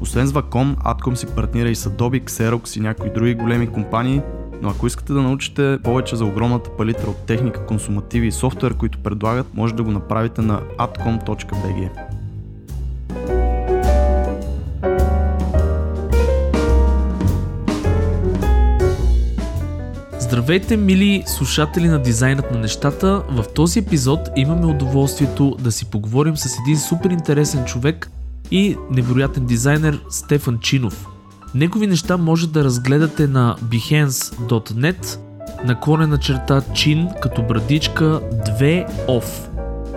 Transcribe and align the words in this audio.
Освен 0.00 0.26
с 0.26 0.32
Wacom, 0.32 0.76
Atcom 0.76 1.14
си 1.14 1.26
партнира 1.26 1.68
и 1.68 1.74
с 1.74 1.90
Adobe, 1.90 2.24
Xerox 2.24 2.76
и 2.76 2.80
някои 2.80 3.10
други 3.10 3.34
големи 3.34 3.66
компании, 3.66 4.22
но 4.62 4.68
ако 4.68 4.86
искате 4.86 5.12
да 5.12 5.22
научите 5.22 5.78
повече 5.84 6.16
за 6.16 6.24
огромната 6.24 6.70
палитра 6.76 7.10
от 7.10 7.26
техника, 7.26 7.66
консумативи 7.66 8.26
и 8.26 8.32
софтуер, 8.32 8.74
които 8.74 8.98
предлагат, 8.98 9.54
може 9.54 9.74
да 9.74 9.82
го 9.82 9.90
направите 9.90 10.42
на 10.42 10.60
atcom.bg. 10.78 11.90
Здравейте, 20.18 20.76
мили 20.76 21.22
слушатели 21.26 21.88
на 21.88 22.02
дизайнът 22.02 22.50
на 22.50 22.58
нещата. 22.58 23.22
В 23.30 23.44
този 23.54 23.78
епизод 23.78 24.20
имаме 24.36 24.66
удоволствието 24.66 25.56
да 25.60 25.72
си 25.72 25.90
поговорим 25.90 26.36
с 26.36 26.58
един 26.66 26.78
супер 26.78 27.10
интересен 27.10 27.64
човек 27.64 28.10
и 28.50 28.76
невероятен 28.90 29.44
дизайнер 29.44 30.00
Стефан 30.10 30.58
Чинов. 30.58 31.06
Негови 31.54 31.86
неща 31.86 32.16
може 32.16 32.48
да 32.48 32.64
разгледате 32.64 33.26
на 33.26 33.56
behance.net 33.64 35.18
наклонена 35.64 36.18
черта 36.18 36.62
чин 36.74 37.08
като 37.22 37.42
брадичка 37.42 38.04
2 38.04 39.06
off, 39.08 39.48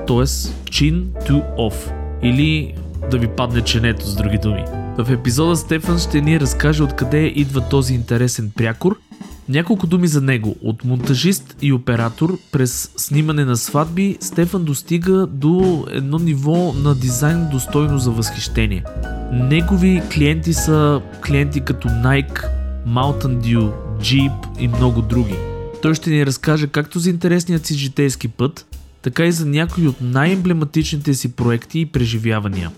т.е. 0.07 0.53
чин 0.71 1.09
to 1.13 1.55
off 1.57 1.91
или 2.21 2.75
да 3.11 3.17
ви 3.17 3.27
падне 3.27 3.61
ченето 3.61 4.05
с 4.05 4.15
други 4.15 4.37
думи. 4.37 4.65
В 4.97 5.11
епизода 5.11 5.55
Стефан 5.55 5.99
ще 5.99 6.21
ни 6.21 6.39
разкаже 6.39 6.83
откъде 6.83 7.25
идва 7.25 7.69
този 7.69 7.93
интересен 7.93 8.51
прякор 8.55 8.99
няколко 9.49 9.87
думи 9.87 10.07
за 10.07 10.21
него. 10.21 10.55
От 10.63 10.85
монтажист 10.85 11.55
и 11.61 11.73
оператор 11.73 12.37
през 12.51 12.91
снимане 12.97 13.45
на 13.45 13.57
сватби 13.57 14.17
Стефан 14.19 14.63
достига 14.63 15.27
до 15.27 15.85
едно 15.91 16.19
ниво 16.19 16.73
на 16.73 16.95
дизайн 16.95 17.47
достойно 17.51 17.97
за 17.97 18.11
възхищение. 18.11 18.83
Негови 19.33 20.01
клиенти 20.13 20.53
са 20.53 21.01
клиенти 21.27 21.61
като 21.61 21.87
Nike, 21.87 22.45
Mountain 22.87 23.41
Dew, 23.41 23.71
Jeep 23.99 24.59
и 24.59 24.67
много 24.67 25.01
други. 25.01 25.35
Той 25.81 25.95
ще 25.95 26.09
ни 26.09 26.25
разкаже 26.25 26.67
както 26.67 26.99
за 26.99 27.09
интересният 27.09 27.65
си 27.65 27.73
житейски 27.73 28.27
път, 28.27 28.65
така 29.01 29.25
и 29.25 29.31
за 29.31 29.45
някои 29.45 29.87
от 29.87 29.95
най-емблематичните 30.01 31.13
си 31.13 31.31
проекти 31.31 31.79
и 31.79 31.85
преживявания. 31.85 32.71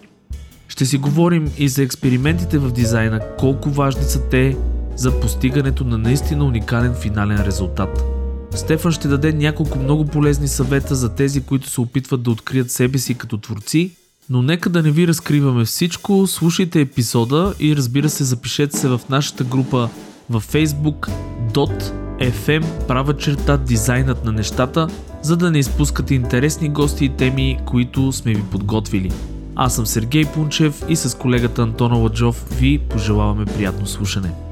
Ще 0.68 0.86
си 0.86 0.98
говорим 0.98 1.52
и 1.58 1.70
за 1.70 1.84
експериментите 1.84 2.58
в 2.58 2.72
дизайна, 2.72 3.20
колко 3.38 3.70
важни 3.70 4.04
са 4.04 4.22
те, 4.30 4.58
за 4.96 5.20
постигането 5.20 5.84
на 5.84 5.98
наистина 5.98 6.46
уникален 6.46 6.94
финален 6.94 7.42
резултат. 7.42 8.04
Стефан 8.52 8.92
ще 8.92 9.08
даде 9.08 9.34
няколко 9.34 9.80
много 9.80 10.06
полезни 10.06 10.48
съвета 10.48 10.96
за 10.96 11.16
тези, 11.16 11.42
които 11.42 11.70
се 11.70 11.82
опитват 11.82 12.24
да 12.24 12.32
открият 12.32 12.72
себе 12.72 12.98
си 12.98 13.14
като 13.14 13.38
творци, 13.38 13.92
но 14.30 14.42
нека 14.42 14.70
да 14.70 14.84
не 14.84 14.92
ви 14.92 15.08
разкриваме 15.08 15.66
всичко, 15.66 16.28
слушайте 16.28 16.82
епизода 16.82 17.54
и 17.60 17.76
разбира 17.76 18.10
се 18.10 18.24
запишете 18.24 18.78
се 18.78 18.88
в 18.88 19.02
нашата 19.10 19.44
група 19.44 19.90
във 20.30 20.54
Facebook 20.54 21.10
.fm 22.20 22.88
права 22.88 23.18
черта 23.18 23.58
дизайнът 23.58 24.26
на 24.26 24.32
нещата, 24.32 24.88
за 25.22 25.38
да 25.38 25.52
не 25.52 25.60
изпускате 25.60 26.16
интересни 26.16 26.70
гости 26.70 27.06
и 27.06 27.10
теми, 27.10 27.60
които 27.66 28.12
сме 28.12 28.34
ви 28.34 28.44
подготвили. 28.52 29.12
Аз 29.56 29.76
съм 29.76 29.86
Сергей 29.86 30.26
Пунчев 30.26 30.84
и 30.90 30.96
с 30.96 31.18
колегата 31.18 31.62
Антона 31.62 31.96
Ладжов 31.96 32.46
ви 32.60 32.80
пожелаваме 32.80 33.46
приятно 33.46 33.88
слушане. 33.88 34.45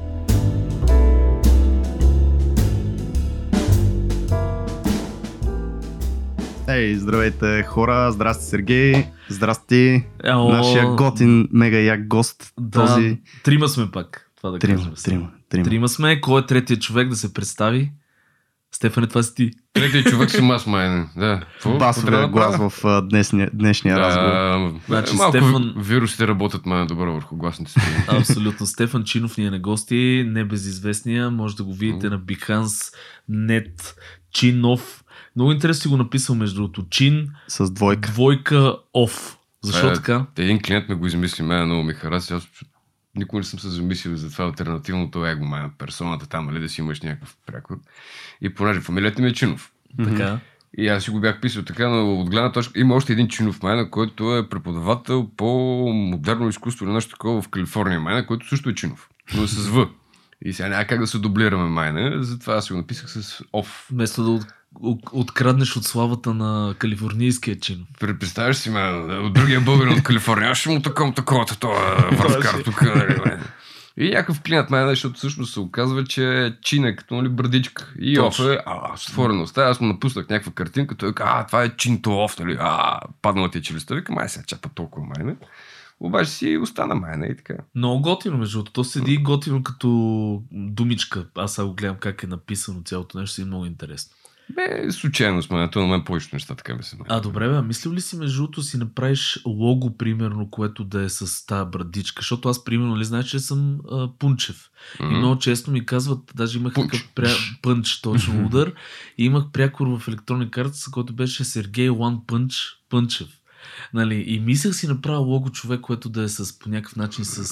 Ей, 6.68 6.94
здравейте 6.94 7.62
хора, 7.62 8.12
здрасти 8.12 8.44
Сергей, 8.44 9.06
здрасти 9.28 10.04
Ало, 10.24 10.52
нашия 10.52 10.86
готин 10.86 11.48
мега 11.52 11.78
як 11.78 12.08
гост. 12.08 12.52
Да, 12.60 12.86
Този... 12.86 13.18
трима 13.44 13.68
сме 13.68 13.90
пак. 13.90 14.30
Това 14.36 14.50
да 14.50 14.58
Трима, 14.58 14.78
кажем. 14.78 14.92
трима, 15.04 15.30
трима. 15.48 15.64
Трима 15.64 15.88
сме. 15.88 16.20
Кой 16.20 16.40
е 16.42 16.46
третият 16.46 16.80
човек 16.82 17.08
да 17.08 17.16
се 17.16 17.34
представи? 17.34 17.92
Стефане, 18.72 19.06
това 19.06 19.22
си 19.22 19.34
ти. 19.34 19.50
Третият 19.72 20.06
човек 20.06 20.30
съм 20.30 20.50
аз, 20.50 20.66
майне. 20.66 21.06
Да. 21.16 21.40
Басовия 21.78 22.20
да 22.20 22.28
глас 22.28 22.56
в 22.58 22.84
а, 22.84 23.02
днешния, 23.02 23.50
днешния 23.54 23.98
разговор. 23.98 24.30
Да, 24.30 24.72
Значи, 24.88 25.16
малко 25.16 25.36
Стефан- 25.36 25.74
вирусите 25.76 26.26
работят 26.26 26.66
май 26.66 26.86
добре 26.86 27.10
върху 27.10 27.36
гласните 27.36 27.70
си. 27.72 27.80
Абсолютно. 28.08 28.66
Стефан 28.66 29.04
Чинов 29.04 29.38
ни 29.38 29.46
е 29.46 29.50
на 29.50 29.58
гости, 29.58 30.24
небезизвестния. 30.26 31.30
Може 31.30 31.56
да 31.56 31.64
го 31.64 31.74
видите 31.74 32.08
на 32.08 32.20
Behance.net 32.20 33.94
Чинов. 34.32 35.03
Много 35.36 35.52
интересно 35.52 35.82
си 35.82 35.88
го 35.88 35.96
написал 35.96 36.34
между 36.36 36.54
другото. 36.56 36.86
Чин, 36.90 37.28
С 37.48 37.70
двойка. 37.70 38.10
двойка, 38.10 38.76
оф. 38.94 39.36
Защо 39.62 39.90
Е, 39.90 39.94
така? 39.94 40.26
Един 40.38 40.62
клиент 40.62 40.88
ме 40.88 40.94
го 40.94 41.06
измисли, 41.06 41.42
мен 41.42 41.64
много 41.64 41.82
ми 41.82 41.94
хареса. 41.94 42.34
Аз 42.36 42.48
никога 43.16 43.40
не 43.40 43.44
съм 43.44 43.58
се 43.60 43.68
замислил 43.68 44.16
за 44.16 44.30
това 44.32 44.44
альтернативното 44.44 45.26
его, 45.26 45.44
май, 45.44 45.62
персоната 45.78 46.26
там, 46.26 46.46
нали, 46.46 46.60
да 46.60 46.68
си 46.68 46.80
имаш 46.80 47.00
някакъв 47.00 47.36
прякор. 47.46 47.78
И 48.40 48.54
понеже 48.54 48.80
фамилията 48.80 49.22
ми 49.22 49.28
е 49.28 49.32
Чинов. 49.32 49.72
Така. 50.04 50.38
И 50.78 50.88
аз 50.88 51.04
си 51.04 51.10
го 51.10 51.20
бях 51.20 51.40
писал 51.40 51.62
така, 51.62 51.88
но 51.88 52.14
от 52.20 52.30
гледна 52.30 52.52
точка 52.52 52.80
има 52.80 52.94
още 52.94 53.12
един 53.12 53.28
чинов 53.28 53.62
майна, 53.62 53.90
който 53.90 54.36
е 54.36 54.48
преподавател 54.48 55.30
по 55.36 55.46
модерно 55.94 56.48
изкуство 56.48 56.84
или 56.84 56.92
нещо 56.92 57.10
такова 57.10 57.42
в 57.42 57.48
Калифорния 57.48 58.00
майна, 58.00 58.26
който 58.26 58.48
също 58.48 58.68
е 58.68 58.74
чинов, 58.74 59.08
но 59.36 59.42
е 59.42 59.46
с 59.46 59.68
В. 59.68 59.88
И 60.44 60.52
сега 60.52 60.68
няма 60.68 60.84
как 60.84 61.00
да 61.00 61.06
се 61.06 61.18
дублираме 61.18 61.68
майна, 61.68 62.22
затова 62.24 62.54
аз 62.54 62.66
си 62.66 62.72
го 62.72 62.78
написах 62.78 63.10
с 63.10 63.42
ОФ. 63.52 63.86
Вместо 63.90 64.24
да 64.24 64.46
откраднеш 65.12 65.76
от 65.76 65.84
славата 65.84 66.34
на 66.34 66.74
калифорнийския 66.78 67.60
Чинов. 67.60 67.88
Представяш 68.00 68.56
си, 68.56 68.70
ме, 68.70 68.80
от 69.16 69.32
другия 69.32 69.60
българин 69.60 69.92
от 69.92 70.02
Калифорния, 70.02 70.50
аз 70.50 70.58
ще 70.58 70.68
му 70.68 70.82
таком 70.82 71.14
такова, 71.14 71.46
това 71.46 72.08
върскар 72.12 72.62
тук. 72.64 72.82
нали. 72.82 73.38
И 73.96 74.10
някакъв 74.10 74.40
клиент 74.40 74.70
мен, 74.70 74.88
защото 74.88 75.14
всъщност 75.14 75.52
се 75.52 75.60
оказва, 75.60 76.04
че 76.04 76.46
е 76.46 76.52
чин 76.62 76.84
е 76.84 76.96
като 76.96 77.14
нали, 77.14 77.28
брадичка. 77.28 77.94
И 77.98 78.18
оф 78.18 78.38
е, 78.38 78.58
а, 78.66 78.96
с 78.96 79.08
отворена 79.08 79.42
уста, 79.42 79.62
аз 79.62 79.80
му 79.80 79.86
напуснах 79.86 80.28
някаква 80.28 80.52
картинка, 80.52 80.94
той 80.94 81.14
каза, 81.14 81.30
а, 81.34 81.46
това 81.46 81.62
е 81.62 81.76
чинто 81.76 82.18
оф, 82.18 82.38
нали, 82.38 82.56
а, 82.60 83.00
паднала 83.22 83.50
ти 83.50 83.58
е 83.58 83.62
челюстта, 83.62 83.94
викам, 83.94 84.18
ай 84.18 84.28
сега 84.28 84.44
чапа 84.46 84.68
толкова 84.74 85.06
майна. 85.06 85.36
Обаче 86.00 86.30
си 86.30 86.58
остана 86.62 86.94
майна 86.94 87.26
и 87.26 87.36
така. 87.36 87.54
Много 87.74 88.02
готино, 88.02 88.38
между 88.38 88.58
другото. 88.58 88.72
То 88.72 88.84
седи 88.84 89.16
готино 89.16 89.62
като 89.62 90.42
думичка. 90.52 91.26
Аз 91.34 91.54
сега 91.54 91.66
го 91.66 91.74
гледам 91.74 91.96
как 91.96 92.22
е 92.22 92.26
написано 92.26 92.82
цялото 92.82 93.18
нещо, 93.18 93.34
си 93.34 93.42
е 93.42 93.44
много 93.44 93.66
интересно. 93.66 94.16
Бе, 94.50 94.92
случайно 94.92 95.42
сме, 95.42 95.70
на 95.76 95.86
мен 95.86 96.04
повечето 96.04 96.36
неща 96.36 96.54
така 96.54 96.74
ми 96.74 96.82
се 96.82 96.96
А, 97.08 97.20
добре, 97.20 97.48
бе, 97.48 97.62
мислил 97.62 97.92
ли 97.92 98.00
си 98.00 98.16
между 98.16 98.36
другото 98.36 98.62
си 98.62 98.76
направиш 98.76 99.38
лого, 99.46 99.96
примерно, 99.96 100.50
което 100.50 100.84
да 100.84 101.02
е 101.02 101.08
с 101.08 101.46
тази 101.46 101.70
брадичка? 101.70 102.20
Защото 102.20 102.48
аз, 102.48 102.64
примерно, 102.64 102.98
ли 102.98 103.04
знаеш, 103.04 103.26
че 103.26 103.38
съм 103.38 103.78
а, 103.90 104.08
Пунчев. 104.18 104.70
И 105.00 105.04
много 105.04 105.38
често 105.38 105.70
ми 105.70 105.86
казват, 105.86 106.18
даже 106.34 106.58
имах 106.58 106.74
Пунч. 106.74 106.92
такъв 106.92 107.08
пря... 107.14 107.30
пънч, 107.62 108.00
точно 108.00 108.46
удар, 108.46 108.72
и 109.18 109.24
имах 109.24 109.44
прякор 109.52 109.86
в 109.86 110.08
електронни 110.08 110.50
карта, 110.50 110.74
с 110.74 110.88
който 110.88 111.12
беше 111.12 111.44
Сергей 111.44 111.88
One 111.88 112.24
Punch 112.24 112.54
Пънчев. 112.90 113.28
Нали, 113.94 114.24
и 114.26 114.40
мислех 114.40 114.74
си 114.74 114.86
направя 114.86 115.18
лого 115.18 115.50
човек, 115.50 115.80
което 115.80 116.08
да 116.08 116.22
е 116.22 116.28
с, 116.28 116.58
по 116.58 116.68
някакъв 116.68 116.96
начин 116.96 117.24
с, 117.24 117.44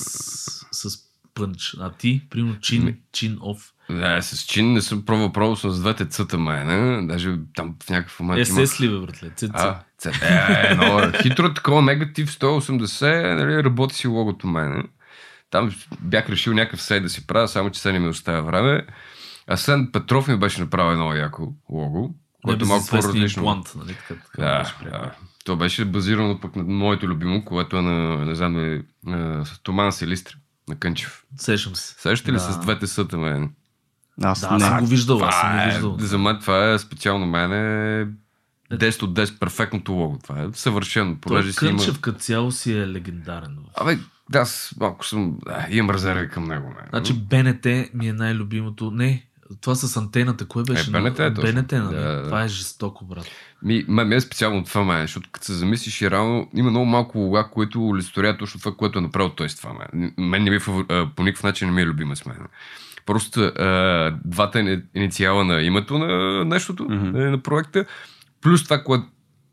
с 0.73 0.99
пънч. 1.35 1.77
А 1.81 1.91
ти, 1.91 2.23
примерно, 2.31 2.61
чин, 2.61 2.99
чин 3.13 3.39
оф. 3.41 3.73
Да, 3.93 4.23
с 4.23 4.47
чин 4.47 4.73
не 4.73 4.83
съм 4.83 5.05
пробвал, 5.05 5.33
пробвал 5.33 5.57
съм 5.57 5.71
с 5.71 5.81
двете 5.81 6.07
цъта 6.07 6.39
майна, 6.39 7.07
даже 7.07 7.37
там 7.55 7.75
в 7.85 7.91
някакъв 7.91 8.21
момент 8.21 8.41
Е, 8.41 8.67
се 8.67 8.83
ли, 8.83 8.89
бе, 8.89 8.99
братле? 8.99 9.31
Цец, 9.37 9.51
А, 9.55 9.79
це, 9.99 10.11
е, 10.23 10.75
но 10.75 11.13
хитро 11.23 11.55
такова, 11.55 11.83
негатив 11.83 12.31
180, 12.31 13.35
нали, 13.35 13.65
работи 13.65 13.95
си 13.95 14.09
логото 14.09 14.47
мене. 14.47 14.83
Там 15.51 15.75
бях 16.01 16.29
решил 16.29 16.53
някакъв 16.55 16.83
сайт 16.83 17.03
да 17.03 17.09
си 17.09 17.27
правя, 17.27 17.49
само 17.49 17.71
че 17.71 17.81
сега 17.81 17.93
не 17.93 17.99
ми 17.99 18.09
оставя 18.09 18.43
време. 18.43 18.87
Асен 19.47 19.91
Петров 19.93 20.29
ми 20.29 20.37
беше 20.37 20.61
направил 20.61 20.93
едно 20.93 21.15
яко 21.15 21.53
лого, 21.71 22.15
Което 22.45 22.65
е 22.65 22.69
малко 22.69 22.87
по-различно. 22.91 23.43
имплант, 23.43 23.73
нали? 23.77 23.97
Така, 24.09 24.21
така 24.25 24.43
Да, 24.43 24.59
беше 24.59 24.75
да. 24.91 25.11
То 25.45 25.57
беше 25.57 25.85
базирано 25.85 26.41
пък 26.41 26.57
на 26.57 26.65
моето 26.65 27.09
любимо, 27.09 27.45
което 27.45 27.77
е 27.77 27.83
на, 27.83 28.25
не 28.25 28.35
знам, 28.35 28.59
е, 28.59 28.83
е, 29.09 29.43
Томан 29.63 29.93
Селистри 29.93 30.35
на 30.69 30.77
Кънчев. 30.77 31.25
Сещам 31.37 31.75
се. 31.77 31.95
Сещате 31.99 32.31
ли 32.33 32.37
Да. 32.37 32.41
с 32.41 32.61
двете 32.61 32.87
съта, 32.87 33.19
мен? 33.19 33.51
Аз 34.23 34.41
Да, 34.41 34.53
не. 34.53 34.61
съм 34.61 34.79
го 34.79 34.87
виждал, 34.87 35.25
аз 35.25 35.41
съм 35.41 35.53
го 35.53 35.59
е, 35.59 35.67
виждал. 35.67 35.97
за 35.99 36.19
мен 36.19 36.39
това 36.41 36.73
е 36.73 36.79
специално 36.79 37.27
мен 37.27 37.53
е 37.53 38.07
10 38.73 39.03
от 39.03 39.15
10 39.15 39.39
перфектното 39.39 39.93
лого. 39.93 40.19
Това 40.23 40.43
е 40.43 40.47
съвършено. 40.53 41.11
Той 41.11 41.19
Понеже 41.21 41.53
си 41.53 41.67
има... 41.67 41.83
Като 42.01 42.19
цяло 42.19 42.53
си 42.53 42.73
е 42.73 42.89
легендарен. 42.89 43.59
Абе, 43.77 43.99
да, 44.31 44.39
аз 44.39 44.75
малко 44.81 45.07
съм... 45.07 45.39
Да, 45.47 45.67
имам 45.71 45.91
резерви 45.95 46.29
към 46.29 46.45
него. 46.45 46.67
Мен. 46.67 46.87
Значи 46.91 47.13
БНТ 47.13 47.67
ми 47.95 48.09
е 48.09 48.13
най-любимото. 48.13 48.91
Не, 48.91 49.27
това 49.61 49.75
с 49.75 49.97
антената. 49.97 50.47
Кое 50.47 50.63
беше? 50.63 50.91
Е, 50.91 50.93
БНТ 50.93 51.19
е 51.19 51.35
точно. 51.35 51.53
БНТ, 51.53 51.73
нали? 51.73 51.95
Да, 51.95 52.17
да. 52.17 52.25
Това 52.25 52.45
е 52.45 52.49
жестоко, 52.49 53.05
брат. 53.05 53.27
Ми, 53.63 53.85
ме, 53.89 54.05
ме 54.05 54.17
е 54.17 54.21
специално 54.21 54.65
това, 54.65 54.85
мен, 54.85 55.03
защото 55.03 55.29
като 55.33 55.47
се 55.47 55.53
замислиш 55.53 56.03
и 56.03 56.11
реално 56.11 56.49
има 56.55 56.71
много 56.71 56.87
малко 56.87 57.19
лога, 57.19 57.49
които 57.53 57.89
олицетворяват 57.89 58.39
точно 58.39 58.61
това, 58.61 58.75
което 58.77 58.99
е 58.99 59.03
направил 59.03 59.31
той 59.31 59.49
с 59.49 59.57
това. 59.57 59.73
Мен, 59.73 60.15
мен 60.19 60.45
не 60.45 60.51
ми 60.51 60.57
е 60.57 60.61
по 61.17 61.23
никакъв 61.23 61.43
начин 61.43 61.69
не 61.69 61.75
ми 61.75 61.83
е 61.83 61.87
любима 61.87 62.17
с 62.17 62.27
мен. 62.27 62.37
Просто 63.07 63.41
а, 63.41 64.15
двата 64.25 64.59
ини- 64.59 64.83
инициала 64.95 65.45
на 65.45 65.63
името 65.63 65.99
на 65.99 66.45
нещото, 66.45 66.85
mm-hmm. 66.85 67.31
на 67.31 67.43
проекта, 67.43 67.85
плюс 68.41 68.65
това, 68.65 68.83
което 68.85 69.05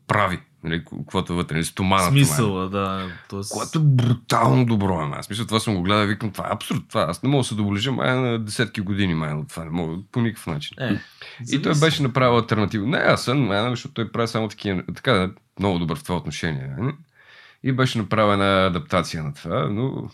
прави, 0.06 0.38
нали, 0.64 0.84
каквото 0.84 1.32
е 1.32 1.36
вътре, 1.36 1.54
нали, 1.54 1.64
стоманата. 1.64 2.10
мен. 2.10 2.24
Смисъл, 2.24 2.68
да. 2.68 3.06
Тоест... 3.28 3.52
Което 3.52 3.78
е 3.78 3.82
брутално 3.82 4.66
добро, 4.66 4.98
ама. 5.00 5.16
Аз 5.16 5.30
мисля, 5.30 5.46
това 5.46 5.60
съм 5.60 5.74
го 5.74 5.82
гледал 5.82 6.04
и 6.04 6.06
викам, 6.06 6.30
това 6.30 6.44
е 6.44 6.52
абсурд. 6.52 6.82
Това. 6.88 7.02
Аз 7.08 7.22
не 7.22 7.28
мога 7.28 7.40
да 7.40 7.44
се 7.44 7.54
доближа 7.54 7.92
май 7.92 8.16
на 8.16 8.38
десетки 8.38 8.80
години, 8.80 9.14
май 9.14 9.32
от 9.32 9.48
това. 9.48 9.64
Не 9.64 9.70
мога 9.70 9.96
по 10.12 10.20
никакъв 10.20 10.46
начин. 10.46 10.76
Е, 10.80 10.98
И 11.52 11.62
той 11.62 11.74
беше 11.80 12.02
направил 12.02 12.36
альтернатива. 12.36 12.86
Не, 12.86 12.98
аз 12.98 13.24
съм, 13.24 13.40
май, 13.46 13.70
защото 13.70 13.94
той 13.94 14.12
прави 14.12 14.28
само 14.28 14.48
такива, 14.48 14.82
така 14.94 15.30
много 15.58 15.78
добър 15.78 15.98
в 15.98 16.02
това 16.02 16.16
отношение. 16.16 16.74
Не? 16.78 16.92
И 17.62 17.72
беше 17.72 17.98
направена 17.98 18.66
адаптация 18.66 19.22
на 19.24 19.34
това, 19.34 19.68
но 19.70 20.10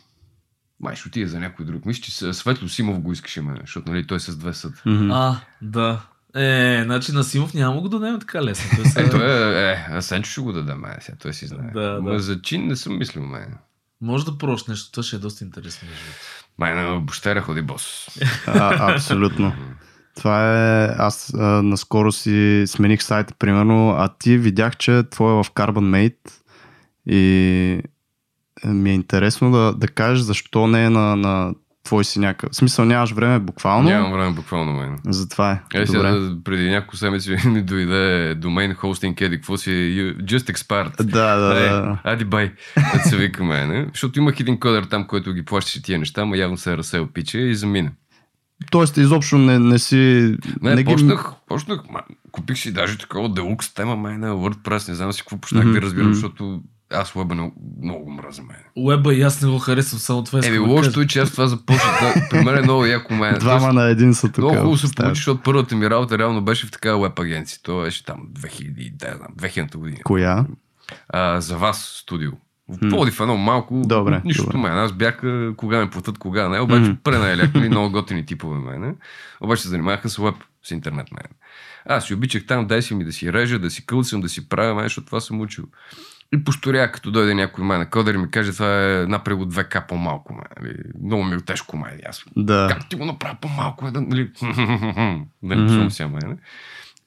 май 0.80 0.96
ще 0.96 1.08
отиде 1.08 1.26
за 1.26 1.40
някой 1.40 1.66
друг. 1.66 1.86
Мисля, 1.86 2.02
че 2.02 2.32
Светло 2.32 2.68
Симов 2.68 3.00
го 3.00 3.12
искаше 3.12 3.42
мен, 3.42 3.58
защото 3.60 3.90
нали, 3.90 4.06
той 4.06 4.16
е 4.16 4.20
с 4.20 4.36
две 4.36 4.52
съд. 4.52 4.82
Мгм. 4.86 5.10
А, 5.10 5.40
да. 5.62 6.00
Е, 6.34 6.82
значи 6.84 7.12
на 7.12 7.24
Симов 7.24 7.54
няма 7.54 7.80
го 7.80 7.88
дадем 7.88 8.20
така 8.20 8.42
лесно. 8.42 8.70
Той 8.76 8.84
се... 8.90 9.00
Е, 9.00 9.10
той 9.10 9.24
е, 9.24 9.70
е, 9.70 9.86
а 9.90 10.02
Сенчо 10.02 10.30
ще 10.30 10.40
го 10.40 10.52
даде, 10.52 10.74
май, 10.74 10.96
сега 11.00 11.18
той 11.22 11.32
си 11.32 11.46
знае. 11.46 11.70
Да, 11.74 11.98
Ма 12.02 12.10
да. 12.10 12.18
за 12.18 12.42
чин 12.42 12.66
не 12.66 12.76
съм 12.76 12.98
мислил, 12.98 13.22
май. 13.22 13.46
Може 14.00 14.24
да 14.24 14.38
прош 14.38 14.66
нещо, 14.66 14.90
това 14.90 15.02
ще 15.02 15.16
е 15.16 15.18
доста 15.18 15.44
интересно. 15.44 15.88
Май 16.58 16.74
на 16.74 17.00
бощера 17.00 17.40
ходи 17.40 17.62
бос. 17.62 18.08
А, 18.46 18.94
абсолютно. 18.94 19.52
Това 20.16 20.54
е... 20.84 20.94
Аз 20.98 21.34
а, 21.34 21.62
наскоро 21.62 22.12
си 22.12 22.64
смених 22.66 23.02
сайта, 23.02 23.34
примерно, 23.38 23.90
а 23.90 24.08
ти 24.18 24.38
видях, 24.38 24.76
че 24.76 25.02
твой 25.10 25.32
е 25.32 25.42
в 25.42 25.50
Carbon 25.54 26.12
Mate 26.14 26.32
и 27.06 27.20
е, 27.72 27.82
ми 28.64 28.90
е 28.90 28.94
интересно 28.94 29.50
да, 29.50 29.72
да 29.72 29.88
кажеш 29.88 30.22
защо 30.24 30.66
не 30.66 30.84
е 30.84 30.90
на, 30.90 31.16
на 31.16 31.54
твой 31.84 32.04
си 32.04 32.18
някакъв. 32.18 32.52
В 32.52 32.56
смисъл 32.56 32.84
нямаш 32.84 33.12
време 33.12 33.38
буквално. 33.38 33.88
Нямам 33.88 34.12
време 34.12 34.30
буквално, 34.30 34.72
мен. 34.72 34.98
Затова 35.06 35.52
е. 35.74 35.80
Е, 35.82 35.86
сега, 35.86 36.30
преди 36.44 36.70
няколко 36.70 36.96
седмици 36.96 37.36
ми 37.48 37.62
дойде 37.62 38.34
домейн 38.34 38.74
хостинг, 38.74 39.20
еди, 39.20 39.36
какво 39.36 39.56
си 39.56 39.72
е, 39.72 39.74
Just 40.22 40.52
Expert. 40.52 41.02
Да, 41.02 41.36
да, 41.36 41.60
Е, 41.60 41.68
да. 41.68 41.98
Ади 42.04 42.24
бай, 42.24 42.52
да 42.94 42.98
се 43.00 43.16
вика 43.16 43.44
мене. 43.44 43.86
Защото 43.92 44.18
имах 44.18 44.40
един 44.40 44.60
кодер 44.60 44.82
там, 44.84 45.06
който 45.06 45.32
ги 45.32 45.44
плащаше 45.44 45.82
тия 45.82 45.98
неща, 45.98 46.24
ма 46.24 46.36
явно 46.36 46.56
се 46.56 46.72
е 46.72 46.76
разсел 46.76 47.06
пиче 47.06 47.38
и 47.38 47.54
замина. 47.54 47.90
Тоест, 48.70 48.96
изобщо 48.96 49.38
не, 49.38 49.58
не 49.58 49.78
си... 49.78 49.96
Не, 50.62 50.74
не 50.74 50.82
ги- 50.82 50.92
почнах, 50.92 51.32
почнах, 51.48 51.80
ма, 51.90 52.00
купих 52.32 52.58
си 52.58 52.72
даже 52.72 52.98
такова 52.98 53.28
делукс 53.28 53.74
тема, 53.74 53.96
май 53.96 54.18
на 54.18 54.30
WordPress, 54.30 54.88
не 54.88 54.94
знам 54.94 55.12
си 55.12 55.20
какво 55.22 55.36
почнах 55.36 55.64
Мгм, 55.64 55.74
да 55.74 55.82
разбирам, 55.82 56.06
мгм. 56.06 56.14
защото 56.14 56.60
аз 56.92 57.16
уеба 57.16 57.34
много, 57.34 57.54
много 57.82 58.10
мразя 58.10 58.42
мен. 58.42 58.56
Уеба 58.76 59.14
и 59.14 59.22
аз 59.22 59.42
не 59.42 59.48
го 59.48 59.58
харесвам, 59.58 59.98
само 59.98 60.24
това 60.24 60.38
Еми, 60.38 60.46
искам 60.46 60.66
да 60.66 60.72
лошото 60.72 61.00
е, 61.00 61.06
че 61.06 61.20
аз 61.20 61.30
това 61.32 61.46
започнах. 61.46 62.00
да- 62.14 62.28
При 62.30 62.40
мен 62.40 62.58
е 62.58 62.62
много 62.62 62.86
яко 62.86 63.14
мен. 63.14 63.34
Двама 63.34 63.72
на 63.72 63.84
един 63.84 64.14
са 64.14 64.26
тук. 64.28 64.38
Много 64.38 64.56
хубаво 64.56 64.76
се 64.78 64.94
получи, 64.94 65.14
защото 65.14 65.42
първата 65.42 65.76
ми 65.76 65.90
работа 65.90 66.18
реално 66.18 66.42
беше 66.42 66.66
в 66.66 66.70
такава 66.70 67.00
веб 67.00 67.18
агенция. 67.18 67.58
То 67.62 67.80
беше 67.80 68.04
там 68.04 68.28
2000, 68.32 68.90
да, 68.92 69.16
знам, 69.16 69.28
2000 69.38 69.76
година. 69.76 69.98
Коя? 70.04 70.46
а, 71.08 71.40
за 71.40 71.56
вас 71.56 71.98
студио. 72.02 72.30
В 72.68 73.20
едно 73.20 73.36
малко, 73.36 73.82
Добре, 73.86 74.22
нищо 74.24 74.42
добре. 74.44 74.58
мен. 74.58 74.72
Аз 74.74 74.92
бях 74.92 75.22
кога 75.56 75.78
ме 75.78 75.90
платят, 75.90 76.18
кога 76.18 76.48
не. 76.48 76.60
Обаче 76.60 76.80
Мгм. 76.80 76.92
пренаелякали 77.04 77.68
много 77.68 77.90
готини 77.90 78.26
типове 78.26 78.58
мене. 78.60 78.94
Обаче 79.40 79.62
се 79.62 79.68
занимаваха 79.68 80.08
с 80.08 80.16
веб, 80.16 80.34
с 80.62 80.70
интернет 80.70 81.12
мен. 81.12 81.26
Аз 81.86 82.04
си 82.04 82.14
обичах 82.14 82.46
там, 82.46 82.66
дай 82.66 82.82
си 82.82 82.94
ми 82.94 83.04
да 83.04 83.12
си 83.12 83.32
режа, 83.32 83.58
да 83.58 83.70
си 83.70 83.86
кълцам, 83.86 84.20
да 84.20 84.28
си 84.28 84.48
правя, 84.48 84.74
мен, 84.74 84.84
защото 84.84 85.06
това 85.06 85.20
съм 85.20 85.40
учил. 85.40 85.64
И 86.32 86.44
посторя, 86.44 86.92
като 86.92 87.10
дойде 87.10 87.34
някой 87.34 87.64
май 87.64 87.78
на 87.78 87.90
кодер 87.90 88.14
и 88.14 88.18
ми 88.18 88.30
каже, 88.30 88.52
това 88.52 88.84
е 88.84 89.06
напрего 89.06 89.44
2К 89.44 89.86
по-малко. 89.86 90.32
Май. 90.32 90.42
Нали, 90.60 90.74
Много 91.02 91.24
ми 91.24 91.34
е 91.34 91.40
тежко, 91.40 91.76
май. 91.76 91.92
Аз, 92.08 92.24
Да. 92.36 92.66
как 92.70 92.88
ти 92.88 92.96
го 92.96 93.04
направя 93.04 93.36
по-малко? 93.40 93.86
Е, 93.86 93.90
да, 93.90 94.00
нали? 94.00 94.30
да 95.42 95.56
не 95.56 95.66
псувам 95.66 95.90
сега, 95.90 96.08
май. 96.08 96.20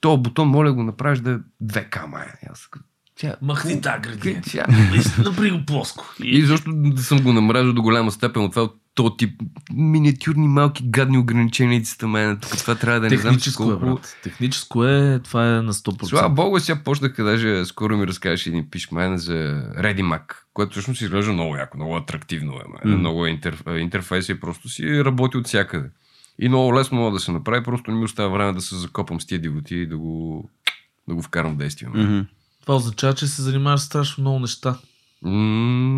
То 0.02 0.18
бутон, 0.18 0.48
моля 0.48 0.74
го 0.74 0.84
направиш 0.84 1.20
да 1.20 1.32
е 1.32 1.38
2К, 1.64 2.06
май. 2.06 2.26
И 2.44 2.48
Аз, 2.52 2.70
тя, 3.16 3.36
Махни 3.42 3.82
та 3.82 4.00
гради. 4.00 4.42
тя, 4.44 4.66
Направи 5.18 5.52
го 5.52 5.66
плоско. 5.66 6.06
и 6.24 6.46
защо 6.46 6.72
да 6.74 7.04
съм 7.04 7.22
го 7.22 7.34
намразил 7.34 7.74
до 7.74 7.82
голяма 7.82 8.12
степен 8.12 8.44
от 8.44 8.52
това, 8.52 8.70
този 9.00 9.18
тип 9.18 9.42
миниатюрни, 9.74 10.48
малки, 10.48 10.84
гадни 10.86 11.18
ограничения 11.18 11.82
мен. 12.04 12.38
Тук 12.42 12.58
това 12.58 12.76
трябва 12.76 13.00
да 13.00 13.10
не 13.10 13.18
знам 13.18 13.34
Техническо 13.34 13.64
е, 13.64 13.68
колко. 13.68 13.86
брат. 13.86 14.18
Техническо 14.24 14.86
е, 14.86 15.20
това 15.24 15.58
е 15.58 15.62
на 15.62 15.74
100%. 15.74 16.06
Слава 16.06 16.30
богу, 16.30 16.60
сега 16.60 16.84
почнах, 16.84 17.16
даже 17.18 17.66
скоро 17.66 17.98
ми 17.98 18.08
разкажеш 18.08 18.48
един 18.48 18.70
пиш 18.70 18.92
мен 18.92 19.18
за 19.18 19.34
ReadyMac, 19.78 20.22
което 20.54 20.72
всъщност 20.72 21.02
изглежда 21.02 21.34
много 21.34 21.56
яко, 21.56 21.78
много 21.78 21.96
атрактивно 21.96 22.54
е. 22.54 22.88
М. 22.88 22.98
Много 22.98 23.26
е 23.26 23.30
интер, 23.30 23.64
интерфейс 23.80 24.30
и 24.30 24.40
просто 24.40 24.70
си 24.70 25.04
работи 25.06 25.38
от 25.38 25.48
всякъде. 25.48 25.90
И 26.40 26.50
много 26.50 26.76
лесно 26.76 26.98
мога 26.98 27.12
да 27.12 27.20
се 27.20 27.32
направи, 27.32 27.64
просто 27.64 27.92
не 27.92 27.98
ми 27.98 28.04
остава 28.04 28.30
време 28.30 28.54
да 28.54 28.62
се 28.62 28.76
закопам 28.76 29.22
с 29.22 29.26
тия 29.26 29.42
дивоти 29.42 29.76
и 29.76 29.86
да 29.86 29.98
го, 29.98 30.50
да 31.08 31.16
го 31.16 31.22
вкарам 31.22 31.54
в 31.54 31.58
действие. 31.58 31.90
Мгм. 31.90 32.20
Това 32.62 32.76
означава, 32.76 33.14
че 33.14 33.28
се 33.28 33.42
занимаваш 33.42 33.82
страшно 33.82 34.22
много 34.22 34.40
неща. 34.40 34.78
М, 35.26 35.32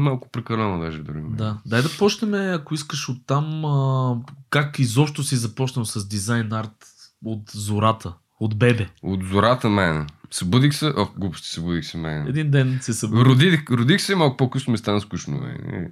малко 0.04 0.30
прекалено 0.30 0.80
даже 0.80 0.98
дори. 1.04 1.18
мен. 1.18 1.36
Да. 1.36 1.58
Дай 1.66 1.82
да 1.82 1.90
почнем, 2.00 2.34
ако 2.34 2.74
искаш 2.74 3.10
оттам, 3.10 3.66
а, 3.66 4.16
как 4.50 4.80
изобщо 4.80 5.24
си 5.24 5.36
започнал 5.36 5.86
с 5.86 6.08
дизайн 6.08 6.54
арт 6.54 6.86
от 7.26 7.50
зората, 7.52 8.14
от 8.40 8.58
бебе. 8.58 8.90
От 9.04 9.24
зората 9.24 9.70
мен. 9.70 10.08
Събудих 10.32 10.74
се, 10.74 10.94
ох, 10.98 11.18
глупости, 11.18 11.48
събудих 11.48 11.86
се 11.86 11.98
мен. 11.98 12.28
Един 12.28 12.52
ден 12.52 12.80
се 12.82 12.94
събуди. 12.94 13.22
Родих, 13.26 13.72
родих 13.72 14.02
се, 14.02 14.16
малко 14.16 14.38
по-късно 14.38 14.72
ми 14.72 14.78
стана 14.78 15.02
скучно. 15.02 15.40
Бе. 15.40 15.88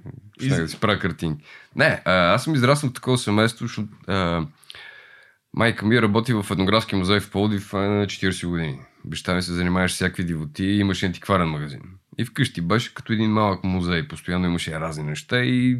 Щях 0.46 0.60
да 0.60 0.68
си 0.68 0.80
правя 0.80 0.98
картинки. 0.98 1.44
Не, 1.76 2.02
а, 2.04 2.12
аз 2.12 2.44
съм 2.44 2.54
израснал 2.54 2.90
в 2.90 2.94
такова 2.94 3.18
семейство, 3.18 3.66
защото 3.66 3.88
а, 4.06 4.46
майка 5.54 5.86
ми 5.86 6.02
работи 6.02 6.32
в 6.32 6.46
етнографски 6.50 6.96
музей 6.96 7.20
в 7.20 7.30
Пловдив 7.30 7.74
а, 7.74 7.78
на 7.78 8.06
40 8.06 8.46
години. 8.46 8.80
Баща 9.04 9.34
ми 9.34 9.42
се 9.42 9.52
занимаваше 9.52 9.94
с 9.94 9.96
всякакви 9.96 10.24
дивоти 10.24 10.64
и 10.64 10.78
имаше 10.78 11.06
антикварен 11.06 11.48
магазин. 11.48 11.80
И 12.20 12.24
вкъщи 12.24 12.60
беше 12.60 12.94
като 12.94 13.12
един 13.12 13.30
малък 13.30 13.64
музей. 13.64 14.08
Постоянно 14.08 14.46
имаше 14.46 14.80
разни 14.80 15.04
неща 15.04 15.44
и 15.44 15.78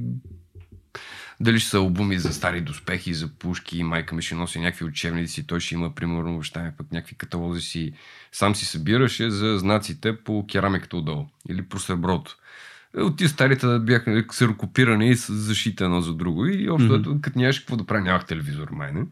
дали 1.41 1.61
ще 1.61 1.71
са 1.71 1.79
албуми 1.79 2.19
за 2.19 2.33
стари 2.33 2.61
доспехи, 2.61 3.15
за 3.15 3.29
пушки, 3.29 3.83
майка 3.83 4.15
ми 4.15 4.23
ще 4.23 4.35
носи 4.35 4.61
някакви 4.61 4.85
учебници, 4.85 5.47
той 5.47 5.61
ще 5.61 5.75
има, 5.75 5.95
примерно, 5.95 6.37
баща 6.37 6.63
ми 6.63 6.71
пък 6.79 6.93
някакви 6.93 7.17
каталози 7.17 7.61
си. 7.61 7.93
Сам 8.33 8.55
си 8.55 8.67
събираше 8.67 9.31
за 9.31 9.59
знаците 9.59 10.17
по 10.17 10.47
керамиката 10.47 10.97
отдолу 10.97 11.27
или 11.49 11.63
по 11.63 11.79
среброто. 11.79 12.37
Е, 12.97 13.01
От 13.01 13.17
тия 13.17 13.29
старите 13.29 13.79
бяха 13.79 14.27
ксерокопирани 14.27 15.11
и 15.11 15.17
с 15.17 15.33
защита 15.33 15.85
едно 15.85 16.01
за 16.01 16.15
друго. 16.15 16.47
И 16.47 16.71
общо, 16.71 16.93
mm-hmm. 16.93 17.21
като 17.21 17.39
нямаше 17.39 17.61
какво 17.61 17.77
да 17.77 17.87
прави, 17.87 18.03
нямах 18.03 18.27
телевизор, 18.27 18.69
майне. 18.71 19.05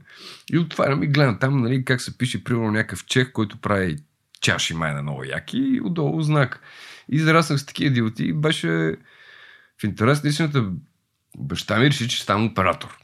И 0.53 0.59
отварям 0.59 1.03
и 1.03 1.07
гледам 1.07 1.39
там, 1.39 1.63
нали, 1.63 1.85
как 1.85 2.01
се 2.01 2.19
пише, 2.19 2.45
примерно, 2.45 2.71
някакъв 2.71 3.07
чех, 3.07 3.33
който 3.33 3.61
прави 3.61 3.97
чаши 4.41 4.75
майна 4.75 5.03
много 5.03 5.25
яки 5.25 5.59
и 5.59 5.81
отдолу 5.81 6.23
знак. 6.23 6.61
И 7.13 7.17
израснах 7.17 7.61
с 7.61 7.67
такива 7.67 7.91
идиоти 7.91 8.25
и 8.25 8.33
беше 8.33 8.97
в 9.81 9.85
интерес 9.85 10.23
на 10.23 10.29
истината 10.29 10.73
баща 11.39 11.79
ми 11.79 11.87
реши, 11.87 12.09
че 12.09 12.17
ще 12.17 12.25
ставам 12.25 12.47
оператор. 12.47 12.99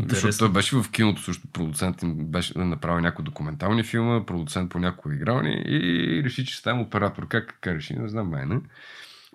Защото 0.00 0.10
той 0.10 0.16
Интересно. 0.16 0.52
беше 0.52 0.76
в 0.76 0.90
киното 0.90 1.22
също 1.22 1.48
продуцент, 1.48 2.02
им 2.02 2.26
беше 2.26 2.58
направил 2.58 3.00
някои 3.00 3.24
документални 3.24 3.84
филма, 3.84 4.26
продуцент 4.26 4.70
по 4.70 4.78
някои 4.78 5.14
игрални 5.14 5.62
и 5.66 6.22
реши, 6.24 6.46
че 6.46 6.56
ставам 6.56 6.80
оператор. 6.80 7.28
Как, 7.28 7.58
как 7.60 7.74
реши, 7.74 7.94
не 7.94 8.08
знам 8.08 8.28
мене. 8.28 8.60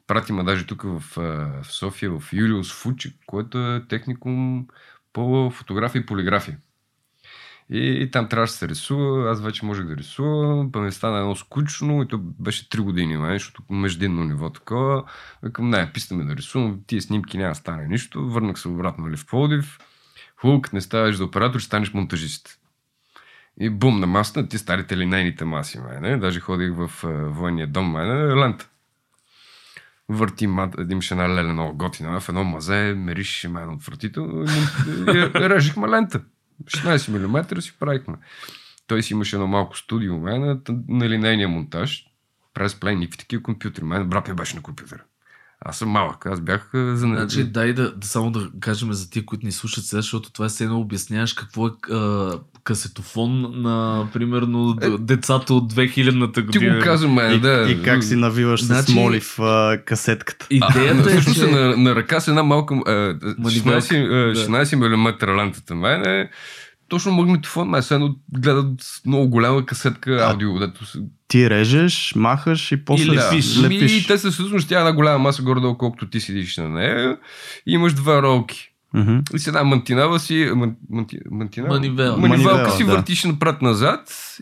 Прати 0.08 0.34
ме 0.34 0.44
даже 0.44 0.66
тук 0.66 0.84
в, 0.84 1.04
в 1.16 1.64
София, 1.64 2.12
в 2.12 2.34
Юлиус 2.34 2.74
Фучик, 2.74 3.16
което 3.26 3.76
е 3.76 3.88
техникум 3.88 4.68
по 5.14 5.52
фотография 5.54 6.00
и 6.00 6.06
полиграфия. 6.06 6.58
И, 7.70 7.80
и 7.80 8.12
там 8.12 8.30
трябваше 8.30 8.54
да 8.54 8.58
се 8.58 8.68
рисува, 8.68 9.32
аз 9.32 9.42
вече 9.42 9.66
можех 9.66 9.86
да 9.86 9.98
рисувам, 9.98 10.72
па 10.72 10.80
ми 10.80 10.92
стана 10.92 11.20
едно 11.20 11.36
скучно 11.36 12.04
и 12.04 12.08
то 12.08 12.18
беше 12.18 12.70
3 12.70 12.82
години, 12.82 13.18
май, 13.18 13.36
защото 13.36 13.64
междинно 13.70 14.24
ниво 14.24 14.50
такова. 14.50 15.04
Викам, 15.44 15.70
не, 15.70 15.92
писаме 15.94 16.24
да 16.24 16.36
рисувам, 16.36 16.80
тия 16.88 17.02
снимки 17.02 17.38
няма 17.38 17.52
да 17.52 17.56
стане 17.56 17.88
нищо. 17.88 18.30
Върнах 18.30 18.60
се 18.60 18.68
обратно 18.68 19.06
нали, 19.06 19.18
в 19.18 19.26
Пловдив. 19.26 19.80
Хубаво, 20.42 20.62
като 20.62 20.76
не 20.76 20.82
ставаш 20.82 21.16
за 21.16 21.26
оператор, 21.26 21.60
станеш 21.60 21.94
монтажист. 21.94 22.60
И 23.60 23.70
бум 23.70 24.00
на 24.00 24.08
масата, 24.08 24.48
ти 24.48 24.58
старите 24.58 24.98
линейните 24.98 25.46
маси, 25.46 25.80
мене. 25.80 26.18
Даже 26.18 26.40
ходих 26.40 26.74
в 26.74 27.04
е, 27.04 27.08
военния 27.08 27.68
дом, 27.68 27.92
мене, 27.92 28.36
лента. 28.36 28.70
Върти 30.10 30.48
мат, 30.48 30.76
имаше 30.90 31.14
една 31.14 31.30
леля 31.30 31.54
много 31.54 31.78
готина, 31.78 32.20
в 32.20 32.30
едно 32.30 32.44
мазе, 32.44 32.94
мериш 32.98 33.48
мен 33.50 33.70
отвратително 33.70 34.44
и, 34.44 34.48
и, 35.18 35.50
режихме 35.50 35.88
лента. 35.88 36.22
16 36.64 37.28
мм 37.28 37.62
си 37.62 37.74
правихме. 37.80 38.16
Той 38.88 39.04
си 39.04 39.14
имаше 39.14 39.36
едно 39.36 39.48
малко 39.48 39.78
студио, 39.78 40.18
мен, 40.18 40.42
на, 40.42 40.60
на 40.88 41.10
линейния 41.10 41.50
монтаж. 41.50 42.06
През 42.54 42.80
плей, 42.80 42.96
никакви 42.96 43.18
такива 43.18 43.44
компютри. 43.44 43.84
Мен 43.84 44.10
брат 44.10 44.28
ми 44.28 44.34
беше 44.34 44.56
на 44.56 44.62
компютъра. 44.62 45.04
Аз 45.62 45.78
съм 45.78 45.90
малък, 45.90 46.26
аз 46.26 46.42
бях 46.42 46.70
а, 46.74 46.96
за 46.96 46.98
Значи, 46.98 47.44
дай 47.44 47.74
да, 47.74 47.96
да 47.96 48.08
само 48.08 48.32
да 48.32 48.50
кажем 48.60 48.94
за 48.94 49.10
тия, 49.10 49.26
които 49.26 49.46
ни 49.46 49.52
слушат 49.52 49.84
сега, 49.84 50.02
защото 50.02 50.32
това 50.32 50.50
се 50.50 50.64
едно 50.64 50.80
обясняваш 50.80 51.34
какво 51.34 51.68
е 51.68 51.72
а, 51.92 52.32
касетофон 52.64 53.62
на, 53.62 54.08
примерно, 54.14 54.74
д- 54.74 54.98
децата 54.98 55.54
от 55.54 55.74
2000-та 55.74 56.42
Е, 56.42 56.44
Ти 56.44 56.48
година. 56.50 56.76
го 56.76 56.84
казвам, 56.84 57.14
мен, 57.14 57.34
И, 57.34 57.40
да. 57.40 57.66
и 57.70 57.84
как 57.84 58.04
си 58.04 58.16
навиваш 58.16 58.64
Значи- 58.64 58.92
с 58.92 58.96
молив 58.96 59.40
а, 59.40 59.78
касетката. 59.86 60.48
Идеята 60.50 61.10
е, 61.10 61.12
Всъщност 61.12 61.40
че... 61.40 61.48
на, 61.48 61.78
на 61.78 61.96
ръка 61.96 62.20
с 62.20 62.28
една 62.28 62.44
малка 62.44 62.76
а, 62.76 62.80
16, 62.80 64.08
да. 64.08 64.32
а, 64.32 64.36
16 64.36 64.76
мм 64.76 65.36
лентата. 65.36 65.76
Мен 65.76 66.02
е 66.06 66.30
точно 66.88 67.12
магнитофон, 67.12 67.70
мен 67.70 67.84
едно 67.92 68.16
гледат 68.34 68.68
много 69.06 69.30
голяма 69.30 69.66
касетка 69.66 70.28
аудио, 70.32 70.60
дето 70.60 70.86
се... 70.86 71.00
Ти 71.28 71.50
режеш, 71.50 72.14
махаш 72.16 72.72
и 72.72 72.86
после 72.86 73.04
И 73.04 73.16
лепиш. 73.16 73.56
Ми, 73.56 73.64
лепиш. 73.64 74.08
те 74.08 74.18
са 74.18 74.32
всъщност 74.32 74.70
тя 74.70 74.76
е 74.76 74.80
една 74.80 74.94
голяма 74.94 75.20
маса 75.20 75.42
горе-долу, 75.42 75.78
колкото 75.78 76.10
ти 76.10 76.20
седиш 76.20 76.58
на 76.58 76.70
нея. 76.70 77.18
И 77.68 77.74
имаш 77.74 77.94
два 77.94 78.22
ролки. 78.22 78.72
Мгм. 78.94 79.18
И 79.34 79.40
с 79.40 79.48
една 79.48 79.64
мантинава 79.64 80.20
си... 80.20 80.52
Ман, 80.56 80.76
манти, 80.90 81.20
мантинава? 81.32 81.74
Манивела. 81.74 82.18
Манивелка 82.18 82.72
си 82.72 82.84
да. 82.86 82.92
въртиш 82.92 83.24
напред-назад 83.24 84.00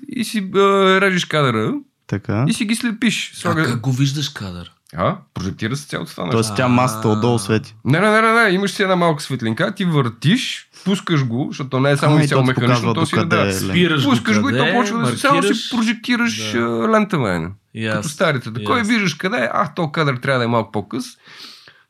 и 0.10 0.24
си 0.24 0.50
а, 0.56 0.60
режеш 1.02 1.26
кадъра 1.26 1.74
Така. 2.08 2.46
и 2.48 2.54
си 2.54 2.66
ги 2.66 2.76
слепиш. 2.76 3.32
А 3.34 3.38
Слага... 3.38 3.64
как 3.66 3.80
го 3.80 3.92
виждаш 3.92 4.30
кадър? 4.30 4.72
А, 4.98 5.18
прожектира 5.34 5.76
се 5.76 5.88
цялото 5.88 6.12
това 6.12 6.24
нещо. 6.24 6.36
Тоест 6.36 6.56
тя 6.56 6.68
масата 6.68 7.08
отдолу 7.08 7.40
свети. 7.40 7.76
Не, 7.86 8.00
не, 8.00 8.10
не, 8.12 8.22
не, 8.22 8.44
не, 8.44 8.50
имаш 8.50 8.72
си 8.72 8.82
една 8.84 8.96
малка 8.96 9.24
светлинка, 9.24 9.76
ти 9.76 9.86
въртиш, 9.86 10.70
пускаш 10.86 11.26
го, 11.26 11.48
защото 11.50 11.70
то 11.70 11.80
не 11.80 11.92
е 11.92 11.98
само 11.98 12.20
изцяло 12.20 12.44
ти 12.44 12.48
механично, 12.48 12.94
то 12.94 13.06
си 13.06 13.16
докъде 13.16 13.36
да. 13.36 13.48
е. 13.48 13.54
Спираш 13.54 14.04
Пускаш 14.04 14.42
го 14.42 14.50
и 14.50 14.58
то 14.58 14.66
почва 14.74 15.00
да 15.00 15.08
се 15.08 15.18
само 15.18 15.44
си 15.44 15.70
прожектираш 15.76 16.52
Да. 16.52 16.88
лента, 16.92 17.20
мен. 17.20 17.54
Като 17.92 18.10
старите. 18.10 18.54
Такой 18.54 18.78
ясно. 18.78 18.94
виждаш 18.94 19.14
къде 19.14 19.38
е, 19.38 19.50
ах, 19.54 19.76
то 19.76 19.92
кадър 19.92 20.16
трябва 20.16 20.40
да 20.40 20.46
е 20.46 20.48
малко 20.48 20.72
по-къс. 20.72 21.06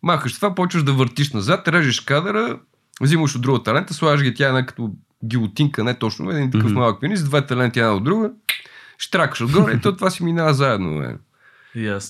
Махаш 0.03 0.33
това, 0.33 0.55
почваш 0.55 0.83
да 0.83 0.93
въртиш 0.93 1.31
назад, 1.33 1.67
режеш 1.67 1.99
кадъра, 1.99 2.59
взимаш 3.01 3.35
от 3.35 3.41
другата 3.41 3.73
лента, 3.73 3.93
слагаш 3.93 4.21
ги 4.21 4.33
тя 4.33 4.45
е 4.45 4.47
една 4.47 4.65
като 4.65 4.91
гилотинка, 5.25 5.83
не 5.83 5.93
точно, 5.93 6.31
един 6.31 6.51
такъв 6.51 6.69
Мгм. 6.71 6.79
малък 6.79 7.01
пенис, 7.01 7.23
двете 7.23 7.55
ленти 7.55 7.79
една 7.79 7.93
от 7.93 8.03
друга, 8.03 8.31
штракаш 8.97 9.41
отгоре 9.41 9.73
и 9.73 9.81
то 9.81 9.95
това 9.95 10.09
си 10.09 10.23
минава 10.23 10.53
заедно. 10.53 10.91
Мен. 10.91 11.19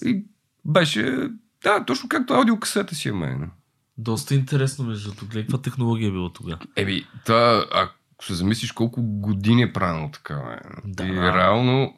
И 0.05 0.23
беше, 0.65 1.29
да, 1.63 1.85
точно 1.85 2.09
както 2.09 2.33
аудиокасета 2.33 2.95
си 2.95 3.09
е 3.09 3.11
мен. 3.11 3.51
Доста 3.97 4.35
интересно, 4.35 4.85
между 4.85 5.09
другото. 5.09 5.27
Каква 5.33 5.61
технология 5.61 6.07
е 6.07 6.11
било 6.11 6.29
тогава. 6.29 6.59
Еми, 6.75 7.05
та, 7.25 7.65
ако 7.73 8.25
се 8.25 8.33
замислиш 8.33 8.71
колко 8.71 9.01
години 9.01 9.61
е 9.61 9.73
правилно 9.73 10.11
така, 10.11 10.35
бе. 10.35 10.79
Да. 10.85 11.05
И 11.05 11.15
реално 11.15 11.97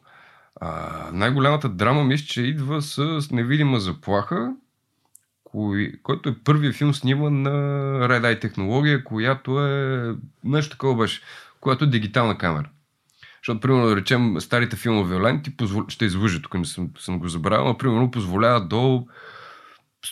а, 0.60 0.90
най-голямата 1.12 1.68
драма 1.68 2.04
мисля, 2.04 2.26
че 2.26 2.42
идва 2.42 2.82
с 2.82 3.28
невидима 3.30 3.80
заплаха, 3.80 4.54
кой, 5.44 5.92
който 6.02 6.28
е 6.28 6.38
първият 6.44 6.76
филм 6.76 6.94
сниман 6.94 7.42
на 7.42 7.50
Red 8.08 8.22
Eye 8.22 8.40
технология, 8.40 9.04
която 9.04 9.66
е 9.66 10.16
нещо 10.44 10.70
такова 10.70 10.96
беше, 11.02 11.22
която 11.60 11.84
е 11.84 11.88
дигитална 11.88 12.38
камера. 12.38 12.68
Защото, 13.42 13.60
примерно, 13.60 13.86
да 13.86 13.96
речем, 13.96 14.40
старите 14.40 14.76
филмови 14.76 15.20
ленти, 15.20 15.56
позвол... 15.56 15.84
ще 15.88 16.04
излъжа, 16.04 16.42
тук 16.42 16.54
не 16.54 16.64
съм, 16.64 16.90
съм 16.98 17.18
го 17.18 17.28
забравил, 17.28 17.64
но, 17.64 17.78
примерно, 17.78 18.10
позволяват 18.10 18.68
до 18.68 19.06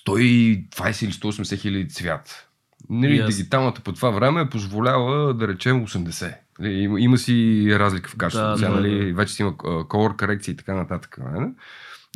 120 0.07 1.05
или 1.05 1.13
180 1.13 1.59
хиляди 1.59 1.89
цвят. 1.89 2.49
Нали, 2.91 3.17
Ясно. 3.17 3.37
дигиталната 3.37 3.81
по 3.81 3.93
това 3.93 4.11
време 4.11 4.51
позволява, 4.51 5.35
да 5.35 5.49
речем, 5.49 5.87
80. 5.87 6.35
Нали, 6.59 6.73
Има, 6.73 7.01
има 7.01 7.19
си 7.19 7.67
разлика 7.71 8.11
в 8.11 8.17
качеството. 8.17 8.61
Да, 8.61 8.69
да, 8.69 8.75
нали, 8.75 9.07
да. 9.07 9.15
вече 9.15 9.35
си 9.35 9.43
има 9.43 9.53
color 9.53 10.19
корекции 10.19 10.53
и 10.53 10.57
така 10.57 10.75
нататък. 10.75 11.19
нали? 11.33 11.51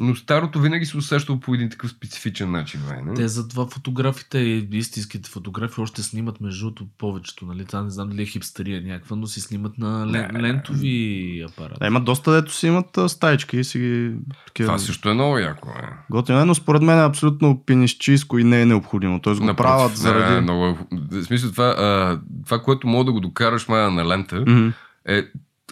Но 0.00 0.16
старото 0.16 0.61
винаги 0.61 0.87
се 0.87 0.97
усещало 0.97 1.40
по 1.40 1.54
един 1.54 1.71
такъв 1.71 1.90
специфичен 1.90 2.50
начин. 2.50 2.80
нали? 2.97 3.16
Те 3.16 3.28
затова 3.28 3.66
фотографите 3.66 4.38
и 4.38 4.69
истинските 4.73 5.30
фотографи 5.30 5.80
още 5.80 6.02
снимат 6.02 6.40
между 6.40 6.64
другото 6.64 6.87
повечето, 6.99 7.47
нали? 7.47 7.64
Това 7.64 7.83
не 7.83 7.90
знам 7.90 8.09
дали 8.09 8.23
е 8.23 8.26
хипстерия 8.26 8.83
някаква, 8.83 9.16
но 9.16 9.26
си 9.26 9.40
снимат 9.40 9.78
на 9.78 10.07
лен, 10.07 10.30
Не. 10.33 10.40
лентови 10.42 11.45
апарати. 11.49 11.78
Да, 11.80 11.87
има 11.87 12.00
доста 12.00 12.33
дето 12.33 12.52
си 12.52 12.66
имат 12.66 12.99
стаички 13.09 13.57
и 13.57 13.64
си 13.64 13.78
ги 13.78 14.12
такива. 14.47 14.66
Това 14.66 14.78
също 14.78 15.09
е 15.11 15.14
много 15.14 15.38
яко. 15.38 15.69
Е. 15.71 15.88
Готино 16.11 16.40
е, 16.40 16.45
но 16.45 16.54
според 16.54 16.83
мен 16.83 16.99
е 16.99 17.04
абсолютно 17.04 17.62
пинищийско 17.64 18.38
и 18.38 18.45
не 18.45 18.62
е 18.62 18.66
необходимо. 18.66 19.21
Тоест 19.21 19.40
го 19.40 19.47
Напротив, 19.47 19.69
правят 19.69 19.90
не, 19.90 19.97
заради... 19.97 20.35
Не, 20.35 20.40
много, 20.40 20.66
е- 20.66 20.76
в 21.12 21.25
смисъл 21.25 21.50
това, 21.50 21.64
а, 21.69 22.21
това, 22.45 22.59
което 22.59 22.87
мога 22.87 23.04
да 23.04 23.12
го 23.12 23.21
докараш 23.21 23.69
мая 23.69 23.90
на 23.90 24.09
лента, 24.09 24.40
Мгм. 24.40 24.69
е 25.09 25.23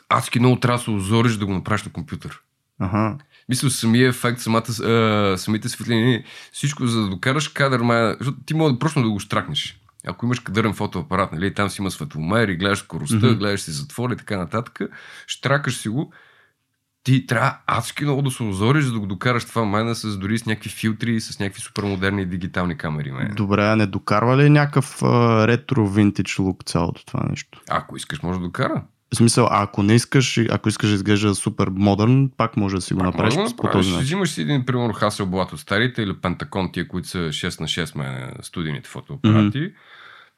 адски 0.08 0.38
много 0.38 0.56
трябва 0.56 0.78
да 0.78 0.84
се 0.84 0.90
озориш 0.90 1.36
да 1.36 1.46
го 1.46 1.54
направиш 1.54 1.84
на 1.84 1.92
компютър. 1.92 2.40
Аха. 2.80 3.16
Мисля, 3.48 3.70
самия 3.70 4.08
ефект, 4.08 4.40
самата, 4.40 4.82
а, 4.84 5.38
самите 5.38 5.68
светлини, 5.68 6.24
всичко, 6.52 6.86
за 6.86 7.00
да 7.00 7.08
докараш 7.08 7.48
кадър, 7.48 7.80
май, 7.80 8.14
защото 8.20 8.38
ти 8.46 8.54
мога 8.54 8.72
да 8.72 8.78
просто 8.78 9.02
да 9.02 9.10
го 9.10 9.20
штракнеш. 9.20 9.80
Ако 10.06 10.26
имаш 10.26 10.40
кадърен 10.40 10.74
фотоапарат, 10.74 11.32
нали, 11.32 11.54
там 11.54 11.70
си 11.70 11.80
има 11.80 11.90
светломер 11.90 12.48
и 12.48 12.56
гледаш 12.56 12.78
скоростта, 12.78 13.16
mm-hmm. 13.16 13.38
гледаш 13.38 13.60
си 13.60 13.70
затвор 13.70 14.10
и 14.10 14.16
така 14.16 14.36
нататък, 14.36 14.80
штракаш 15.26 15.76
си 15.76 15.88
го, 15.88 16.12
ти 17.02 17.26
трябва 17.26 17.58
адски 17.66 18.04
много 18.04 18.22
да 18.22 18.30
се 18.30 18.42
озориш, 18.42 18.84
за 18.84 18.92
да 18.92 19.00
го 19.00 19.06
докараш 19.06 19.44
това 19.44 19.64
майна 19.64 19.94
с 19.94 20.18
дори 20.18 20.38
с 20.38 20.46
някакви 20.46 20.70
филтри, 20.70 21.20
с 21.20 21.38
някакви 21.38 21.60
супермодерни 21.60 22.26
дигитални 22.26 22.76
камери. 22.76 23.10
Майна. 23.10 23.34
Добре, 23.34 23.64
а 23.64 23.76
не 23.76 23.86
докарва 23.86 24.36
ли 24.36 24.50
някакъв 24.50 25.02
ретро 25.48 25.88
винтидж 25.88 26.38
лук 26.38 26.64
цялото 26.64 27.06
това 27.06 27.20
нещо? 27.30 27.60
Ако 27.70 27.96
искаш, 27.96 28.22
може 28.22 28.38
да 28.38 28.44
докара. 28.44 28.82
В 29.14 29.16
смисъл, 29.16 29.48
ако 29.50 29.82
не 29.82 29.94
искаш, 29.94 30.38
ако 30.50 30.68
искаш 30.68 30.88
да 30.88 30.94
изглежда 30.94 31.34
супер 31.34 31.68
модерн, 31.72 32.30
пак 32.36 32.56
може 32.56 32.76
да 32.76 32.80
си 32.82 32.94
го 32.94 33.00
Пак 33.00 33.06
направиш 33.06 33.34
да 33.34 33.56
по 33.56 33.70
този 33.70 33.90
начин. 33.90 34.04
Взимаш 34.04 34.30
си 34.30 34.42
един, 34.42 34.66
примерно, 34.66 34.94
Hasselblad 34.94 35.52
от 35.52 35.60
старите 35.60 36.02
или 36.02 36.12
Pentagon, 36.12 36.72
тия, 36.72 36.88
които 36.88 37.08
са 37.08 37.18
6 37.18 37.60
на 37.60 37.66
6 37.66 37.96
майна, 37.96 38.32
студийните 38.42 38.88
фотоапарати. 38.88 39.58
Mm-hmm. 39.58 39.72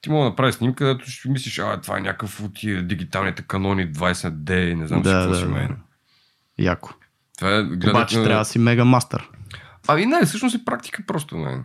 Ти 0.00 0.10
мога 0.10 0.24
да 0.24 0.30
направиш 0.30 0.54
снимка, 0.54 0.84
където 0.84 1.10
ще 1.10 1.28
мислиш, 1.28 1.58
а, 1.58 1.80
това 1.80 1.98
е 1.98 2.00
някакъв 2.00 2.40
от 2.40 2.54
тия 2.54 2.82
дигиталните 2.82 3.42
канони 3.42 3.92
20D, 3.92 4.74
не 4.74 4.86
знам 4.86 5.04
си 5.04 5.10
Да, 5.10 5.12
какво 5.12 5.30
да, 5.30 5.38
си 5.38 5.44
майна. 5.44 5.76
Яко. 6.58 6.94
Това 7.38 7.56
е, 7.56 7.62
гледах, 7.62 7.90
Обаче 7.90 8.18
на- 8.18 8.24
трябва 8.24 8.40
да 8.40 8.44
си 8.44 8.58
мега 8.58 8.84
мастър. 8.84 9.30
Ами 9.88 10.06
не, 10.06 10.24
всъщност 10.26 10.54
е 10.56 10.64
практика 10.64 11.02
просто, 11.06 11.36
мен. 11.36 11.64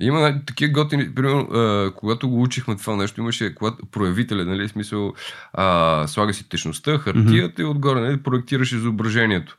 Има 0.00 0.20
най- 0.20 0.44
такива 0.46 0.72
готини, 0.72 1.14
примерно, 1.14 1.40
а, 1.40 1.92
когато 1.96 2.28
го 2.28 2.42
учихме 2.42 2.76
това 2.76 2.96
нещо, 2.96 3.20
имаше 3.20 3.54
когато 3.54 3.86
проявителя, 3.86 4.44
нали, 4.44 4.68
в 4.68 4.70
смисъл, 4.70 5.12
а, 5.52 6.06
слага 6.06 6.34
си 6.34 6.48
течността, 6.48 6.98
хартията 6.98 7.62
и 7.62 7.64
отгоре, 7.64 8.00
нали, 8.00 8.22
проектираш 8.22 8.72
изображението. 8.72 9.58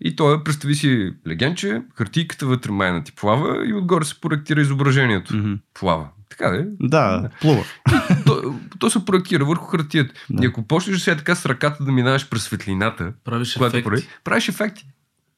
И 0.00 0.16
той, 0.16 0.44
представи 0.44 0.74
си 0.74 1.12
легенче, 1.28 1.82
хартийката 1.94 2.46
вътре 2.46 2.70
майна 2.70 3.04
ти 3.04 3.12
плава 3.12 3.68
и 3.68 3.74
отгоре 3.74 4.04
се 4.04 4.20
проектира 4.20 4.60
изображението. 4.60 5.36
Мгм. 5.36 5.52
Плава. 5.80 6.08
Така 6.30 6.50
де. 6.50 6.66
Да, 6.80 7.28
плува. 7.40 7.64
То, 8.26 8.54
то 8.78 8.90
се 8.90 9.04
проектира 9.04 9.44
върху 9.44 9.66
хартията. 9.66 10.14
Да. 10.30 10.44
И 10.44 10.46
ако 10.46 10.62
почнеш 10.62 10.98
сега 11.00 11.16
така 11.16 11.34
с 11.34 11.46
ръката 11.46 11.84
да 11.84 11.92
минаваш 11.92 12.28
през 12.28 12.42
светлината, 12.42 13.12
Правиш 13.24 13.56
ефекти. 13.56 13.82
прави, 13.84 14.08
правиш 14.24 14.48
ефекти. 14.48 14.86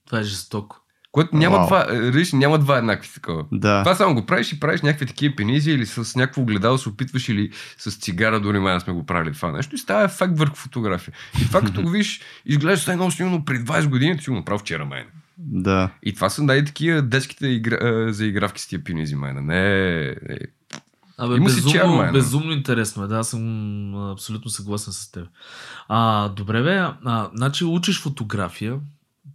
Това 0.07 0.21
е 0.21 0.23
жестоко. 0.23 0.77
Което 1.13 1.37
няма 1.37 1.57
Вау. 1.57 1.67
два, 1.67 1.87
е, 1.91 2.11
виж, 2.11 2.33
няма 2.33 2.59
два 2.59 2.79
еднакви 2.79 3.11
такова. 3.15 3.45
Да. 3.53 3.83
Това 3.83 3.95
само 3.95 4.15
го 4.15 4.27
правиш 4.27 4.53
и 4.53 4.61
правиш 4.61 4.83
някакви 4.83 5.07
такива 5.07 5.37
пенизи 5.37 5.71
или 5.71 5.87
с 5.87 6.17
някакво 6.17 6.43
огледало 6.43 6.79
се 6.79 6.89
опитваш 6.89 7.29
или 7.29 7.51
с 7.79 7.91
цигара, 7.99 8.41
дори 8.41 8.59
май 8.59 8.75
да 8.75 8.81
сме 8.81 8.93
го 8.93 9.07
правили 9.07 9.35
това 9.35 9.53
нещо 9.53 9.75
и 9.75 9.79
става 9.79 10.05
ефект 10.05 10.39
върху 10.39 10.57
фотография. 10.57 11.15
И 11.43 11.47
това 11.47 11.61
като 11.61 11.83
го 11.83 11.89
виж, 11.91 12.21
изглежда 12.47 12.85
се 12.85 12.93
едно 12.93 13.11
снимано 13.11 13.45
преди 13.45 13.65
20 13.65 13.89
години, 13.89 14.17
ти 14.17 14.25
си 14.25 14.31
го 14.31 14.37
направил 14.37 14.59
вчера 14.59 14.85
мен. 14.85 15.05
Да. 15.39 15.91
И 16.03 16.15
това 16.15 16.31
са 16.31 16.43
най-такива 16.43 17.03
детските 17.03 17.47
игра, 17.47 17.77
а, 17.77 18.13
заигравки 18.13 18.63
с 18.63 18.67
тия 18.67 18.85
пенизи 18.85 19.15
майна. 19.15 19.41
Не, 19.41 20.05
не. 20.29 20.39
Абе, 21.19 21.37
Има 21.37 21.51
си 21.51 21.57
безумно, 21.57 22.03
чар, 22.03 22.13
безумно 22.13 22.53
интересно 22.53 23.05
е. 23.05 23.07
Да, 23.07 23.19
аз 23.19 23.29
съм 23.29 23.95
абсолютно 24.11 24.51
съгласен 24.51 24.93
с 24.93 25.11
теб. 25.13 25.27
А, 25.89 26.29
добре, 26.29 26.63
бе. 26.63 26.77
А, 27.05 27.31
значи 27.35 27.65
учиш 27.65 28.03
фотография, 28.03 28.79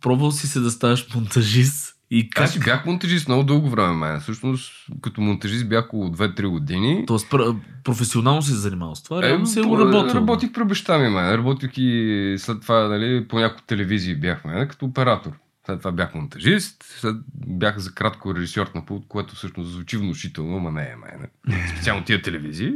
пробвал 0.05 0.31
си 0.31 0.47
се 0.47 0.59
да 0.59 0.71
ставаш 0.71 1.15
монтажист 1.15 1.95
и 2.12 2.29
как... 2.29 2.43
Аз 2.45 2.59
бях 2.59 2.85
монтажист 2.85 3.27
много 3.27 3.43
дълго 3.43 3.69
време, 3.69 3.93
мен. 3.93 4.19
Всъщност, 4.19 4.71
като 5.01 5.21
монтажист 5.21 5.69
бях 5.69 5.85
около 5.85 6.09
2-3 6.09 6.47
години. 6.47 7.03
Тоест, 7.07 7.29
пр- 7.29 7.55
професионално 7.83 8.41
си 8.41 8.51
се 8.51 8.57
занимавал 8.57 8.95
с 8.95 9.03
това, 9.03 9.19
Е, 9.19 9.29
реално 9.29 9.45
си 9.45 9.62
по- 9.62 9.67
го 9.69 9.79
работил. 9.79 10.15
Работих 10.15 10.51
при 10.51 10.63
баща 10.63 10.97
ми, 10.97 11.09
мен. 11.09 11.33
Работих 11.33 11.71
и 11.77 12.35
след 12.39 12.62
това, 12.62 12.88
нали, 12.88 13.27
по 13.27 13.39
няколко 13.39 13.63
телевизии 13.63 14.15
бяхме, 14.15 14.53
нали, 14.53 14.67
като 14.67 14.85
оператор. 14.85 15.31
След 15.65 15.79
това 15.79 15.91
бях 15.91 16.15
монтажист, 16.15 16.83
след 17.00 17.15
бях 17.47 17.77
за 17.77 17.91
кратко 17.93 18.35
режисьор 18.35 18.71
на 18.75 18.85
пулт, 18.85 19.05
което 19.07 19.35
всъщност 19.35 19.71
звучи 19.71 19.97
внушително, 19.97 20.57
ама 20.57 20.71
не 20.71 20.81
е 20.83 20.95
мене. 20.95 21.59
Специално 21.69 22.03
тия 22.03 22.21
телевизии. 22.21 22.74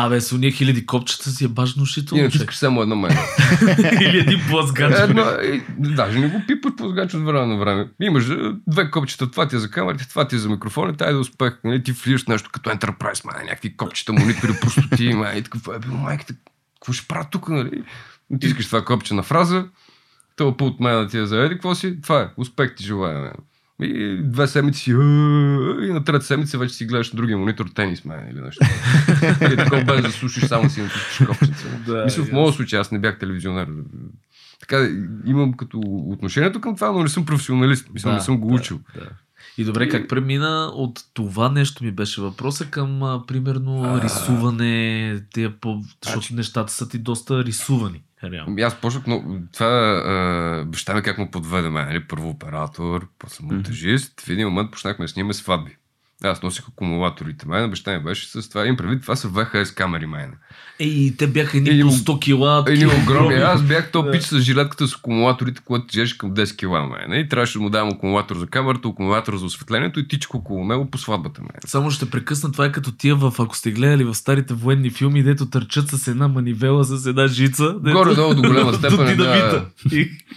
Абе, 0.00 0.20
с 0.20 0.32
уния 0.32 0.52
хиляди 0.52 0.86
копчета 0.86 1.30
си 1.30 1.44
е 1.44 1.48
баш 1.48 1.74
внушително. 1.74 2.22
Иначе 2.22 2.38
искаш 2.38 2.56
само 2.56 2.82
едно 2.82 2.96
мене. 2.96 3.18
Или 4.00 4.18
един 4.18 4.40
плазгач. 4.50 4.98
Едно, 4.98 5.22
и, 5.42 5.62
даже 5.78 6.18
не 6.18 6.28
го 6.28 6.42
пипаш 6.46 6.72
плазгач 6.76 7.14
от 7.14 7.24
време 7.24 7.46
на 7.46 7.56
време. 7.56 7.88
Имаш 8.00 8.28
а, 8.30 8.56
две 8.66 8.90
копчета, 8.90 9.30
това 9.30 9.48
ти 9.48 9.56
е 9.56 9.58
за 9.58 9.70
камерите, 9.70 10.08
това 10.08 10.28
ти 10.28 10.36
е 10.36 10.38
за 10.38 10.48
микрофоните, 10.48 11.04
айде 11.04 11.18
успех. 11.18 11.58
Нали? 11.64 11.82
Ти 11.82 11.92
влизаш 11.92 12.24
в 12.24 12.28
нещо 12.28 12.50
като 12.52 12.70
Enterprise, 12.70 13.24
май, 13.24 13.44
някакви 13.44 13.76
копчета, 13.76 14.12
монитори, 14.12 14.52
простоти, 14.60 15.14
май, 15.14 15.36
и 15.36 15.42
такъв, 15.42 15.68
е, 15.76 15.78
бе, 15.78 15.88
майките, 15.88 16.34
какво 16.74 16.92
ще 16.92 17.08
правя 17.08 17.26
тук, 17.30 17.48
нали? 17.48 17.82
Натискаш 18.30 18.66
това 18.66 18.84
копче 18.84 19.14
на 19.14 19.22
фраза, 19.22 19.66
това 20.36 20.56
пулт 20.56 20.80
мен 20.80 20.94
да 20.94 21.08
ти 21.08 21.18
е 21.18 21.26
за 21.26 21.44
еди, 21.44 21.54
какво 21.54 21.74
си? 21.74 22.00
Това 22.02 22.20
е, 22.20 22.28
успех 22.36 22.74
ти 22.74 22.84
желая. 22.84 23.32
И 23.82 24.20
две 24.22 24.46
седмици, 24.46 24.90
«Ааа», 24.92 25.86
и 25.86 25.92
на 25.92 26.04
трета 26.04 26.24
седмица 26.24 26.58
вече 26.58 26.74
си 26.74 26.86
гледаш 26.86 27.12
на 27.12 27.16
другия 27.16 27.38
монитор 27.38 27.66
тенис, 27.74 28.04
мен, 28.04 28.28
или 28.30 28.40
нещо. 28.40 28.66
и 29.52 29.56
такова 29.56 29.84
без 29.84 30.02
да 30.02 30.12
слушаш, 30.12 30.44
само 30.44 30.70
си 30.70 30.82
натискаш 30.82 31.26
копчета. 31.26 31.68
Да, 31.86 32.04
Мисля, 32.04 32.24
в 32.24 32.32
моят 32.32 32.54
случай 32.54 32.80
аз 32.80 32.92
не 32.92 32.98
бях 32.98 33.18
телевизионер. 33.18 33.68
Така, 34.60 34.88
имам 35.24 35.52
като 35.52 35.80
отношението 35.84 36.60
към 36.60 36.74
това, 36.74 36.92
но 36.92 37.02
не 37.02 37.08
съм 37.08 37.26
професионалист. 37.26 37.90
Мисля, 37.94 38.10
Да, 38.10 38.14
не 38.14 38.20
съм 38.20 38.38
го 38.38 38.48
да, 38.48 38.54
учил. 38.54 38.80
Да. 38.94 39.10
И 39.58 39.64
добре, 39.64 39.88
как 39.88 40.08
премина 40.08 40.70
от 40.74 41.00
това 41.14 41.48
нещо 41.48 41.84
ми 41.84 41.90
беше 41.90 42.20
въпроса 42.20 42.64
към, 42.64 43.02
а, 43.02 43.26
примерно, 43.26 43.84
А. 43.84 44.02
рисуване, 44.04 45.22
тия 45.32 45.60
по... 45.60 45.82
защото 46.04 46.20
Значи- 46.20 46.34
нещата 46.34 46.72
са 46.72 46.88
ти 46.88 46.98
доста 46.98 47.44
рисувани. 47.44 48.02
Реално. 48.24 48.56
Аз 48.62 48.80
почнах, 48.80 49.06
но 49.06 49.22
това 49.52 49.66
а, 49.66 50.64
баща 50.66 50.94
ми 50.94 51.02
как 51.02 51.18
му 51.18 51.30
подведе 51.30 51.68
мен, 51.68 51.86
нали? 51.86 52.04
Първо 52.08 52.28
оператор, 52.28 53.08
после 53.18 53.44
монтажист. 53.46 54.20
В 54.20 54.28
един 54.28 54.48
момент 54.48 54.70
почнахме 54.70 55.04
да 55.04 55.08
снимаме 55.08 55.34
сватби. 55.34 55.76
Аз 56.24 56.42
носих 56.42 56.68
акумулаторите. 56.68 57.48
Мен 57.48 57.70
баща 57.70 57.98
ми 57.98 58.04
беше 58.04 58.28
с 58.28 58.48
това. 58.48 58.66
Им 58.66 58.76
предвид, 58.76 59.02
това 59.02 59.16
са 59.16 59.28
VHS 59.28 59.74
камери 59.74 60.06
мен. 60.06 60.32
Ей, 60.80 61.14
те 61.18 61.26
бяха 61.26 61.56
едни 61.56 61.70
Едни 61.70 61.82
по 61.82 61.88
ог- 61.88 62.04
100 62.04 62.20
кила. 62.20 62.64
Едни 62.68 62.86
огромни. 62.86 63.34
Аз 63.34 63.62
бях 63.62 63.90
то 63.90 64.10
пич 64.10 64.22
с 64.22 64.40
жилетката 64.40 64.88
с 64.88 64.94
акумулаторите, 64.94 65.62
което 65.64 65.86
тежеше 65.86 66.18
към 66.18 66.34
10 66.34 66.56
кила 66.56 66.86
мен. 66.86 67.20
И 67.20 67.28
трябваше 67.28 67.52
да 67.58 67.62
му 67.62 67.70
давам 67.70 67.88
акумулатор 67.88 68.36
за 68.36 68.46
камерата, 68.46 68.88
акумулатор 68.88 69.36
за 69.36 69.44
осветлението 69.44 70.00
и 70.00 70.08
тичко 70.08 70.36
около 70.36 70.64
него 70.64 70.90
по 70.90 70.98
сватбата 70.98 71.40
мен. 71.40 71.50
Само 71.66 71.90
ще 71.90 72.10
прекъсна, 72.10 72.52
това 72.52 72.64
е 72.64 72.72
като 72.72 72.92
тия 72.92 73.16
в, 73.16 73.32
ако 73.38 73.56
сте 73.56 73.70
гледали 73.70 74.04
в 74.04 74.14
старите 74.14 74.54
военни 74.54 74.90
филми, 74.90 75.22
дето 75.22 75.46
търчат 75.46 75.88
с 75.88 76.08
една 76.08 76.28
манивела, 76.28 76.84
с 76.84 77.06
една 77.06 77.26
жица. 77.26 77.74
Дето... 77.80 77.96
Горе-долу 77.98 78.34
до 78.34 78.42
голяма 78.42 78.74
степен, 78.74 79.16
да. 79.16 79.66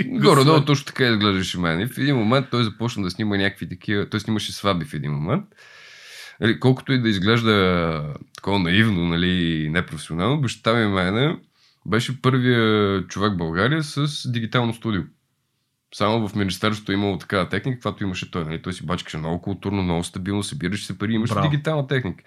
Горе-долу 0.06 0.66
точно 0.66 0.86
така 0.86 1.06
изглеждаше 1.08 1.60
мен. 1.60 1.80
И 1.80 1.88
в 1.88 1.98
един 1.98 2.16
момент 2.16 2.46
той 2.52 2.64
започна 2.64 3.04
да 3.04 3.12
снима 3.12 3.38
някакви 3.38 3.70
такива. 3.70 4.10
Той 4.10 4.20
снимаше 4.20 4.54
сватби 4.54 4.86
в 4.86 4.94
един 4.94 5.12
момент. 5.12 5.44
Нали, 6.42 6.60
колкото 6.60 6.94
и 6.94 7.02
да 7.02 7.10
изглежда 7.10 8.14
такова 8.36 8.60
наивно, 8.60 9.06
нали, 9.06 9.30
и 9.30 9.70
непрофесионално, 9.70 10.42
баща 10.42 10.74
ми 10.74 10.88
мене 10.88 11.40
беше 11.86 12.22
първия 12.22 13.08
човек 13.08 13.34
в 13.34 13.38
България 13.38 13.84
с 13.84 14.32
дигитално 14.32 14.74
студио. 14.74 15.02
Само 15.96 16.28
в 16.28 16.36
Министерството 16.36 16.92
е 16.92 16.96
имало 16.96 17.18
такава 17.18 17.50
техника, 17.50 17.76
каквато 17.76 18.04
имаше 18.04 18.32
той. 18.32 18.46
Нали? 18.46 18.62
Той 18.62 18.74
си 18.74 18.86
бачкаше 18.86 19.18
много 19.18 19.42
културно, 19.42 19.84
много 19.84 20.04
стабилно, 20.04 20.44
събираше 20.44 20.86
се 20.86 20.98
пари, 20.98 21.14
имаше 21.14 21.34
Браво. 21.34 21.50
дигитална 21.50 21.88
техника. 21.88 22.24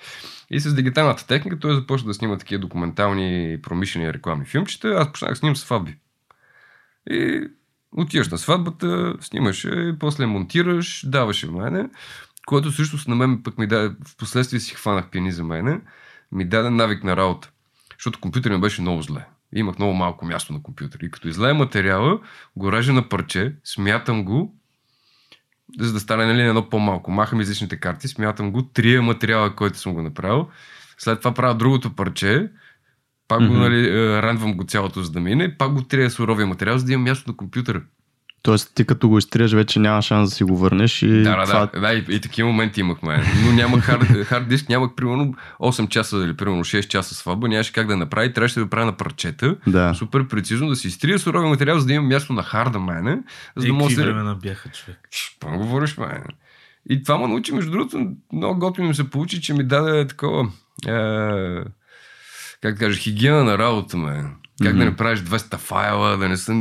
И 0.50 0.60
с 0.60 0.74
дигиталната 0.74 1.26
техника 1.26 1.58
той 1.58 1.74
започна 1.74 2.06
да 2.06 2.14
снима 2.14 2.38
такива 2.38 2.60
документални, 2.60 3.58
промишлени 3.62 4.12
рекламни 4.12 4.44
филмчета. 4.44 4.88
Аз 4.88 5.08
почнах 5.08 5.30
да 5.30 5.36
снимам 5.36 5.56
сватби. 5.56 5.96
И 7.10 7.48
отиваш 7.92 8.28
на 8.28 8.38
сватбата, 8.38 9.14
снимаше, 9.20 9.94
после 10.00 10.26
монтираш, 10.26 11.04
даваше 11.06 11.50
мене, 11.50 11.88
което 12.46 12.72
също 12.72 13.10
на 13.10 13.16
мен 13.16 13.42
пък 13.42 13.58
ми 13.58 13.66
даде, 13.66 13.96
в 14.06 14.16
последствие 14.16 14.60
си 14.60 14.74
хванах 14.74 15.10
пиани 15.10 15.32
за 15.32 15.44
мене, 15.44 15.80
ми 16.32 16.44
даде 16.44 16.70
навик 16.70 17.04
на 17.04 17.16
работа. 17.16 17.50
Защото 17.98 18.20
компютърът 18.20 18.56
ми 18.56 18.60
беше 18.60 18.82
много 18.82 19.02
зле. 19.02 19.26
Имах 19.54 19.78
много 19.78 19.94
малко 19.94 20.24
място 20.26 20.52
на 20.52 20.62
компютър. 20.62 21.00
И 21.00 21.10
като 21.10 21.28
излея 21.28 21.54
материала, 21.54 22.20
го 22.56 22.72
режа 22.72 22.92
на 22.92 23.08
парче, 23.08 23.54
смятам 23.64 24.24
го, 24.24 24.54
за 25.80 25.92
да 25.92 26.00
стане 26.00 26.26
нали, 26.26 26.42
едно 26.42 26.68
по-малко. 26.68 27.10
Махам 27.10 27.40
излишните 27.40 27.76
карти, 27.76 28.08
смятам 28.08 28.52
го, 28.52 28.62
трия 28.62 29.02
материала, 29.02 29.56
който 29.56 29.78
съм 29.78 29.94
го 29.94 30.02
направил. 30.02 30.48
След 30.98 31.18
това 31.18 31.34
правя 31.34 31.54
другото 31.54 31.96
парче, 31.96 32.50
пак 33.28 33.38
го, 33.40 33.52
Мгм. 33.52 33.58
нали, 33.58 33.88
е, 33.88 34.22
рендвам 34.22 34.56
го 34.56 34.64
цялото, 34.64 35.02
за 35.02 35.10
да 35.10 35.20
мине, 35.20 35.56
пак 35.58 35.72
го 35.72 35.82
трия 35.82 36.10
суровия 36.10 36.46
материал, 36.46 36.78
за 36.78 36.84
да 36.84 36.92
имам 36.92 37.04
място 37.04 37.30
на 37.30 37.36
компютъра. 37.36 37.82
Тоест 38.44 38.74
ти 38.74 38.84
като 38.84 39.08
го 39.08 39.18
изтриеш 39.18 39.52
вече 39.52 39.78
няма 39.78 40.02
шанс 40.02 40.30
да 40.30 40.36
си 40.36 40.44
го 40.44 40.56
върнеш 40.56 41.02
и 41.02 41.22
Да, 41.22 41.36
да, 41.36 41.44
това... 41.44 41.66
да. 41.74 41.80
да 41.80 41.94
и, 41.94 42.04
и, 42.08 42.20
такива 42.20 42.48
моменти 42.48 42.80
имахме. 42.80 43.22
Но 43.44 43.52
нямах 43.52 43.84
хард, 43.84 44.02
хард 44.24 44.48
диск, 44.48 44.68
нямах 44.68 44.94
примерно 44.96 45.34
8 45.60 45.88
часа 45.88 46.16
или 46.16 46.36
примерно 46.36 46.64
6 46.64 46.88
часа 46.88 47.14
сватба, 47.14 47.48
нямаше 47.48 47.72
как 47.72 47.86
да 47.86 47.96
направи, 47.96 48.32
трябваше 48.32 48.54
да 48.54 48.64
го 48.64 48.70
правя 48.70 48.86
на 48.86 48.96
парчета. 48.96 49.56
Да. 49.66 49.94
Супер 49.94 50.28
прецизно 50.28 50.68
да 50.68 50.76
си 50.76 50.88
изтрия 50.88 51.18
суровия 51.18 51.48
материал, 51.48 51.78
за 51.78 51.86
да 51.86 51.92
имам 51.92 52.08
място 52.08 52.32
на 52.32 52.42
харда 52.42 52.80
мене, 52.80 53.18
за 53.56 53.66
да 53.66 53.74
Е, 53.74 53.78
какви 53.78 53.94
да 53.94 54.02
времена 54.02 54.34
бяха, 54.34 54.68
човек. 54.68 54.98
Какво 55.40 55.58
говориш, 55.58 55.96
мене? 55.96 56.24
И 56.90 57.02
това 57.02 57.18
ме 57.18 57.28
научи, 57.28 57.54
между 57.54 57.70
другото, 57.70 58.08
много 58.32 58.60
готино 58.60 58.88
ми 58.88 58.94
се 58.94 59.10
получи, 59.10 59.40
че 59.40 59.54
ми 59.54 59.64
даде 59.64 60.06
такова, 60.06 60.48
е, 60.86 61.64
как 62.62 62.74
да 62.74 62.78
кажа, 62.78 62.98
хигиена 62.98 63.44
на 63.44 63.58
работа, 63.58 63.96
ме. 63.96 64.24
Как 64.62 64.72
Мгм. 64.72 64.78
да 64.78 64.84
не 64.84 64.96
правиш 64.96 65.20
200 65.20 65.56
файла, 65.56 66.16
да 66.16 66.28
не 66.28 66.36
са 66.36 66.52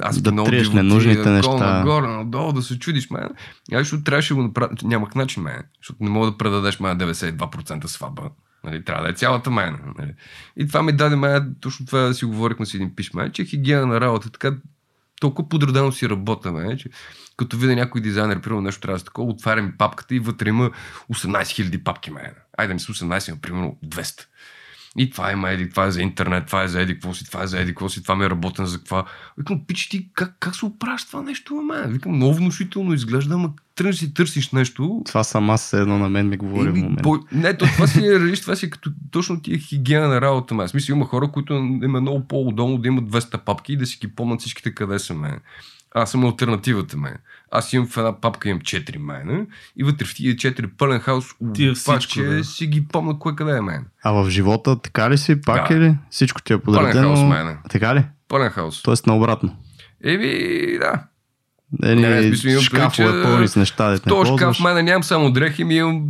аз 0.00 0.22
Да 0.22 0.44
триеш 0.44 0.70
ненужните 0.70 1.30
неща. 1.30 1.78
Нагоре, 1.78 2.06
надолу, 2.06 2.52
да 2.52 2.62
се 2.62 2.78
чудиш, 2.78 3.10
мен. 3.10 3.28
Аз 3.72 3.78
защото 3.78 4.04
трябваше 4.04 4.28
да 4.28 4.34
го 4.34 4.42
направя. 4.42 4.74
Нямах 4.82 5.14
начин, 5.14 5.42
мен. 5.42 5.62
Защото 5.82 6.04
не 6.04 6.10
мога 6.10 6.30
да 6.30 6.38
предадеш 6.38 6.80
мен 6.80 6.98
92% 6.98 7.86
сватба. 7.86 8.22
Нали, 8.64 8.84
трябва 8.84 9.02
да 9.02 9.10
е 9.10 9.14
цялата 9.14 9.50
мен. 9.50 9.78
Нали. 9.98 10.12
И 10.56 10.68
това 10.68 10.82
ми 10.82 10.92
даде 10.92 11.16
мен, 11.16 11.56
точно 11.60 11.86
това 11.86 12.00
да 12.00 12.14
си 12.14 12.24
говорихме 12.24 12.66
с 12.66 12.74
един 12.74 12.94
пиш, 12.96 13.12
мен, 13.12 13.32
че 13.32 13.44
хигиена 13.44 13.86
на 13.86 14.00
работа. 14.00 14.30
Така 14.30 14.56
толкова 15.20 15.48
подредено 15.48 15.92
си 15.92 16.08
работа, 16.08 16.52
мен, 16.52 16.78
че 16.78 16.90
като 17.36 17.56
видя 17.56 17.74
някой 17.74 18.00
дизайнер, 18.00 18.40
примерно 18.40 18.62
нещо 18.62 18.80
трябва 18.80 18.94
да 18.94 18.98
се 18.98 19.04
такова, 19.04 19.30
отварям 19.30 19.72
папката 19.78 20.14
и 20.14 20.18
вътре 20.18 20.48
има 20.48 20.70
18 21.12 21.42
000 21.42 21.82
папки, 21.82 22.10
мен. 22.10 22.32
Айде 22.58 22.74
не 22.74 22.80
са 22.80 22.92
18, 22.92 23.30
но 23.30 23.40
примерно 23.40 23.78
200. 23.84 24.26
И 24.98 25.10
това 25.10 25.32
има 25.32 25.50
еди, 25.50 25.70
това 25.70 25.86
е 25.86 25.90
за 25.90 26.02
интернет, 26.02 26.46
това 26.46 26.62
е 26.62 26.68
за 26.68 26.80
еди, 26.80 26.92
какво 26.92 27.14
си, 27.14 27.26
това 27.26 27.42
е 27.42 27.46
за 27.46 27.60
еди, 27.60 27.70
какво 27.70 27.88
си, 27.88 28.02
това 28.02 28.16
ми 28.16 28.24
е 28.24 28.30
работен 28.30 28.66
за 28.66 28.78
какво. 28.78 29.04
Викам, 29.38 29.60
пич 29.66 29.88
ти, 29.88 30.08
как, 30.14 30.36
как 30.40 30.56
се 30.56 30.64
оправиш 30.64 31.04
това 31.04 31.22
нещо, 31.22 31.58
ама? 31.58 31.84
Викам, 31.88 32.12
много 32.12 32.34
внушително 32.34 32.94
изглежда, 32.94 33.34
ама 33.34 33.50
тръгнеш 33.74 33.96
си 33.96 34.14
търсиш 34.14 34.50
нещо. 34.50 35.02
Това 35.06 35.24
сама 35.24 35.58
се 35.58 35.80
едно 35.80 35.98
на 35.98 36.08
мен 36.08 36.28
ми 36.28 36.36
говори 36.36 36.68
в 36.68 36.70
Еми, 36.70 36.82
момента. 36.82 37.02
по... 37.02 37.18
Не, 37.32 37.56
то, 37.56 37.66
това 37.66 37.86
си 37.86 38.06
е, 38.06 38.32
това 38.32 38.56
си 38.56 38.66
е 38.66 38.70
като 38.70 38.92
точно 39.10 39.40
ти 39.40 39.54
е 39.54 39.58
хигиена 39.58 40.08
на 40.08 40.20
работа. 40.20 40.54
Ме. 40.54 40.66
В 40.66 40.70
смисъл, 40.70 40.94
има 40.94 41.04
хора, 41.04 41.30
които 41.32 41.54
им 41.54 41.96
е 41.96 42.00
много 42.00 42.28
по-удобно 42.28 42.78
да 42.78 42.88
имат 42.88 43.04
200 43.04 43.38
папки 43.38 43.72
и 43.72 43.76
да 43.76 43.86
си 43.86 43.98
ги 44.00 44.08
помнят 44.08 44.40
всичките 44.40 44.74
къде 44.74 44.98
са 44.98 45.14
мен. 45.14 45.40
Аз 45.94 46.10
съм 46.10 46.24
альтернативата 46.24 46.96
мен. 46.96 47.16
Аз 47.50 47.72
имам 47.72 47.88
в 47.88 47.96
една 47.96 48.20
папка, 48.20 48.48
имам 48.48 48.60
4 48.60 48.98
мене 48.98 49.46
и 49.76 49.84
вътре 49.84 50.06
в 50.06 50.14
тия 50.14 50.34
4 50.34 50.68
пълен 50.78 51.00
хаос, 51.00 51.24
е 51.58 51.70
обаче 51.70 52.22
да. 52.22 52.44
си 52.44 52.66
ги 52.66 52.88
помня 52.88 53.18
кое 53.18 53.36
къде 53.36 53.56
е 53.56 53.60
мен. 53.60 53.84
А 54.04 54.12
в 54.12 54.30
живота 54.30 54.78
така 54.80 55.10
ли 55.10 55.18
си? 55.18 55.40
Пак 55.40 55.68
Да. 55.68 55.74
е 55.74 55.80
ли? 55.80 55.96
Всичко 56.10 56.42
ти 56.42 56.52
е 56.52 56.58
Пълен 56.58 56.92
хаос, 56.92 56.94
подредено? 56.94 57.28
мене. 57.28 57.56
Така 57.70 57.94
ли? 57.94 58.04
Пълен 58.28 58.50
хаос. 58.50 58.82
Тоест 58.82 59.06
наобратно. 59.06 59.56
Еми, 60.04 60.78
да. 60.78 61.02
Ени, 61.82 62.02
Не, 62.02 62.08
не, 62.08 62.22
смисъл, 62.22 62.48
имам 62.50 62.62
шкафове 62.62 63.22
пълни 63.22 63.48
с 63.48 63.56
неща, 63.56 63.90
не 63.90 63.98
То 63.98 64.24
шкаф 64.24 64.60
мене 64.60 64.82
нямам 64.82 65.02
само 65.02 65.30
дрехи, 65.30 65.64
ми 65.64 65.74
имам 65.76 66.04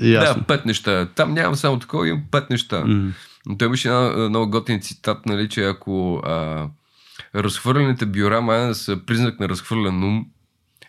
Ясно. 0.00 0.40
да, 0.40 0.46
пет 0.46 0.66
неща. 0.66 1.08
Там 1.14 1.34
нямам 1.34 1.54
само 1.54 1.78
такова, 1.78 2.08
имам 2.08 2.22
пет 2.30 2.50
неща. 2.50 2.84
М. 2.84 3.12
Но 3.46 3.56
той 3.56 3.68
една 3.68 4.12
а, 4.16 4.28
много 4.28 4.50
готин 4.50 4.80
цитат, 4.80 5.26
нали, 5.26 5.48
че 5.48 5.64
ако 5.64 6.22
а, 6.24 6.66
разхвърлените 7.34 8.06
бюра 8.06 8.40
май 8.40 8.74
са 8.74 9.00
признак 9.06 9.40
на 9.40 9.48
разхвърлен 9.48 10.04
ум, 10.04 10.26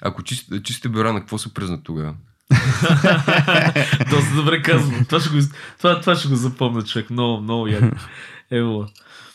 ако 0.01 0.23
чист, 0.23 0.63
чистите 0.63 0.89
бюра 0.89 1.13
на 1.13 1.19
какво 1.19 1.38
са 1.38 1.53
признак 1.53 1.79
тогава? 1.84 2.15
Доста 4.10 4.36
добре 4.36 4.62
казвам. 4.62 5.06
Това 5.06 5.19
ще 5.19 5.29
го, 5.29 5.38
това, 5.77 6.01
това 6.01 6.15
ще 6.15 6.27
го 6.27 6.36
запомня, 6.36 6.84
човек. 6.84 7.10
Много, 7.10 7.41
много 7.41 7.67
яко. 7.67 7.95
Ево. 8.51 8.88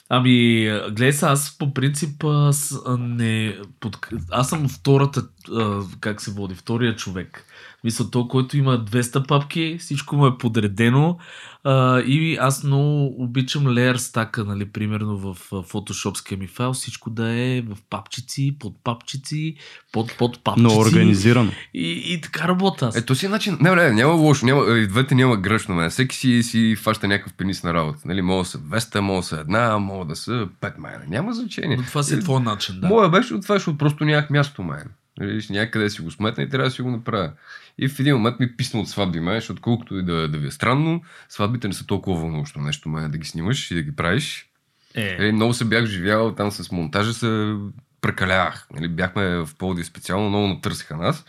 Ами, 0.09 0.64
гледай 0.90 1.12
се, 1.12 1.27
аз 1.27 1.59
по 1.59 1.75
принцип 1.75 2.25
аз, 2.25 2.79
не, 2.99 3.59
под, 3.81 3.99
аз 4.31 4.49
съм 4.49 4.68
втората, 4.68 5.23
как 6.01 6.21
се 6.21 6.31
води, 6.31 6.55
втория 6.55 6.97
човек. 6.97 7.44
Мисля, 7.85 8.11
то, 8.11 8.29
който 8.29 8.57
има 8.57 8.85
200 8.85 9.27
папки, 9.29 9.77
всичко 9.81 10.17
му 10.17 10.27
е 10.27 10.38
подредено 10.38 11.19
а, 11.64 12.01
и 12.01 12.37
аз 12.37 12.64
много 12.64 13.14
обичам 13.23 13.64
layer 13.64 13.97
стака, 13.97 14.45
нали, 14.45 14.64
примерно 14.64 15.19
в 15.19 15.35
фотошопския 15.62 16.38
ми 16.38 16.47
файл, 16.47 16.73
всичко 16.73 17.11
да 17.11 17.31
е 17.31 17.61
в 17.61 17.77
папчици, 17.91 18.57
под 18.61 18.85
папчици, 18.85 19.55
под, 19.93 20.17
под 20.19 20.45
папчици. 20.45 20.75
Но 20.75 20.81
организирано. 20.81 21.51
И, 21.75 22.03
и 22.07 22.21
така 22.21 22.49
работя 22.49 22.87
аз. 22.87 22.97
Ето 22.97 23.14
си 23.14 23.29
начин. 23.29 23.59
Не, 23.61 23.75
не, 23.75 23.93
няма 23.93 24.12
лошо. 24.12 24.47
Няма, 24.47 24.79
и 24.79 24.87
двете 24.87 25.14
няма 25.14 25.37
грешно. 25.37 25.75
Мен. 25.75 25.91
Всеки 25.91 26.17
си, 26.17 26.43
си 26.43 26.77
фаща 26.77 27.09
някакъв 27.09 27.33
пенис 27.33 27.62
на 27.62 27.75
работа. 27.75 27.99
Нали, 28.05 28.23
мога 28.23 28.43
да 28.43 28.49
са 28.49 28.59
200, 28.59 29.01
мога 29.01 29.21
да 29.21 29.27
са 29.27 29.41
една, 29.41 29.79
мога 29.79 30.05
да 30.05 30.17
са 30.17 30.49
5 30.61 30.79
майна. 30.79 31.05
Няма 31.09 31.33
значение. 31.33 31.77
Но 31.77 31.83
това 31.83 32.03
си 32.03 32.14
е 32.14 32.21
твой 32.21 32.41
начин, 32.41 32.81
да. 32.81 32.88
Моя 32.88 33.09
беше 33.09 33.35
от 33.35 33.43
това, 33.43 33.55
защото 33.55 33.79
просто 33.79 34.05
нямах 34.05 34.31
място, 34.31 34.62
мен. 34.62 34.85
Нали, 35.21 35.47
някъде 35.51 35.91
си 35.91 36.03
го 36.03 36.11
сметна 36.11 36.43
и 36.43 36.49
трябва 36.49 36.69
да 36.69 36.71
си 36.71 36.83
го 36.83 36.91
направя. 36.91 37.33
И 37.79 37.89
в 37.89 38.01
един 38.01 38.15
момент 38.15 38.41
ми 38.41 38.57
писна 38.57 38.81
от 38.81 38.89
сватби, 38.89 39.21
май, 39.21 39.37
защото 39.37 39.63
колкото 39.63 39.99
и 39.99 40.03
да, 40.03 40.29
да 40.29 40.39
ви 40.39 40.47
е 40.47 40.51
странно, 40.51 41.03
сватбите 41.29 41.69
не 41.69 41.75
са 41.75 41.87
толкова 41.87 42.21
вълнуващо 42.21 42.61
нещо, 42.61 42.89
май, 42.89 43.09
да 43.09 43.19
ги 43.19 43.27
снимаш 43.27 43.71
и 43.71 43.75
да 43.75 43.83
ги 43.83 43.97
правиш. 43.97 44.51
Е, 44.95 45.17
Нали, 45.19 45.33
много 45.33 45.55
се 45.55 45.65
бях 45.65 45.85
живял 45.85 46.35
там 46.35 46.51
с 46.51 46.73
монтажа, 46.73 47.15
се 47.15 47.55
прекалявах. 48.01 48.67
Нали, 48.75 48.89
бяхме 48.89 49.37
в 49.37 49.49
Пловдив 49.59 49.87
специално, 49.87 50.29
много 50.29 50.49
натърсиха 50.49 50.97
нас. 50.97 51.25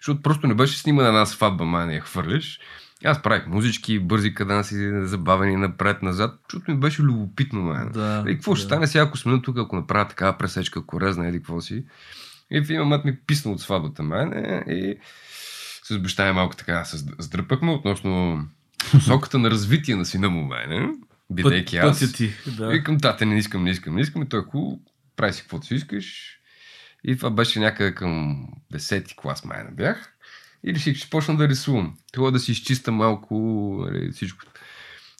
Защото 0.00 0.22
просто 0.22 0.46
не 0.46 0.54
беше 0.54 0.78
снимана 0.78 1.08
една 1.08 1.26
сватба, 1.26 1.64
май, 1.64 1.86
не 1.86 1.94
я 1.94 2.00
хвърляш. 2.00 2.60
Аз 3.04 3.22
правих 3.22 3.46
музички, 3.46 3.98
бързи 3.98 4.34
каданси, 4.34 4.90
забавени 5.02 5.56
напред-назад, 5.56 6.40
защото 6.50 6.70
ми 6.70 6.76
беше 6.76 7.02
любопитно, 7.02 7.60
май. 7.62 7.84
да, 7.92 8.00
Нали, 8.00 8.34
какво 8.34 8.54
ще 8.54 8.62
да. 8.62 8.68
стане 8.68 8.86
сега, 8.86 9.04
ако 9.04 9.18
сме 9.18 9.42
тук, 9.42 9.58
ако 9.58 9.76
направя 9.76 10.08
такава 10.08 10.38
пресечка, 10.38 10.86
корезна, 10.86 11.28
еди 11.28 11.38
какво 11.38 11.60
си. 11.60 11.84
И 12.50 12.60
в 12.60 12.64
един 12.64 12.80
момент 12.80 13.04
ми 13.04 13.16
писна 13.26 13.52
от 13.52 13.60
сватбата 13.60 14.02
мене 14.02 14.64
и 14.68 14.98
с 15.84 15.98
баща 15.98 16.26
ми 16.26 16.32
малко 16.32 16.56
така 16.56 16.84
се 16.84 16.98
сдръпахме 16.98 17.72
относно 17.72 18.44
посоката 18.90 19.38
на 19.38 19.50
развитие 19.50 19.96
на 19.96 20.04
сина 20.04 20.30
му 20.30 20.44
мене, 20.44 20.88
бидейки 21.30 21.76
Път, 21.76 21.90
аз. 21.90 22.00
пътя 22.00 22.12
ти. 22.12 22.32
Да. 22.56 22.68
Викам, 22.68 23.00
тате, 23.00 23.26
не 23.26 23.38
искам, 23.38 23.64
не 23.64 23.70
искам, 23.70 23.94
не 23.94 24.00
искам. 24.00 24.22
И 24.22 24.28
той 24.28 24.40
е 24.40 24.42
хубаво, 24.42 24.80
прави 25.16 25.32
си 25.32 25.42
каквото 25.42 25.66
си 25.66 25.74
искаш. 25.74 26.38
И 27.04 27.16
това 27.16 27.30
беше 27.30 27.60
някъде 27.60 27.94
към 27.94 28.46
10-ти 28.74 29.14
клас, 29.16 29.44
май 29.44 29.64
не 29.64 29.70
бях. 29.70 30.14
И 30.66 30.74
реших, 30.74 30.98
че 30.98 31.10
почна 31.10 31.36
да 31.36 31.48
рисувам. 31.48 31.96
Това 32.12 32.30
да 32.30 32.38
си 32.38 32.52
изчиста 32.52 32.92
малко 32.92 33.34
нали, 33.90 34.12
всичко. 34.12 34.40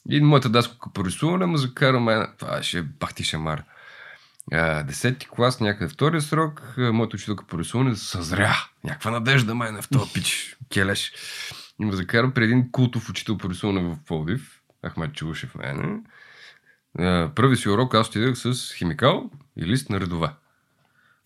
И 0.09 0.21
моята 0.21 0.49
даска 0.49 0.93
по 0.93 1.05
рисуване 1.05 1.45
ме 1.45 1.57
закара 1.57 1.99
мен. 1.99 2.27
Това 2.37 2.63
ще 2.63 2.81
бахти 2.81 3.23
шамар. 3.23 3.63
Десети 4.87 5.27
клас, 5.27 5.59
някъде 5.59 5.93
втория 5.93 6.21
срок, 6.21 6.73
моята 6.77 7.15
учителка 7.15 7.45
по 7.45 7.59
рисуване 7.59 7.95
съзря. 7.95 8.55
Някаква 8.83 9.11
надежда 9.11 9.55
мен 9.55 9.81
в 9.81 9.89
този 9.89 10.13
пич. 10.13 10.57
Келеш. 10.73 11.13
И 11.79 11.85
ме 11.85 11.95
закара 11.95 12.33
при 12.33 12.43
един 12.43 12.71
култов 12.71 13.09
учител 13.09 13.37
по 13.37 13.49
рисуване 13.49 13.81
в 13.81 13.97
Пловдив. 14.07 14.61
Ахмед 14.87 15.13
Чулушев 15.13 15.55
мене. 15.55 15.99
Първи 17.35 17.57
си 17.57 17.69
урок 17.69 17.95
аз 17.95 18.07
отидах 18.07 18.37
с 18.37 18.73
химикал 18.73 19.31
и 19.57 19.65
лист 19.65 19.89
на 19.89 19.99
редова. 19.99 20.33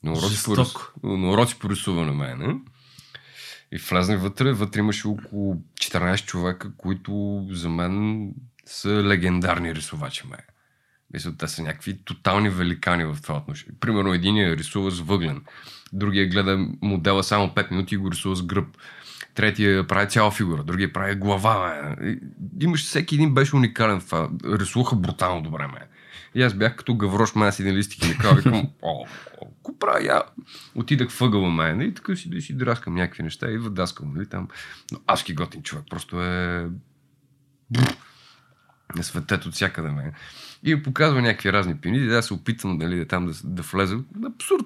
На 0.03 0.12
уроци, 0.12 0.43
по, 0.45 0.58
рис... 0.58 0.63
Жестоко. 0.65 0.91
на 1.03 1.29
уроци 1.29 1.60
по 1.60 1.69
рисуване 1.69 2.12
мене. 2.12 2.60
И 3.71 3.77
влезне 3.77 4.17
вътре, 4.17 4.51
вътре 4.51 4.79
имаше 4.79 5.08
около 5.08 5.55
14 5.55 6.25
човека, 6.25 6.71
които 6.77 7.45
за 7.51 7.69
мен 7.69 8.29
са 8.65 8.89
легендарни 8.89 9.75
рисувачи. 9.75 10.27
Ме. 10.27 10.38
Мисля, 11.13 11.37
те 11.37 11.47
са 11.47 11.63
някакви 11.63 11.97
тотални 11.97 12.49
великани 12.49 13.05
в 13.05 13.17
това 13.23 13.37
отношение. 13.37 13.75
Примерно 13.79 14.13
един 14.13 14.53
рисува 14.53 14.91
с 14.91 14.99
въглен, 14.99 15.41
другия 15.93 16.29
гледа 16.29 16.67
модела 16.81 17.23
само 17.23 17.47
5 17.47 17.71
минути 17.71 17.95
и 17.95 17.97
го 17.97 18.11
рисува 18.11 18.35
с 18.35 18.43
гръб. 18.43 18.67
Третия 19.33 19.87
прави 19.87 20.09
цяла 20.09 20.31
фигура, 20.31 20.63
другия 20.63 20.93
прави 20.93 21.15
глава. 21.15 21.83
Ме. 21.99 22.19
Имаш 22.61 22.83
всеки 22.83 23.15
един 23.15 23.33
беше 23.33 23.55
уникален 23.55 23.99
в 23.99 24.05
това. 24.05 24.29
Рисуваха 24.45 24.95
брутално 24.95 25.41
добре. 25.41 25.67
Ме. 25.67 25.87
И 26.35 26.43
аз 26.43 26.53
бях 26.53 26.75
като 26.75 26.95
гаврош 26.95 27.35
ме, 27.35 27.45
аз 27.45 27.59
един 27.59 27.75
лист 27.75 27.93
и 27.93 27.97
химикал. 28.01 28.35
Викам, 28.35 28.69
о, 28.81 29.05
о, 29.41 29.45
какво 29.55 29.79
правя 29.79 30.05
я? 30.05 30.23
Отидах 30.75 31.11
въгъла 31.11 31.51
мен 31.51 31.81
и 31.81 31.93
така 31.93 32.15
си, 32.15 32.41
си 32.41 32.57
драскам 32.57 32.95
някакви 32.95 33.23
неща 33.23 33.51
и 33.51 33.57
въдаскам, 33.57 34.13
нали 34.15 34.29
там. 34.29 34.47
Но 34.91 34.99
аз 35.07 35.23
ки 35.23 35.33
готин 35.33 35.63
човек, 35.63 35.85
просто 35.89 36.23
е... 36.23 36.67
Бррр. 37.71 37.95
Светът 39.01 39.45
от 39.45 39.53
всякъде 39.53 39.89
мен. 39.89 40.13
И 40.63 40.75
ми 40.75 40.83
показва 40.83 41.21
някакви 41.21 41.53
разни 41.53 41.77
пини, 41.77 41.99
да 41.99 42.23
се 42.23 42.33
опитвам 42.33 42.77
нали, 42.77 42.95
да, 42.95 43.05
там 43.05 43.25
да, 43.25 43.33
да 43.43 43.61
влеза. 43.61 43.97
Абсурд. 44.25 44.65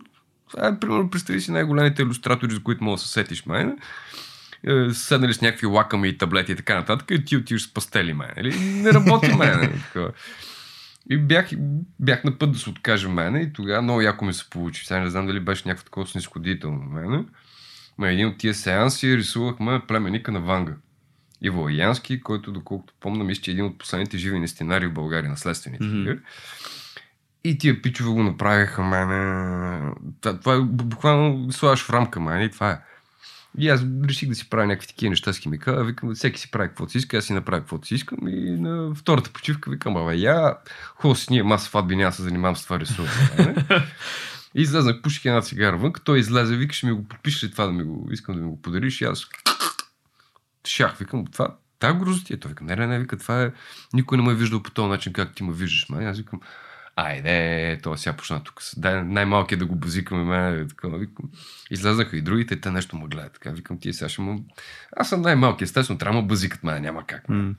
Е, 0.58 0.80
примерно, 0.80 1.10
представи 1.10 1.42
си 1.42 1.52
най-големите 1.52 2.02
иллюстратори, 2.02 2.54
за 2.54 2.64
които 2.64 2.84
мога 2.84 2.96
да 2.96 3.02
се 3.02 3.08
сетиш 3.08 3.46
мен. 3.46 3.78
Е, 4.68 4.94
Седнали 4.94 5.34
с 5.34 5.42
някакви 5.42 5.66
лаками 5.66 6.08
и 6.08 6.18
таблети 6.18 6.52
и 6.52 6.56
така 6.56 6.76
нататък, 6.76 7.12
и 7.12 7.26
ти 7.26 7.38
отиваш 7.38 7.64
с 7.64 7.74
пастели, 7.74 8.14
мен. 8.14 8.30
Нали? 8.38 8.60
Не 8.60 8.94
работи 8.94 9.34
мен. 9.34 9.60
Нали? 9.60 9.80
И 11.10 11.18
бях, 11.18 11.50
бях 12.00 12.24
на 12.24 12.38
път 12.38 12.52
да 12.52 12.60
се 12.60 12.70
откажа 12.70 13.10
мене 13.10 13.40
и 13.40 13.54
тогава 13.54 13.82
много 13.82 14.02
яко 14.02 14.26
ми 14.26 14.34
се 14.34 14.50
получи. 14.50 14.86
Сега 14.86 15.00
не 15.00 15.10
знам 15.10 15.28
дали 15.28 15.40
беше 15.40 15.68
някакво 15.68 15.86
такова 15.86 16.08
снисходително 16.08 16.80
на 16.80 17.02
мене. 17.02 17.26
Ма 17.98 18.10
един 18.10 18.28
от 18.28 18.38
тия 18.38 18.54
сеанси 18.54 19.18
рисувахме 19.18 19.82
племеника 19.88 20.32
на 20.32 20.40
Ванга. 20.40 20.74
Иво 21.44 21.70
Янски, 21.70 22.22
който, 22.22 22.52
доколкото 22.52 22.94
помня, 23.00 23.24
мисля, 23.24 23.42
че 23.42 23.52
е 23.52 23.54
един 23.54 23.66
от 23.66 23.78
последните 23.78 24.18
живи 24.18 24.40
нестинари 24.40 24.88
в 24.88 24.94
България, 24.94 25.30
наследствените. 25.30 25.84
Mm-hmm. 25.84 26.20
И 27.44 27.58
тия 27.58 27.82
пичове 27.82 28.10
го 28.10 28.24
направиха 28.24 28.84
мене. 28.84 29.92
Това, 30.22 30.56
е 30.56 30.60
буквално 30.60 31.52
слагаш 31.52 31.84
в 31.84 31.90
рамка 31.90 32.20
мене 32.20 32.44
и 32.44 32.52
това 32.52 32.72
е. 32.72 32.80
И 33.58 33.70
аз 33.70 33.86
реших 34.08 34.30
да 34.30 34.36
си 34.36 34.50
правя 34.50 34.66
някакви 34.66 34.88
такива 34.88 35.10
неща 35.10 35.34
с 35.34 35.38
химикала. 35.38 35.84
Викам, 35.84 36.16
всеки 36.16 36.40
си 36.40 36.52
прави 36.52 36.70
каквото 36.70 36.92
си 36.92 36.98
иска, 36.98 37.18
аз 37.18 37.26
си 37.26 37.34
направя 37.34 37.62
каквото 37.62 37.88
си 37.88 37.96
искам. 37.96 38.28
И 38.28 38.52
на 38.52 38.96
втората 38.96 39.30
почивка 39.34 39.72
викам, 39.72 39.98
абе, 39.98 40.16
я, 40.16 40.58
хубаво 40.96 41.20
си 41.20 41.28
ние, 41.30 41.44
маса 41.44 41.66
сватби, 41.66 41.96
няма 41.96 42.12
се 42.12 42.22
занимавам 42.24 42.56
с 42.56 42.64
това 42.64 42.80
рисуване. 42.80 43.56
И 44.56 44.62
излезнах, 44.62 45.02
пуших 45.02 45.26
една 45.26 45.42
цигара 45.42 45.78
вън, 45.78 45.94
той 46.04 46.20
излезе, 46.20 46.56
вика, 46.56 46.74
ще 46.74 46.86
ми 46.86 46.92
го 46.92 47.08
подпишеш 47.08 47.44
ли 47.44 47.52
това 47.52 47.66
да 47.66 47.72
ми 47.72 47.84
го, 47.84 48.10
искам 48.12 48.36
да 48.36 48.42
ми 48.42 48.50
го 48.50 48.62
подариш. 48.62 49.02
И 49.02 49.06
аз 49.06 49.26
шах, 50.68 50.98
викам, 50.98 51.26
това, 51.26 51.58
та 51.80 51.94
грозотия. 51.94 52.40
Той 52.40 52.50
вика, 52.50 52.64
не, 52.64 52.76
не, 52.76 52.88
не, 52.88 53.00
вика, 53.00 53.18
това 53.18 53.44
е, 53.44 53.52
никой 53.94 54.18
не 54.18 54.24
ме 54.24 54.32
е 54.32 54.36
виждал 54.36 54.64
по 54.64 54.72
този 54.72 54.90
начин, 54.90 55.14
как 55.14 55.36
ти 55.36 55.44
ме 55.44 55.54
виждаш. 55.54 55.90
Ма. 55.90 56.04
Аз 56.04 56.18
викам, 56.18 56.40
айде, 56.96 57.80
това 57.84 57.98
сега 57.98 58.16
почна 58.16 58.44
тук. 58.44 58.62
Дай 58.78 59.04
най-малкият 59.04 59.60
да 59.60 59.66
го 59.66 59.76
базикаме 59.76 60.24
мен. 60.24 60.70
Викам. 61.00 61.30
Излезнаха 61.72 62.18
и 62.18 62.22
другите, 62.22 62.62
те 62.62 62.72
нещо 62.72 62.98
ме 62.98 63.08
гледат. 63.08 63.34
Така, 63.34 63.52
викам, 63.52 63.80
ти 63.80 63.94
сега 63.94 64.10
ще 64.10 64.22
му... 64.22 64.46
Аз 64.98 65.10
съм 65.10 65.22
най-малкият, 65.22 65.68
естествено, 65.68 66.00
трябва 66.00 66.22
да 66.22 66.28
базикат 66.28 66.64
мен, 66.64 66.82
няма 66.82 67.06
как. 67.08 67.30
М. 67.30 67.54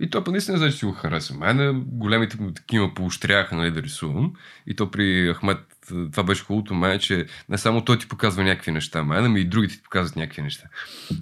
И 0.00 0.10
той 0.10 0.24
па 0.24 0.30
наистина 0.30 0.58
значи 0.58 0.76
си 0.76 0.84
го 0.84 0.92
хареса. 0.92 1.34
Мене 1.34 1.72
големите 1.86 2.40
му 2.40 2.52
такива 2.52 2.94
поощряха 2.94 3.56
нали, 3.56 3.70
да 3.70 3.82
рисувам. 3.82 4.32
И 4.66 4.76
то 4.76 4.90
при 4.90 5.34
Ахмед, 5.34 5.58
това 5.88 6.22
беше 6.22 6.44
хубавото 6.44 6.74
мен, 6.74 6.98
че 6.98 7.26
не 7.48 7.58
само 7.58 7.84
той 7.84 7.98
ти 7.98 8.08
показва 8.08 8.44
някакви 8.44 8.72
неща, 8.72 9.04
мен, 9.04 9.24
ами 9.24 9.40
и 9.40 9.44
другите 9.44 9.74
ти 9.74 9.82
показват 9.82 10.16
някакви 10.16 10.42
неща. 10.42 10.64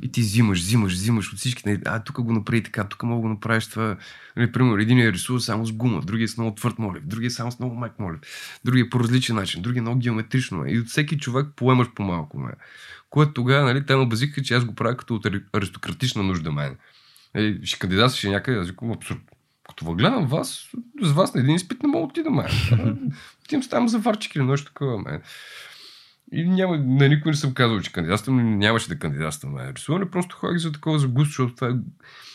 И 0.02 0.12
ти 0.12 0.20
взимаш, 0.20 0.59
взимаш, 0.59 0.92
взимаш 0.92 1.33
от 1.33 1.38
всички. 1.38 1.62
нали, 1.66 1.81
А, 1.85 2.05
тук 2.05 2.20
го 2.20 2.33
направи 2.33 2.62
така, 2.62 2.85
тук 2.85 3.02
мога 3.02 3.20
го 3.20 3.29
направиш 3.29 3.66
това. 3.66 3.96
Нали, 4.37 4.52
примерно, 4.52 4.79
един 4.79 4.98
я 4.98 5.12
рисува 5.12 5.40
само 5.40 5.66
с 5.66 5.72
гума, 5.72 6.00
другия 6.00 6.29
с 6.29 6.37
много 6.37 6.55
твърд 6.55 6.79
молив, 6.79 7.02
другия 7.07 7.31
само 7.31 7.52
с 7.52 7.59
много 7.59 7.76
мек 7.76 7.92
молив, 7.98 8.20
другия 8.64 8.90
по 8.90 9.00
различен 9.00 9.37
начин, 9.37 9.62
другия 9.62 9.83
много 9.83 9.98
геометрично. 9.98 10.64
Е. 10.64 10.70
И 10.70 10.79
от 10.79 10.87
всеки 10.87 11.18
човек 11.18 11.46
поемаш 11.57 11.88
по-малко. 11.94 12.38
Ме. 12.38 12.52
Което 13.11 13.33
тогава, 13.33 13.64
нали, 13.64 13.87
те 13.87 13.96
ме 13.96 14.09
че 14.44 14.55
аз 14.55 14.64
го 14.64 14.74
правя 14.74 14.96
като 14.96 15.14
от 15.14 15.24
ари- 15.24 15.44
аристократична 15.52 16.22
нужда 16.22 16.52
мен. 16.52 16.76
Е, 17.35 17.59
ще 17.64 17.79
кандидатстваш 17.79 18.24
някъде, 18.24 18.59
аз 18.59 18.66
викам 18.66 18.92
абсурд. 18.92 19.36
Като 19.76 19.84
въгледам 19.84 20.26
вас, 20.26 20.68
с 21.02 21.12
вас 21.12 21.34
на 21.34 21.40
един 21.40 21.54
изпит 21.54 21.82
не 21.82 21.88
мога 21.88 22.00
да 22.00 22.06
отида, 22.06 22.30
мен. 22.30 22.46
Отивам 23.44 23.62
си 23.62 23.70
там 23.70 23.88
за 23.88 23.98
варчик 23.98 24.34
или 24.34 24.42
нещо 24.44 24.66
такова, 24.66 24.98
мен. 24.98 25.22
И 26.32 26.48
няма, 26.48 26.78
на 26.78 27.08
никой 27.08 27.30
не 27.30 27.36
съм 27.36 27.54
казал, 27.54 27.80
че 27.80 27.92
кандидатствам, 27.92 28.58
нямаше 28.58 28.88
да 28.88 28.98
кандидатствам. 28.98 29.58
Рисуване 29.58 30.10
просто 30.10 30.36
ходих 30.36 30.58
за 30.58 30.72
такова 30.72 30.98
за 30.98 31.08
густ, 31.08 31.28
защото 31.28 31.54
това 31.54 31.68
е, 31.68 31.72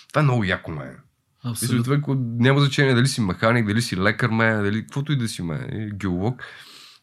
това 0.10 0.20
е 0.22 0.24
много 0.24 0.44
яко. 0.44 0.72
Мисля, 0.72 0.96
Абсолютно. 1.44 1.84
това, 1.84 1.96
какво- 1.96 2.16
няма 2.20 2.60
значение 2.60 2.94
дали 2.94 3.08
си 3.08 3.22
механик, 3.22 3.68
дали 3.68 3.82
си 3.82 3.98
лекар, 3.98 4.30
ме, 4.30 4.54
дали 4.54 4.82
каквото 4.82 5.12
и 5.12 5.16
да 5.16 5.28
си, 5.28 5.42
ме, 5.42 5.90
геолог. 5.94 6.44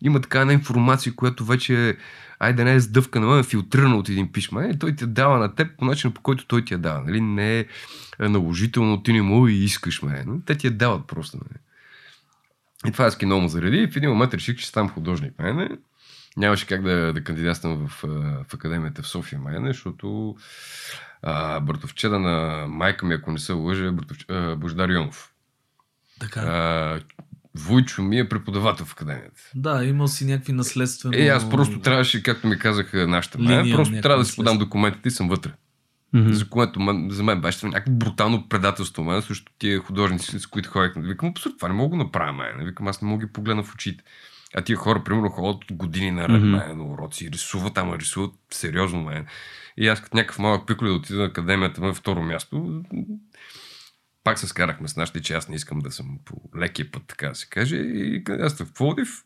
Има 0.03 0.21
така 0.21 0.41
една 0.41 0.53
информация, 0.53 1.15
която 1.15 1.45
вече 1.45 1.89
е, 1.89 1.97
айде 2.39 2.65
не 2.65 2.75
е 2.75 2.81
сдъвкана, 2.81 3.27
но 3.27 3.39
е 3.39 3.43
филтрирана 3.43 3.97
от 3.97 4.09
един 4.09 4.33
писма. 4.33 4.65
И 4.65 4.79
той 4.79 4.97
ти 4.97 5.05
я 5.05 5.09
дава 5.09 5.39
на 5.39 5.55
теб 5.55 5.79
по 5.79 5.85
начина, 5.85 6.15
по 6.15 6.21
който 6.21 6.47
той 6.47 6.65
ти 6.65 6.75
я 6.75 6.79
дава. 6.79 7.01
Нали? 7.01 7.21
Не 7.21 7.59
е 7.59 7.67
наложително, 8.21 9.03
ти 9.03 9.13
не 9.13 9.23
му 9.23 9.49
и 9.49 9.55
искаш 9.55 10.03
ме. 10.03 10.25
Но 10.27 10.41
те 10.41 10.55
ти 10.55 10.67
я 10.67 10.71
дават 10.71 11.07
просто. 11.07 11.37
Нали? 11.37 11.61
И 12.87 12.93
това 12.93 13.05
аз 13.05 13.23
много 13.23 13.43
ме 13.43 13.49
зареди. 13.49 13.77
И 13.77 13.91
в 13.91 13.97
един 13.97 14.11
момент 14.11 14.35
реших, 14.35 14.57
че 14.57 14.63
ще 14.63 14.69
ставам 14.69 14.91
художник. 14.91 15.39
Мене. 15.39 15.69
Нямаше 16.37 16.67
как 16.67 16.83
да, 16.83 17.13
да 17.13 17.25
кандидатствам 17.25 17.89
в, 17.89 18.03
в 18.49 18.55
академията 18.55 19.03
в 19.03 19.09
София, 19.09 19.41
мене, 19.41 19.69
защото 19.69 20.37
а, 21.23 21.61
братовчеда 21.61 22.19
на 22.19 22.67
майка 22.69 23.07
ми, 23.07 23.15
ако 23.15 23.33
не 23.33 23.39
се 23.39 23.53
лъжа, 23.53 23.87
е 23.87 23.91
братовч... 23.91 24.27
а, 24.29 24.57
Бождар 24.57 24.89
Йонов. 24.89 25.33
Така. 26.21 26.41
А, 26.41 27.01
Войчо 27.59 28.03
ми 28.03 28.19
е 28.19 28.29
преподавател 28.29 28.87
в 28.87 28.93
академията. 28.93 29.41
Да, 29.55 29.85
имал 29.85 30.09
си 30.09 30.25
някакви 30.25 30.53
наследствено... 30.53 31.15
Е, 31.17 31.27
аз 31.27 31.51
просто 31.51 31.81
трябваше, 31.81 32.23
както 32.23 32.47
ми 32.47 32.59
казаха 32.59 33.09
нашата 33.09 33.39
Линия, 33.39 33.65
мен, 33.65 33.73
просто 33.73 34.01
трябва 34.01 34.19
да 34.19 34.25
си 34.25 34.37
подам 34.37 34.59
документите 34.59 35.09
и 35.09 35.11
съм 35.11 35.29
вътре. 35.29 35.51
Мгм. 36.13 36.33
За 36.33 36.49
което 36.49 36.81
мен, 36.81 37.09
за 37.11 37.23
мен 37.23 37.41
беше 37.41 37.67
някакво 37.67 37.93
брутално 37.93 38.49
предателство, 38.49 39.05
мен, 39.05 39.23
също 39.23 39.53
тия 39.59 39.81
художници, 39.81 40.39
с 40.39 40.47
които 40.47 40.71
ходих. 40.71 40.93
Викам, 40.97 41.29
абсурд, 41.29 41.55
това 41.57 41.69
не 41.69 41.75
мога 41.75 41.97
да 41.97 42.05
направя, 42.05 42.33
мен. 42.33 42.67
Викам, 42.67 42.89
аз 42.89 43.03
не 43.03 43.09
мога 43.09 43.21
да 43.21 43.27
ги 43.27 43.33
погледна 43.33 43.63
в 43.63 43.75
очите. 43.75 44.05
А 44.55 44.63
тия 44.63 44.77
хора, 44.77 45.05
примерно, 45.05 45.31
ходят 45.31 45.63
години 45.73 46.11
наред 46.11 46.43
мен, 46.43 46.79
на 46.79 46.85
уроци, 46.85 47.31
рисуват, 47.31 47.79
ама 47.79 47.99
рисуват 47.99 48.35
сериозно 48.51 49.03
мен. 49.03 49.27
И 49.77 49.89
аз 49.89 50.01
като 50.01 50.17
някакъв 50.17 50.39
малък 50.39 50.67
пикле 50.67 50.89
да 50.89 50.95
отида 50.95 51.19
на 51.19 51.25
академията 51.25 51.81
на 51.81 51.95
второ 51.95 52.23
място, 52.23 52.83
пак 54.29 54.39
се 54.39 54.47
скарахме 54.47 54.89
с 54.89 54.97
нашите, 54.97 55.23
че 55.23 55.35
аз 55.35 55.49
не 55.49 55.57
искам 55.57 55.79
да 55.79 55.91
съм 55.91 56.19
по 56.25 56.35
лекия 56.59 56.91
път, 56.91 57.03
така 57.07 57.29
да 57.29 57.35
се 57.35 57.49
каже. 57.49 57.77
И 57.77 58.25
аз 58.29 58.63
в 58.63 58.73
Пловдив. 58.73 59.25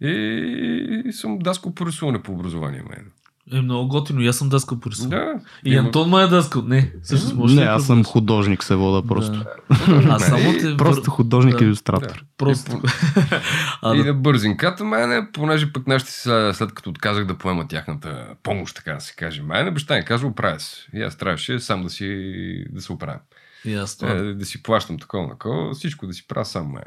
И 0.00 1.12
съм 1.12 1.38
даскал 1.38 1.74
по 1.74 1.86
рисуване 1.86 2.22
по 2.22 2.32
образование, 2.32 2.82
мен. 2.82 3.12
Е 3.52 3.60
много 3.60 3.88
готино. 3.88 4.20
И 4.20 4.28
аз 4.28 4.36
съм 4.36 4.48
дъскал 4.48 4.80
по 4.80 4.90
рисуване. 4.90 5.16
Да. 5.16 5.40
И 5.64 5.76
Антон 5.76 6.10
ме 6.10 6.22
е 6.22 6.26
дъскал. 6.26 6.62
Не, 6.62 6.92
всъщност 7.02 7.34
може 7.34 7.54
Не, 7.54 7.64
да 7.64 7.70
аз 7.70 7.86
съм 7.86 8.04
художник 8.04 8.64
се 8.64 8.74
вода 8.74 9.08
просто. 9.08 9.32
Да. 9.32 9.46
Аз 10.08 10.26
само 10.26 10.52
те... 10.52 10.76
Просто 10.76 11.10
художник 11.10 11.58
Да. 11.58 11.64
и 11.64 11.66
иллюстратор. 11.66 12.24
Просто. 12.38 12.80
а, 13.82 13.94
и 13.94 13.98
да. 13.98 14.04
на 14.04 14.14
бързинката, 14.14 14.84
мене, 14.84 15.28
понеже 15.32 15.72
пък 15.72 15.86
нашите 15.86 16.12
след, 16.12 16.56
след 16.56 16.72
като 16.72 16.90
отказах 16.90 17.24
да 17.24 17.38
поема 17.38 17.68
тяхната 17.68 18.26
помощ, 18.42 18.76
така 18.76 18.92
да 18.92 19.00
се 19.00 19.14
каже, 19.14 19.42
мене, 19.42 19.70
баща 19.70 19.96
ми 19.96 20.04
казва, 20.04 20.28
оправя 20.28 20.60
се. 20.60 20.86
И 20.94 21.02
аз 21.02 21.16
трябваше 21.16 21.60
сам 21.60 21.82
да 21.82 21.90
си 21.90 22.64
да 22.70 22.80
се 22.80 22.92
оправя. 22.92 23.18
Ясно. 23.64 24.08
Е, 24.08 24.34
да 24.34 24.46
си 24.46 24.62
плащам 24.62 24.98
такова, 24.98 25.30
такова, 25.30 25.74
всичко 25.74 26.06
да 26.06 26.12
си 26.12 26.26
правя 26.28 26.44
сам, 26.44 26.66
мене. 26.66 26.84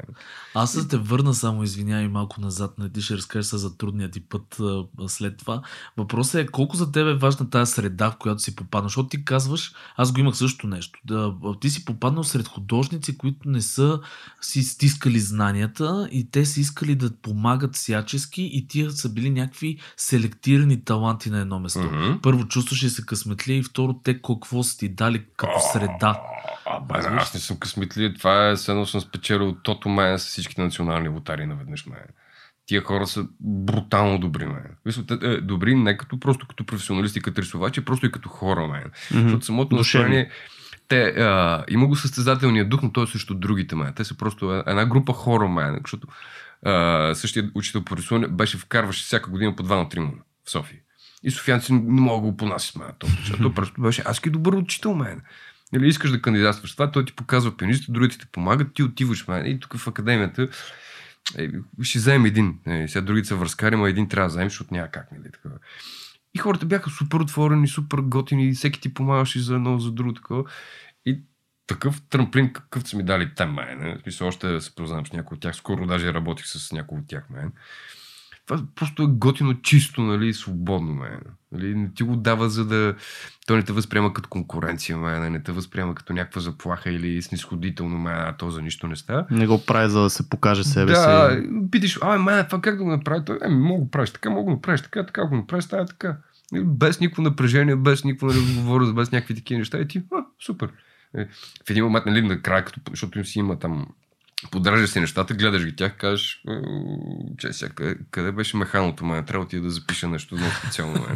Аз 0.54 0.78
ще 0.78 0.88
те 0.88 0.96
върна 0.96 1.34
само, 1.34 1.62
извинявай 1.62 2.08
малко 2.08 2.40
назад, 2.40 2.78
не 2.78 2.92
ти 2.92 3.02
ще 3.02 3.16
разкажеш 3.16 3.50
за 3.50 3.76
трудния 3.76 4.10
ти 4.10 4.20
път 4.20 4.56
а, 4.60 4.84
а, 5.00 5.08
след 5.08 5.38
това. 5.38 5.62
Въпросът 5.96 6.40
е 6.40 6.46
колко 6.54 6.76
за 6.76 6.92
теб 6.92 7.06
е 7.06 7.14
важна 7.14 7.50
тази 7.50 7.72
среда, 7.72 8.10
в 8.10 8.16
която 8.16 8.42
си 8.42 8.56
попаднал, 8.56 8.88
защото 8.88 9.08
ти 9.08 9.24
казваш, 9.24 9.72
аз 9.96 10.12
го 10.12 10.20
имах 10.20 10.36
също 10.36 10.66
нещо, 10.66 11.00
да, 11.04 11.34
ти 11.60 11.70
си 11.70 11.84
попаднал 11.84 12.24
сред 12.24 12.48
художници, 12.48 13.18
които 13.18 13.48
не 13.48 13.60
са 13.60 14.00
си 14.40 14.62
стискали 14.62 15.20
знанията 15.20 16.08
и 16.12 16.30
те 16.30 16.44
са 16.44 16.60
искали 16.60 16.94
да 16.94 17.10
помагат 17.22 17.74
всячески 17.74 18.50
и 18.52 18.68
тия 18.68 18.90
са 18.90 19.08
били 19.08 19.30
някакви 19.30 19.78
селектирани 19.96 20.84
таланти 20.84 21.30
на 21.30 21.40
едно 21.40 21.60
место. 21.60 21.80
Мгм. 21.80 22.18
Първо, 22.22 22.48
чувстваш 22.48 22.84
ли 22.84 22.90
се 22.90 23.06
късметли 23.06 23.54
и 23.54 23.62
второ, 23.62 24.00
те 24.04 24.22
какво 24.22 24.62
са 24.62 24.78
ти 24.78 24.88
дали 24.88 25.24
като 25.36 25.60
среда. 25.72 26.20
А, 26.66 26.80
бе, 26.80 26.94
аз 26.98 27.34
не 27.34 27.40
съм 27.40 27.56
късметли. 27.56 28.14
Това 28.14 28.48
е 28.48 28.56
едно 28.68 28.86
съм 28.86 29.00
спечелил 29.00 29.56
тото 29.62 29.88
мен 29.88 30.18
с 30.18 30.24
всичките 30.24 30.62
национални 30.62 31.08
лотари 31.08 31.46
наведнъж 31.46 31.86
мен. 31.86 31.98
Тия 32.66 32.82
хора 32.82 33.06
са 33.06 33.26
брутално 33.40 34.18
добри, 34.18 34.46
мен. 34.46 34.96
Те, 35.06 35.18
е, 35.22 35.36
добри 35.40 35.74
не 35.74 35.96
като 35.96 36.20
просто 36.20 36.46
като 36.46 36.66
професионалисти, 36.66 37.20
като 37.20 37.42
рисувачи, 37.42 37.84
просто 37.84 38.06
и 38.06 38.12
като 38.12 38.28
хора, 38.28 38.66
мен. 38.66 38.90
Мгм. 39.10 39.22
Защото 39.22 39.44
самото 39.44 39.76
настроение, 39.76 40.30
те, 40.88 41.02
а, 41.02 41.64
има 41.68 41.86
го 41.86 41.96
състезателния 41.96 42.68
дух, 42.68 42.82
но 42.82 42.92
той 42.92 43.04
е 43.04 43.06
също 43.06 43.34
другите, 43.34 43.76
мен. 43.76 43.92
Те 43.96 44.04
са 44.04 44.16
просто 44.16 44.62
една 44.66 44.86
група 44.86 45.12
хора, 45.12 45.48
мен. 45.48 45.78
Защото 45.84 46.08
а, 46.62 47.14
същия 47.14 47.50
учител 47.54 47.84
по 47.84 47.96
рисуване 47.96 48.28
беше 48.28 48.58
вкарваше 48.58 49.04
всяка 49.04 49.30
година 49.30 49.56
по 49.56 49.62
два 49.62 49.76
на 49.76 49.88
трима 49.88 50.10
в 50.44 50.50
София. 50.50 50.78
И 51.22 51.30
софиянци 51.30 51.72
не 51.72 52.00
могат 52.00 52.24
да 52.24 52.30
го 52.30 52.36
понасят, 52.36 52.76
мен. 52.76 52.88
То, 52.98 53.06
защото 53.20 53.54
просто 53.54 53.82
беше 53.82 54.02
адски 54.06 54.30
добър 54.30 54.52
учител, 54.52 54.94
мен. 54.94 55.20
Или 55.74 55.88
искаш 55.88 56.10
да 56.10 56.22
кандидатстваш 56.22 56.72
това, 56.72 56.90
той 56.90 57.04
ти 57.04 57.12
показва 57.16 57.56
пианиста, 57.56 57.92
другите 57.92 58.18
ти 58.18 58.26
помагат, 58.32 58.74
ти 58.74 58.82
отиваш, 58.82 59.28
мен. 59.28 59.46
И 59.46 59.60
тук 59.60 59.76
в 59.76 59.88
академията 59.88 60.48
е, 61.38 61.48
ще 61.82 61.98
вземем 61.98 62.24
един. 62.24 62.58
Е, 62.66 62.88
сега 62.88 63.00
другите 63.00 63.28
са 63.28 63.36
връзкари, 63.36 63.76
ма 63.76 63.88
един 63.88 64.08
трябва 64.08 64.28
да 64.28 64.32
вземем, 64.32 64.48
защото 64.48 64.74
няма 64.74 64.88
как, 64.88 65.12
нали, 65.12 65.32
такова. 65.32 65.56
И 66.34 66.38
хората 66.38 66.66
бяха 66.66 66.90
супер 66.90 67.20
отворени, 67.20 67.68
супер 67.68 67.98
готини, 67.98 68.52
всеки 68.52 68.80
ти 68.80 68.94
помагаше 68.94 69.40
за 69.40 69.54
едно, 69.54 69.78
за 69.78 69.92
друго, 69.92 70.14
такова. 70.14 70.44
И 71.06 71.22
такъв 71.66 72.02
трамплин, 72.10 72.52
какъв 72.52 72.88
са 72.88 72.96
ми 72.96 73.02
дали 73.02 73.34
те 73.34 73.46
мен. 73.46 73.98
В 73.98 74.02
смисъл, 74.02 74.28
още 74.28 74.60
се 74.60 74.74
познавам 74.74 75.06
с 75.06 75.12
някой 75.12 75.34
от 75.34 75.40
тях. 75.40 75.56
Скоро 75.56 75.86
даже 75.86 76.14
работих 76.14 76.46
с 76.46 76.72
някой 76.72 76.98
от 76.98 77.06
тях 77.06 77.30
мен. 77.30 77.52
Това 78.46 78.62
просто 78.74 79.02
е 79.02 79.06
готино, 79.06 79.62
чисто, 79.62 80.02
нали, 80.02 80.32
свободно, 80.32 80.94
мен. 80.94 81.20
Нали, 81.52 81.74
не 81.74 81.90
ти 81.94 82.02
го 82.02 82.16
дава, 82.16 82.48
за 82.48 82.64
да... 82.64 82.94
Той 83.46 83.56
не 83.56 83.62
те 83.62 83.72
възприема 83.72 84.12
като 84.12 84.28
конкуренция, 84.28 84.96
мен, 84.98 85.32
не 85.32 85.42
те 85.42 85.52
възприема 85.52 85.94
като 85.94 86.12
някаква 86.12 86.40
заплаха 86.40 86.90
или 86.90 87.22
снисходително, 87.22 87.98
мен, 87.98 88.16
а 88.16 88.36
то 88.36 88.50
за 88.50 88.62
нищо 88.62 88.88
не 88.88 88.96
става. 88.96 89.26
Не 89.30 89.46
го 89.46 89.66
прави 89.66 89.90
за 89.90 90.02
да 90.02 90.10
се 90.10 90.28
покаже 90.28 90.64
себе 90.64 90.92
да, 90.92 91.30
си. 91.30 91.48
питаш, 91.70 91.98
а, 92.02 92.18
мен, 92.18 92.46
това 92.46 92.60
как 92.60 92.76
да 92.76 92.84
го 92.84 92.90
направи? 92.90 93.24
Той, 93.24 93.38
еми, 93.44 93.54
мога 93.54 93.80
го 93.80 93.90
правиш 93.90 94.10
така, 94.10 94.30
мога 94.30 94.42
го 94.44 94.50
направиш 94.50 94.82
така, 94.82 95.06
така 95.06 95.26
го 95.26 95.36
направиш, 95.36 95.64
става 95.64 95.86
така. 95.86 96.16
Нали, 96.52 96.64
Без 96.64 97.00
никакво 97.00 97.22
напрежение, 97.22 97.76
без 97.76 98.04
никакво 98.04 98.26
нали, 98.26 98.54
говоря, 98.56 98.92
без 98.92 99.12
някакви 99.12 99.34
такива 99.34 99.58
неща. 99.58 99.78
И 99.78 99.88
ти, 99.88 100.02
а, 100.12 100.24
супер. 100.46 100.72
Е, 101.16 101.28
В 101.66 101.70
един 101.70 101.84
момент, 101.84 102.06
нали, 102.06 102.22
накрая, 102.22 102.64
като, 102.64 102.80
защото 102.90 103.18
им 103.18 103.24
си 103.24 103.38
има 103.38 103.58
там 103.58 103.86
подражаш 104.50 104.90
си 104.90 105.00
нещата, 105.00 105.34
гледаш 105.34 105.64
ги 105.64 105.76
тях, 105.76 105.96
кажеш, 105.96 106.42
«Е, 106.48 106.52
че 107.38 107.52
сега, 107.52 107.74
къде, 107.74 107.96
къде 108.10 108.32
беше 108.32 108.56
механото, 108.56 109.04
мен? 109.04 109.24
Трябва 109.24 109.48
ти 109.48 109.60
да 109.60 109.70
запиша 109.70 110.08
нещо 110.08 110.36
много 110.36 110.52
специално. 110.54 111.06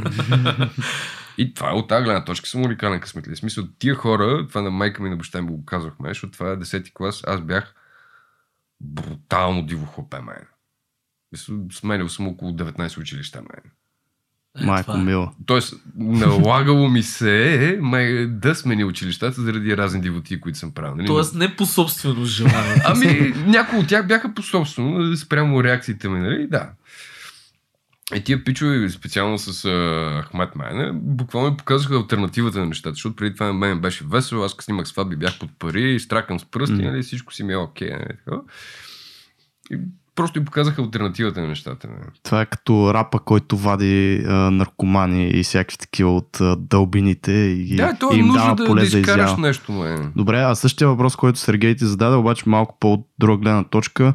И 1.38 1.54
това 1.54 1.70
е 1.70 1.74
от 1.74 1.88
тази 1.88 2.04
гледна 2.04 2.24
точка 2.24 2.48
съм 2.48 2.64
уникален 2.64 3.00
късметли. 3.00 3.34
В 3.34 3.38
смисъл, 3.38 3.64
тия 3.78 3.94
хора, 3.94 4.46
това 4.48 4.62
на 4.62 4.70
майка 4.70 5.02
ми 5.02 5.10
на 5.10 5.16
баща 5.16 5.42
ми 5.42 5.48
го 5.48 5.64
казахме, 5.64 6.08
защото 6.08 6.32
това 6.32 6.50
е 6.50 6.56
10-ти 6.56 6.94
клас, 6.94 7.22
аз 7.26 7.40
бях 7.40 7.74
брутално 8.80 9.66
диво 9.66 9.86
хлапе, 9.86 10.20
мен. 10.20 10.46
Сменял 11.72 12.08
съм 12.08 12.28
около 12.28 12.52
19 12.52 12.98
училища, 12.98 13.40
мен. 13.40 13.72
Е, 14.62 14.66
Майко 14.66 14.92
е. 14.92 14.98
мила. 14.98 15.32
Тоест, 15.46 15.74
налагало 15.96 16.88
ми 16.88 17.02
се 17.02 17.54
е, 17.54 17.76
май, 17.80 18.26
да 18.26 18.54
смени 18.54 18.84
училищата 18.84 19.42
заради 19.42 19.76
разни 19.76 20.00
дивоти, 20.00 20.40
които 20.40 20.58
съм 20.58 20.74
правил. 20.74 20.94
Нали? 20.94 21.06
Тоест 21.06 21.34
не 21.34 21.56
по 21.56 21.66
собствено 21.66 22.24
желание. 22.24 22.74
Ами, 22.84 23.34
някои 23.46 23.78
от 23.78 23.88
тях 23.88 24.06
бяха 24.06 24.34
по 24.34 24.42
собствено, 24.42 24.98
нали, 24.98 25.16
спрямо 25.16 25.64
реакциите 25.64 26.08
ми, 26.08 26.20
нали? 26.20 26.46
Да. 26.50 26.70
И 28.14 28.24
тия 28.24 28.44
пичове, 28.44 28.90
специално 28.90 29.38
с 29.38 29.64
а, 29.64 30.22
Ахмат 30.26 30.56
Майна, 30.56 30.92
буквално 30.94 31.50
ми 31.50 31.56
показаха 31.56 31.94
альтернативата 31.96 32.58
на 32.58 32.66
нещата, 32.66 32.94
защото 32.94 33.16
преди 33.16 33.34
това 33.34 33.46
на 33.46 33.52
мен 33.52 33.80
беше 33.80 34.04
весело, 34.10 34.42
аз 34.44 34.56
снимах 34.60 34.88
сватби 34.88 35.16
бях 35.16 35.38
под 35.38 35.50
пари, 35.58 36.00
стракам 36.00 36.40
с 36.40 36.44
пръсти, 36.44 36.74
Мгм. 36.74 36.84
нали, 36.84 37.02
всичко 37.02 37.34
си 37.34 37.42
ми 37.42 37.52
е 37.52 37.56
окей. 37.56 37.90
Нали, 37.90 38.38
и 39.70 39.78
просто 40.18 40.40
ми 40.40 40.44
показаха 40.44 40.82
альтернативата 40.82 41.40
на 41.40 41.48
нещата. 41.48 41.88
Това 42.22 42.40
е 42.40 42.46
като 42.46 42.94
рапа, 42.94 43.18
който 43.18 43.56
вади 43.56 44.24
а, 44.28 44.32
наркомани 44.32 45.28
и 45.28 45.42
всякакви 45.42 45.78
такива 45.78 46.16
от 46.16 46.40
а, 46.40 46.56
дълбините 46.56 47.32
и, 47.32 47.76
Да, 47.76 47.96
то 48.00 48.12
е 48.12 48.16
и 48.16 48.18
им 48.18 48.26
нужно 48.26 48.42
дава 48.42 48.56
да, 48.56 48.66
поле 48.66 48.80
да 48.80 48.98
изкараш 48.98 49.26
изява. 49.26 49.40
нещо, 49.40 49.72
ме. 49.72 50.10
Добре, 50.16 50.40
а 50.40 50.54
същия 50.54 50.88
въпрос, 50.88 51.16
който 51.16 51.38
Сергей 51.38 51.76
ти 51.76 51.84
зададе, 51.84 52.16
обаче 52.16 52.42
малко 52.46 52.76
по 52.80 53.04
друга 53.18 53.42
гледна 53.42 53.64
точка. 53.64 54.14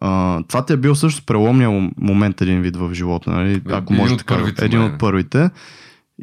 А, 0.00 0.42
това 0.48 0.64
ти 0.64 0.72
е 0.72 0.76
бил 0.76 0.94
също 0.94 1.26
преломния 1.26 1.90
момент 1.96 2.40
един 2.40 2.62
вид 2.62 2.76
в 2.76 2.94
живота, 2.94 3.30
нали? 3.30 3.62
Ако 3.70 3.92
един 3.92 4.02
може 4.02 4.16
така. 4.16 4.34
първите, 4.34 4.64
Един 4.64 4.82
от 4.82 4.98
първите. 4.98 5.50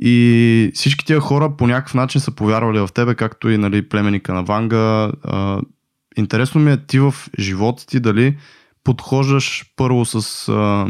И 0.01 0.71
всички 0.73 1.05
тия 1.05 1.19
хора 1.19 1.57
по 1.57 1.67
някакъв 1.67 1.93
начин 1.93 2.21
са 2.21 2.31
повярвали 2.31 2.79
в 2.79 2.89
тебе, 2.93 3.15
както 3.15 3.49
и 3.49 3.57
нали, 3.57 3.89
племеника 3.89 4.33
на 4.33 4.43
Ванга. 4.43 5.12
А, 5.23 5.62
интересно 6.15 6.62
ми 6.62 6.71
е 6.71 6.77
ти 6.77 6.99
в 6.99 7.15
живота 7.39 7.88
ти 7.88 7.99
дали 7.99 8.38
подхождаш 8.84 9.65
първо 9.76 10.06
с, 10.06 10.50
а, 10.50 10.88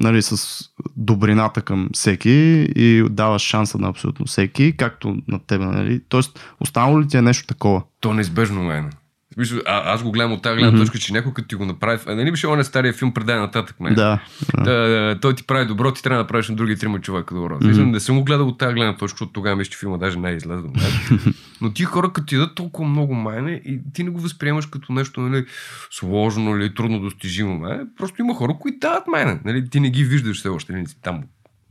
нали, 0.00 0.22
с 0.22 0.60
добрината 0.96 1.62
към 1.62 1.88
всеки 1.92 2.30
и 2.76 3.04
даваш 3.10 3.42
шанса 3.42 3.78
на 3.78 3.88
абсолютно 3.88 4.26
всеки, 4.26 4.76
както 4.76 5.16
на 5.28 5.38
тебе. 5.38 5.64
Нали? 5.64 6.00
Тоест, 6.08 6.54
останало 6.60 7.00
ли 7.00 7.08
ти 7.08 7.16
е 7.16 7.22
нещо 7.22 7.46
такова? 7.46 7.82
То 8.00 8.14
неизбежно 8.14 8.62
мен. 8.62 8.92
В 9.32 9.34
смисъл, 9.34 9.58
А, 9.66 9.94
аз 9.94 10.02
го 10.02 10.12
гледам 10.12 10.32
от 10.32 10.42
тази 10.42 10.58
гледна 10.58 10.78
точка, 10.78 10.98
че 10.98 11.12
някой 11.12 11.32
като 11.32 11.48
ти 11.48 11.54
го 11.54 11.64
направи. 11.64 11.98
А, 12.06 12.14
нали 12.14 12.30
беше 12.30 12.46
оня 12.46 12.64
стария 12.64 12.92
филм 12.92 13.14
предай 13.14 13.38
нататък, 13.38 13.80
мен. 13.80 13.94
Да. 13.94 14.20
да. 14.64 14.72
Да, 14.72 15.18
той 15.20 15.34
ти 15.34 15.42
прави 15.42 15.66
добро, 15.66 15.92
ти 15.92 16.02
трябва 16.02 16.16
да 16.16 16.22
направиш 16.22 16.48
на 16.48 16.56
други 16.56 16.76
трима 16.76 17.00
човека 17.00 17.34
добро. 17.34 17.58
Mm-hmm. 17.58 17.90
Не 17.90 18.00
съм 18.00 18.18
го 18.18 18.24
гледал 18.24 18.48
от 18.48 18.58
тази 18.58 18.74
гледна 18.74 18.92
точка, 18.96 19.14
защото 19.14 19.32
тогава 19.32 19.56
мисля, 19.56 19.70
че 19.70 19.78
филма 19.78 19.98
даже 19.98 20.18
не 20.18 20.30
е 20.30 20.34
излезъл. 20.34 20.70
нали? 20.74 21.34
Но 21.60 21.72
ти 21.72 21.84
хора, 21.84 22.12
като 22.12 22.26
ти 22.26 22.36
дадат 22.36 22.54
толкова 22.54 22.88
много 22.88 23.14
майне 23.14 23.50
и 23.64 23.80
ти 23.94 24.04
не 24.04 24.10
го 24.10 24.20
възприемаш 24.20 24.66
като 24.66 24.92
нещо 24.92 25.20
нали, 25.20 25.44
сложно 25.90 26.56
или 26.56 26.74
трудно 26.74 27.00
достижимо. 27.00 27.58
Майне. 27.58 27.84
Просто 27.98 28.22
има 28.22 28.34
хора, 28.34 28.52
които 28.60 28.78
дават 28.78 29.06
майне. 29.06 29.40
Нали? 29.44 29.68
Ти 29.68 29.80
не 29.80 29.90
ги 29.90 30.04
виждаш 30.04 30.38
все 30.38 30.48
още. 30.48 30.72
Не 30.72 30.86
си 30.86 30.96
там 31.02 31.22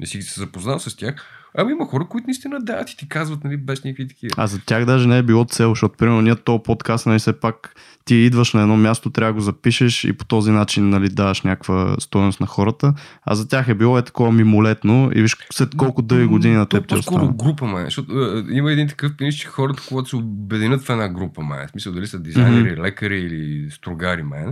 не 0.02 0.08
си 0.08 0.22
се 0.22 0.40
запознал 0.40 0.80
с 0.80 0.98
тях. 0.98 1.41
Ами 1.58 1.72
има 1.72 1.86
хора, 1.86 2.06
които 2.10 2.28
наистина 2.28 2.60
дават 2.60 2.90
и 2.90 2.98
ти 2.98 3.10
казват 3.10 3.44
нали, 3.44 3.58
без 3.58 3.84
никакви 3.84 4.08
такива. 4.08 4.34
А 4.38 4.48
за 4.48 4.60
тях 4.66 4.86
даже 4.86 5.08
не 5.08 5.18
е 5.18 5.24
било 5.24 5.46
цел, 5.46 5.70
защото 5.70 5.98
примерно 5.98 6.22
ние 6.22 6.36
този 6.36 6.64
подкаст, 6.64 7.06
нали, 7.06 7.20
все 7.20 7.40
пак 7.40 7.76
ти 8.06 8.16
идваш 8.16 8.54
на 8.54 8.62
едно 8.62 8.78
място, 8.78 9.10
трябва 9.10 9.34
да 9.34 9.36
го 9.36 9.42
запишеш 9.42 10.04
и 10.04 10.14
по 10.14 10.26
този 10.26 10.52
начин 10.52 10.90
нали, 10.90 11.10
даваш 11.10 11.42
някаква 11.42 11.96
стоеност 12.00 12.40
на 12.40 12.48
хората. 12.48 12.94
А 13.26 13.36
за 13.36 13.48
тях 13.48 13.68
е 13.68 13.74
било 13.74 13.98
е 13.98 14.02
такова 14.02 14.32
мимолетно 14.32 15.12
и 15.16 15.22
виж 15.22 15.38
след 15.52 15.76
колко 15.78 16.02
дълги 16.02 16.26
години 16.26 16.56
на 16.56 16.66
теб 16.66 16.88
ти 16.88 16.96
по-скоро 16.96 17.34
група, 17.34 17.66
май. 17.66 17.86
Защото 17.86 18.12
е, 18.14 18.44
има 18.50 18.72
един 18.72 18.88
такъв 18.88 19.18
пенис, 19.18 19.36
че 19.36 19.48
хората, 19.48 19.84
когато 19.88 20.10
се 20.10 20.16
обединят 20.16 20.82
в 20.82 20.90
една 20.90 21.10
група, 21.10 21.42
май. 21.42 21.68
В 21.68 21.72
смисъл 21.72 21.94
дали 21.94 22.08
са 22.08 22.20
дизайнери, 22.20 22.72
Мгм. 22.72 22.82
лекари 22.82 23.20
или 23.20 23.72
строгари, 23.72 24.24
май. 24.24 24.46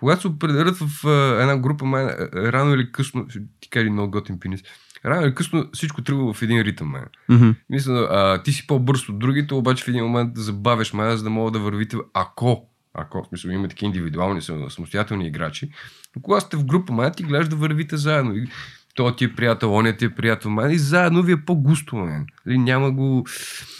Когато 0.00 0.20
се 0.20 0.28
определят 0.28 0.76
в 0.76 1.04
е, 1.06 1.42
една 1.42 1.56
група, 1.56 1.84
май, 1.84 2.04
е, 2.04 2.52
рано 2.52 2.74
или 2.74 2.92
късно, 2.92 3.26
ще 3.28 3.40
ти 3.60 3.70
кажа 3.70 3.90
много 3.90 4.10
готин 4.10 4.40
пенис, 4.40 4.60
рано 5.04 5.26
или 5.26 5.34
късно 5.34 5.68
всичко 5.72 6.02
тръгва 6.02 6.32
в 6.32 6.42
един 6.42 6.60
ритъм, 6.60 6.88
май. 6.88 7.02
Мгм. 7.28 7.50
Мисля, 7.70 8.08
а, 8.10 8.42
ти 8.42 8.52
си 8.52 8.66
по-бърз 8.66 9.08
от 9.08 9.18
другите, 9.18 9.54
обаче 9.54 9.84
в 9.84 9.88
един 9.88 10.04
момент 10.04 10.34
да 10.34 10.40
забавяш 10.40 10.92
май, 10.92 11.16
за 11.16 11.22
да 11.22 11.30
могат 11.30 11.52
да 11.52 11.58
вървите, 11.58 11.96
ако, 12.14 12.68
ако, 12.94 13.22
в 13.22 13.28
смисъл, 13.28 13.50
има 13.50 13.68
такива 13.68 13.86
индивидуални, 13.86 14.42
са- 14.42 14.70
самостоятелни 14.70 15.26
играчи, 15.26 15.70
но 16.16 16.22
когато 16.22 16.46
сте 16.46 16.56
в 16.56 16.64
група, 16.64 16.92
май, 16.92 17.12
ти 17.12 17.22
гледаш 17.22 17.48
да 17.48 17.56
вървите 17.56 17.96
заедно. 17.96 18.36
И 18.36 18.46
той 18.94 19.16
ти 19.16 19.24
е 19.24 19.34
приятел, 19.34 19.74
оня 19.74 19.96
ти 19.96 20.04
е 20.04 20.14
приятел, 20.14 20.50
май, 20.50 20.72
и 20.72 20.78
заедно 20.78 21.22
ви 21.22 21.32
е 21.32 21.44
по-густо. 21.44 21.96
Нали, 21.96 22.58
Няма 22.58 22.90
го... 22.90 23.26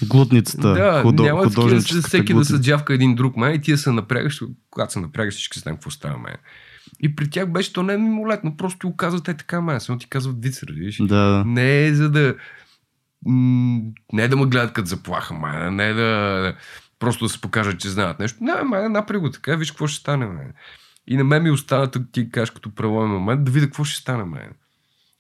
Глутницата, 0.03 0.69
да, 0.73 1.03
худо, 1.03 1.23
няма 1.23 1.43
такива, 1.43 1.81
всеки 1.81 2.27
да 2.27 2.33
глутница. 2.35 2.57
се 2.57 2.63
джавка 2.63 2.95
един 2.95 3.15
друг, 3.15 3.37
май, 3.37 3.53
и 3.55 3.61
тия 3.61 3.79
се 3.79 3.93
напрягаш, 3.93 4.41
когато 4.71 4.93
се 4.93 5.01
напрягаш, 5.01 5.35
всички 5.35 5.59
знаем 5.59 5.77
какво 5.77 5.91
става, 5.91 6.19
май. 6.19 6.35
И 7.03 7.17
при 7.17 7.31
тях 7.31 7.49
беше 7.49 7.73
то 7.73 7.83
не 7.83 7.95
е 7.95 7.99
мимолетно, 7.99 8.57
просто 8.57 8.79
ти 8.79 8.87
оказват 8.87 9.29
е 9.29 9.37
така, 9.37 9.61
ма, 9.61 9.81
само 9.81 9.99
ти 9.99 10.09
казват 10.09 10.43
виц, 10.43 10.63
разбираш. 10.63 10.97
Да. 11.01 11.45
Не 11.47 11.87
е 11.87 11.95
за 11.95 12.11
да... 12.11 12.35
м, 13.27 13.81
Не 14.13 14.23
е 14.23 14.29
да 14.29 14.37
ме 14.37 14.47
гледат 14.47 14.73
като 14.73 14.89
заплаха, 14.89 15.35
май, 15.35 15.71
не 15.71 15.89
е 15.89 15.95
да 15.95 16.55
просто 16.99 17.25
да 17.25 17.29
се 17.29 17.41
покажат, 17.41 17.81
че 17.81 17.89
знаят 17.89 18.19
нещо. 18.19 18.45
Не, 18.45 18.63
май, 18.63 18.89
напри 18.89 19.17
го 19.19 19.31
така, 19.31 19.57
виж 19.57 19.71
какво 19.71 19.87
ще 19.87 20.01
стане, 20.01 20.27
май. 20.27 20.47
И 21.07 21.17
на 21.17 21.25
мен 21.25 21.43
ми 21.43 21.51
остана, 21.51 21.91
тук 21.91 22.03
ти 22.13 22.31
кажеш 22.31 22.51
като 22.51 22.75
правоен 22.75 23.11
момент, 23.11 23.45
да 23.45 23.51
видя 23.51 23.67
какво 23.67 23.85
ще 23.85 24.01
стане, 24.01 24.25
май. 24.25 24.49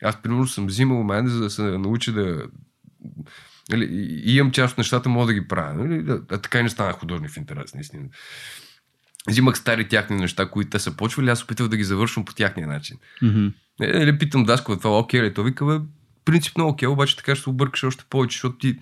Аз, 0.02 0.22
примерно, 0.22 0.46
съм 0.46 0.66
взимал 0.66 1.02
мен, 1.02 1.26
за 1.26 1.40
да 1.40 1.50
се 1.50 1.62
науча 1.62 2.12
да... 2.12 2.46
Нали, 3.70 3.84
и- 3.84 4.32
и 4.32 4.36
имам 4.36 4.52
част 4.52 4.72
от 4.72 4.78
нещата, 4.78 5.08
мога 5.08 5.26
да 5.26 5.34
ги 5.34 5.48
правя. 5.48 5.74
Нали? 5.74 6.04
А 6.30 6.38
така 6.38 6.58
и 6.58 6.62
не 6.62 6.68
станах 6.68 6.96
художник 6.96 7.30
в 7.30 7.36
интерес, 7.36 7.74
наистина. 7.74 8.02
Взимах 9.28 9.58
стари 9.58 9.88
тяхни 9.88 10.16
неща, 10.16 10.50
които 10.50 10.70
те 10.70 10.78
са 10.78 10.96
почвали, 10.96 11.30
аз 11.30 11.42
опитах 11.42 11.68
да 11.68 11.76
ги 11.76 11.84
завършвам 11.84 12.24
по 12.24 12.34
тяхния 12.34 12.68
начин. 12.68 12.96
Мгм. 13.22 13.46
Е, 13.80 14.18
питам 14.18 14.44
Даско, 14.44 14.76
това 14.76 14.98
окей 14.98 15.22
ли? 15.22 15.34
Той 15.34 15.44
вика, 15.44 15.66
бе, 15.66 15.78
принципно 16.24 16.68
окей, 16.68 16.88
обаче 16.88 17.16
така 17.16 17.34
ще 17.34 17.42
се 17.42 17.50
объркаш 17.50 17.84
още 17.84 18.04
повече, 18.10 18.34
защото 18.34 18.58
ти 18.58 18.78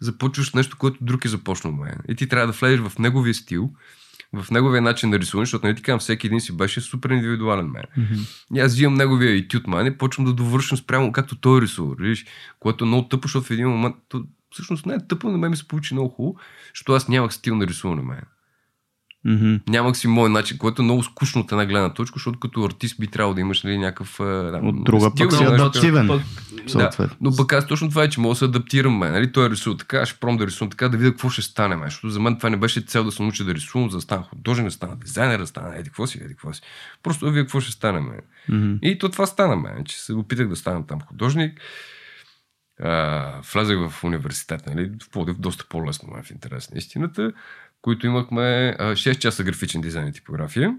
започваш 0.00 0.54
нещо, 0.54 0.76
което 0.78 0.98
друг 1.00 1.24
е 1.24 1.28
започнал 1.28 1.72
мен. 1.72 1.98
И 2.08 2.14
ти 2.14 2.28
трябва 2.28 2.46
да 2.46 2.52
влезеш 2.52 2.80
в 2.80 2.98
неговия 2.98 3.34
стил, 3.34 3.70
в 4.32 4.50
неговия 4.50 4.82
начин 4.82 5.10
да 5.10 5.18
рисуваш, 5.18 5.48
защото 5.48 5.66
нали 5.66 5.76
ти 5.76 5.82
казвам, 5.82 6.00
всеки 6.00 6.26
един 6.26 6.40
си 6.40 6.56
беше 6.56 6.80
супер 6.80 7.10
индивидуален 7.10 7.66
мен. 7.66 7.84
Mm-hmm. 7.98 8.44
И 8.54 8.60
аз 8.60 8.72
взимам 8.72 8.94
неговия 8.94 9.36
етюд 9.36 9.66
мен 9.66 9.86
и 9.86 9.98
почвам 9.98 10.26
да 10.26 10.32
довършвам 10.32 10.78
спрямо 10.78 11.12
както 11.12 11.36
той 11.36 11.60
рисува, 11.60 11.94
виж, 11.98 12.26
което 12.60 12.84
е 12.84 12.86
много 12.86 13.08
тъпо, 13.08 13.28
защото 13.28 13.46
в 13.46 13.50
един 13.50 13.68
момент, 13.68 13.96
то, 14.08 14.24
всъщност 14.50 14.86
не 14.86 14.94
е 14.94 15.06
тъпо, 15.08 15.30
на 15.30 15.38
мен 15.38 15.50
ми 15.50 15.56
се 15.56 15.68
получи 15.68 15.94
много 15.94 16.08
хубаво, 16.08 16.36
защото 16.74 16.92
аз 16.92 17.08
нямах 17.08 17.34
стил 17.34 17.56
на 17.56 17.66
рисуване 17.66 18.02
мен. 18.02 18.22
Мгм. 19.24 19.54
Нямах 19.68 19.96
си 19.96 20.08
мой 20.08 20.30
начин, 20.30 20.58
което 20.58 20.82
е 20.82 20.84
много 20.84 21.02
скучно 21.02 21.40
от 21.40 21.52
една 21.52 21.66
гледна 21.66 21.94
точка, 21.94 22.14
защото 22.16 22.40
като 22.40 22.64
артист 22.64 23.00
би 23.00 23.06
трябвало 23.06 23.34
да 23.34 23.40
имаш 23.40 23.62
нали, 23.62 23.78
някакъв... 23.78 24.20
а, 24.20 24.24
да, 24.24 24.60
От 24.62 24.84
друга 24.84 25.10
стил, 25.10 25.28
пък 25.28 25.38
си 25.38 25.44
адаптивен. 25.44 26.08
Пък. 26.08 26.22
Да, 26.74 27.10
но 27.20 27.36
пък 27.36 27.52
аз 27.52 27.66
точно 27.66 27.88
това 27.88 28.04
е, 28.04 28.08
че 28.08 28.20
мога 28.20 28.32
да 28.32 28.38
се 28.38 28.44
адаптирам, 28.44 28.98
мен. 28.98 29.12
Нали? 29.12 29.32
Той 29.32 29.50
рисува 29.50 29.76
така, 29.76 29.98
аз 29.98 30.08
ще 30.08 30.20
пром 30.20 30.36
да 30.36 30.46
рисувам 30.46 30.70
така, 30.70 30.88
да 30.88 30.96
видя 30.96 31.10
какво 31.10 31.30
ще 31.30 31.42
стане, 31.42 31.76
мен. 31.76 31.88
Защото 31.88 32.10
за 32.10 32.20
мен 32.20 32.36
това 32.36 32.50
не 32.50 32.56
беше 32.56 32.80
цел 32.80 33.04
да 33.04 33.12
се 33.12 33.22
науча 33.22 33.44
да 33.44 33.54
рисувам, 33.54 33.90
за 33.90 33.96
да 33.96 34.00
стана 34.00 34.22
художник, 34.22 34.66
да 34.66 34.70
стана 34.70 34.96
дизайнер, 34.96 35.38
да 35.38 35.46
стана 35.46 35.76
еди 35.76 35.90
какво 35.90 36.06
си, 36.06 36.18
еди 36.18 36.28
какво 36.28 36.52
си. 36.52 36.62
Просто 37.02 37.24
да 37.24 37.30
видя 37.30 37.44
какво 37.44 37.60
ще 37.60 37.72
стане, 37.72 38.00
мен. 38.00 38.20
Мгм. 38.48 38.74
И 38.82 38.98
то 38.98 39.08
това 39.08 39.26
стана, 39.26 39.56
мен, 39.56 39.84
че 39.84 40.00
се 40.00 40.12
опитах 40.12 40.48
да 40.48 40.56
стана 40.56 40.86
там 40.86 41.00
художник. 41.00 41.60
А, 42.82 43.40
влезах 43.54 43.88
в 43.88 44.04
университет, 44.04 44.66
нали, 44.66 44.90
в 45.14 45.34
доста 45.38 45.64
по-лесно, 45.68 46.12
мен, 46.14 46.22
в 46.22 46.30
интерес 46.30 46.70
на 46.70 46.78
истината, 46.78 47.32
които 47.82 48.06
имахме 48.06 48.76
а, 48.78 48.92
6 48.92 49.18
часа 49.18 49.44
графичен 49.44 49.80
дизайн 49.80 50.08
и 50.08 50.12
типография. 50.12 50.76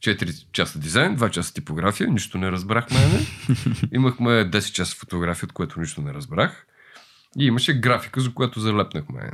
4 0.00 0.52
часа 0.52 0.78
дизайн, 0.78 1.16
2 1.16 1.30
часа 1.30 1.54
типография, 1.54 2.08
нищо 2.08 2.38
не 2.38 2.52
разбрах 2.52 2.90
мене. 2.90 3.20
Имахме 3.92 4.30
10 4.30 4.72
часа 4.72 4.96
фотография, 4.96 5.46
от 5.46 5.52
което 5.52 5.80
нищо 5.80 6.02
не 6.02 6.14
разбрах. 6.14 6.66
И 7.38 7.46
имаше 7.46 7.80
графика, 7.80 8.20
за 8.20 8.34
която 8.34 8.60
залепнах 8.60 9.08
мене. 9.08 9.32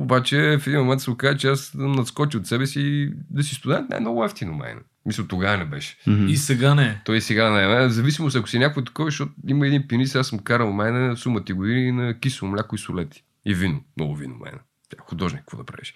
Обаче 0.00 0.58
в 0.60 0.66
един 0.66 0.80
момент 0.80 1.00
се 1.00 1.10
оказа, 1.10 1.36
че 1.36 1.48
аз 1.48 1.74
надскочи 1.74 2.36
от 2.36 2.46
себе 2.46 2.66
си 2.66 3.12
да 3.30 3.42
си 3.42 3.54
студент 3.54 3.90
не 3.90 3.96
е 3.96 4.00
много 4.00 4.24
ефтино 4.24 4.54
мене. 4.54 4.80
Мисля, 5.06 5.28
тогава 5.28 5.56
не 5.56 5.64
беше. 5.64 5.98
И 6.28 6.36
сега 6.36 6.74
не. 6.74 7.02
Той 7.04 7.20
сега 7.20 7.50
не 7.50 7.84
е. 7.84 7.88
В 7.88 7.90
Зависимост, 7.90 8.36
ако 8.36 8.48
си 8.48 8.58
някой 8.58 8.84
такова, 8.84 9.10
защото 9.10 9.32
има 9.48 9.66
един 9.66 9.88
пианист, 9.88 10.16
аз 10.16 10.28
съм 10.28 10.38
карал 10.38 10.72
мене 10.72 11.16
сума 11.16 11.44
ти 11.44 11.52
години 11.52 11.92
на 11.92 12.20
кисело 12.20 12.50
мляко 12.50 12.74
и 12.74 12.78
солети. 12.78 13.24
И 13.44 13.54
вино. 13.54 13.80
Много 13.96 14.16
вино 14.16 14.34
мене. 14.44 14.58
Е 14.92 14.96
художник, 15.00 15.40
какво 15.40 15.56
да 15.56 15.64
правиш. 15.64 15.94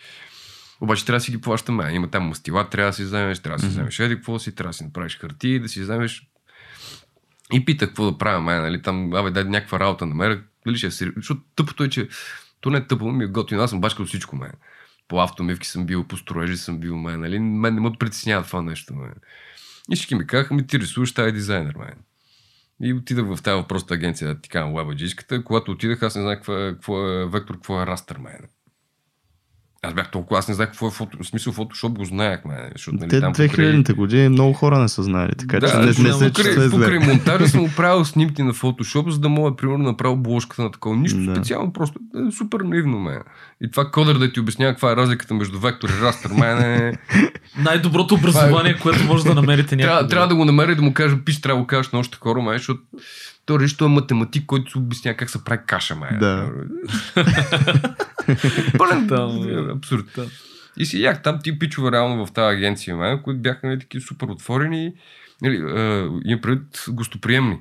Обаче 0.81 1.07
трябва 1.07 1.17
да 1.17 1.25
си 1.25 1.31
ги 1.31 1.41
плащаме. 1.41 1.93
Има 1.93 2.11
там 2.11 2.23
мастила, 2.23 2.71
трябва 2.71 2.91
да 2.91 2.97
си 2.97 3.05
вземеш, 3.05 3.39
трябва 3.39 3.57
да 3.59 3.63
си 3.63 3.69
вземеш 3.69 3.99
еди 3.99 4.15
какво 4.15 4.39
си, 4.39 4.55
трябва 4.55 4.71
да 4.71 4.75
си 4.75 4.85
направиш 4.85 5.19
хартии, 5.19 5.61
да 5.61 5.69
си 5.69 5.81
вземеш. 5.81 6.31
И 7.53 7.65
питах 7.65 7.89
какво 7.89 8.11
да 8.11 8.19
правя, 8.19 8.41
мен, 8.41 8.63
нали, 8.63 8.83
там, 8.83 9.15
абе, 9.15 9.31
дай 9.31 9.45
някаква 9.45 9.81
работа 9.81 10.07
намеря, 10.07 10.43
дали 10.67 10.79
ще 10.79 10.91
се... 10.91 11.13
Защото 11.17 11.41
тъпото 11.57 11.85
е, 11.85 11.89
че 11.89 12.09
то 12.61 12.71
не 12.71 12.79
е 12.79 12.87
тъпо, 12.87 13.13
ми 13.13 13.25
е 13.25 13.27
готино, 13.27 13.63
аз 13.63 13.71
съм 13.71 13.81
бачкал 13.81 14.07
всичко, 14.07 14.37
мен. 14.37 14.53
По 15.09 15.21
автомивки 15.21 15.67
съм 15.67 15.87
бил, 15.87 16.05
по 16.05 16.17
строежи 16.17 16.57
съм 16.57 16.79
бил, 16.79 16.97
мен, 16.97 17.21
нали, 17.21 17.39
мен 17.39 17.75
не 17.75 17.81
ме 17.81 17.93
притеснява 17.99 18.45
това 18.47 18.63
нещо, 18.63 18.95
мен. 18.95 19.15
И 19.93 19.97
всички 19.97 20.15
ми 20.15 20.27
казаха, 20.27 20.55
ми 20.55 20.67
ти 20.67 20.79
рисуваш, 20.79 21.15
тази 21.15 21.33
дизайнер, 21.33 21.75
мен. 21.79 21.95
И 22.83 22.93
отидах 22.93 23.27
в 23.27 23.43
тази 23.43 23.55
въпросната 23.63 23.95
агенция, 23.95 24.35
да 24.35 24.41
ти 24.41 24.59
лабаджийската. 24.59 25.45
Когато 25.45 25.71
отидах, 25.71 26.03
аз 26.03 26.15
не 26.17 26.23
знаех 26.23 26.39
какво 26.39 26.59
е, 26.59 26.73
какво 26.73 27.09
е 27.09 27.27
вектор, 27.27 27.55
какво 27.55 27.83
е 27.83 27.87
растър, 27.87 28.19
мен. 28.19 28.49
Аз 29.87 29.95
бях 29.95 30.11
толкова, 30.11 30.39
аз 30.39 30.49
не 30.49 30.55
знаех 30.55 30.69
какво 30.69 30.89
е 30.89 30.93
фото, 30.93 31.19
в 31.21 31.27
смисъл 31.27 31.53
фотошоп 31.53 31.93
го 31.93 32.05
знаех, 32.05 32.45
мен. 32.45 32.59
Защото, 32.73 32.97
нали, 32.97 33.09
Те 33.09 33.21
там 33.21 33.33
покрай- 33.33 33.49
2000-те 33.49 33.93
години 33.93 34.29
много 34.29 34.53
хора 34.53 34.79
не 34.79 34.89
са 34.89 35.03
знали, 35.03 35.31
така 35.31 35.61
че 35.61 35.67
да, 35.67 35.79
не, 35.79 35.87
не 35.87 35.93
защото 35.93 36.13
се 36.15 36.27
покрай, 36.27 36.45
чувства 36.45 36.71
покрай 36.71 36.99
зле. 36.99 37.07
монтажа 37.07 37.49
съм 37.49 37.67
правил 37.77 38.05
снимки 38.05 38.43
на 38.43 38.53
фотошоп, 38.53 39.11
за 39.11 39.19
да 39.19 39.29
мога, 39.29 39.57
примерно, 39.57 39.79
да 39.79 39.91
направя 39.91 40.13
обложката 40.13 40.63
на 40.63 40.71
такова. 40.71 40.97
Нищо 40.97 41.19
Да. 41.19 41.35
специално, 41.35 41.73
просто 41.73 41.99
е 42.29 42.33
супер 42.33 42.61
наивно, 42.61 42.99
мен. 42.99 43.21
И 43.61 43.71
това 43.71 43.85
кодър 43.87 44.15
да 44.15 44.33
ти 44.33 44.41
обяснява 44.41 44.73
каква 44.73 44.93
е 44.93 44.97
разликата 44.97 45.35
между 45.35 45.59
вектор 45.59 45.89
и 45.91 46.03
растър, 46.03 46.31
мен 46.31 46.59
е... 46.59 46.93
Най-доброто 47.59 48.15
образование, 48.15 48.77
което 48.77 49.05
може 49.05 49.25
да 49.25 49.35
намерите 49.35 49.77
някъде. 49.77 49.87
трябва, 49.89 50.09
трябва 50.09 50.29
да 50.29 50.35
го 50.35 50.45
намеря 50.45 50.73
и 50.73 50.77
да 50.77 50.83
му 50.83 50.95
кажа, 50.95 51.17
пиш, 51.25 51.41
трябва 51.41 51.57
да 51.57 51.63
го 51.63 51.67
кажеш 51.67 51.93
на 51.93 51.99
още 51.99 52.19
хора, 52.19 52.43
мен, 52.43 52.59
защото 52.59 52.81
той 53.47 53.59
реши, 53.59 53.77
е 53.81 53.89
математик, 53.89 54.47
който 54.47 54.71
се 54.71 54.79
обяснява 54.79 55.17
как 55.17 55.31
се 55.31 55.45
прави 55.45 55.61
каша, 55.67 55.97
мен. 55.97 56.19
Да. 56.19 56.51
Пълен 58.79 59.09
абсурд. 59.77 60.19
И 60.77 60.87
си 60.87 61.03
ях 61.03 61.23
там 61.23 61.39
ти 61.43 61.59
пичове 61.59 61.93
реално 61.93 62.27
в 62.27 62.33
тази 62.33 62.57
агенция, 62.57 62.97
мен, 62.97 63.23
които 63.23 63.41
бяха 63.41 63.67
нали, 63.67 63.79
такива 63.79 64.05
супер 64.05 64.27
отворени. 64.27 64.93
Нали, 65.43 65.57
е, 65.57 66.09
имам 66.25 66.41
предвид 66.41 66.85
гостоприемни. 66.89 67.59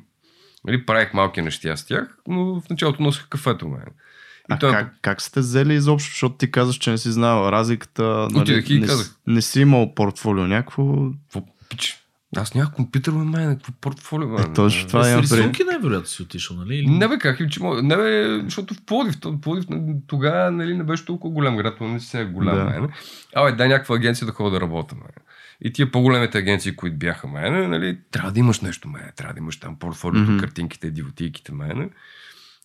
Нали, 0.68 0.86
правих 0.86 1.14
малки 1.14 1.42
неща 1.42 1.78
с 1.78 1.86
тях, 1.86 2.18
но 2.28 2.62
в 2.62 2.70
началото 2.70 3.04
носех 3.04 3.28
кафето, 3.28 3.68
мен. 3.68 3.82
И 3.82 4.54
А 4.54 4.60
той 4.60 4.72
как, 4.72 4.94
как 5.02 5.22
сте 5.22 5.40
взели 5.40 5.74
изобщо, 5.74 6.10
защото 6.10 6.36
ти 6.36 6.52
казваш, 6.52 6.76
че 6.76 6.92
не 6.92 6.98
си 6.98 7.12
знал 7.12 7.50
разликата, 7.50 8.28
Отидах 8.36 8.70
и 8.70 8.80
не, 8.80 8.88
казах. 8.88 9.16
не 9.28 9.42
си 9.42 9.62
имал 9.62 9.96
портфолио 9.96 10.48
някакво, 10.48 11.12
Какво 11.24 11.44
пич? 11.70 12.05
Аз 12.38 12.56
нямах 12.56 12.72
компютър, 12.74 13.12
бе, 13.12 13.18
мен, 13.18 13.56
какво 13.56 13.72
портфолио, 13.72 14.28
мен. 14.30 14.52
Е, 14.52 14.54
точно 14.54 14.88
това 14.88 15.04
С 15.04 15.10
имам 15.10 15.22
рисунки 15.22 15.64
най-вероятно 15.64 16.08
си 16.08 16.22
отишъл, 16.22 16.58
нали? 16.58 16.76
Или- 16.76 16.88
Не 16.88 17.08
бе, 17.08 17.18
как, 17.18 17.50
че, 17.50 17.64
мога- 17.64 17.82
не 17.84 17.96
бе, 17.98 18.40
защото 18.44 18.74
в 18.74 18.82
Плодив, 18.82 19.20
то- 19.20 19.42
Плодив 19.42 19.66
тогава 20.08 20.52
нали, 20.52 20.78
не 20.78 20.84
беше 20.84 21.06
толкова 21.06 21.34
голям 21.34 21.58
град, 21.58 21.78
но 21.82 21.88
не 21.88 22.00
си 22.00 22.18
е 22.18 22.26
голям, 22.26 22.56
Да. 22.58 22.64
да. 22.64 22.70
мен. 22.70 22.90
Абе, 23.36 23.52
дай 23.52 23.68
някаква 23.68 23.96
агенция 23.96 24.26
да 24.28 24.34
ходя 24.34 24.52
да 24.52 24.62
работя, 24.62 24.96
мен. 24.96 25.26
И 25.62 25.74
тия 25.74 25.92
по-големите 25.92 26.38
агенции, 26.38 26.76
които 26.76 26.98
бяха 26.98 27.28
мен, 27.28 27.70
нали, 27.70 27.98
трябва 28.12 28.32
да 28.32 28.40
имаш 28.40 28.62
нещо, 28.62 28.90
мен. 28.90 29.12
Трябва 29.16 29.34
да 29.34 29.40
имаш 29.40 29.60
там 29.60 29.80
портфолиото, 29.80 30.32
mm-hmm. 30.32 30.40
картинките, 30.40 30.92
дивотийките, 30.92 31.52
мен. 31.54 31.90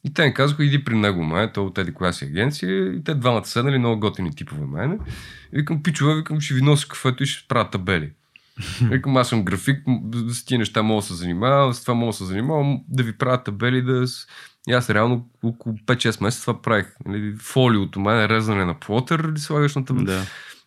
И 0.04 0.14
те 0.14 0.24
ми 0.26 0.35
казаха, 0.35 0.64
иди 0.64 0.85
при 0.85 0.96
него, 0.96 1.24
мен, 1.24 1.50
той 1.54 1.64
от 1.64 1.74
тези 1.74 1.92
коя 1.94 2.12
си 2.12 2.24
агенция. 2.24 2.94
И 2.94 3.04
те 3.04 3.14
двамата 3.14 3.44
седнали, 3.44 3.78
много 3.78 4.00
готини 4.00 4.35
типове, 4.35 4.66
мен. 4.66 4.92
И 4.92 5.59
викам, 5.59 5.83
пичове, 5.83 6.14
викам, 6.14 6.40
ще 6.40 6.54
ви 6.54 6.62
нося 6.62 6.88
кафето 6.88 7.22
и 7.22 7.26
ще 7.26 7.48
правя 7.48 7.70
табели. 7.70 8.11
Викам, 8.90 9.16
аз 9.16 9.28
съм 9.28 9.44
график, 9.44 9.82
с 10.28 10.44
тия 10.44 10.58
неща 10.58 10.82
мога 10.82 11.00
да 11.00 11.06
се 11.06 11.14
занимавам, 11.14 11.72
с 11.72 11.82
това 11.82 11.94
мога 11.94 12.10
да 12.10 12.16
се 12.16 12.24
занимавам, 12.24 12.80
да 12.88 13.02
ви 13.02 13.18
правя 13.18 13.42
табели, 13.42 13.82
да... 13.82 14.04
И 14.68 14.72
аз 14.72 14.90
реално 14.90 15.30
около 15.42 15.74
5-6 15.76 16.22
месеца 16.22 16.42
това 16.42 16.62
правих. 16.62 16.86
Нали, 17.06 17.34
фолиото, 17.38 18.00
мен, 18.00 18.26
резане 18.26 18.64
на 18.64 18.80
плотър, 18.80 19.32
слагаш 19.36 19.74
на 19.74 19.84
табели. 19.84 20.06
да. 20.06 20.22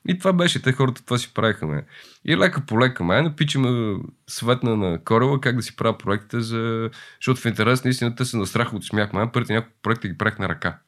И 0.07 0.17
това 0.17 0.33
беше, 0.33 0.61
те 0.61 0.71
хората 0.71 1.05
това 1.05 1.17
си 1.17 1.33
правиха. 1.33 1.67
Ме. 1.67 1.85
И 2.25 2.37
лека 2.37 2.61
по 2.65 2.79
лека, 2.79 3.03
ме, 3.03 3.21
напичаме 3.21 3.97
съветна 4.27 4.77
на 4.77 5.03
Корела 5.03 5.41
как 5.41 5.55
да 5.55 5.61
си 5.61 5.75
правя 5.75 5.97
проектите, 5.97 6.41
за... 6.41 6.89
защото 7.21 7.41
в 7.41 7.45
интерес 7.45 7.83
наистина 7.83 8.15
те 8.15 8.25
се 8.25 8.37
насраха 8.37 8.75
от 8.75 8.85
смях. 8.85 9.13
Ме, 9.13 9.31
първите 9.33 9.53
няколко 9.53 9.77
проекта 9.83 10.07
ги 10.07 10.17
правих 10.17 10.39
на 10.39 10.49
ръка. 10.49 10.79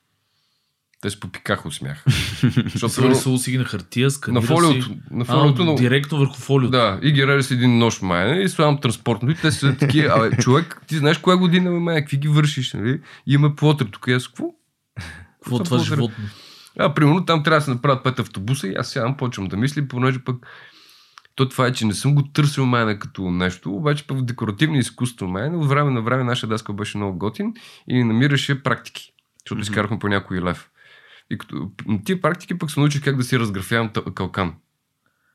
Те 1.01 1.09
се 1.09 1.19
попикаха 1.19 1.67
от 1.67 1.73
смях. 1.73 2.03
защото 2.73 2.93
Срисувал 2.93 3.37
си 3.37 3.51
ги 3.51 3.57
на 3.57 3.65
хартия, 3.65 4.05
на 4.05 4.11
сканирал 4.11 4.43
фолиото, 4.43 4.85
си. 4.85 4.97
на 5.11 5.25
фолиото, 5.25 5.61
а, 5.61 5.65
но... 5.65 5.75
Директно 5.75 6.17
върху 6.17 6.35
фолиото. 6.35 6.71
Да, 6.71 6.99
и 7.01 7.11
ги 7.11 7.27
реже 7.27 7.43
с 7.43 7.51
един 7.51 7.77
нож 7.77 8.01
майна 8.01 8.41
и 8.41 8.49
слагам 8.49 8.81
транспортно. 8.81 9.31
И 9.31 9.35
те 9.35 9.51
са 9.51 9.77
такива, 9.77 10.13
абе, 10.17 10.37
човек, 10.37 10.81
ти 10.87 10.97
знаеш 10.97 11.17
коя 11.17 11.37
година 11.37 11.71
ме 11.71 11.79
майна, 11.79 12.01
какви 12.01 12.17
ги 12.17 12.27
вършиш, 12.27 12.73
нали? 12.73 13.01
И 13.27 13.33
има 13.33 13.55
плотър 13.55 13.85
тук, 13.85 14.05
и 14.07 14.13
аз 14.13 14.27
какво? 14.27 14.45
Какво 15.43 15.57
са 15.57 15.63
това 15.63 15.83
животно? 15.83 16.25
А, 16.79 16.93
примерно 16.93 17.25
там 17.25 17.43
трябва 17.43 17.59
да 17.59 17.65
се 17.65 17.71
направят 17.71 18.03
пет 18.03 18.19
автобуса 18.19 18.67
и 18.67 18.75
аз 18.75 18.89
сядам, 18.89 19.17
почвам 19.17 19.47
да 19.47 19.57
мисля, 19.57 19.87
понеже 19.87 20.19
пък 20.19 20.47
то 21.35 21.49
това 21.49 21.67
е, 21.67 21.73
че 21.73 21.85
не 21.85 21.93
съм 21.93 22.15
го 22.15 22.23
търсил 22.23 22.65
мене 22.65 22.99
като 22.99 23.31
нещо, 23.31 23.75
обаче 23.75 24.07
пък 24.07 24.17
в 24.17 24.25
декоративно 24.25 24.77
изкуство 24.77 25.27
мене, 25.27 25.57
от 25.57 25.69
време 25.69 25.91
на 25.91 26.01
време 26.01 26.23
нашия 26.23 26.49
даска 26.49 26.73
беше 26.73 26.97
много 26.97 27.17
готин 27.17 27.53
и 27.87 28.03
намираше 28.03 28.63
практики, 28.63 29.13
защото 29.45 29.59
mm-hmm. 29.59 29.63
изкарахме 29.63 29.99
по 29.99 30.07
някой 30.07 30.41
лев. 30.41 30.69
И 31.29 31.37
като, 31.37 31.71
на 31.87 32.03
тия 32.03 32.21
практики 32.21 32.57
пък 32.57 32.71
се 32.71 32.79
научих 32.79 33.03
как 33.03 33.17
да 33.17 33.23
си 33.23 33.39
разграфявам 33.39 33.89
калкан. 34.15 34.53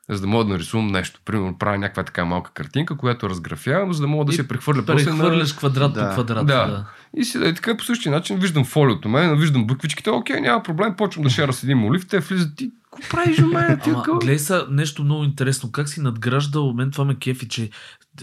За 0.09 0.21
да 0.21 0.27
мога 0.27 0.45
да 0.45 0.51
нарисувам 0.51 0.87
нещо. 0.87 1.21
Примерно 1.25 1.59
правя 1.59 1.79
някаква 1.79 2.05
така 2.05 2.25
малка 2.25 2.53
картинка, 2.53 2.97
която 2.97 3.31
разграфявам, 3.31 3.93
за 3.93 4.01
да 4.01 4.07
мога 4.09 4.25
да 4.25 4.33
И 4.33 4.37
се 4.37 4.49
прехвърля 4.49 4.83
после 4.87 5.11
на... 5.11 5.19
Прехвърляш 5.19 5.53
квадрат 5.53 5.93
Да. 5.93 6.09
по 6.09 6.13
квадрат. 6.13 6.47
Да. 6.47 6.67
Да. 6.67 6.87
И 7.17 7.25
си, 7.25 7.39
е, 7.39 7.55
така 7.55 7.77
по 7.77 7.85
същия 7.85 8.13
начин 8.13 8.39
виждам 8.39 8.65
фолиото 8.65 9.09
мен, 9.09 9.39
виждам 9.39 9.67
буквичките, 9.67 10.11
окей, 10.11 10.41
няма 10.41 10.63
проблем, 10.63 10.95
почвам 10.97 11.25
да 11.25 11.31
шара 11.31 11.53
с 11.53 11.65
един 11.65 11.79
молив, 11.79 12.07
те 12.07 12.19
влизат 12.21 12.61
и 12.61 12.71
Какво 12.91 13.17
правиш, 13.17 13.39
мен? 13.39 13.81
Ти 13.85 13.91
Ама, 13.91 14.19
гледай 14.21 14.39
са 14.39 14.67
нещо 14.71 15.05
много 15.05 15.25
интересно. 15.25 15.73
Как 15.73 15.89
си 15.89 16.01
надграждал, 16.01 16.73
мен 16.73 16.91
това 16.91 17.05
ме 17.05 17.15
кефи, 17.15 17.49
че 17.49 17.71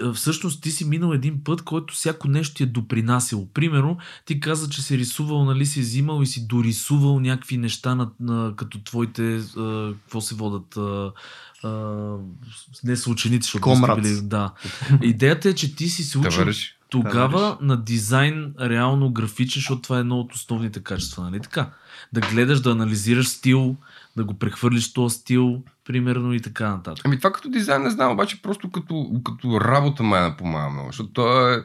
а, 0.01 0.13
всъщност 0.13 0.63
ти 0.63 0.71
си 0.71 0.85
минал 0.85 1.13
един 1.13 1.43
път, 1.43 1.61
който 1.61 1.93
всяко 1.93 2.27
нещо 2.27 2.55
ти 2.55 2.63
е 2.63 2.65
допринасило. 2.65 3.47
Примерно, 3.53 3.97
ти 4.25 4.39
каза, 4.39 4.69
че 4.69 4.81
си 4.81 4.97
рисувал, 4.97 5.45
нали 5.45 5.65
си 5.65 5.79
взимал 5.79 6.21
и 6.21 6.27
си 6.27 6.47
дорисувал 6.47 7.19
някакви 7.19 7.57
неща 7.57 7.95
на, 7.95 8.09
на, 8.19 8.53
като 8.55 8.83
твоите, 8.83 9.35
а, 9.57 9.93
какво 9.93 10.21
се 10.21 10.35
водат, 10.35 10.77
а, 10.77 11.11
а, 11.63 11.69
не 12.83 12.95
са 12.95 13.09
ученици, 13.09 13.45
защото 13.45 13.75
сте 13.75 13.81
Комрадс. 13.81 14.01
били, 14.01 14.21
да. 14.21 14.53
Идеята 15.01 15.49
е, 15.49 15.53
че 15.53 15.75
ти 15.75 15.87
си 15.87 16.03
се 16.03 16.17
учил 16.17 16.45
Тогава 16.89 17.57
на 17.61 17.83
дизайн 17.83 18.53
реално 18.61 19.11
графичен, 19.11 19.59
защото 19.59 19.81
това 19.81 19.97
е 19.97 19.99
едно 19.99 20.19
от 20.19 20.33
основните 20.33 20.83
качества, 20.83 21.23
нали 21.23 21.39
така? 21.39 21.69
Да 22.13 22.21
гледаш, 22.21 22.61
да 22.61 22.71
анализираш 22.71 23.27
стил, 23.27 23.75
да 24.17 24.23
го 24.23 24.33
прехвърлиш 24.33 24.93
този 24.93 25.15
стил, 25.15 25.63
примерно 25.85 26.33
и 26.33 26.41
така 26.41 26.69
нататък. 26.69 27.05
Ами 27.05 27.17
това 27.17 27.31
като 27.31 27.49
дизайн 27.49 27.83
не 27.83 27.89
знам, 27.89 28.11
обаче 28.11 28.41
просто 28.41 28.71
като, 28.71 29.11
като 29.23 29.61
работа 29.61 30.03
ме 30.03 30.35
помага 30.37 30.69
много, 30.69 30.87
защото 30.87 31.09
то 31.09 31.49
е... 31.49 31.63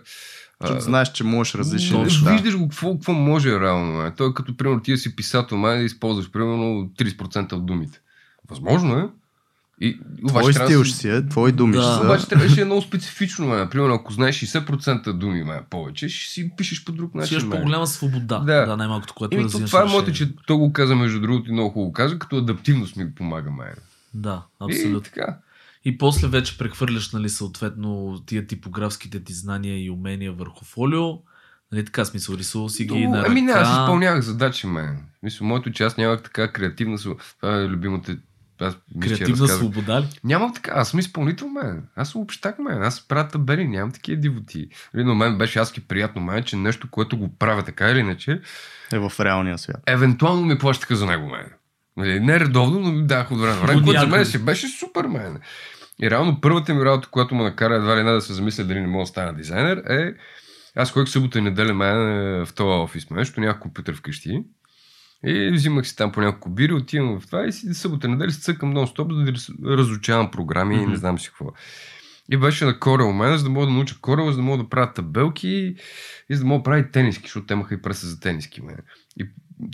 Защото 0.61 0.81
знаеш, 0.85 1.13
че 1.13 1.25
можеш 1.25 1.55
различни 1.55 2.03
неща. 2.03 2.33
Виждаш 2.33 2.57
го 2.57 2.69
какво, 2.69 2.93
какво 2.93 3.13
може 3.13 3.61
реално. 3.61 4.13
Той 4.17 4.31
е 4.31 4.35
като, 4.35 4.57
примерно, 4.57 4.81
ти 4.81 4.97
си 4.97 5.17
писател, 5.17 5.59
май 5.59 5.79
да 5.79 5.85
използваш 5.85 6.31
примерно 6.31 6.91
30% 6.99 7.53
от 7.53 7.67
думите. 7.67 8.01
Възможно 8.49 8.99
е. 8.99 9.09
И, 9.85 9.99
Твой 10.29 10.53
трябва 10.53 10.69
стил 10.69 10.79
да 10.79 10.85
ще 10.85 10.97
си 10.99 11.09
е, 11.09 11.29
твои 11.29 11.53
думи 11.53 11.73
Да. 11.73 11.83
ще 11.83 11.93
са. 11.93 12.01
Обаче 12.01 12.29
трябваше 12.29 12.61
е 12.61 12.65
много 12.65 12.83
специфично. 12.83 13.47
Ме. 13.47 13.69
Примерно, 13.71 13.95
ако 13.95 14.13
знаеш 14.13 14.41
60% 14.41 15.13
думи 15.13 15.45
ме, 15.45 15.61
повече, 15.71 16.09
ще 16.09 16.33
си 16.33 16.51
пишеш 16.57 16.85
по 16.85 16.93
друг 16.93 17.11
Ще 17.11 17.19
начин. 17.19 17.35
имаш 17.35 17.45
ме. 17.45 17.57
по-голяма 17.57 17.87
свобода. 17.87 18.39
Да. 18.39 18.67
Да, 18.67 18.77
най-малкото, 18.77 19.15
което 19.15 19.37
да 19.37 19.43
то, 19.43 19.49
взимаш 19.49 19.71
това 19.71 19.83
е 19.83 19.85
моето, 19.85 20.13
че 20.13 20.33
той 20.47 20.57
го 20.57 20.73
каза 20.73 20.97
между 20.97 21.21
другото 21.21 21.51
и 21.51 21.53
много 21.53 21.71
хубаво 21.71 21.93
каза, 21.93 22.19
като 22.19 22.37
адаптивност 22.37 22.97
ми 22.97 23.15
помага 23.15 23.51
мен. 23.51 23.75
Да, 24.15 24.43
И 24.61 24.65
абсолютно. 24.65 25.01
така. 25.01 25.37
И 25.85 25.99
после 25.99 26.29
вече 26.29 26.59
прехвърляш, 26.59 27.13
нали, 27.13 27.29
съответно, 27.29 28.21
тия 28.27 28.47
типографските 28.47 29.25
ти 29.25 29.33
знания 29.33 29.85
и 29.85 29.91
умения 29.91 30.33
върху 30.33 30.65
фолио. 30.65 31.09
Нали 31.73 31.85
така, 31.85 32.05
смисъл, 32.05 32.35
рисувал 32.35 32.69
си 32.69 32.85
ги 32.85 33.05
Но, 33.05 33.11
на 33.11 33.19
ръка. 33.19 33.31
ами 33.31 33.43
не, 33.43 33.53
аз 33.53 33.69
изпълнявах 33.71 34.21
задачи, 34.23 34.67
мен. 34.67 34.99
Мисля, 35.23 35.47
моето, 35.47 35.73
че 35.73 35.85
аз 35.85 35.97
нямах 35.97 36.23
така 36.23 36.53
креативна. 36.53 36.99
Това 36.99 37.57
е 37.57 37.69
любимата. 37.69 38.17
Аз 38.63 38.77
Креативна 39.01 39.49
свобода 39.49 40.01
ли? 40.01 40.05
Нямам 40.25 40.55
така, 40.55 40.73
аз 40.75 40.91
съм 40.91 41.01
изпълнител, 41.01 41.49
мен. 41.49 41.85
Аз 41.97 42.11
съм 42.11 42.21
общак, 42.21 42.59
мен. 42.59 42.83
Аз 42.83 43.09
правя 43.09 43.29
табели, 43.29 43.69
нямам 43.69 43.93
такива 43.93 44.21
дивоти. 44.21 44.69
Нали, 44.95 45.05
на 45.05 45.15
мен 45.15 45.39
беше 45.39 45.59
адски 45.59 45.81
приятно, 45.81 46.23
мен, 46.23 46.45
че 46.45 46.57
нещо, 46.57 46.91
което 46.91 47.19
го 47.19 47.39
правя 47.39 47.63
така 47.63 47.91
или 47.91 47.99
иначе, 47.99 48.41
Е 48.93 48.99
в 48.99 49.13
реалния 49.21 49.59
свят. 49.59 49.83
евентуално 49.87 50.43
ми 50.43 50.59
плащаха 50.59 50.97
за 50.97 51.07
него, 51.07 51.27
мен. 51.27 51.47
Нали, 51.97 52.21
не 52.21 52.41
редовно, 52.41 52.81
но 52.81 52.93
ми 52.93 53.07
даха 53.07 53.35
от 53.35 53.41
време 53.41 53.55
на 53.55 53.61
време, 53.61 53.83
което 53.83 54.01
за 54.01 54.07
мен 54.07 54.27
си 54.27 54.39
беше 54.39 54.69
супер, 54.69 55.05
мен. 55.05 55.39
И 56.03 56.11
реално 56.11 56.41
първата 56.41 56.75
ми 56.75 56.85
работа, 56.85 57.09
която 57.11 57.35
ме 57.35 57.43
накара 57.43 57.75
едва 57.75 57.97
ли 57.97 58.03
не 58.03 58.13
да 58.13 58.21
се 58.21 58.33
замисля 58.33 58.65
дали 58.65 58.81
не 58.81 58.87
мога 58.87 59.03
да 59.03 59.07
стана 59.07 59.35
дизайнер, 59.35 59.77
е 59.77 60.15
аз 60.77 60.91
ходих 60.91 61.09
събота 61.09 61.39
и 61.39 61.43
неделя 61.43 61.75
мен 61.75 61.97
в 62.47 62.49
този 62.55 62.69
офис, 62.69 63.11
мен, 63.11 63.21
защото 63.21 63.41
нямах 63.41 63.59
компютър 63.59 63.97
вкъщи. 63.97 64.43
И 65.27 65.51
взимах 65.55 65.87
си 65.87 65.97
там 65.97 66.13
по 66.13 66.21
няколко 66.21 66.51
бири, 66.51 66.73
отивам 66.73 67.21
в 67.21 67.27
това 67.27 67.45
и 67.45 67.53
си 67.53 67.75
събота 67.75 68.09
неделя 68.09 68.31
си 68.31 68.41
цъкам 68.41 68.75
нон-стоп, 68.75 69.15
за 69.15 69.33
да 69.59 69.77
разучавам 69.77 70.31
програми 70.31 70.83
и 70.83 70.87
не 70.87 70.97
знам 70.97 71.19
си 71.19 71.29
какво. 71.29 71.53
И 72.33 72.37
беше 72.37 72.65
на 72.65 72.75
Corel 72.75 73.13
мен, 73.13 73.37
за 73.37 73.45
да 73.45 73.51
мога 73.51 73.67
да 73.67 73.73
науча 73.73 73.95
Corel, 73.95 74.31
за 74.31 74.37
да 74.37 74.43
мога 74.43 74.63
да 74.63 74.69
правя 74.69 74.93
табелки 74.93 75.77
и 76.31 76.35
за 76.35 76.41
да 76.41 76.47
мога 76.47 76.59
да 76.59 76.63
правя 76.63 76.79
и 76.79 76.91
тениски, 76.91 77.23
защото 77.23 77.47
те 77.47 77.55
имаха 77.55 77.75
и 77.75 77.83
преса 77.83 78.07
за 78.07 78.21
тениски. 78.21 78.63
Мен. 78.63 78.77
И 79.17 79.27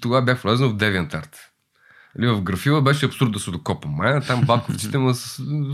тогава 0.03 0.22
бях 0.22 0.42
влезнал 0.42 0.70
в 0.70 0.76
DeviantArt. 0.76 1.34
Или 2.18 2.26
в 2.26 2.42
графила 2.42 2.82
беше 2.82 3.07
абсурд 3.07 3.32
да 3.32 3.38
се 3.38 3.51
докопам. 3.51 3.96
Мен, 3.96 4.22
там 4.22 4.42
батковците 4.46 4.99
ме 4.99 5.14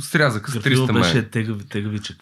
срязаха 0.01 0.51
с 0.51 0.55
300 0.55 0.63
Графила 0.63 0.87
мен. 0.87 1.03
беше 1.03 1.31
тегави, 1.31 1.65
тегавичък. 1.69 2.17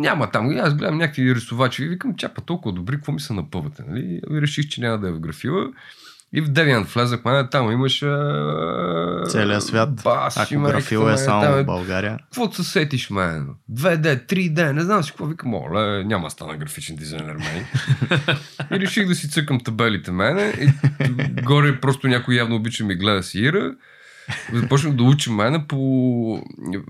Няма 0.00 0.30
там. 0.30 0.52
И 0.52 0.58
аз 0.58 0.74
гледам 0.74 0.98
някакви 0.98 1.34
рисувачи 1.34 1.84
и 1.84 1.88
викам, 1.88 2.16
чапа 2.16 2.40
толкова 2.40 2.74
добри, 2.74 2.96
какво 2.96 3.12
ми 3.12 3.20
се 3.20 3.32
напъвате, 3.32 3.82
нали? 3.88 4.20
И 4.30 4.40
реших, 4.40 4.68
че 4.68 4.80
няма 4.80 4.98
да 4.98 5.08
е 5.08 5.12
в 5.12 5.20
графила. 5.20 5.72
И 6.32 6.40
в 6.40 6.48
Deviant 6.48 6.94
влезахме, 6.94 7.48
там 7.50 7.72
имаше... 7.72 8.06
Целият 9.28 9.62
свят. 9.62 9.88
Бас, 10.04 10.36
Ако 10.36 10.54
има, 10.54 10.68
графил 10.68 11.10
е 11.10 11.16
само 11.16 11.42
там, 11.42 11.58
е 11.58 11.62
в 11.62 11.66
България. 11.66 12.18
Какво 12.24 12.52
се 12.52 12.64
сетиш, 12.64 13.10
мен? 13.10 13.48
2D, 13.72 14.32
3D, 14.32 14.72
не 14.72 14.80
знам 14.80 15.02
си 15.02 15.10
какво 15.10 15.26
викам. 15.26 15.54
Оле, 15.54 16.04
няма 16.04 16.30
стана 16.30 16.56
графичен 16.56 16.96
дизайнер, 16.96 17.34
мен. 17.34 17.64
и 18.72 18.80
реших 18.80 19.08
да 19.08 19.14
си 19.14 19.30
цъкам 19.30 19.60
табелите, 19.60 20.10
мене. 20.10 20.52
И 20.60 20.70
горе 21.42 21.80
просто 21.80 22.08
някой 22.08 22.34
явно 22.34 22.56
обича 22.56 22.84
ми 22.84 22.94
гледа 22.94 23.22
си 23.22 23.40
Ира. 23.40 23.74
Започнах 24.52 24.94
да 24.94 25.02
учим 25.02 25.34
мене 25.34 25.64
по... 25.68 26.42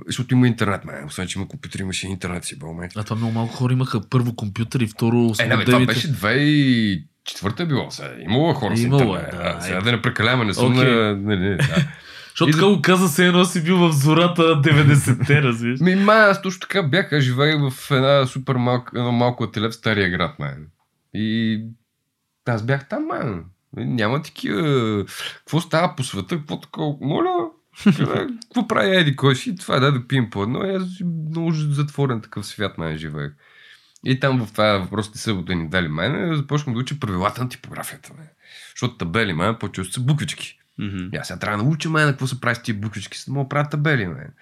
Защото 0.06 0.34
има 0.34 0.48
интернет, 0.48 0.84
мене. 0.84 1.04
Освен, 1.06 1.26
че 1.26 1.38
има 1.38 1.48
компютър, 1.48 1.78
имаше 1.78 2.06
интернет 2.06 2.44
си, 2.44 2.58
бълме. 2.58 2.88
А 2.96 3.02
това 3.02 3.16
много 3.16 3.32
малко 3.32 3.54
хора 3.54 3.72
имаха 3.72 4.00
първо 4.10 4.34
компютър 4.36 4.80
и 4.80 4.86
второ... 4.86 5.32
Е, 5.40 5.46
не, 5.46 5.56
бе, 5.56 5.64
това 5.64 5.86
беше 5.86 6.12
2000 6.12 7.04
четвърта 7.28 7.62
е 7.62 7.66
било. 7.66 7.90
Сега 7.90 8.10
имало 8.18 8.50
е 8.50 8.54
хора 8.54 8.76
с 8.76 8.82
имало, 8.82 9.16
е, 9.16 9.18
интернет. 9.18 9.42
Да, 9.42 9.58
е. 9.58 9.62
сега 9.62 9.76
е... 9.76 9.80
да 9.80 9.92
не 9.92 10.02
прекаляваме, 10.02 10.44
не 10.44 10.54
съм 10.54 10.74
okay. 10.74 11.00
на... 11.00 11.16
Не, 11.16 11.36
не, 11.36 11.56
да. 11.56 11.64
Защото 12.28 12.52
така 12.52 12.66
го 12.66 12.82
каза, 12.82 13.08
се 13.08 13.26
едно 13.26 13.44
си 13.44 13.64
бил 13.64 13.76
в 13.76 13.92
зората 13.92 14.42
90-те, 14.42 15.42
разбираш. 15.42 15.80
Ми, 15.80 15.94
май, 15.94 16.30
аз 16.30 16.42
точно 16.42 16.60
така 16.60 16.82
бях. 16.82 17.12
Аз 17.12 17.22
живеех 17.22 17.56
в 17.70 17.90
една 17.90 18.26
супер 18.26 18.54
малко, 18.54 18.98
едно 18.98 19.12
малко 19.12 19.44
ателе 19.44 19.68
в 19.68 19.74
Стария 19.74 20.10
град, 20.10 20.38
май. 20.38 20.54
И 21.14 21.60
аз 22.46 22.62
бях 22.62 22.88
там, 22.88 23.06
май. 23.06 23.20
Няма 23.76 24.22
такива... 24.22 25.04
Какво 25.38 25.60
става 25.60 25.96
по 25.96 26.04
света? 26.04 26.36
Какво 26.36 26.60
такова? 26.60 26.96
Моля, 27.00 27.50
какво 27.84 28.68
прави 28.68 28.96
Еди 28.96 29.16
кой 29.16 29.36
си? 29.36 29.56
Това 29.56 29.80
да 29.80 29.92
да 29.92 30.06
пием 30.06 30.30
по 30.30 30.42
едно. 30.42 30.60
Аз 30.60 30.82
много 31.30 31.52
затворен 31.52 32.20
такъв 32.20 32.46
свят, 32.46 32.78
май, 32.78 32.96
живеех. 32.96 33.32
И 34.04 34.20
там 34.20 34.46
в 34.46 34.52
това 34.52 34.78
въпросите 34.78 35.18
събота 35.18 35.54
ни 35.54 35.68
дали 35.68 35.88
мен, 35.88 36.36
започнах 36.36 36.74
да 36.74 36.80
уча 36.80 37.00
правилата 37.00 37.42
на 37.42 37.48
типографията. 37.48 38.12
Мен. 38.18 38.28
Защото 38.70 38.96
табели, 38.96 39.32
мен, 39.32 39.56
по-често 39.60 39.92
са 39.92 40.00
буквички. 40.00 40.58
Мгм. 40.78 41.08
И 41.12 41.16
аз 41.16 41.26
сега 41.26 41.38
трябва 41.38 41.58
да 41.58 41.64
науча 41.64 41.90
мен 41.90 42.08
какво 42.08 42.26
се 42.26 42.40
прави 42.40 42.54
с 42.54 42.62
тия 42.62 42.74
буквички, 42.74 43.18
за 43.18 43.24
да 43.24 43.32
мога 43.32 43.44
да 43.44 43.48
правя 43.48 43.68
табели, 43.68 44.06
мен. 44.06 44.32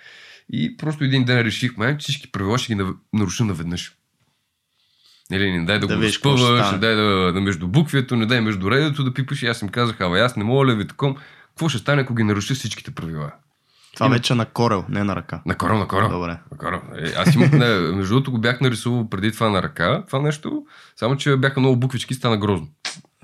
И 0.53 0.77
просто 0.77 1.05
един 1.05 1.25
ден 1.25 1.41
реших, 1.41 1.77
мен, 1.77 1.99
че 1.99 2.05
всички 2.05 2.33
правила 2.33 2.59
ще 2.59 2.75
ги 2.75 2.83
наруша 3.13 3.45
наведнъж. 3.45 3.93
Или 5.33 5.53
не 5.53 5.65
дай 5.65 5.79
да, 5.79 5.87
Да 5.87 5.97
го 5.97 6.03
разпъваш, 6.03 6.73
не 6.73 6.79
дай 6.79 6.95
да, 6.95 7.33
да 7.33 7.41
между 7.41 7.69
буквието, 7.69 8.17
не 8.17 8.27
дай 8.27 8.41
между 8.41 8.71
редото 8.71 9.05
да 9.05 9.15
пипаш. 9.15 9.43
И 9.43 9.47
аз 9.47 9.63
им 9.63 9.69
казах, 9.69 10.01
абе, 10.01 10.21
аз 10.21 10.37
не 10.37 10.45
мога 10.45 10.67
ли 10.67 10.75
ви 10.75 10.87
таком. 10.87 11.17
Какво 11.49 11.69
ще 11.69 11.79
стане, 11.79 12.03
ако 12.03 12.15
ги 12.15 12.23
наруша 12.23 12.55
всичките 12.55 12.91
правила? 12.91 13.33
Това 13.97 14.07
Има- 14.07 14.15
вече 14.15 14.35
на 14.35 14.47
корел, 14.47 14.85
не 14.89 15.05
на 15.05 15.17
ръка. 15.17 15.43
На 15.47 15.57
корал, 15.59 15.79
на 15.79 15.89
корал. 15.89 16.11
Добре. 16.11 16.39
На 16.53 16.59
корал. 16.59 16.83
Е, 16.99 17.13
аз 17.17 17.35
имах, 17.35 17.53
не, 17.53 17.67
между 17.69 18.15
другото 18.15 18.31
го 18.31 18.39
бях 18.39 18.61
нарисувал 18.61 19.09
преди 19.11 19.33
това 19.33 19.49
на 19.51 19.63
ръка, 19.63 20.05
това 20.07 20.21
нещо, 20.23 20.67
само 20.97 21.17
че 21.17 21.37
бяха 21.37 21.61
много 21.61 21.77
буквички 21.77 22.13
и 22.15 22.17
стана 22.17 22.37
грозно. 22.37 22.69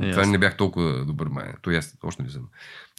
Е, 0.00 0.10
Това 0.10 0.26
не 0.26 0.38
бях 0.38 0.56
толкова 0.56 1.04
добър 1.04 1.26
майнер. 1.26 1.54
То 1.62 1.70
ясно, 1.70 1.98
още 2.04 2.22
не 2.22 2.30
съм. 2.30 2.42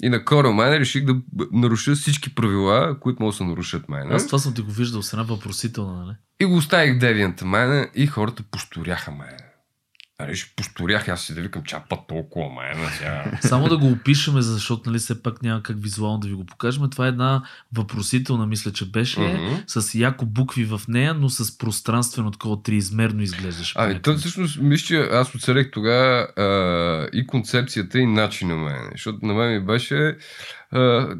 И 0.03 0.09
на 0.09 0.19
Corel 0.19 0.47
Miner 0.47 0.79
реших 0.79 1.05
да 1.05 1.15
наруша 1.51 1.95
всички 1.95 2.35
правила, 2.35 2.99
които 2.99 3.21
могат 3.23 3.33
да 3.33 3.37
се 3.37 3.43
нарушат 3.43 3.89
майнер. 3.89 4.15
Аз 4.15 4.25
това 4.25 4.39
съм 4.39 4.53
ти 4.53 4.61
го 4.61 4.71
виждал 4.71 5.01
с 5.01 5.13
една 5.13 5.23
въпросителна, 5.23 6.05
нали? 6.05 6.15
И 6.39 6.45
го 6.45 6.55
оставих 6.55 6.93
Deviant 6.99 7.43
майнер 7.43 7.89
и 7.95 8.07
хората 8.07 8.43
посторяха 8.51 9.11
майнер. 9.11 9.43
Али 10.19 10.35
ще 10.35 10.53
посторях, 10.55 11.07
аз 11.07 11.21
си 11.21 11.35
да 11.35 11.41
викам, 11.41 11.63
чапа 11.63 11.97
толкова 12.07 12.49
майнер 12.49 12.89
сега. 12.97 13.31
Само 13.41 13.69
да 13.69 13.77
го 13.77 13.87
опишеме, 13.87 14.41
защото 14.41 14.89
нали 14.89 14.99
все 14.99 15.23
пак 15.23 15.43
няма 15.43 15.63
как 15.63 15.77
визуално 15.79 16.19
да 16.19 16.27
ви 16.27 16.33
го 16.33 16.45
покажем. 16.45 16.89
Това 16.89 17.05
е 17.05 17.09
една 17.09 17.43
въпросителна, 17.73 18.45
мисля, 18.45 18.71
че 18.71 18.91
беше, 18.91 19.19
Мгм. 19.19 19.55
с 19.67 19.95
яко 19.95 20.25
букви 20.25 20.65
в 20.65 20.81
нея, 20.87 21.13
но 21.13 21.29
с 21.29 21.57
пространствено 21.57 22.31
такова 22.31 22.63
триизмерно 22.63 23.21
изглеждаше. 23.21 23.73
по 23.73 23.81
Ами, 23.81 24.01
то 24.01 24.17
всъщност, 24.17 24.59
мисля, 24.61 24.85
че 24.85 24.97
аз 25.01 25.35
оцелех 25.35 25.71
тогава 25.71 26.27
и 27.13 27.27
концепцията, 27.27 27.99
и 27.99 28.05
начина 28.05 28.55
мен. 28.55 28.89
Защото 28.91 29.25
на 29.25 29.33
мен 29.33 29.53
ми 29.53 29.65
беше 29.65 30.17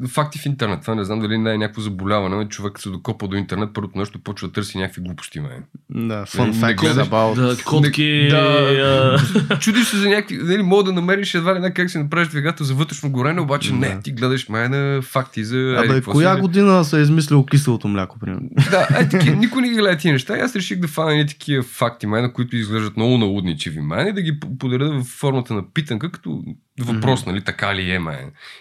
факти 0.07 0.39
в 0.39 0.45
интернет. 0.45 0.81
Това 0.81 0.95
не 0.95 1.03
знам 1.03 1.19
дали 1.19 1.37
не 1.37 1.53
е 1.53 1.57
някакво 1.57 1.81
заболяване, 1.81 2.35
но 2.35 2.45
човек 2.45 2.79
се 2.79 2.89
докопа 2.89 3.27
до 3.27 3.35
интернет, 3.35 3.69
първото 3.73 3.97
нещо 3.97 4.19
почва 4.19 4.47
да 4.47 4.53
търси 4.53 4.77
някакви 4.77 5.01
глупости 5.01 5.39
мен. 5.39 5.63
Да, 5.89 6.25
fun 6.25 6.39
Не- 6.39 6.45
не 6.47 6.53
facts 6.53 6.75
гледаш- 6.75 7.07
about... 7.07 7.35
Да, 7.47 7.63
котки... 7.63 8.27
Да. 8.29 9.17
а, 9.49 9.59
Чудиш 9.59 9.85
се 9.85 9.97
за 9.97 10.09
някакви, 10.09 10.37
нали, 10.37 10.61
мога 10.63 10.83
да 10.83 10.91
намериш 10.93 11.33
едва 11.33 11.55
ли 11.55 11.59
не 11.59 11.71
как 11.71 11.89
си 11.89 11.97
направиш 11.97 12.27
двигател 12.27 12.65
за 12.65 12.73
вътрешно 12.73 13.11
горене, 13.11 13.41
обаче 13.41 13.73
не, 13.73 13.89
Да. 13.89 13.99
ти 13.99 14.11
гледаш 14.11 14.49
май 14.49 14.69
на 14.69 15.01
факти 15.01 15.43
за... 15.43 15.75
Абе, 15.79 16.01
коя 16.01 16.35
си. 16.35 16.41
година 16.41 16.83
се 16.83 16.99
е 16.99 17.01
измислило 17.01 17.45
киселото 17.45 17.87
мляко, 17.87 18.19
примерно? 18.19 18.49
Да, 18.71 18.87
е, 18.91 19.09
таки, 19.09 19.31
никой 19.31 19.61
не 19.61 19.69
ги 19.69 19.75
гледа 19.75 19.97
тия 19.97 20.13
неща. 20.13 20.37
И 20.37 20.41
аз 20.41 20.55
реших 20.55 20.79
да 20.79 20.87
фана 20.87 21.11
едни 21.11 21.27
такива 21.27 21.63
факти, 21.63 22.07
май, 22.07 22.21
на 22.21 22.33
които 22.33 22.55
изглеждат 22.55 22.97
много 22.97 23.17
налудничеви, 23.17 23.79
май, 23.81 24.09
и 24.09 24.13
да 24.13 24.21
ги 24.21 24.39
п- 24.39 24.47
подаря 24.59 24.91
в 24.91 25.03
формата 25.03 25.53
на 25.53 25.63
питанка, 25.65 26.11
като 26.11 26.43
въпрос, 26.79 27.25
нали, 27.25 27.41
така 27.41 27.75
ли 27.75 27.91
е, 27.91 27.99
май. 27.99 28.17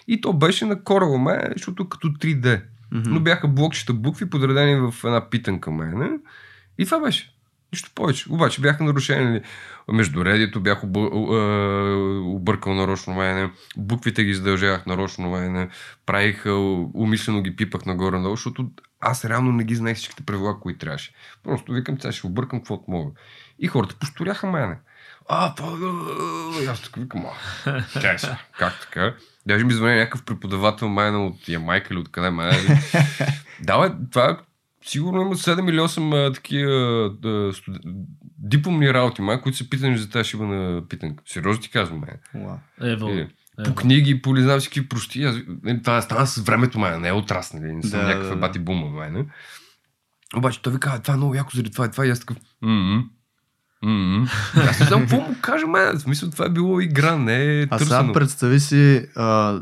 И 0.07 0.21
то 0.21 0.33
беше 0.33 0.65
на 0.65 0.82
Май, 1.19 1.39
защото 1.55 1.89
като 1.89 2.07
3D. 2.07 2.61
Мгм. 2.91 3.13
Но 3.13 3.19
бяха 3.19 3.47
блокчета 3.47 3.93
букви, 3.93 4.29
подредени 4.29 4.91
в 4.91 5.03
една 5.03 5.29
питанка, 5.29 5.71
май, 5.71 5.91
не? 5.93 6.09
И 6.77 6.85
това 6.85 6.99
беше. 6.99 7.33
Нищо 7.73 7.91
повече. 7.95 8.31
Обаче 8.31 8.61
бяха 8.61 8.83
нарушени 8.83 9.41
междуредието, 9.91 10.61
бях 10.61 10.83
обър... 10.83 11.09
объркал 12.23 12.73
нарочно 12.73 13.13
мене, 13.13 13.51
буквите 13.77 14.23
ги 14.23 14.29
издължавах 14.29 14.85
нарочно 14.85 15.29
мене, 15.29 15.69
правих, 16.05 16.45
умишлено 16.93 17.41
ги 17.41 17.55
пипах 17.55 17.85
нагоре-надолу, 17.85 18.35
защото 18.35 18.69
аз 18.99 19.25
реално 19.25 19.51
не 19.51 19.63
ги 19.63 19.75
знаех 19.75 19.97
всичките 19.97 20.23
правила, 20.23 20.59
които 20.59 20.79
трябваше. 20.79 21.13
Просто 21.43 21.71
викам, 21.71 22.01
сега 22.01 22.11
ще 22.11 22.27
объркам 22.27 22.59
каквото 22.59 22.83
мога. 22.87 23.11
И 23.59 23.67
хората 23.67 23.95
посторяха 23.95 24.47
мене. 24.47 24.77
А. 25.29 25.53
И 26.61 26.65
аз 26.65 26.81
така 26.81 27.01
викам, 27.01 27.25
а, 27.65 27.83
чай 28.01 28.17
как 28.59 28.79
така? 28.81 29.15
Даже 29.45 29.65
ми 29.65 29.73
звъня 29.73 29.95
някакъв 29.95 30.25
преподавател 30.25 30.89
майна 30.89 31.25
от 31.25 31.49
Ямайка 31.49 31.93
или 31.93 31.99
откъде 31.99 32.29
майна. 32.29 32.57
да, 33.63 33.79
бе, 33.79 33.95
това 34.11 34.39
сигурно 34.85 35.21
има 35.21 35.35
7 35.35 35.69
или 35.69 35.79
8 35.79 36.27
а, 36.29 36.33
такива 36.33 37.05
а, 37.25 37.53
студ... 37.53 37.75
дипломни 38.37 38.93
работи, 38.93 39.21
май, 39.21 39.41
които 39.41 39.57
се 39.57 39.69
питани 39.69 39.97
за 39.97 40.09
тази 40.09 40.29
шиба 40.29 40.43
на 40.43 40.87
питанка. 40.87 41.23
Сериозно 41.27 41.61
ти 41.61 41.69
казвам, 41.69 41.99
май. 41.99 42.45
Ево. 42.91 43.09
Е, 43.09 43.29
по 43.65 43.75
книги, 43.75 44.21
по 44.21 44.33
не 44.33 44.41
знам 44.41 44.59
всички 44.59 44.89
прости. 44.89 45.23
Аз, 45.23 45.35
не, 45.63 45.81
това 45.81 46.01
стана 46.01 46.27
с 46.27 46.37
времето, 46.37 46.79
май, 46.79 46.99
не 46.99 47.07
е 47.07 47.13
отрас, 47.13 47.53
нали? 47.53 47.73
Не 47.73 47.83
съм 47.83 47.99
Да, 47.99 48.05
някаква 48.07 48.29
да, 48.29 48.35
да. 48.35 48.35
бати 48.35 48.59
бума, 48.59 48.89
май, 48.89 49.11
не? 49.11 49.25
Обаче 50.35 50.61
той 50.61 50.73
ви 50.73 50.79
казва, 50.79 51.01
това 51.01 51.13
е 51.13 51.17
много 51.17 51.35
яко 51.35 51.51
заради 51.53 51.71
това 51.71 51.85
и 51.85 51.91
това. 51.91 52.05
И 52.05 52.09
аз 52.09 52.19
такъв, 52.19 52.37
м 53.83 54.27
Аз 54.55 54.79
не 54.79 54.85
знам 54.85 54.99
какво 55.01 55.17
му 55.17 55.35
кажа, 55.41 55.67
май. 55.67 55.93
В 55.93 55.99
смисъл, 55.99 56.29
това 56.29 56.45
е 56.45 56.49
било 56.49 56.79
игра, 56.79 57.17
не 57.17 57.59
е 57.59 57.67
А 57.69 57.79
сега 57.79 57.89
търсено. 57.95 58.13
представи 58.13 58.59
си 58.59 59.05
а, 59.15 59.59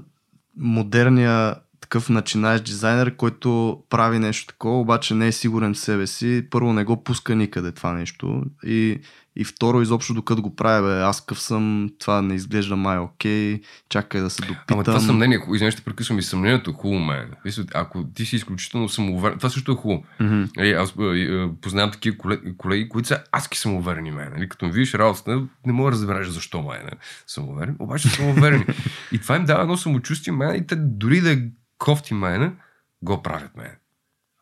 модерния 0.57 1.55
такъв 1.81 2.09
начинаещ 2.09 2.63
дизайнер, 2.65 3.15
който 3.15 3.79
прави 3.89 4.19
нещо 4.19 4.47
такова, 4.47 4.79
обаче 4.79 5.13
не 5.15 5.27
е 5.27 5.31
сигурен 5.31 5.73
в 5.73 5.77
себе 5.79 6.07
си. 6.07 6.47
Първо 6.49 6.73
не 6.73 6.83
го 6.83 7.03
пуска 7.03 7.35
никъде 7.35 7.71
това 7.71 7.93
нещо. 7.93 8.43
И, 8.65 8.99
и 9.35 9.43
второ, 9.43 9.81
изобщо 9.81 10.13
докато 10.13 10.41
го 10.41 10.55
прави, 10.55 10.87
бе, 10.87 11.01
аз 11.01 11.25
къв 11.25 11.41
съм, 11.41 11.89
това 11.99 12.21
не 12.21 12.35
изглежда 12.35 12.75
май 12.75 12.97
окей, 12.97 13.61
чакай 13.89 14.21
да 14.21 14.29
се 14.29 14.41
допитам. 14.41 14.63
Ама 14.71 14.83
това 14.83 14.99
съмнение, 14.99 15.39
извинявай, 15.53 15.71
ще 15.71 15.81
прекъсвам 15.81 16.19
и 16.19 16.23
съмнението 16.23 16.69
е 16.69 16.73
хубаво. 16.73 17.05
Мисля, 17.45 17.63
ако 17.73 18.03
ти 18.03 18.25
си 18.25 18.35
изключително 18.35 18.89
самоуверен, 18.89 19.37
това 19.37 19.49
също 19.49 19.71
е 19.71 19.75
хубаво. 19.75 20.03
Мгм. 20.19 20.43
Е, 20.59 20.71
аз 20.71 20.93
е, 20.99 21.03
е, 21.03 21.49
познавам 21.61 21.91
такива 21.91 22.17
колеги, 22.17 22.57
колеги, 22.57 22.89
които 22.89 23.07
са 23.07 23.23
адски 23.31 23.57
самоуверени 23.57 24.11
мен. 24.11 24.31
Нали? 24.35 24.49
Като 24.49 24.65
ми 24.65 24.71
видиш 24.71 24.93
работата, 24.93 25.41
не 25.65 25.73
мога 25.73 25.91
да 25.91 25.95
разбереш 25.95 26.27
защо 26.27 26.61
мен 26.61 26.87
е 26.87 26.97
самоуверен, 27.27 27.75
обаче 27.79 28.09
са 28.09 28.15
самоуверени. 28.15 28.65
и 29.11 29.19
това 29.19 29.35
им 29.35 29.45
дава 29.45 29.61
едно 29.61 29.77
самочувствие 29.77 30.33
мен 30.33 30.55
и 30.55 30.67
те 30.67 30.75
дори 30.75 31.21
да 31.21 31.31
е 31.31 31.37
кофти 31.77 32.13
мен, 32.13 32.55
го 33.01 33.23
правят 33.23 33.57
мен. 33.57 33.71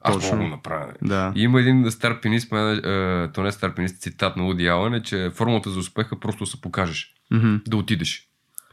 Аз 0.01 0.13
Точно. 0.13 0.29
мога 0.29 0.37
да 0.37 0.43
го 0.43 0.55
направя. 0.55 0.93
Да. 1.01 1.33
И 1.35 1.41
има 1.41 1.59
един 1.59 1.91
стар 1.91 2.21
пенист, 2.21 2.53
е, 2.53 3.29
то 3.33 3.41
не 3.41 3.47
е 3.47 3.51
стар 3.51 3.75
пенист, 3.75 4.01
цитат 4.01 4.37
на 4.37 4.47
Уди 4.47 4.67
Алън 4.67 4.93
е, 4.93 5.03
че 5.03 5.31
формулата 5.33 5.69
за 5.69 5.79
успеха 5.79 6.19
просто 6.19 6.45
се 6.45 6.61
покажеш. 6.61 7.13
Мгм. 7.31 7.55
Да 7.67 7.77
отидеш. 7.77 8.27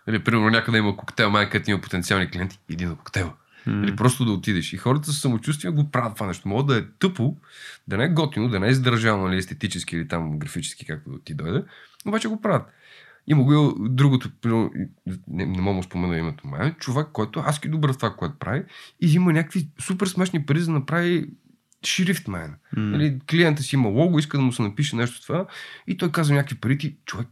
Или, 0.08 0.18
примерно, 0.18 0.50
някъде 0.50 0.78
има 0.78 0.96
коктейл, 0.96 1.30
май, 1.30 1.50
където 1.50 1.70
има 1.70 1.80
потенциални 1.80 2.30
клиенти, 2.30 2.58
иди 2.68 2.84
на 2.84 2.96
коктейла. 2.96 3.32
Или 3.68 3.96
просто 3.96 4.24
да 4.24 4.32
отидеш. 4.32 4.72
И 4.72 4.76
хората 4.76 5.12
с 5.12 5.20
самочувствие 5.20 5.70
го 5.70 5.90
правят 5.90 6.14
това 6.14 6.26
нещо. 6.26 6.48
Мога 6.48 6.62
да 6.62 6.78
е 6.78 6.84
тъпо, 6.98 7.36
да 7.88 7.96
не 7.96 8.04
е 8.04 8.08
готино, 8.08 8.48
да 8.48 8.60
не 8.60 8.66
е 8.66 8.70
издържано, 8.70 9.26
нали, 9.26 9.36
естетически 9.36 9.96
или 9.96 10.08
там 10.08 10.38
графически, 10.38 10.86
както 10.86 11.18
ти 11.24 11.34
дойде, 11.34 11.62
обаче 12.06 12.28
го 12.28 12.40
правят. 12.40 12.62
Има 13.26 13.42
го 13.42 13.52
и 13.52 13.88
другото, 13.88 14.30
не, 15.28 15.46
не 15.46 15.60
мога 15.60 15.76
да 15.76 15.82
спомена 15.82 16.18
името 16.18 16.46
май, 16.46 16.74
човек, 16.74 17.06
който 17.12 17.42
аз 17.46 17.60
ки 17.60 17.68
добър 17.68 17.92
в 17.92 17.96
това, 17.96 18.14
което 18.16 18.38
прави, 18.38 18.64
и 19.00 19.12
има 19.12 19.32
някакви 19.32 19.68
супер 19.80 20.06
смешни 20.06 20.46
пари 20.46 20.60
за 20.60 20.66
да 20.66 20.72
направи 20.72 21.30
шрифт 21.86 22.28
мен. 22.28 22.54
М. 22.76 22.82
Нали, 22.82 23.18
клиента 23.30 23.62
си 23.62 23.74
има 23.74 23.88
лого, 23.88 24.18
иска 24.18 24.38
да 24.38 24.44
му 24.44 24.52
се 24.52 24.62
напише 24.62 24.96
нещо 24.96 25.22
това 25.22 25.46
и 25.86 25.96
той 25.96 26.12
казва 26.12 26.34
някакви 26.34 26.56
пари, 26.56 26.78
ти 26.78 26.96
човек, 27.04 27.28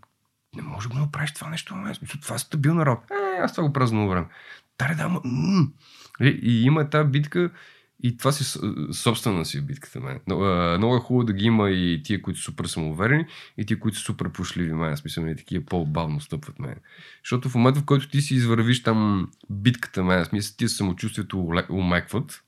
не 0.56 0.62
може 0.62 0.88
да 0.88 0.94
го 0.94 1.00
направиш 1.00 1.34
това 1.34 1.50
нещо, 1.50 1.74
смисъл, 1.94 2.20
това 2.20 2.36
е 2.36 2.38
стабилна 2.38 2.86
работа. 2.86 3.14
Е, 3.14 3.40
аз 3.42 3.54
това 3.54 3.66
го 3.66 3.72
правя 3.72 3.86
за 3.86 3.94
много 3.94 4.10
време. 4.10 4.26
Таре 4.78 4.94
да, 4.94 5.02
ама, 5.02 5.20
м. 5.24 5.66
и, 6.20 6.40
и 6.42 6.64
има 6.64 6.90
тази 6.90 7.08
битка 7.08 7.50
и 8.04 8.16
това 8.16 8.32
си 8.32 8.58
собствена 8.92 9.44
си 9.44 9.58
е 9.58 9.60
битката 9.60 10.00
мен. 10.00 10.20
Но, 10.26 10.40
а, 10.40 10.78
много 10.78 10.96
е 10.96 10.98
хубаво 10.98 11.24
да 11.24 11.32
ги 11.32 11.44
има 11.44 11.70
и 11.70 12.02
тия, 12.02 12.22
които 12.22 12.40
са 12.40 12.44
супер 12.44 12.64
самоуверени 12.64 13.26
и 13.58 13.66
тия, 13.66 13.78
които 13.78 13.98
са 13.98 14.04
супер 14.04 14.32
пушливи 14.32 14.72
мен. 14.72 14.96
Смисъл, 14.96 15.24
и 15.26 15.36
такива 15.36 15.64
по-бавно 15.64 16.20
стъпват 16.20 16.58
мен. 16.58 16.76
Защото 17.24 17.48
в 17.48 17.54
момента, 17.54 17.80
в 17.80 17.84
който 17.84 18.08
ти 18.08 18.20
си 18.20 18.34
извървиш 18.34 18.82
там 18.82 19.30
битката 19.50 20.04
мен, 20.04 20.24
смисъл, 20.24 20.54
тия 20.56 20.68
самочувствието 20.68 21.48
умекват 21.70 22.42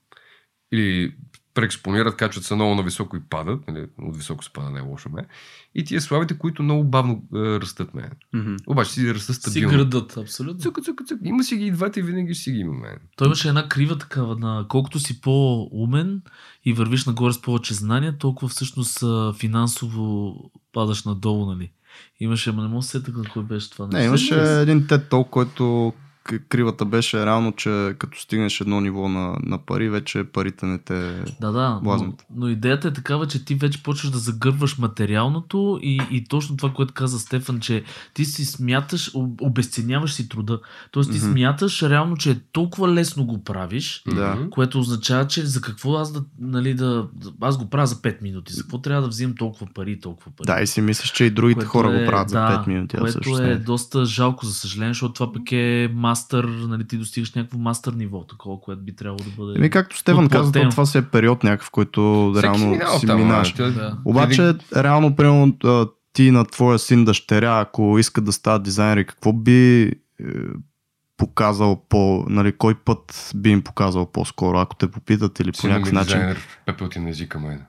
или 0.73 1.15
преекспонират, 1.57 2.17
качват 2.17 2.45
се 2.45 2.55
много 2.55 2.75
на 2.75 2.83
високо 2.83 3.17
и 3.17 3.21
падат, 3.31 3.69
нали, 3.69 3.87
от 3.99 4.17
високо 4.17 4.45
спада 4.45 4.71
не 4.71 4.79
е 4.79 4.83
лошо 4.83 5.09
ме. 5.09 5.27
И 5.75 5.85
тия 5.85 6.01
слабите, 6.01 6.39
които 6.39 6.63
много 6.63 6.85
бавно 6.85 7.23
е, 7.35 7.39
растат 7.39 7.95
мен. 7.95 8.11
Мгм. 8.35 8.57
Обаче 8.67 8.91
си 8.91 9.15
растат 9.15 9.37
Си 9.37 9.41
стабилно. 9.41 9.77
градът, 9.77 10.17
абсолютно. 10.17 10.61
Цука, 10.61 10.83
цука, 10.83 11.05
цука. 11.05 11.21
Има 11.25 11.45
си 11.45 11.57
ги 11.57 11.67
и 11.67 11.71
двата 11.71 12.01
и 12.01 12.03
винаги 12.03 12.35
си 12.35 12.53
ги 12.53 12.59
има 12.59 12.73
мен. 12.73 12.99
Той 13.17 13.27
имаше 13.27 13.49
една 13.49 13.69
крива 13.69 13.99
такава, 13.99 14.37
на 14.37 14.67
колкото 14.69 14.99
си 14.99 15.21
по-умен 15.21 16.23
и 16.65 16.73
вървиш 16.73 17.05
нагоре 17.07 17.33
с 17.33 17.43
повече 17.43 17.75
знания, 17.75 18.19
толкова 18.19 18.49
всъщност 18.49 19.05
финансово 19.39 20.35
падаш 20.73 21.05
надолу, 21.05 21.47
нали? 21.47 21.73
Имаше, 22.21 22.51
ама 22.51 22.63
не 22.63 22.69
мога 22.69 22.79
да 22.79 22.83
се 22.83 22.91
сета 22.91 23.13
кой 23.33 23.43
беше 23.43 23.71
това. 23.71 23.87
Не, 23.87 24.05
имаше 24.05 24.35
един 24.35 24.87
TED 24.87 25.11
Talk, 25.11 25.31
който 25.31 25.93
кривата 26.49 26.85
беше 26.85 27.27
реално, 27.27 27.53
че 27.53 27.95
като 27.99 28.21
стигнеш 28.21 28.61
едно 28.61 28.81
ниво 28.81 29.09
на, 29.09 29.37
на 29.43 29.59
пари, 29.59 29.89
вече 29.89 30.25
парите 30.25 30.67
не 30.67 30.79
те... 30.79 31.25
Да, 31.41 31.53
да, 31.53 31.69
но, 31.71 31.81
Блазнат. 31.81 32.27
но 32.37 32.49
идеята 32.49 32.89
е 32.89 32.93
такава, 32.93 33.27
че 33.27 33.45
ти 33.45 33.55
вече 33.55 33.83
почваш 33.83 34.11
да 34.11 34.19
загърваш 34.19 34.79
материалното 34.79 35.79
и, 35.83 36.01
и 36.11 36.25
точно 36.25 36.57
това, 36.57 36.73
което 36.73 36.95
каза 36.95 37.19
Стефан, 37.19 37.61
че 37.61 37.85
ти 38.15 38.25
си 38.25 38.45
смяташ, 38.45 39.11
об- 39.15 39.41
обесценяваш 39.41 40.13
си 40.13 40.29
труда. 40.29 40.61
Тоест 40.91 41.11
ти 41.13 41.19
Мгм. 41.19 41.27
смяташ 41.27 41.83
реално, 41.83 42.17
че 42.17 42.41
толкова 42.53 42.89
лесно 42.89 43.25
го 43.27 43.45
правиш, 43.45 44.03
Да. 44.07 44.39
Което 44.51 44.79
означава, 44.81 45.27
че 45.27 45.47
за 45.47 45.61
какво 45.61 45.95
аз 45.95 46.13
да, 46.13 46.23
нали, 46.41 46.75
да, 46.75 47.07
аз 47.41 47.59
го 47.59 47.71
правя 47.71 47.87
за 47.87 47.95
5 47.95 48.23
минути, 48.23 48.53
за 48.53 48.63
какво 48.63 48.79
трябва 48.79 49.03
да 49.03 49.09
взимам 49.09 49.35
толкова 49.37 49.67
пари 49.75 49.93
и 49.93 50.01
толкова 50.01 50.31
пари. 50.31 50.47
Да, 50.47 50.63
и 50.63 50.67
си 50.67 50.81
мислиш, 50.81 51.11
че 51.11 51.25
и 51.25 51.31
другите 51.31 51.57
Което 51.59 51.71
хора 51.71 51.89
е- 51.91 52.01
го 52.01 52.07
правят 52.07 52.29
за 52.31 52.39
да, 52.39 52.49
5 52.49 52.67
минути. 52.67 52.97
Което 52.97 53.11
всъщност 53.11 53.41
е 53.41 53.57
доста 53.57 54.05
жалко, 54.05 54.47
за 54.47 54.55
съжаление, 54.55 54.91
защото 54.91 55.15
това 55.15 55.33
пък 55.33 55.53
е 55.53 55.91
мастър, 56.17 56.45
нали, 56.45 56.87
ти 56.87 56.99
достигаш 56.99 57.35
някакво 57.35 57.59
мастър 57.59 57.93
ниво, 57.93 58.21
такова, 58.21 58.61
което 58.61 58.83
би 58.83 58.97
трябвало 58.97 59.19
да 59.21 59.31
бъде. 59.37 59.59
Еми, 59.59 59.71
както 59.71 59.99
Стефан 59.99 60.29
каза, 60.29 60.53
то 60.53 60.69
това 60.71 60.87
си 60.87 60.99
е 60.99 61.03
период 61.03 61.45
някакъв, 61.45 61.71
който 61.71 62.31
Всеки 62.33 62.47
реално 62.47 62.67
минава 62.67 62.99
си 62.99 63.07
там, 63.07 63.21
минаваш. 63.21 63.53
а, 63.53 63.57
тя- 63.57 63.71
Да. 63.71 63.99
Обаче, 64.05 64.55
реално, 64.77 65.17
примерно, 65.17 65.57
ти 66.13 66.31
на 66.31 66.45
твоя 66.45 66.79
син 66.79 67.05
дъщеря, 67.05 67.61
ако 67.61 67.99
искат 67.99 68.25
да 68.25 68.33
стават 68.33 68.63
дизайнери, 68.63 69.07
какво 69.07 69.33
би 69.33 69.83
е, 69.83 69.93
показал 71.17 71.83
по, 71.89 72.25
нали, 72.29 72.53
кой 72.53 72.75
път 72.75 73.31
би 73.37 73.51
им 73.51 73.63
показал 73.63 74.13
по-скоро, 74.13 74.59
ако 74.59 74.77
те 74.77 74.91
попитат 74.91 75.41
или 75.41 75.53
по 75.53 75.67
някакъв 75.67 75.93
начин. 75.93 76.13
дизайнер, 76.13 76.59
пепел 76.67 76.89
ти 76.89 76.99
на 76.99 77.11
езика, 77.11 77.39
мен. 77.41 77.63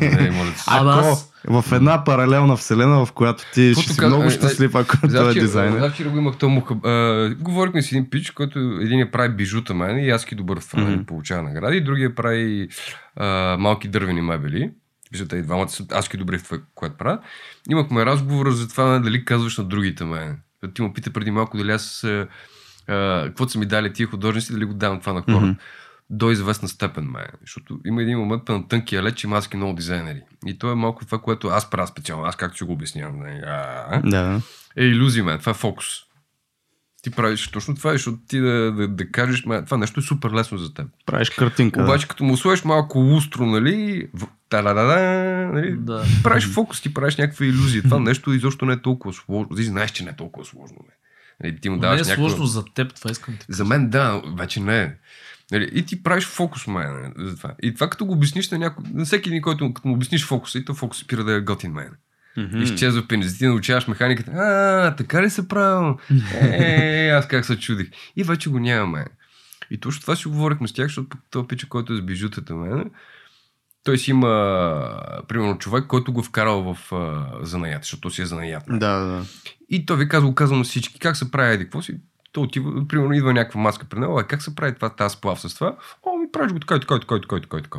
Не, 0.00 0.30
моля. 0.30 0.52
Абе, 0.66 0.90
Ако 0.90 1.08
аз- 1.08 1.32
в 1.48 1.64
една 1.72 2.04
паралелна 2.04 2.56
вселена, 2.56 3.06
в 3.06 3.12
която 3.12 3.44
ти 3.54 3.68
Каквото 3.68 3.82
ще 3.82 3.92
си 3.92 4.06
много 4.06 4.22
е, 4.22 4.26
е, 4.26 4.30
щастлив, 4.30 4.74
ако 4.74 4.96
той 5.08 5.30
е 5.30 5.34
дизайнер. 5.34 5.80
завчера 5.80 6.08
го 6.10 6.18
имах 6.18 6.36
този 6.36 6.52
муха. 6.52 6.74
Говорихме 7.38 7.82
с 7.82 7.92
един 7.92 8.10
пич, 8.10 8.30
който 8.30 8.58
един 8.58 8.98
я 8.98 9.10
прави 9.10 9.28
бижута 9.34 9.74
мен 9.74 9.98
и 9.98 10.10
аз 10.10 10.24
ки 10.24 10.34
добър 10.34 10.60
в 10.60 10.74
нали, 10.74 11.04
получава 11.06 11.42
награди, 11.42 11.76
и 11.76 11.84
другия 11.84 12.14
прави 12.14 12.68
а, 13.16 13.56
малки 13.58 13.88
дървени 13.88 14.22
мебели. 14.22 14.70
Виждате, 15.12 15.36
и 15.36 15.42
двамата 15.42 15.68
са 15.68 15.84
аз 15.92 16.08
ки 16.08 16.16
добри 16.16 16.38
в 16.38 16.44
това, 16.44 16.58
което 16.74 16.96
правят. 16.96 17.20
Имахме 17.70 18.06
разговор 18.06 18.50
за 18.50 18.68
това 18.68 18.84
нали, 18.84 19.02
дали 19.02 19.24
казваш 19.24 19.58
на 19.58 19.64
другите 19.64 20.04
мен. 20.04 20.38
Ти 20.74 20.82
му 20.82 20.92
пита 20.92 21.10
преди 21.12 21.30
малко 21.30 21.56
дали 21.56 21.70
аз 21.72 22.06
а, 22.88 23.24
каквото 23.26 23.52
са 23.52 23.58
ми 23.58 23.66
дали 23.66 23.92
тия 23.92 24.06
художници, 24.06 24.52
дали 24.52 24.64
го 24.64 24.74
давам 24.74 25.00
това 25.00 25.12
на 25.12 25.20
хората. 25.22 25.40
Мгм. 25.40 25.52
До 26.10 26.30
известна 26.30 26.68
степен, 26.68 27.04
ме. 27.04 27.26
Защото 27.40 27.80
има 27.86 28.02
един 28.02 28.18
момент 28.18 28.48
на 28.48 28.68
тънкия 28.68 29.02
лед, 29.02 29.16
че 29.16 29.26
има 29.26 29.36
адски 29.38 29.56
много 29.56 29.74
дизайнери. 29.74 30.20
И 30.46 30.58
то 30.58 30.72
е 30.72 30.74
малко 30.74 31.04
това, 31.04 31.18
което 31.18 31.48
аз 31.48 31.70
правя 31.70 31.86
специално. 31.86 32.24
Аз 32.24 32.36
както 32.36 32.58
си 32.58 32.64
го 32.64 32.72
обяснявам. 32.72 33.18
нали, 33.18 33.40
а, 33.46 34.00
Да. 34.04 34.40
е 34.76 34.84
иллюзия, 34.84 35.24
мен. 35.24 35.38
Това 35.38 35.50
е 35.50 35.54
фокус. 35.54 35.86
Ти 37.02 37.10
правиш 37.10 37.48
точно 37.48 37.74
това, 37.74 37.92
защото 37.92 38.18
ти 38.28 38.40
да, 38.40 38.72
да, 38.72 38.88
да 38.88 39.10
кажеш, 39.10 39.44
мен, 39.44 39.64
това 39.64 39.76
нещо 39.76 40.00
е 40.00 40.02
супер 40.02 40.30
лесно 40.30 40.58
за 40.58 40.74
теб. 40.74 40.86
Правиш 41.06 41.30
картинка. 41.30 41.82
Обаче, 41.82 42.08
като 42.08 42.24
му 42.24 42.36
сложиш 42.36 42.64
малко 42.64 42.98
лустро, 42.98 43.46
нали, 43.46 44.08
в- 44.14 44.26
та-да-да-да, 44.48 45.00
нали, 45.52 45.76
Да. 45.78 46.04
правиш 46.22 46.48
фокус, 46.48 46.82
ти 46.82 46.94
правиш 46.94 47.16
някаква 47.16 47.46
иллюзия. 47.46 47.82
Това 47.82 47.98
нещо 47.98 48.32
изобщо 48.32 48.64
не 48.66 48.72
е 48.72 48.82
толкова 48.82 49.14
сложно. 49.14 49.56
Ти 49.56 49.62
знаеш, 49.62 49.90
че 49.90 50.04
не 50.04 50.10
е 50.10 50.16
толкова 50.16 50.46
сложно. 50.46 50.76
Бе. 50.86 50.92
Нали, 51.44 51.60
ти 51.60 51.68
му 51.68 51.78
даваш 51.78 52.00
не 52.00 52.00
е 52.00 52.10
някаква... 52.10 52.28
сложно 52.28 52.46
за 52.46 52.64
теб, 52.74 52.94
това 52.94 53.10
искам 53.10 53.36
ти. 53.36 53.46
За 53.48 53.64
мен 53.64 53.90
да, 53.90 54.22
вече 54.36 54.60
не 54.60 54.82
е. 54.82 54.94
Нали, 55.52 55.70
И 55.72 55.82
ти 55.86 56.02
правиш 56.02 56.26
фокус, 56.26 56.66
мен. 56.66 57.14
За 57.18 57.36
това. 57.36 57.54
И 57.62 57.74
това 57.74 57.90
като 57.90 58.06
го 58.06 58.12
обясниш 58.12 58.50
на 58.50 58.58
някой, 58.58 58.84
на 58.94 59.04
всеки 59.04 59.28
един, 59.28 59.42
който 59.42 59.74
като 59.74 59.88
му 59.88 59.94
обясниш 59.94 60.24
фокуса, 60.24 60.58
и 60.58 60.64
то 60.64 60.74
фокус 60.74 60.98
спира 60.98 61.24
да 61.24 61.32
е 61.32 61.40
готин 61.40 61.72
мен. 61.72 61.90
Мгм. 62.36 62.62
Изчезва 62.62 63.08
пенис, 63.08 63.38
ти 63.38 63.46
научаваш 63.46 63.88
механиката. 63.88 64.30
А, 64.30 64.96
така 64.96 65.22
ли 65.22 65.30
се 65.30 65.48
правил? 65.48 65.98
Е, 66.40 67.08
аз 67.08 67.28
как 67.28 67.44
се 67.44 67.58
чудих. 67.58 67.90
И 68.16 68.24
вече 68.24 68.50
го 68.50 68.58
нямаме. 68.58 69.04
И 69.70 69.80
точно 69.80 70.00
това 70.00 70.16
си 70.16 70.28
говорихме 70.28 70.68
с 70.68 70.72
тях, 70.72 70.86
защото 70.86 71.16
този 71.30 71.46
пича, 71.48 71.68
който 71.68 71.92
е 71.92 71.96
с 71.96 72.02
бижутата 72.02 72.54
мен, 72.54 72.90
той 73.84 73.98
си 73.98 74.10
има, 74.10 75.02
примерно, 75.28 75.58
човек, 75.58 75.84
който 75.86 76.12
го 76.12 76.20
е 76.20 76.22
вкарал 76.22 76.74
в 76.74 76.92
а, 76.92 77.26
занаят, 77.42 77.82
защото 77.82 78.10
си 78.10 78.22
е 78.22 78.26
занаят. 78.26 78.62
Да, 78.68 78.98
да. 78.98 79.24
И 79.68 79.86
той 79.86 79.96
ви 79.96 80.08
казва, 80.08 80.34
казва 80.34 80.56
на 80.56 80.64
всички, 80.64 80.98
как 80.98 81.16
се 81.16 81.30
прави 81.30 81.54
еди, 81.54 81.64
какво 81.64 81.82
си? 81.82 81.94
Той 82.32 82.44
отива, 82.44 82.88
примерно, 82.88 83.12
идва 83.12 83.32
някаква 83.32 83.60
маска 83.60 83.86
при 83.90 83.98
него, 83.98 84.18
а 84.18 84.24
как 84.24 84.42
се 84.42 84.54
прави 84.54 84.74
това, 84.74 84.88
тази 84.88 85.12
сплав 85.12 85.40
с 85.40 85.54
това? 85.54 85.76
О, 86.02 86.16
ми 86.16 86.32
правиш 86.32 86.52
го 86.52 86.60
така, 86.60 86.76
и 86.76 86.80
така, 86.80 86.94
и 86.94 87.00
така, 87.00 87.16
и 87.16 87.20
така, 87.20 87.36
и 87.36 87.40
така, 87.40 87.58
и 87.58 87.62
така. 87.62 87.78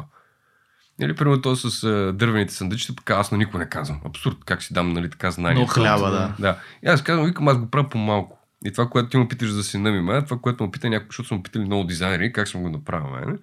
Или, 1.02 1.16
примерно, 1.16 1.42
то 1.42 1.56
с 1.56 1.84
а, 1.84 2.14
дървените 2.14 2.54
съндъчета, 2.54 2.96
пък 2.96 3.10
аз 3.10 3.32
на 3.32 3.38
никой 3.38 3.60
не 3.60 3.70
казвам. 3.70 4.02
Абсурд, 4.06 4.38
как 4.46 4.64
си 4.64 4.74
дам, 4.74 4.94
нали, 4.94 5.10
така 5.10 5.32
знание. 5.32 5.62
Но 5.62 5.68
хляба, 5.68 6.12
да. 6.12 6.36
Да. 6.40 6.60
И 6.86 6.88
аз 6.88 7.04
казвам, 7.04 7.26
викам, 7.26 7.48
аз 7.48 7.58
го 7.58 7.70
правя 7.70 7.90
по-малко. 7.90 8.40
И 8.66 8.72
това, 8.72 8.90
което 8.90 9.10
ти 9.10 9.18
му 9.18 9.28
питаш 9.28 9.50
за 9.50 9.64
сина 9.64 9.92
ми, 9.92 10.02
ме, 10.02 10.24
това, 10.24 10.38
което 10.38 10.64
му 10.64 10.72
пита 10.72 10.90
някой, 10.90 11.08
защото 11.08 11.28
съм 11.28 11.44
питали 11.44 11.66
много 11.66 11.84
дизайнери, 11.84 12.34
как 12.34 12.48
съм 12.48 12.62
го 12.62 12.70
направил, 12.70 13.10
мене. 13.10 13.38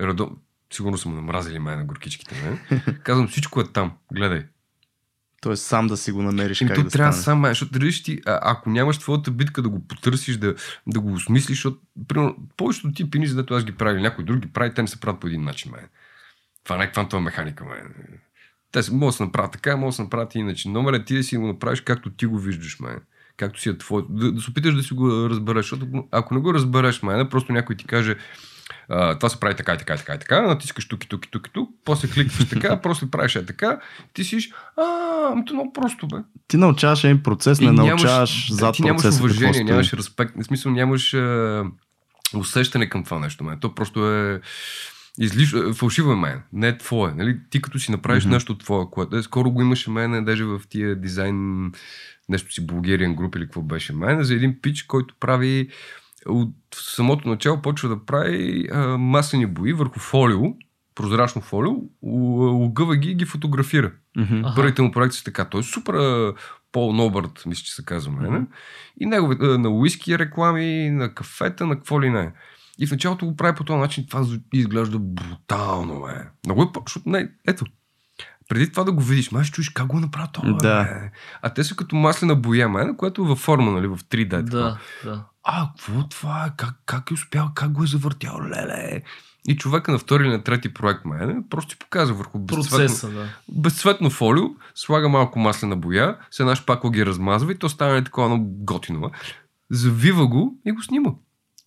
Радо... 0.00 0.30
Сигурно 0.72 0.98
съм 0.98 1.12
му 1.12 1.16
намразили 1.16 1.58
мен 1.58 1.78
на 1.78 1.84
горкичките, 1.84 2.34
мен. 2.42 2.80
Казвам, 3.02 3.28
всичко 3.28 3.60
е 3.60 3.72
там, 3.72 3.92
гледай. 4.12 4.44
Тоест 5.40 5.64
сам 5.64 5.86
да 5.86 5.96
си 5.96 6.12
го 6.12 6.22
намериш 6.22 6.60
Еми, 6.60 6.68
как 6.68 6.76
то 6.76 6.84
да 6.84 6.90
трябва 6.90 7.12
стане. 7.12 7.24
сам, 7.24 7.38
май, 7.38 7.50
защото 7.50 7.72
дали 7.72 7.92
ти, 7.92 8.20
а, 8.26 8.38
ако 8.42 8.70
нямаш 8.70 8.98
твоята 8.98 9.30
битка 9.30 9.62
да 9.62 9.68
го 9.68 9.86
потърсиш, 9.86 10.36
да, 10.36 10.54
да 10.86 11.00
го 11.00 11.12
осмислиш, 11.12 11.56
защото, 11.56 11.80
примерно, 12.08 12.36
повечето 12.56 12.92
ти 12.92 13.10
пини, 13.10 13.26
дето 13.26 13.54
аз 13.54 13.64
ги 13.64 13.72
правя, 13.72 14.00
някой 14.00 14.24
друг 14.24 14.38
ги 14.38 14.52
прави, 14.52 14.74
те 14.74 14.82
не 14.82 14.88
се 14.88 15.00
правят 15.00 15.20
по 15.20 15.26
един 15.26 15.44
начин, 15.44 15.70
май. 15.70 15.80
Това 16.64 16.76
не 16.76 16.84
е 16.84 16.90
квантова 16.90 17.22
механика, 17.22 17.64
май. 17.64 17.80
Те 18.72 18.82
се, 18.82 18.92
могат 18.92 19.08
да 19.08 19.12
се 19.12 19.22
направят 19.22 19.52
така, 19.52 19.76
могат 19.76 19.92
да 19.92 19.96
се 19.96 20.02
направят 20.02 20.34
и 20.34 20.38
иначе. 20.38 20.68
Номер 20.68 20.92
е 20.92 21.04
ти 21.04 21.16
да 21.16 21.22
си 21.22 21.36
го 21.36 21.46
направиш 21.46 21.80
както 21.80 22.10
ти 22.10 22.26
го 22.26 22.38
виждаш, 22.38 22.80
май. 22.80 22.96
Както 23.36 23.60
си 23.60 23.68
е 23.68 23.78
твоето. 23.78 24.08
Да, 24.10 24.32
да 24.32 24.40
се 24.40 24.50
опиташ 24.50 24.74
да 24.74 24.82
си 24.82 24.94
го 24.94 25.30
разбереш, 25.30 25.64
защото 25.64 26.08
ако 26.10 26.34
не 26.34 26.40
го 26.40 26.54
разбереш, 26.54 27.02
май, 27.02 27.28
просто 27.28 27.52
някой 27.52 27.76
ти 27.76 27.84
каже, 27.84 28.16
а, 28.88 29.18
това 29.18 29.28
се 29.28 29.40
прави 29.40 29.54
така 29.54 29.74
и 29.74 29.78
така 29.78 29.96
така 29.96 30.18
така, 30.18 30.42
натискаш 30.42 30.88
тук 30.88 31.04
и 31.04 31.08
тук 31.08 31.26
и 31.26 31.30
тук 31.30 31.46
и 31.46 31.52
тук, 31.52 31.70
после 31.84 32.08
кликваш 32.08 32.48
така, 32.50 32.80
после 32.80 33.10
правиш 33.10 33.36
е 33.36 33.46
така, 33.46 33.80
ти 34.12 34.24
си, 34.24 34.52
а, 34.76 34.82
ами 35.32 35.44
то 35.44 35.54
много 35.54 35.72
просто 35.72 36.08
бе. 36.08 36.16
Ти 36.48 36.56
научаваш 36.56 37.04
един 37.04 37.22
процес, 37.22 37.60
не 37.60 37.72
научаваш 37.72 38.48
да, 38.48 38.54
зад 38.54 38.74
ти 38.74 38.82
нямаш 38.82 39.02
процеса 39.02 39.16
какво 39.16 39.24
уважение, 39.24 39.54
стои. 39.54 39.64
нямаш 39.64 39.92
респект, 39.92 40.34
в 40.36 40.44
смисъл 40.44 40.72
нямаш 40.72 41.14
е, 41.14 41.62
усещане 42.34 42.88
към 42.88 43.04
това 43.04 43.18
нещо. 43.18 43.44
Мен. 43.44 43.60
То 43.60 43.74
просто 43.74 44.14
е 44.14 44.40
излиш... 45.18 45.52
е, 45.52 45.72
фалшиво 45.72 46.12
е 46.12 46.16
мен, 46.16 46.42
не 46.52 46.68
е 46.68 46.78
твое. 46.78 47.12
Нали? 47.16 47.38
Ти 47.50 47.62
като 47.62 47.78
си 47.78 47.90
направиш 47.90 48.24
mm-hmm. 48.24 48.30
нещо 48.30 48.58
твое, 48.58 48.84
което 48.90 49.16
е, 49.16 49.22
скоро 49.22 49.50
го 49.50 49.62
имаше 49.62 49.90
мен, 49.90 50.24
даже 50.24 50.44
в 50.44 50.60
тия 50.68 50.96
дизайн, 50.96 51.70
нещо 52.28 52.52
си 52.52 52.66
Bulgarian 52.66 53.14
груп 53.14 53.36
или 53.36 53.44
какво 53.44 53.62
беше 53.62 53.92
мен, 53.92 54.22
за 54.22 54.34
един 54.34 54.60
пич, 54.62 54.82
който 54.82 55.14
прави 55.20 55.68
от 56.28 56.54
самото 56.74 57.28
начало 57.28 57.62
почва 57.62 57.88
да 57.88 58.04
прави 58.04 58.68
а, 58.72 58.78
маслени 58.88 59.46
бои 59.46 59.72
върху 59.72 60.00
фолио, 60.00 60.40
прозрачно 60.94 61.42
фолио, 61.42 61.72
у- 62.02 62.64
огъва 62.64 62.96
ги 62.96 63.10
и 63.10 63.14
ги 63.14 63.24
фотографира. 63.24 63.92
Аха. 64.18 64.52
Първите 64.56 64.82
му 64.82 64.92
проекти 64.92 65.16
са 65.16 65.24
така. 65.24 65.44
Той 65.44 65.60
е 65.60 65.64
супер 65.64 65.94
а, 65.94 66.32
Пол 66.72 66.92
Нобърт, 66.92 67.42
мисля, 67.46 67.62
че 67.62 67.74
се 67.74 67.84
казва 67.84 68.12
мене. 68.12 68.46
И 69.00 69.06
неговите, 69.06 69.44
а, 69.44 69.58
на 69.58 69.68
уиски 69.70 70.18
реклами, 70.18 70.90
на 70.90 71.14
кафета, 71.14 71.66
на 71.66 71.74
какво 71.74 72.02
ли 72.02 72.10
не. 72.10 72.32
И 72.78 72.86
в 72.86 72.90
началото 72.90 73.26
го 73.26 73.36
прави 73.36 73.56
по 73.56 73.64
този 73.64 73.78
начин, 73.78 74.06
това 74.06 74.26
изглежда 74.54 74.98
брутално, 74.98 76.02
бе. 76.02 76.14
Много 76.46 76.62
е, 76.62 76.72
по- 76.72 76.82
защото 76.86 77.08
не, 77.08 77.28
ето, 77.46 77.64
преди 78.48 78.70
това 78.72 78.84
да 78.84 78.92
го 78.92 79.02
видиш, 79.02 79.30
май 79.30 79.44
ще 79.44 79.52
чуеш 79.54 79.68
как 79.68 79.86
го 79.86 80.00
направи 80.00 80.28
това, 80.32 80.52
Да. 80.52 80.84
бе. 80.84 81.10
А 81.42 81.50
те 81.50 81.64
са 81.64 81.76
като 81.76 81.96
маслена 81.96 82.34
боя, 82.34 82.68
мен, 82.68 82.96
която 82.96 83.22
е 83.22 83.26
във 83.26 83.38
форма, 83.38 83.70
нали, 83.72 83.86
в 83.86 83.98
3D. 83.98 84.30
така. 84.30 84.42
Да, 84.44 84.78
да. 85.04 85.24
А, 85.44 85.68
какво 85.68 86.08
това 86.08 86.44
е? 86.46 86.52
Как, 86.56 86.74
как 86.86 87.10
е 87.10 87.14
успял? 87.14 87.50
Как 87.54 87.72
го 87.72 87.84
е 87.84 87.86
завъртял? 87.86 88.40
Леле! 88.42 89.02
И 89.48 89.56
човека 89.56 89.92
на 89.92 89.98
втори 89.98 90.22
или 90.24 90.30
на 90.30 90.42
трети 90.42 90.74
проект 90.74 91.04
мен 91.04 91.44
просто 91.50 91.68
ти 91.70 91.78
показва 91.78 92.14
върху 92.16 92.38
безцветно, 92.38 92.78
Процеса, 92.78 93.08
да. 93.10 93.28
безцветно 93.48 94.10
фолио, 94.10 94.44
слага 94.74 95.08
малко 95.08 95.38
маслена 95.38 95.76
боя, 95.76 96.16
с 96.30 96.40
една 96.40 96.56
шпакла 96.56 96.90
ги 96.90 97.06
размазва 97.06 97.52
и 97.52 97.58
то 97.58 97.68
стане 97.68 98.04
такова 98.04 98.26
едно 98.26 98.44
готино. 98.44 99.10
Завива 99.70 100.26
го 100.26 100.58
и 100.66 100.72
го 100.72 100.82
снима. 100.82 101.10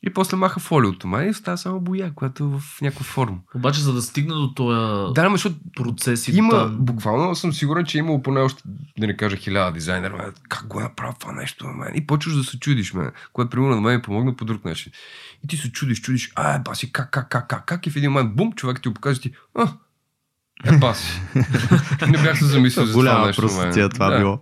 И 0.04 0.14
после 0.14 0.38
маха 0.38 0.60
фолиото 0.60 1.08
май 1.08 1.30
и 1.30 1.34
става 1.34 1.58
само 1.58 1.80
боя, 1.80 2.12
която 2.16 2.43
е 2.43 2.47
в 2.47 2.82
някаква 2.82 3.04
форма. 3.04 3.38
Обаче, 3.56 3.82
за 3.82 3.93
да 3.93 4.02
стигне 4.02 4.34
до 4.34 4.54
този 4.54 5.14
Да, 5.14 5.30
защото 5.32 5.56
процес 5.76 6.28
и 6.28 6.38
има, 6.38 6.49
там... 6.49 6.78
буквално 6.80 7.36
съм 7.36 7.54
сигурен, 7.54 7.86
че 7.86 7.97
има 7.97 8.24
поне 8.24 8.39
още, 8.39 8.64
да 8.99 9.08
не 9.08 9.18
кажа 9.18 9.38
хиляда 9.38 9.72
дизайнера, 9.72 10.18
ме, 10.18 10.24
как 10.49 10.68
го 10.68 10.80
е 10.80 10.84
направил 10.84 11.16
това 11.20 11.32
нещо, 11.34 11.68
мен. 11.68 11.91
И 11.95 12.08
почваш 12.08 12.36
да 12.36 12.43
се 12.43 12.60
чудиш, 12.60 12.93
мен, 12.93 13.12
което 13.34 13.49
примерно 13.49 13.76
на 13.76 13.82
мен 13.82 13.95
ми 13.95 14.02
помогна 14.02 14.36
по 14.36 14.45
друг 14.45 14.66
начин. 14.66 14.91
И 15.43 15.47
ти 15.47 15.58
се 15.58 15.72
чудиш, 15.72 16.02
чудиш, 16.02 16.32
а, 16.36 16.56
е, 16.56 16.60
баси, 16.60 16.91
как, 16.91 17.12
как, 17.12 17.30
как, 17.30 17.47
как, 17.47 17.66
как, 17.66 17.88
и 17.88 17.89
в 17.89 17.95
един 17.95 18.12
момент, 18.12 18.36
бум, 18.36 18.52
човек 18.52 18.82
ти 18.82 18.89
го 18.89 18.93
показва 18.93 19.20
и 19.20 19.22
ти, 19.22 19.38
а, 19.56 19.68
е, 20.66 20.78
баси. 20.78 21.22
не 22.08 22.18
бях 22.18 22.38
се 22.38 22.45
замислил 22.45 22.86
за 22.86 22.91
това 22.91 23.04
Голяма 23.04 23.26
нещо. 23.26 23.41
простотия 23.41 23.89
това 23.89 24.10
да. 24.10 24.18
било. 24.18 24.39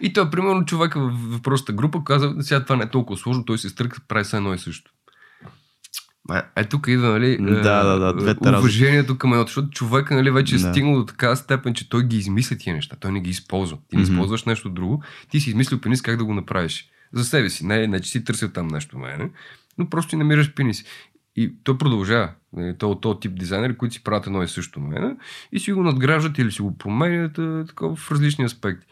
И 0.00 0.12
той, 0.12 0.30
примерно, 0.30 0.64
човек 0.64 0.94
в 0.94 1.10
въпросната 1.14 1.72
група 1.72 2.04
каза, 2.04 2.34
сега 2.40 2.64
това 2.64 2.76
не 2.76 2.84
е 2.84 2.90
толкова 2.90 3.18
сложно, 3.18 3.44
той 3.44 3.58
се 3.58 3.68
стръка, 3.68 4.00
прави 4.08 4.24
се 4.24 4.36
едно 4.36 4.54
и 4.54 4.58
също. 4.58 4.90
Е, 6.34 6.60
е 6.60 6.64
тук 6.64 6.86
идва, 6.88 7.08
нали, 7.08 7.36
Да, 7.36 7.84
да, 7.84 7.98
да, 7.98 8.14
разлики. 8.14 8.48
уважението 8.48 9.18
към 9.18 9.32
едното, 9.32 9.48
защото 9.48 9.70
човека, 9.70 10.14
нали, 10.14 10.30
вече 10.30 10.54
е 10.54 10.58
Да. 10.58 10.70
стигнал 10.70 10.94
до 10.94 11.06
такава 11.06 11.36
степен, 11.36 11.74
че 11.74 11.88
той 11.88 12.06
ги 12.06 12.16
измисля 12.16 12.56
тия 12.56 12.74
неща, 12.74 12.96
той 13.00 13.12
не 13.12 13.20
ги 13.20 13.30
използва. 13.30 13.78
Ти 13.88 13.96
не 13.96 14.02
Мгм. 14.02 14.12
използваш 14.12 14.44
нещо 14.44 14.70
друго, 14.70 15.02
ти 15.30 15.40
си 15.40 15.50
измислил 15.50 15.80
пенис 15.80 16.02
как 16.02 16.16
да 16.16 16.24
го 16.24 16.34
направиш. 16.34 16.88
За 17.12 17.24
себе 17.24 17.50
си, 17.50 17.66
не, 17.66 17.86
не 17.86 18.00
че 18.00 18.10
си 18.10 18.24
търсил 18.24 18.48
там 18.48 18.68
нещо, 18.68 18.98
мене, 18.98 19.30
но 19.78 19.90
просто 19.90 20.10
ти 20.10 20.16
намираш 20.16 20.54
пенис. 20.54 20.84
И 21.36 21.54
той 21.64 21.78
продължава. 21.78 22.30
Нали, 22.52 22.74
Той 22.78 22.90
от 22.90 23.00
този 23.00 23.20
тип 23.20 23.32
дизайнери, 23.34 23.76
които 23.76 23.94
си 23.94 24.04
правят 24.04 24.26
едно 24.26 24.42
и 24.42 24.48
също 24.48 24.80
мене, 24.80 25.16
и 25.52 25.58
си 25.60 25.72
го 25.72 25.82
надграждат 25.82 26.38
или 26.38 26.52
си 26.52 26.62
го 26.62 26.78
променят 26.78 27.38
а, 27.38 27.64
такова 27.68 27.96
в 27.96 28.10
различни 28.12 28.44
аспекти. 28.44 28.86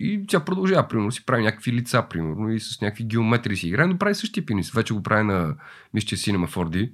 И 0.00 0.24
тя 0.28 0.44
продължава, 0.44 0.88
примерно, 0.88 1.12
си 1.12 1.26
прави 1.26 1.42
някакви 1.42 1.72
лица, 1.72 2.06
примерно, 2.10 2.50
и 2.52 2.60
с 2.60 2.80
някакви 2.80 3.04
геометрии 3.04 3.56
си 3.56 3.68
играе, 3.68 3.86
но 3.86 3.98
прави 3.98 4.14
същия 4.14 4.46
пенис. 4.46 4.70
Вече 4.70 4.94
го 4.94 5.02
прави 5.02 5.24
на, 5.24 5.54
мисля, 5.94 6.06
че 6.06 6.16
Cinema 6.16 6.48
4D. 6.48 6.92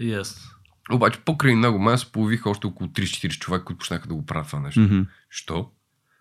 Yes. 0.00 0.52
Обаче 0.92 1.20
покрай 1.20 1.54
него 1.54 1.78
мен 1.78 1.98
се 1.98 2.12
появиха 2.12 2.50
още 2.50 2.66
около 2.66 2.90
3-4 2.90 3.38
човека, 3.38 3.64
които 3.64 3.78
почнаха 3.78 4.08
да 4.08 4.14
го 4.14 4.26
правят 4.26 4.46
това 4.46 4.60
нещо. 4.60 4.80
Мгм. 4.80 5.00
Що? 5.30 5.70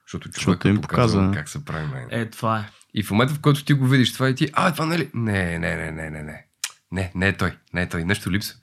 Защото 0.05 0.29
човек 0.29 0.65
им 0.65 0.81
показва 0.81 1.19
показва. 1.19 1.31
как 1.33 1.49
се 1.49 1.65
прави 1.65 1.87
мен. 1.87 2.07
Е, 2.11 2.29
това 2.29 2.59
е. 2.59 2.69
И 2.93 3.03
в 3.03 3.11
момента, 3.11 3.33
в 3.33 3.39
който 3.39 3.65
ти 3.65 3.73
го 3.73 3.87
видиш 3.87 4.13
това 4.13 4.29
и 4.29 4.35
ти, 4.35 4.47
а, 4.53 4.73
това 4.73 4.85
нали? 4.85 5.09
Не, 5.13 5.59
не, 5.59 5.75
не, 5.75 5.91
не, 5.91 6.09
не, 6.09 6.23
не. 6.23 6.45
Не, 6.91 7.11
не 7.15 7.27
е 7.27 7.37
той, 7.37 7.57
не 7.73 7.81
е 7.81 7.89
той. 7.89 8.03
Нещо 8.03 8.31
липса. 8.31 8.55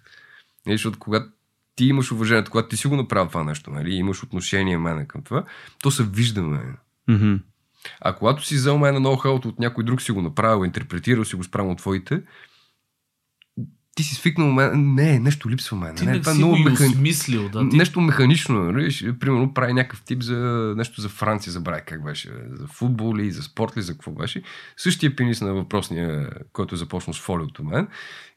Не, 0.66 0.72
защото 0.72 0.98
когато 0.98 1.26
ти 1.76 1.84
имаш 1.84 2.12
уважението, 2.12 2.50
когато 2.50 2.68
ти 2.68 2.76
си 2.76 2.86
го 2.88 2.96
направил 2.96 3.28
това 3.28 3.44
нещо, 3.44 3.70
нали, 3.70 3.94
имаш 3.94 4.22
отношение 4.22 4.78
мене 4.78 5.06
към 5.06 5.22
това, 5.22 5.44
то 5.82 5.90
се 5.90 6.04
вижда 6.04 6.42
мене. 6.42 6.74
Мгм. 7.08 7.34
А 8.00 8.14
когато 8.14 8.46
си 8.46 8.54
взел 8.54 8.78
на 8.78 9.00
ноу-хауто 9.00 9.44
от 9.46 9.58
някой 9.58 9.84
друг 9.84 10.02
си 10.02 10.12
го 10.12 10.22
направил, 10.22 10.64
интерпретирал 10.64 11.24
си 11.24 11.36
го 11.36 11.44
спрямо 11.44 11.76
твоите, 11.76 12.22
ти 13.94 14.02
си 14.02 14.14
свикнал 14.14 14.52
мен, 14.52 14.94
не, 14.94 15.18
нещо 15.18 15.50
липсва 15.50 15.76
мен. 15.76 15.96
Ти 15.96 16.06
не, 16.06 16.12
не, 16.12 16.20
това 16.20 16.32
е 16.32 16.34
си 16.34 16.38
много 16.38 16.52
го 16.52 16.58
и 16.58 16.64
механ... 16.64 16.88
осмислил, 16.88 17.48
да. 17.48 17.68
Ти... 17.68 17.76
Нещо 17.76 18.00
механично, 18.00 18.64
нали? 18.64 18.90
Ще- 18.90 19.18
примерно 19.18 19.54
прави 19.54 19.72
някакъв 19.72 20.02
тип 20.02 20.22
за 20.22 20.74
нещо 20.76 21.00
за 21.00 21.08
Франция, 21.08 21.52
забравя 21.52 21.80
как 21.80 22.04
беше, 22.04 22.30
за 22.52 22.66
футбол 22.66 23.16
ли, 23.16 23.30
за 23.30 23.42
спорт 23.42 23.76
ли, 23.76 23.82
за 23.82 23.92
какво 23.92 24.10
беше. 24.10 24.42
Същия 24.76 25.16
пенис 25.16 25.40
на 25.40 25.54
въпросния, 25.54 26.30
който 26.52 26.74
е 26.74 26.78
започнал 26.78 27.14
с 27.14 27.20
фолиото 27.20 27.64
мен. 27.64 27.88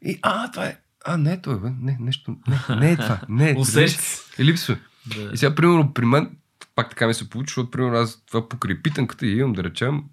И, 0.01 0.19
а, 0.21 0.51
това 0.51 0.65
е, 0.65 0.77
а, 1.05 1.17
не 1.17 1.33
е 1.33 1.41
той, 1.41 1.59
бе. 1.59 1.69
не, 1.81 1.97
нещо, 1.99 2.35
не, 2.47 2.75
не 2.75 2.91
е 2.91 2.95
това, 2.95 3.19
не 3.29 3.49
е. 3.51 3.55
Усеща 3.57 4.03
И 4.39 4.45
липсва. 4.45 4.77
Да. 5.15 5.29
И 5.33 5.37
сега, 5.37 5.55
примерно, 5.55 5.93
при 5.93 6.05
мен, 6.05 6.29
пак 6.75 6.89
така 6.89 7.07
ми 7.07 7.13
се 7.13 7.29
получи, 7.29 7.49
защото, 7.49 7.71
примерно, 7.71 7.97
аз 7.97 8.25
това 8.25 8.49
покрай 8.49 8.81
питанката 8.81 9.25
и 9.25 9.37
имам, 9.37 9.53
да 9.53 9.63
речем, 9.63 10.03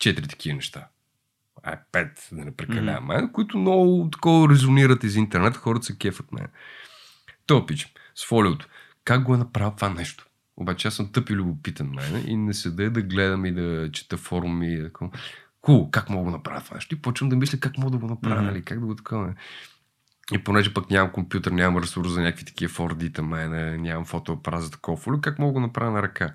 четири 0.00 0.28
такива 0.28 0.56
неща. 0.56 0.88
А, 1.62 1.78
пет, 1.92 2.28
да 2.32 2.44
не 2.44 2.56
прекалявам, 2.56 3.08
mm-hmm. 3.08 3.32
които 3.32 3.58
много 3.58 4.08
такова 4.12 4.48
резонират 4.48 5.04
из 5.04 5.16
интернет, 5.16 5.56
хората 5.56 5.86
се 5.86 5.98
кефат 5.98 6.32
мен. 6.32 6.48
То 7.46 7.66
пич, 7.66 7.92
с 8.14 8.26
фолиото. 8.26 8.68
Как 9.04 9.22
го 9.22 9.34
е 9.34 9.38
направил 9.38 9.72
това 9.76 9.88
нещо? 9.88 10.26
Обаче 10.56 10.88
аз 10.88 10.94
съм 10.94 11.12
тъп 11.12 11.30
и 11.30 11.34
любопитен 11.34 11.90
мен 11.90 12.24
и 12.26 12.36
не 12.36 12.54
седа 12.54 12.90
да 12.90 13.02
гледам 13.02 13.46
и 13.46 13.52
да 13.52 13.90
чета 13.92 14.16
форуми 14.16 14.74
и 14.74 14.82
такова. 14.82 15.10
Хубаво, 15.66 15.90
как 15.90 16.10
мога 16.10 16.30
да 16.30 16.36
направя 16.36 16.60
това 16.60 16.74
нещо? 16.74 16.94
И 16.94 17.02
почвам 17.02 17.28
да 17.28 17.36
мисля 17.36 17.60
как 17.60 17.78
мога 17.78 17.90
да 17.90 17.98
го 17.98 18.06
направя, 18.06 18.36
Мгм. 18.36 18.44
нали? 18.44 18.62
Как 18.62 18.80
да 18.80 18.86
го 18.86 18.96
такова. 18.96 19.34
И 20.32 20.38
понеже 20.38 20.74
пък 20.74 20.90
нямам 20.90 21.12
компютър, 21.12 21.50
нямам 21.50 21.82
ресурс 21.82 22.10
за 22.10 22.20
някакви 22.20 22.44
такива 22.44 22.72
фордита, 22.72 23.22
мене, 23.22 23.78
нямам 23.78 24.04
фотоапарат 24.04 24.62
за 24.62 24.70
такова 24.70 24.96
фолио, 24.96 25.20
как 25.20 25.38
мога 25.38 25.52
да 25.52 25.60
направя 25.60 25.90
на 25.90 26.02
ръка? 26.02 26.34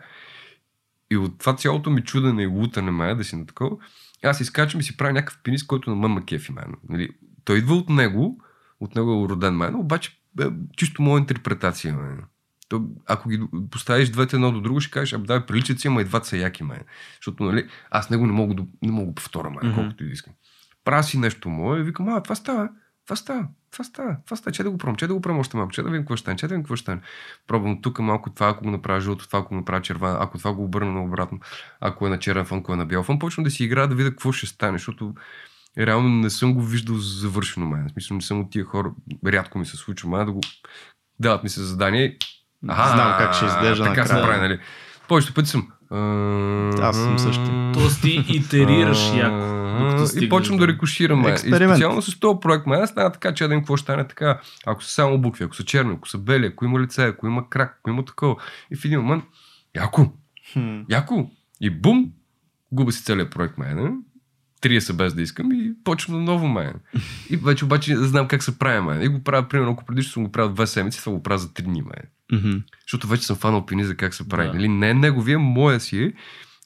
И 1.12 1.18
от 1.18 1.40
това 1.40 1.56
цялото 1.56 1.90
ми 1.90 2.02
чудене 2.04 2.44
и 2.44 2.48
лутане 2.48 2.92
май 2.92 3.16
да 3.16 3.24
си 3.24 3.36
на 3.36 3.46
такова, 3.46 3.78
аз 4.24 4.40
изкачвам 4.40 4.80
и 4.80 4.84
си 4.84 4.98
правя 4.98 5.14
някакъв 5.14 5.40
пенис, 5.44 5.64
който 5.64 5.90
на 5.90 5.96
мъма 5.96 6.26
кефи 6.26 6.52
мен. 6.52 6.74
Нали? 6.90 7.10
Той 7.46 7.58
идва 7.58 7.76
от 7.76 7.90
него, 7.90 8.42
от 8.80 8.96
него 8.96 9.26
е 9.26 9.30
роден 9.30 9.58
мен, 9.58 9.76
обаче 9.76 10.20
е 10.42 10.46
чисто 10.78 11.02
моя 11.02 11.20
интерпретация. 11.20 11.94
Мен. 11.94 12.24
То, 12.70 12.86
ако 13.08 13.30
ги 13.30 13.42
поставиш 13.72 14.10
двете 14.10 14.36
едно 14.36 14.52
до 14.52 14.62
друго, 14.62 14.80
ще 14.82 14.92
кажеш, 14.92 15.14
абе, 15.14 15.26
да, 15.26 15.46
приличат 15.46 15.80
си, 15.80 15.88
ама 15.88 16.02
и 16.02 16.06
двата 16.06 16.28
са 16.28 16.38
яки 16.38 16.64
мен. 16.64 16.80
Защото, 17.16 17.44
нали, 17.44 17.68
аз 17.90 18.10
него 18.10 18.26
не 18.26 18.32
мога, 18.34 18.56
да- 18.56 18.66
не 18.82 18.92
мога 18.92 19.16
повторя 19.16 19.50
мен, 19.50 19.72
Мгм. 19.72 19.76
колкото 19.76 20.04
и 20.04 20.12
искам. 20.12 20.34
Правя 20.84 21.04
си 21.04 21.18
нещо 21.18 21.50
мое 21.50 21.80
и 21.80 21.84
викам, 21.84 22.10
а, 22.10 22.24
това 22.24 22.36
става. 22.36 22.70
Това 23.06 23.16
става, 23.16 23.48
това 23.72 23.86
става, 23.86 24.18
това 24.26 24.38
става, 24.38 24.54
че 24.54 24.64
да 24.64 24.72
го 24.72 24.78
пробвам, 24.78 24.96
че 24.96 25.08
да 25.08 25.14
го 25.14 25.22
пробвам 25.22 25.40
още 25.40 25.58
малко, 25.58 25.72
че 25.72 25.82
да 25.82 25.90
видим 25.90 26.02
какво 26.02 26.16
ще 26.16 26.22
стане, 26.22 26.38
че 26.38 26.48
да 26.48 26.54
видим 26.54 26.64
какво 26.64 26.76
ще 26.76 26.84
стане. 26.84 27.02
Пробвам 27.48 27.82
тук 27.82 28.00
малко 28.00 28.30
това, 28.30 28.50
ако 28.50 28.64
го 28.64 28.72
направя 28.72 29.02
жълто, 29.02 29.28
това, 29.28 29.40
ако 29.40 29.50
го 29.50 29.56
направя 29.56 29.82
червено, 29.82 30.18
ако 30.20 30.38
това 30.38 30.54
го 30.54 30.64
обърна 30.64 30.92
наобратно, 30.92 31.40
ако 31.80 32.08
е 32.08 32.10
на 32.10 32.20
черен 32.20 32.46
фон, 32.46 32.60
ако 32.60 32.74
е 32.74 32.76
на 32.76 32.86
бял 32.86 33.04
фон, 33.04 33.20
почвам 33.20 33.44
да 33.44 33.52
си 33.52 33.64
играя 33.64 33.88
да 33.88 33.96
видя 33.96 34.10
какво 34.10 34.32
ще 34.32 34.46
стане, 34.46 34.78
защото 34.78 35.14
реално 35.78 36.10
не 36.10 36.30
съм 36.30 36.54
го 36.54 36.62
виждал 36.62 36.96
завършено 36.98 37.66
мен. 37.66 37.90
Смисъл 37.90 38.16
не 38.16 38.22
съм 38.22 38.40
от 38.40 38.52
тия 38.52 38.66
хора, 38.66 38.92
рядко 39.28 39.60
ми 39.60 39.66
се 39.66 39.78
случва, 39.78 40.10
май 40.10 40.26
да 40.26 40.32
го 40.32 40.42
дават 41.20 41.44
ми 41.44 41.50
се 41.50 41.62
задание. 41.62 42.18
Аха, 42.68 42.94
Знам 42.94 43.18
как 43.18 43.34
ще 43.34 43.46
изглежда 43.46 43.84
Така 43.84 44.06
се 44.06 44.14
прави, 44.14 44.40
нали? 44.40 44.60
Повечето 45.08 45.34
пъти 45.34 45.50
съм. 45.50 45.72
Аз 45.92 46.98
съм 46.98 47.20
същия. 47.20 47.72
Тоест 47.74 48.02
ти 48.02 48.26
итерираш 48.28 49.14
яко. 49.16 49.52
И 50.22 50.30
почвам 50.30 50.58
да 50.58 50.68
рекуширам. 50.68 51.26
И 51.34 51.38
специално 51.38 52.02
с 52.02 52.20
този 52.20 52.40
проект, 52.42 52.66
май 52.66 52.88
стана 52.88 53.12
така, 53.12 53.34
че 53.34 53.44
да 53.44 53.48
видим 53.48 53.62
какво 53.62 53.78
ще 53.78 53.84
стане 53.84 54.08
така. 54.08 54.40
Ако 54.66 54.84
са 54.84 54.92
само 54.92 55.18
букви, 55.18 55.44
ако 55.44 55.56
са 55.56 55.66
черни, 55.66 55.94
ако 55.94 56.10
са 56.10 56.18
бели, 56.18 56.46
ако 56.46 56.66
има 56.66 56.80
лице, 56.80 57.04
ако 57.04 57.28
има 57.28 57.50
крак, 57.50 57.76
ако 57.80 57.90
има 57.90 58.06
такова. 58.06 58.36
И 58.72 58.76
в 58.76 58.86
един 58.86 59.02
момент, 59.02 59.24
яко, 59.76 60.12
яко. 60.90 61.30
И 61.62 61.70
бум, 61.70 62.12
губа 62.72 62.92
си 62.92 63.04
целият 63.04 63.32
проект? 63.32 63.56
Трия 64.62 64.82
са 64.82 64.94
без 64.94 65.14
да 65.14 65.22
искам 65.22 65.52
и 65.52 65.74
почвам 65.84 66.18
на 66.18 66.24
ново, 66.24 66.48
май. 66.48 66.72
И 67.30 67.38
вече 67.38 67.66
обаче 67.66 67.96
знам 67.96 68.28
как 68.28 68.44
се 68.44 68.60
прави, 68.60 68.80
май. 68.80 69.04
И 69.04 69.08
го 69.08 69.24
правя, 69.24 69.48
примерно, 69.48 69.72
ако 69.72 69.86
преди 69.86 70.04
съм 70.04 70.24
го 70.24 70.32
правил 70.32 70.54
две 70.54 70.68
седмици, 70.68 71.00
това 71.00 71.12
го 71.12 71.24
правя 71.24 71.38
за 71.38 71.54
три 71.54 71.64
дни, 71.64 71.82
май. 71.82 72.02
Мгм. 72.32 72.58
Защото 72.82 73.08
вече 73.08 73.26
съм 73.26 73.36
фанал 73.36 73.66
пини 73.66 73.84
за 73.84 73.96
как 73.96 74.14
се 74.14 74.30
прави. 74.30 74.48
Да. 74.48 74.54
Нали? 74.54 74.68
Не 74.68 74.90
е 74.90 74.94
неговия, 74.94 75.40
моя 75.40 75.80
си 75.80 76.04
е. 76.04 76.14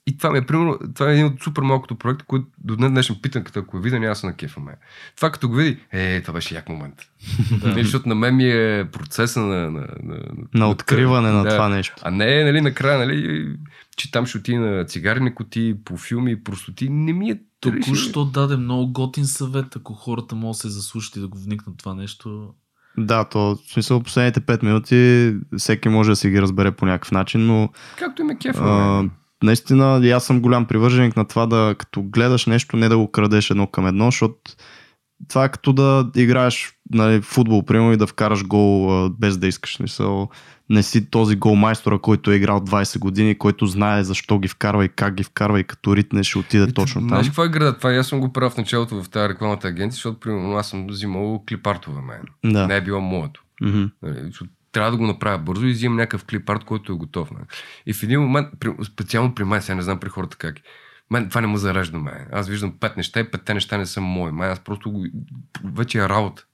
И 0.08 0.18
това 0.18 0.32
ми 0.32 0.38
е, 0.38 0.46
примерно, 0.46 0.80
това 0.96 1.10
е 1.10 1.14
един 1.14 1.26
от 1.26 1.44
супер 1.44 1.62
малкото 1.62 1.96
проекта, 1.96 2.26
който 2.26 2.48
до 2.64 2.76
днес 2.76 2.92
днешен 2.92 3.16
питам, 3.22 3.44
като 3.44 3.60
ако 3.60 3.78
го 3.78 3.84
видя, 3.84 4.00
няма 4.00 4.16
се 4.16 4.26
на 4.26 4.36
кефа 4.36 4.60
ме. 4.60 4.72
Това 5.16 5.32
като 5.32 5.50
го 5.50 5.56
види, 5.56 5.78
е, 5.92 6.22
това 6.22 6.34
беше 6.34 6.56
як 6.56 6.70
момент. 6.70 6.96
Да. 7.60 7.68
Нали, 7.68 7.84
защото 7.84 8.10
на 8.10 8.16
мен 8.16 8.36
ми 8.36 8.52
е 8.52 8.88
процеса 8.92 9.40
на... 9.40 9.72
На, 9.72 9.88
на, 10.04 10.18
На 10.54 10.70
откриване 10.70 11.32
на 11.32 11.44
да. 11.44 11.50
това 11.50 11.70
нещо. 11.70 11.96
А 12.02 12.12
не, 12.12 12.44
нали, 12.44 12.62
накрая, 12.62 12.98
нали, 12.98 13.50
че 13.98 14.12
там 14.12 14.26
ще 14.26 14.38
отида 14.38 14.60
на 14.60 14.86
цигарни 14.86 15.36
коти, 15.36 15.76
по 15.86 15.98
филми, 15.98 16.44
простоти. 16.44 16.90
Не 16.90 17.14
ми 17.14 17.30
е 17.30 17.40
Току-що 17.60 18.26
даде 18.26 18.58
много 18.58 18.92
готин 18.92 19.26
съвет, 19.26 19.76
ако 19.76 19.94
хората 19.94 20.36
могат 20.36 20.54
да 20.54 20.60
се 20.60 20.70
заслушат 20.70 21.16
и 21.16 21.20
да 21.20 21.28
го 21.28 21.38
вникнат 21.38 21.78
това 21.78 21.94
нещо. 21.94 22.54
Да, 22.98 23.24
то 23.24 23.40
в 23.56 23.74
смисъл 23.74 24.04
последните 24.04 24.42
5 24.42 24.64
минути 24.64 25.34
всеки 25.58 25.90
може 25.90 26.10
да 26.10 26.16
си 26.16 26.30
ги 26.30 26.42
разбере 26.42 26.72
по 26.72 26.86
някакъв 26.86 27.12
начин, 27.12 27.46
но 27.46 27.70
Както 28.00 28.22
им 28.22 28.30
е 28.30 28.38
кефа. 28.38 28.64
бе. 29.04 29.10
наистина 29.44 30.08
аз 30.10 30.26
съм 30.26 30.42
голям 30.42 30.66
привърженик 30.66 31.16
на 31.16 31.28
това 31.28 31.46
да 31.46 31.76
като 31.78 32.04
гледаш 32.04 32.46
нещо, 32.46 32.78
не 32.78 32.90
да 32.90 32.98
го 32.98 33.12
крадеш 33.12 33.50
едно 33.50 33.68
към 33.68 33.88
едно, 33.88 34.06
защото 34.06 34.36
това 35.28 35.46
е 35.46 35.50
като 35.50 35.74
да 35.74 36.12
играеш 36.16 36.74
нали, 36.92 37.22
футбол, 37.22 37.66
примерно, 37.66 37.94
и 37.94 37.98
да 37.98 38.08
вкараш 38.08 38.46
гол 38.46 39.10
без 39.10 39.38
да 39.38 39.48
искаш. 39.48 39.80
Мисъл, 39.80 40.30
не 40.70 40.84
си 40.84 41.10
този 41.10 41.36
гол 41.36 41.56
майстора, 41.56 42.00
който 42.00 42.32
е 42.32 42.36
играл 42.36 42.60
20 42.60 43.00
години, 43.00 43.38
който 43.38 43.66
знае 43.66 44.04
защо 44.04 44.40
ги 44.40 44.48
вкарва 44.48 44.86
и 44.86 44.90
как 44.90 45.14
ги 45.14 45.24
вкарва 45.24 45.60
и 45.60 45.64
като 45.64 45.96
ритне 45.96 46.24
ще 46.24 46.38
отиде 46.38 46.64
Ето, 46.64 46.74
точно 46.74 47.02
там. 47.02 47.08
Знаеш 47.08 47.26
какво 47.28 47.44
е 47.44 47.50
града? 47.50 47.78
Това 47.78 47.94
и 47.94 47.98
аз 47.98 48.08
съм 48.08 48.20
го 48.20 48.34
правил 48.34 48.50
в 48.50 48.58
началото 48.58 49.04
в 49.04 49.10
тази 49.10 49.30
рекламната 49.30 49.68
агенция, 49.68 49.96
защото 49.96 50.20
примерно 50.20 50.56
аз 50.56 50.70
съм 50.70 50.88
взимал 50.88 51.44
клипартове 51.50 52.02
мен. 52.02 52.54
Да. 52.54 52.68
Не 52.68 52.76
е 52.76 52.82
било 52.82 53.02
моето. 53.02 53.44
Нали, 53.62 54.20
защото 54.26 54.52
трябва 54.72 54.92
да 54.92 54.98
го 54.98 55.08
направя 55.08 55.38
бързо 55.38 55.66
и 55.66 55.72
взимам 55.72 55.98
някакъв 55.98 56.26
клипарт, 56.26 56.64
който 56.64 56.92
е 56.92 56.96
готов. 56.96 57.32
Нали. 57.32 57.44
И 57.86 57.94
в 57.94 58.04
един 58.04 58.22
момент, 58.22 58.48
специално 58.84 59.36
при 59.36 59.44
мен, 59.44 59.62
сега 59.62 59.76
не 59.76 59.82
знам 59.82 60.00
при 60.00 60.10
хората 60.10 60.38
как 60.38 60.60
е. 60.60 60.62
Мен 61.12 61.30
това 61.30 61.42
не 61.42 61.48
му 61.48 61.58
зарежда 61.58 62.00
мен. 62.00 62.28
Аз 62.32 62.48
виждам 62.48 62.78
пет 62.80 62.98
неща 62.98 63.20
и 63.20 63.32
петте 63.32 63.54
неща 63.54 63.78
не 63.78 63.86
са 63.86 64.02
мои. 64.02 64.32
Мен 64.32 64.50
аз 64.50 64.60
просто 64.60 64.92
го... 64.92 65.06
вече 65.64 66.00
е 66.00 66.10
работа. 66.10 66.46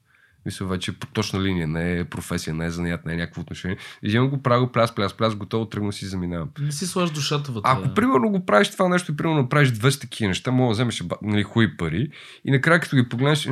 Мисля, 0.45 0.65
вече 0.65 0.91
е 0.91 0.93
по 0.93 1.07
точна 1.07 1.41
линия, 1.41 1.67
не 1.67 1.99
е 1.99 2.05
професия, 2.05 2.53
не 2.53 2.65
е 2.65 2.69
занаят, 2.69 3.05
не 3.05 3.13
е 3.13 3.15
някакво 3.15 3.41
отношение. 3.41 3.77
И 4.03 4.07
взимам 4.07 4.29
го, 4.29 4.41
правя 4.41 4.65
го, 4.65 4.71
пляс, 4.71 4.95
пляс, 4.95 5.13
пляс, 5.13 5.35
готово, 5.35 5.65
тръгна 5.65 5.93
си 5.93 6.05
заминавам. 6.05 6.49
Не 6.59 6.71
си 6.71 6.87
слагаш 6.87 7.11
душата 7.11 7.51
вътре. 7.51 7.69
Ако 7.71 7.93
примерно 7.93 8.29
го 8.29 8.45
правиш 8.45 8.71
това 8.71 8.89
нещо 8.89 9.11
и 9.11 9.17
примерно 9.17 9.41
направиш 9.41 9.69
200 9.69 10.01
такива 10.01 10.27
неща, 10.27 10.51
мога 10.51 10.69
да 10.69 10.73
вземеш 10.73 11.03
нали, 11.21 11.43
хуи 11.43 11.77
пари 11.77 12.11
и 12.45 12.51
накрая 12.51 12.79
като 12.79 12.95
ги 12.95 13.09
погледнеш, 13.09 13.49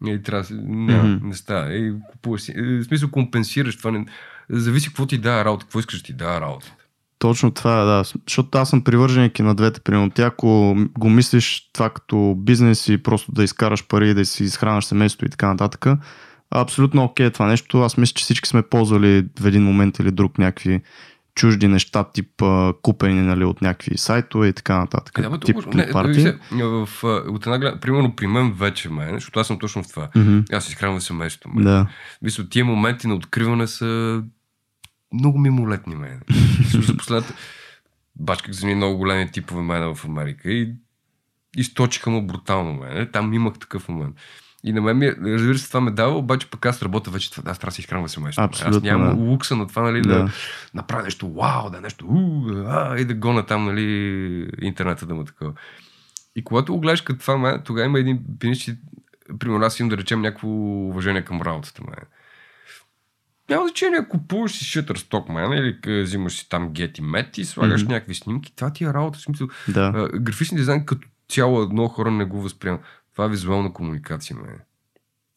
не, 0.00 0.22
трябва, 0.22 0.44
не, 0.52 1.20
не 1.22 1.34
става. 1.34 1.74
И 1.74 1.94
купуваш 2.10 2.40
си. 2.40 2.52
Е, 2.56 2.62
В 2.62 2.84
смисъл 2.84 3.10
компенсираш 3.10 3.78
това. 3.78 3.90
Не, 3.90 4.06
зависи 4.50 4.88
какво 4.88 5.06
ти 5.06 5.18
дава 5.18 5.44
работа, 5.44 5.64
какво 5.64 5.78
искаш 5.78 6.00
да 6.00 6.04
ти 6.04 6.12
дава 6.12 6.40
работа. 6.40 6.74
Точно 7.18 7.50
това 7.50 7.82
е, 7.82 7.84
да. 7.84 8.04
Защото 8.26 8.58
аз 8.58 8.70
съм 8.70 8.84
привърженик 8.84 9.38
и 9.38 9.42
на 9.42 9.54
двете. 9.54 9.80
Примерно, 9.80 10.10
ти 10.10 10.22
ако 10.22 10.76
го 10.98 11.10
мислиш 11.10 11.70
това 11.72 11.90
като 11.90 12.34
бизнес 12.38 12.88
и 12.88 13.02
просто 13.02 13.32
да 13.32 13.44
изкараш 13.44 13.86
пари, 13.86 14.14
да 14.14 14.24
си 14.24 14.44
изхранаш 14.44 14.84
семейството 14.84 15.26
и 15.26 15.28
така 15.28 15.48
нататък, 15.48 15.86
абсолютно 16.50 17.04
окей 17.04 17.26
е 17.26 17.30
това 17.30 17.46
нещо. 17.46 17.82
Аз 17.82 17.96
мисля, 17.96 18.14
че 18.14 18.24
всички 18.24 18.48
сме 18.48 18.62
ползвали 18.62 19.26
в 19.40 19.46
един 19.46 19.62
момент 19.62 19.98
или 19.98 20.10
друг 20.10 20.38
някакви 20.38 20.80
чужди 21.38 21.68
неща, 21.68 22.04
тип 22.04 22.42
купени 22.82 23.20
нали, 23.20 23.44
от 23.44 23.62
някакви 23.62 23.98
сайтове 23.98 24.48
и 24.48 24.52
така 24.52 24.78
нататък. 24.78 25.18
Е, 25.18 25.22
да, 25.22 25.30
бе, 25.30 25.38
тип 25.38 25.56
не, 25.74 25.84
клипарти. 25.84 26.20
се, 26.20 26.38
в, 26.52 26.88
а, 27.04 27.06
от 27.06 27.46
една 27.46 27.58
гледна, 27.58 27.80
примерно 27.80 28.16
при 28.16 28.26
мен 28.26 28.52
вече, 28.52 28.90
мен, 28.90 29.14
защото 29.14 29.40
аз 29.40 29.46
съм 29.46 29.58
точно 29.58 29.82
в 29.82 29.88
това. 29.88 30.08
Мгм. 30.16 30.38
Аз 30.52 30.68
изхранвам 30.68 31.00
семейството. 31.00 31.48
Мен. 31.54 31.64
Да. 31.64 31.86
Мисля, 32.22 32.48
тия 32.48 32.64
моменти 32.64 33.06
на 33.06 33.14
откриване 33.14 33.66
са 33.66 34.22
много 35.12 35.38
мимолетни 35.38 35.94
мен. 35.96 36.20
За 36.86 36.96
последната... 36.96 37.34
Бачках 38.20 38.52
за 38.52 38.66
много 38.66 38.98
големи 38.98 39.30
типове 39.30 39.62
мен 39.62 39.94
в 39.94 40.04
Америка 40.04 40.50
и 40.50 40.72
източиха 41.56 42.10
му 42.10 42.26
брутално 42.26 42.72
мен. 42.74 43.08
Там 43.12 43.34
имах 43.34 43.58
такъв 43.58 43.88
момент. 43.88 44.16
И 44.64 44.72
на 44.72 44.80
мен 44.80 44.98
ми, 44.98 45.06
е- 45.06 45.16
разбира 45.20 45.58
се, 45.58 45.68
това 45.68 45.80
ме 45.80 45.90
дава, 45.90 46.16
обаче 46.18 46.50
пък 46.50 46.66
аз 46.66 46.82
работя 46.82 47.10
вече 47.10 47.30
това. 47.30 47.50
Аз 47.50 47.58
трябва 47.58 47.70
да 47.70 47.74
си 47.74 47.80
изхранвам 47.80 48.08
семейството. 48.08 48.44
Аз 48.54 48.62
Абсолютно, 48.62 48.90
нямам 48.90 49.16
да. 49.16 49.22
лукса 49.22 49.56
на 49.56 49.66
това, 49.66 49.82
нали, 49.82 50.02
да, 50.02 50.08
Да. 50.22 50.30
направя 50.74 51.02
нещо 51.02 51.32
вау, 51.32 51.70
да 51.70 51.80
нещо 51.80 52.06
у, 52.08 52.48
а, 52.66 52.96
и 52.98 53.04
да 53.04 53.14
гона 53.14 53.46
там, 53.46 53.64
нали, 53.64 54.50
интернета 54.60 55.06
да 55.06 55.14
му 55.14 55.24
такова. 55.24 55.52
И 56.36 56.44
когато 56.44 56.72
го 56.72 56.80
гледаш 56.80 57.00
като 57.00 57.20
това, 57.20 57.36
мен, 57.38 57.62
тогава 57.64 57.86
има 57.86 57.98
един 57.98 58.20
примерно 59.38 59.64
аз 59.64 59.80
имам 59.80 59.88
да 59.88 59.96
речем 59.96 60.20
някакво 60.20 60.48
уважение 60.88 61.24
към 61.24 61.42
работата. 61.42 61.82
Мен. 61.84 62.04
Няма 63.48 63.66
значение, 63.66 64.08
купуваш 64.08 64.52
си 64.52 64.64
Shutterstock, 64.64 65.32
мен, 65.32 65.52
или 65.52 66.02
взимаш 66.02 66.32
си 66.32 66.48
там 66.48 66.70
Get 66.70 66.98
и 66.98 67.02
Met 67.02 67.38
и 67.38 67.44
слагаш 67.44 67.82
Мгм. 67.82 67.92
някакви 67.92 68.14
снимки. 68.14 68.52
Това 68.56 68.72
ти 68.72 68.84
е 68.84 68.92
работа. 68.92 69.18
В 69.18 69.22
смисъл, 69.22 69.48
Да. 69.68 69.92
а, 69.94 70.18
графичен 70.18 70.56
дизайн 70.56 70.86
като 70.86 71.08
цяло 71.28 71.68
много 71.68 71.88
хора 71.88 72.10
не 72.10 72.24
го 72.24 72.42
възприемат. 72.42 72.80
Това 73.12 73.24
е 73.24 73.28
визуална 73.28 73.72
комуникация, 73.72 74.36
мен. 74.36 74.58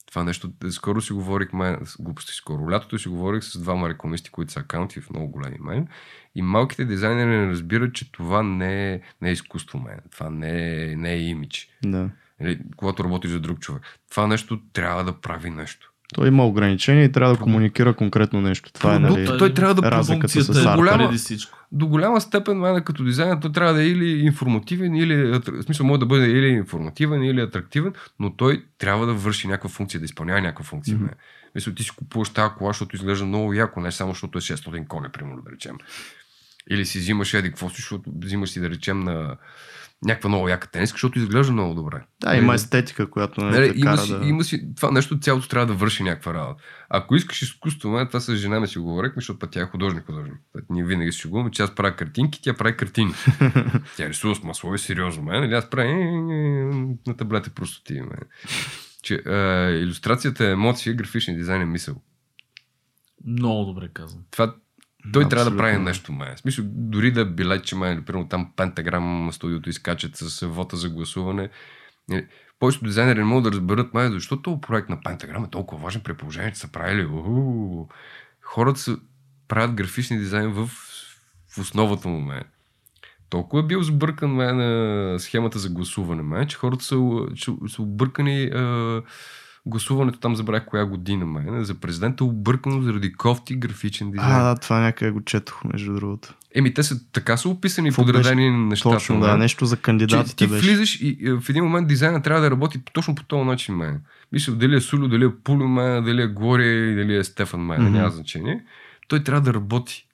Това 0.08 0.24
нещо, 0.24 0.52
скоро 0.70 1.02
си 1.02 1.14
говорих, 1.14 1.50
с 1.86 2.02
глупости 2.02 2.32
скоро, 2.34 2.72
лятото 2.72 3.00
си 3.00 3.10
говорих 3.10 3.44
с 3.44 3.60
двама 3.60 3.90
рекламисти, 3.90 4.30
които 4.30 4.52
са 4.52 4.60
акаунти 4.60 5.02
в 5.02 5.10
много 5.10 5.28
големи 5.28 5.58
мен. 5.60 5.88
И 6.36 6.42
малките 6.42 6.86
дизайнери 6.86 7.38
не 7.38 7.48
разбират, 7.48 7.94
че 7.94 8.12
това 8.12 8.44
не 8.44 8.94
е, 8.94 9.02
не 9.22 9.30
е 9.30 9.34
изкуство, 9.34 9.80
мен. 9.80 10.00
Това 10.12 10.30
не 10.30 10.84
е, 10.84 10.96
не 10.96 11.12
е 11.14 11.22
имидж. 11.22 11.70
да. 11.86 12.10
Или, 12.42 12.60
когато 12.76 13.04
работиш 13.04 13.32
за 13.32 13.40
друг 13.40 13.60
човек. 13.60 13.82
Това 14.10 14.28
нещо 14.28 14.62
трябва 14.74 15.04
да 15.04 15.14
прави 15.14 15.50
нещо. 15.50 15.91
Той 16.16 16.28
има 16.28 16.46
ограничения 16.48 17.04
и 17.04 17.12
трябва 17.12 17.34
да 17.36 17.40
комуникира 17.40 17.94
конкретно 17.94 18.42
нещо. 18.42 18.74
Това 18.74 18.96
е, 18.96 19.00
нали, 19.00 19.26
той, 19.26 19.38
той 19.38 19.54
трябва 19.54 19.76
да 19.76 19.92
разликата 19.92 20.34
Функцията 20.34 20.54
с 20.54 20.66
е 20.66 20.68
арта. 20.68 20.78
голяма- 20.78 21.12
до 21.72 21.88
голяма 21.88 22.22
степен, 22.22 22.58
мен, 22.58 22.84
като 22.84 23.04
дизайнер, 23.04 23.38
той 23.42 23.52
трябва 23.52 23.74
да 23.74 23.84
е 23.84 23.88
или 23.88 24.20
информативен, 24.20 24.96
или, 24.96 25.16
в 25.16 25.64
смисъл, 25.64 25.86
може 25.86 26.00
да 26.00 26.06
бъде 26.06 26.26
или 26.26 26.48
информативен, 26.48 27.24
или 27.24 27.42
атрактивен, 27.42 27.94
но 28.20 28.36
той 28.36 28.66
трябва 28.78 29.06
да 29.06 29.14
върши 29.14 29.48
някаква 29.48 29.70
функция, 29.70 30.00
да 30.00 30.06
изпълнява 30.06 30.42
някаква 30.42 30.66
функция. 30.66 30.98
Mm-hmm. 30.98 31.14
Мисля, 31.56 31.74
ти 31.74 31.84
си 31.84 31.92
купуваш 31.96 32.30
тази 32.30 32.54
кола, 32.58 32.70
защото 32.70 32.96
изглежда 32.96 33.26
много 33.26 33.54
яко, 33.54 33.80
не 33.80 33.92
само 33.92 34.12
защото 34.12 34.38
е 34.38 34.42
600 34.42 34.88
коня, 34.88 35.10
примерно, 35.10 35.42
да 35.42 35.52
речем. 35.52 35.76
Или 36.70 36.86
си 36.86 37.00
взимаш 37.00 37.34
еди 37.34 37.50
какво 37.50 37.70
си, 37.70 37.76
защото 37.76 38.12
взимаш 38.22 38.50
си, 38.50 38.60
да 38.60 38.70
речем, 38.70 39.00
на 39.00 39.36
някаква 40.06 40.30
много 40.30 40.50
яка 40.50 40.68
тениска, 40.72 40.96
защото 40.96 41.20
изглежда 41.20 41.54
много 41.54 41.74
добре. 41.74 42.04
Да, 42.22 42.36
има 42.36 42.46
Нали? 42.48 42.56
естетика, 42.56 43.10
която 43.10 43.46
не 43.46 43.52
Нали, 43.52 43.74
те 43.74 43.80
има, 43.80 43.98
си, 43.98 44.12
да... 44.12 44.26
има 44.26 44.44
си, 44.44 44.76
това 44.76 44.92
нещо 44.92 45.20
цялото 45.20 45.48
трябва 45.48 45.66
да 45.66 45.74
върши 45.74 46.04
някаква 46.04 46.34
работа. 46.34 46.64
Ако 46.90 47.16
искаш 47.16 47.42
изкуство, 47.42 47.90
мен, 47.90 48.08
това 48.08 48.20
с 48.20 48.36
жена 48.36 48.60
ми 48.60 48.68
си 48.68 48.80
говорихме, 48.80 49.16
защото 49.16 49.40
пък 49.40 49.52
тя 49.52 49.62
е 49.62 49.66
художник 49.66 50.06
художник. 50.06 50.36
Ние 50.70 50.84
винаги 50.84 51.12
си 51.12 51.20
шегуваме, 51.20 51.52
че 51.52 51.64
аз 51.64 51.76
правя 51.76 51.96
картинки, 51.96 52.42
тя 52.42 52.54
прави 52.54 52.78
картини. 52.78 53.14
тя 53.98 54.10
рисува 54.10 54.36
с 54.36 54.44
масло 54.44 54.76
и 54.76 54.80
сериозно, 54.80 55.24
мен, 55.24 55.42
нали 55.42 55.54
аз 55.54 55.70
правя 55.70 55.88
е, 55.88 55.92
е, 55.92 55.96
е, 55.96 56.66
на 57.08 57.18
таблета 57.18 57.50
простоти. 57.50 57.94
Мен. 57.94 58.20
Че, 59.04 59.24
е, 59.26 59.72
иллюстрацията 59.72 60.46
е 60.46 60.52
емоция, 60.52 60.96
графичен 60.96 61.36
дизайн 61.36 61.62
е 61.62 61.66
мисъл. 61.66 61.96
Много 63.26 63.66
добре 63.66 63.90
казвам. 63.94 64.24
Това 64.32 64.56
той 65.14 65.30
трябва 65.30 65.30
да 65.30 65.42
Абсолютно, 65.42 65.58
прави 65.58 65.78
нещо, 65.78 66.12
май. 66.12 66.36
В 66.36 66.40
смисъл, 66.40 66.66
дори 66.68 67.12
да 67.12 67.22
е 67.22 67.26
билетче, 67.26 67.76
май, 67.76 68.06
примерно 68.06 68.28
там 68.28 68.52
пентаграм 68.56 69.30
студиото 69.34 69.70
изкачат 69.70 70.18
с 70.18 70.48
вота 70.48 70.78
за 70.78 70.90
гласуване. 70.90 71.50
Нали, 72.10 72.28
Повечето 72.62 72.86
дизайнери 72.86 73.20
не 73.20 73.26
могат 73.26 73.44
да 73.44 73.52
разберат, 73.52 73.94
май, 73.94 74.10
защо 74.10 74.42
този 74.42 74.62
проект 74.62 74.90
на 74.90 75.02
пентаграм 75.02 75.44
е 75.44 75.50
толкова 75.50 75.84
важен 75.84 76.02
при 76.02 76.14
положение, 76.14 76.52
че 76.52 76.60
са 76.60 76.72
правили. 76.72 77.06
Уху. 77.06 77.88
Хората 78.42 78.80
са, 78.80 78.98
правят 79.48 79.74
графични 79.74 80.18
дизайн 80.18 80.52
в, 80.52 80.68
в 81.48 81.58
основата 81.58 82.08
му, 82.08 82.20
май. 82.20 82.42
Толкова 83.30 83.64
е 83.64 83.66
бил 83.66 83.84
сбъркан 83.84 84.32
май, 84.32 84.54
на 84.54 85.20
схемата 85.20 85.60
за 85.60 85.70
гласуване, 85.70 86.22
май, 86.22 86.48
че 86.48 86.58
хората 86.58 86.84
са, 86.84 86.98
че 87.36 87.52
са 87.68 87.82
объркани 87.82 88.44
а, 88.44 89.02
гласуването 89.66 90.20
там 90.20 90.36
забравих 90.36 90.66
коя 90.66 90.86
година, 90.86 91.26
мен, 91.26 91.64
за 91.64 91.76
президента 91.76 92.24
объркано 92.24 92.82
заради 92.82 93.14
кофти 93.14 93.56
графичен 93.56 94.12
дизайн. 94.12 94.32
А, 94.32 94.44
да, 94.44 94.56
това 94.60 94.80
някъде 94.80 95.12
го 95.12 95.22
четох, 95.22 95.64
между 95.64 95.94
другото. 95.94 96.34
Еми, 96.56 96.74
те 96.74 96.84
са 96.84 97.12
така 97.12 97.38
са 97.38 97.50
описани 97.50 97.90
Какво 97.90 98.06
подредени 98.06 98.52
на 98.52 98.58
нещата. 98.58 98.96
Точно, 98.96 99.20
да, 99.20 99.38
нещо 99.38 99.66
за 99.66 99.76
че 99.76 99.82
кандидатите 99.82 100.36
ти 100.36 100.48
беше. 100.48 100.68
влизаш 100.68 101.02
и 101.02 101.18
е, 101.22 101.34
в 101.34 101.50
един 101.50 101.64
момент 101.64 101.88
дизайна 101.88 102.22
трябва 102.22 102.42
да 102.42 102.52
работи 102.52 102.82
точно 102.94 103.16
по 103.16 103.24
този 103.24 103.46
начин, 103.46 103.76
мен. 103.76 104.02
Мисля, 104.32 104.54
дали 104.54 104.76
е 104.76 104.82
Сулю, 104.82 105.08
дали 105.08 105.26
е 105.26 105.36
Пулю, 105.44 105.68
мен, 105.68 106.04
дали 106.04 106.22
е 106.22 106.28
Глория, 106.28 106.96
дали 106.96 107.16
е 107.16 107.24
Стефан, 107.24 107.62
мен, 107.62 107.84
Мгм. 107.84 107.94
няма 107.94 108.10
значение. 108.10 108.64
Той 109.08 109.24
трябва 109.24 109.42
да 109.42 109.54
работи. 109.54 110.08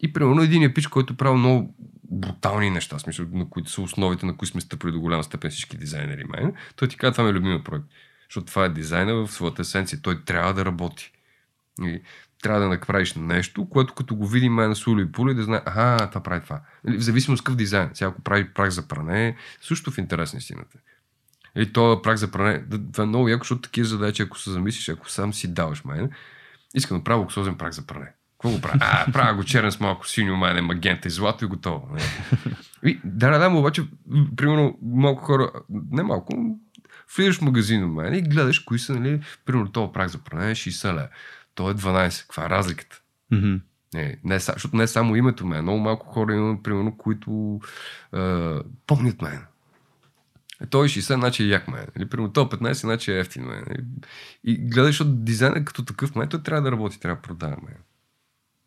И 0.00 0.12
примерно 0.12 0.42
един 0.42 0.62
е 0.62 0.74
пич, 0.74 0.86
който 0.86 1.16
прави 1.16 1.38
много 1.38 1.74
брутални 2.10 2.70
неща, 2.70 2.98
смисъл, 2.98 3.26
на 3.32 3.48
които 3.48 3.70
са 3.70 3.82
основите, 3.82 4.26
на 4.26 4.36
които 4.36 4.52
сме 4.52 4.60
стъпили 4.60 4.92
до 4.92 5.00
голяма 5.00 5.24
степен 5.24 5.50
всички 5.50 5.76
дизайнери, 5.76 6.24
мен. 6.24 6.52
Той 6.76 6.88
ти 6.88 6.96
казва, 6.96 7.12
това 7.12 7.24
ми 7.24 7.30
е 7.30 7.32
любимия 7.32 7.64
проект. 7.64 7.84
Защото 8.28 8.46
това 8.46 8.64
е 8.64 8.68
дизайна 8.68 9.14
в 9.14 9.28
своята 9.28 9.62
есенция. 9.62 9.98
Той 10.02 10.24
трябва 10.24 10.54
да 10.54 10.64
работи. 10.64 11.12
И 11.82 12.02
трябва 12.42 12.60
да 12.60 12.68
направиш 12.68 13.14
нещо, 13.14 13.68
което 13.68 13.94
като 13.94 14.16
го 14.16 14.26
види 14.26 14.48
мен 14.48 14.68
на 14.68 14.76
Сулю 14.76 15.00
и 15.00 15.12
Пули, 15.12 15.34
да 15.34 15.42
знае, 15.42 15.60
аха, 15.64 16.08
това 16.08 16.22
прави 16.22 16.44
това. 16.44 16.60
Нали, 16.84 16.98
В 16.98 17.02
зависимост 17.02 17.44
какъв 17.44 17.56
дизайн. 17.56 17.90
Сега 17.94 18.08
ако 18.08 18.22
прави 18.22 18.54
прах 18.54 18.70
за 18.70 18.88
пране, 18.88 19.36
също 19.60 19.90
в 19.90 19.98
интерес 19.98 20.32
на 20.32 20.38
истината. 20.38 20.78
Или 21.56 21.72
то 21.72 22.02
прах 22.02 22.16
за 22.16 22.30
пране, 22.30 22.64
това 22.92 23.04
е 23.04 23.06
много 23.06 23.28
яко, 23.28 23.44
защото 23.44 23.62
такива 23.62 23.88
задачи, 23.88 24.22
ако 24.22 24.38
се 24.38 24.50
замислиш, 24.50 24.88
ако 24.88 25.10
сам 25.10 25.34
си 25.34 25.54
даваш 25.54 25.84
мен, 25.84 26.10
искам 26.74 26.98
да 26.98 27.04
правя 27.04 27.20
луксозен 27.20 27.54
прах 27.54 27.72
за 27.72 27.86
пране. 27.86 28.12
Какво 28.32 28.50
го 28.50 28.60
правя? 28.60 28.78
А, 28.80 29.12
правя 29.12 29.34
го 29.34 29.44
черен 29.44 29.72
с 29.72 29.80
малко 29.80 30.08
синьо, 30.08 30.36
мене, 30.36 30.60
магента 30.60 31.08
и 31.08 31.10
злато 31.10 31.44
и 31.44 31.48
готово. 31.48 31.88
Не. 31.94 32.00
И, 32.90 33.00
да, 33.04 33.30
да, 33.30 33.38
да, 33.38 33.58
обаче, 33.58 33.82
примерно, 34.36 34.78
малко 34.82 35.24
хора, 35.24 35.52
не 35.90 36.02
малко, 36.02 36.58
влизаш 37.16 37.38
в 37.38 37.42
магазин 37.42 37.84
у 37.84 37.88
мен 37.88 38.14
и 38.14 38.22
гледаш 38.22 38.58
кои 38.58 38.78
са, 38.78 38.94
нали, 38.94 39.20
примерно, 39.44 39.72
този 39.72 39.92
прах 39.92 40.08
за 40.08 40.18
пране 40.18 40.50
е 40.50 40.54
60 40.54 40.88
лева. 40.88 41.08
То 41.54 41.70
е 41.70 41.74
12. 41.74 42.20
Каква 42.20 42.44
е 42.44 42.50
разликата? 42.50 43.00
Мгм. 43.30 43.56
Не, 43.94 44.18
не, 44.24 44.38
защото 44.38 44.76
не 44.76 44.82
е 44.82 44.86
само 44.86 45.16
името 45.16 45.46
мен. 45.46 45.62
Много 45.62 45.78
малко 45.78 46.06
хора 46.06 46.34
имам, 46.34 46.62
примерно, 46.62 46.96
които 46.96 47.60
е, 48.14 48.52
помнят 48.86 49.22
мен. 49.22 49.44
Е, 50.62 50.66
той 50.66 50.86
е 50.86 50.88
60, 50.88 51.14
значи 51.14 51.42
е 51.42 51.46
як 51.46 51.68
мен. 51.68 51.86
Или, 51.96 52.08
примерно, 52.08 52.32
той 52.32 52.44
е 52.44 52.46
15, 52.46 52.72
значи 52.72 53.12
е 53.12 53.18
ефтин 53.18 53.44
мен. 53.44 53.64
И 54.44 54.56
гледаш, 54.56 54.90
защото 54.90 55.10
дизайнът 55.10 55.64
като 55.64 55.84
такъв 55.84 56.14
мен, 56.14 56.28
той 56.28 56.42
трябва 56.42 56.62
да 56.62 56.72
работи, 56.72 57.00
трябва 57.00 57.16
да 57.16 57.22
продава 57.22 57.56
мен. 57.62 57.76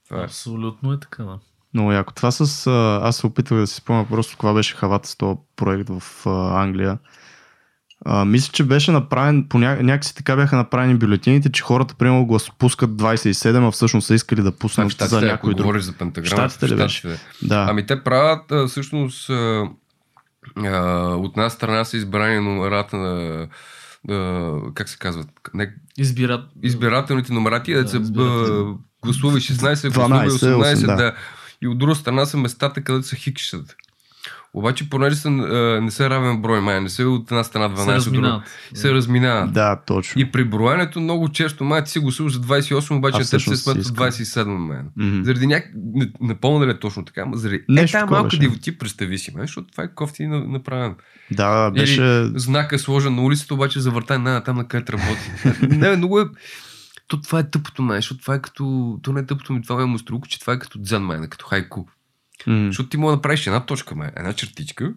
Това 0.05 0.21
е. 0.21 0.23
Абсолютно 0.23 0.93
е 0.93 0.99
така, 0.99 1.23
да. 1.23 1.39
Много 1.73 1.91
яко. 1.91 2.13
Това 2.13 2.31
с... 2.31 2.67
Аз 3.03 3.17
се 3.17 3.27
опитвах 3.27 3.59
да 3.59 3.67
си 3.67 3.75
спомня 3.75 4.07
просто 4.09 4.33
каква 4.33 4.53
беше 4.53 4.75
хавата 4.75 5.09
с 5.09 5.15
този 5.15 5.39
проект 5.55 5.89
в 5.89 6.27
Англия. 6.55 6.97
А, 8.05 8.25
мисля, 8.25 8.51
че 8.51 8.63
беше 8.63 8.91
направен, 8.91 9.47
по 9.49 9.59
ня... 9.59 9.77
някакси 9.83 10.15
така 10.15 10.35
бяха 10.35 10.55
направени 10.55 10.95
бюлетините, 10.95 11.51
че 11.51 11.63
хората 11.63 11.95
примерно 11.95 12.25
го 12.25 12.39
пускат 12.59 12.89
27, 12.89 13.67
а 13.67 13.71
всъщност 13.71 14.07
са 14.07 14.13
искали 14.15 14.41
да 14.41 14.51
пуснат 14.51 14.87
в 14.87 14.89
за 14.89 14.95
щатите, 14.95 15.15
ако 15.17 15.25
някой 15.25 15.53
друг. 15.53 15.61
говориш 15.65 15.83
за 15.83 15.93
пентаграма. 15.93 16.49
Щатите 16.49 16.69
ли 16.69 16.75
беше? 16.75 17.17
Да. 17.41 17.67
Ами 17.69 17.85
те 17.85 18.03
правят 18.03 18.51
а, 18.51 18.67
всъщност 18.67 19.29
а, 19.29 19.63
а, 20.65 20.79
от 21.15 21.37
една 21.37 21.49
страна 21.49 21.85
са 21.85 21.97
избрани 21.97 22.39
номерата 22.39 22.97
на 22.97 23.47
а, 24.09 24.53
как 24.73 24.89
се 24.89 24.97
казват? 24.97 25.27
Не, 25.53 25.73
Избират... 25.97 26.41
избирателните 26.63 27.33
номера, 27.33 27.63
тия 27.63 27.83
Да, 27.83 27.97
избирателни. 27.97 28.73
да, 28.73 28.77
гласувай 29.03 29.41
16, 29.41 29.73
12, 29.73 30.23
гласувай 30.23 30.73
18, 30.73 30.75
8, 30.75 30.85
да. 30.85 30.95
да. 30.95 31.15
И 31.61 31.67
от 31.67 31.77
друга 31.77 31.95
страна 31.95 32.25
са 32.25 32.37
местата, 32.37 32.83
където 32.83 33.07
са 33.07 33.15
хикшата. 33.15 33.75
Обаче, 34.53 34.89
понеже 34.89 35.15
са, 35.15 35.29
а, 35.29 35.81
не 35.81 35.91
са 35.91 36.09
равен 36.09 36.41
брой, 36.41 36.61
май, 36.61 36.81
не 36.81 36.89
са 36.89 37.03
от 37.03 37.31
една 37.31 37.43
страна 37.43 37.75
12, 37.75 37.85
се 37.85 37.91
разминават. 37.91 38.43
се 38.73 38.93
разминават. 38.93 39.53
Да, 39.53 39.81
точно. 39.87 40.21
И 40.21 40.31
при 40.31 40.43
броенето 40.43 40.99
много 40.99 41.29
често 41.29 41.63
май 41.63 41.83
ти 41.83 41.91
си 41.91 41.99
гласуваш 41.99 42.33
за 42.33 42.39
28, 42.39 42.97
обаче 42.97 43.15
А 43.15 43.19
те 43.19 43.25
се 43.25 43.35
от 43.35 43.77
27 43.77 44.45
мен. 44.45 44.89
Мгм. 44.97 45.23
Заради 45.23 45.47
няк... 45.47 45.71
Не, 45.75 46.11
не 46.21 46.35
помня 46.35 46.59
дали 46.59 46.71
е 46.71 46.79
точно 46.79 47.05
така, 47.05 47.25
но 47.25 47.37
заради 47.37 47.63
Нещо 47.69 47.97
е, 47.97 47.99
такова 47.99 48.21
малка 48.21 48.37
дивоти, 48.37 48.77
представи 48.77 49.17
си, 49.17 49.31
мен, 49.35 49.43
защото 49.43 49.71
това 49.71 49.83
е 49.83 49.93
кофти 49.95 50.27
на- 50.27 50.43
направено. 50.47 50.95
Да, 51.31 51.71
беше... 51.71 52.01
Или 52.01 52.31
знака 52.39 52.75
е 52.75 52.79
сложен 52.79 53.15
на 53.15 53.21
улицата, 53.21 53.53
обаче 53.53 53.79
завъртай 53.79 54.17
на 54.17 54.43
там 54.43 54.57
на 54.57 54.67
където 54.67 54.93
работи. 54.93 55.31
не, 55.75 55.95
много 55.95 56.19
е... 56.19 56.25
То 57.07 57.21
това 57.21 57.39
е 57.39 57.49
тъпото, 57.49 57.81
мен, 57.81 57.97
защото 57.97 58.21
това 58.21 58.35
е 58.35 58.41
като... 58.41 58.97
То 59.03 59.13
не 59.13 59.19
е 59.19 59.25
тъпото 59.25 59.53
ми, 59.53 59.61
това 59.61 59.81
е 59.81 59.85
муструлко, 59.85 60.27
че 60.27 60.39
това 60.39 60.53
е 60.53 60.59
като 60.59 60.79
дзен, 60.79 61.05
мен, 61.05 61.27
като 61.29 61.45
хайку. 61.45 61.85
М. 62.47 62.67
Защото 62.67 62.89
ти 62.89 62.97
мога 62.97 63.11
да 63.11 63.15
направиш 63.15 63.47
една 63.47 63.65
точка, 63.65 63.95
мен, 63.95 64.11
една 64.15 64.33
чертичка 64.33 64.93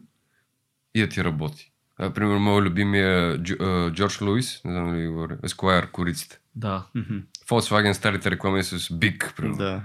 и 0.95 1.01
да 1.01 1.09
ти 1.09 1.25
работи. 1.25 1.73
А, 1.99 2.13
примерно, 2.13 2.41
моят 2.41 2.65
любимия 2.67 3.41
а, 3.61 3.91
Джордж 3.91 4.21
Луис, 4.21 4.61
не 4.65 4.73
знам 4.73 4.91
дали 4.91 5.09
говоря, 5.09 5.37
Esquire, 5.37 5.91
кориците. 5.91 6.39
Да. 6.55 6.87
Мгм. 6.95 7.19
Volkswagen 7.49 7.93
старите 7.93 8.31
реклами 8.31 8.63
с 8.63 8.79
Big, 8.79 9.37
примерно. 9.37 9.57
Да. 9.57 9.83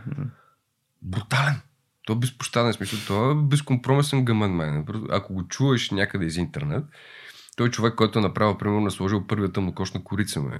Брутален. 1.01 1.61
Той 2.05 2.15
е 2.15 2.19
безпощаден 2.19 2.73
смисъл. 2.73 2.99
Той 3.07 3.31
е 3.31 3.35
безкомпромисен 3.35 4.25
гъмън 4.25 4.51
мен. 4.51 4.85
Ако 5.09 5.33
го 5.33 5.47
чуеш 5.47 5.91
някъде 5.91 6.25
из 6.25 6.37
интернет, 6.37 6.83
той 7.55 7.67
е 7.67 7.71
човек, 7.71 7.95
който 7.95 8.19
е 8.19 8.21
направил, 8.21 8.57
примерно, 8.57 8.81
насложил 8.81 9.27
първия 9.27 9.51
тъмнокошна 9.51 10.03
корица, 10.03 10.41
ме. 10.41 10.59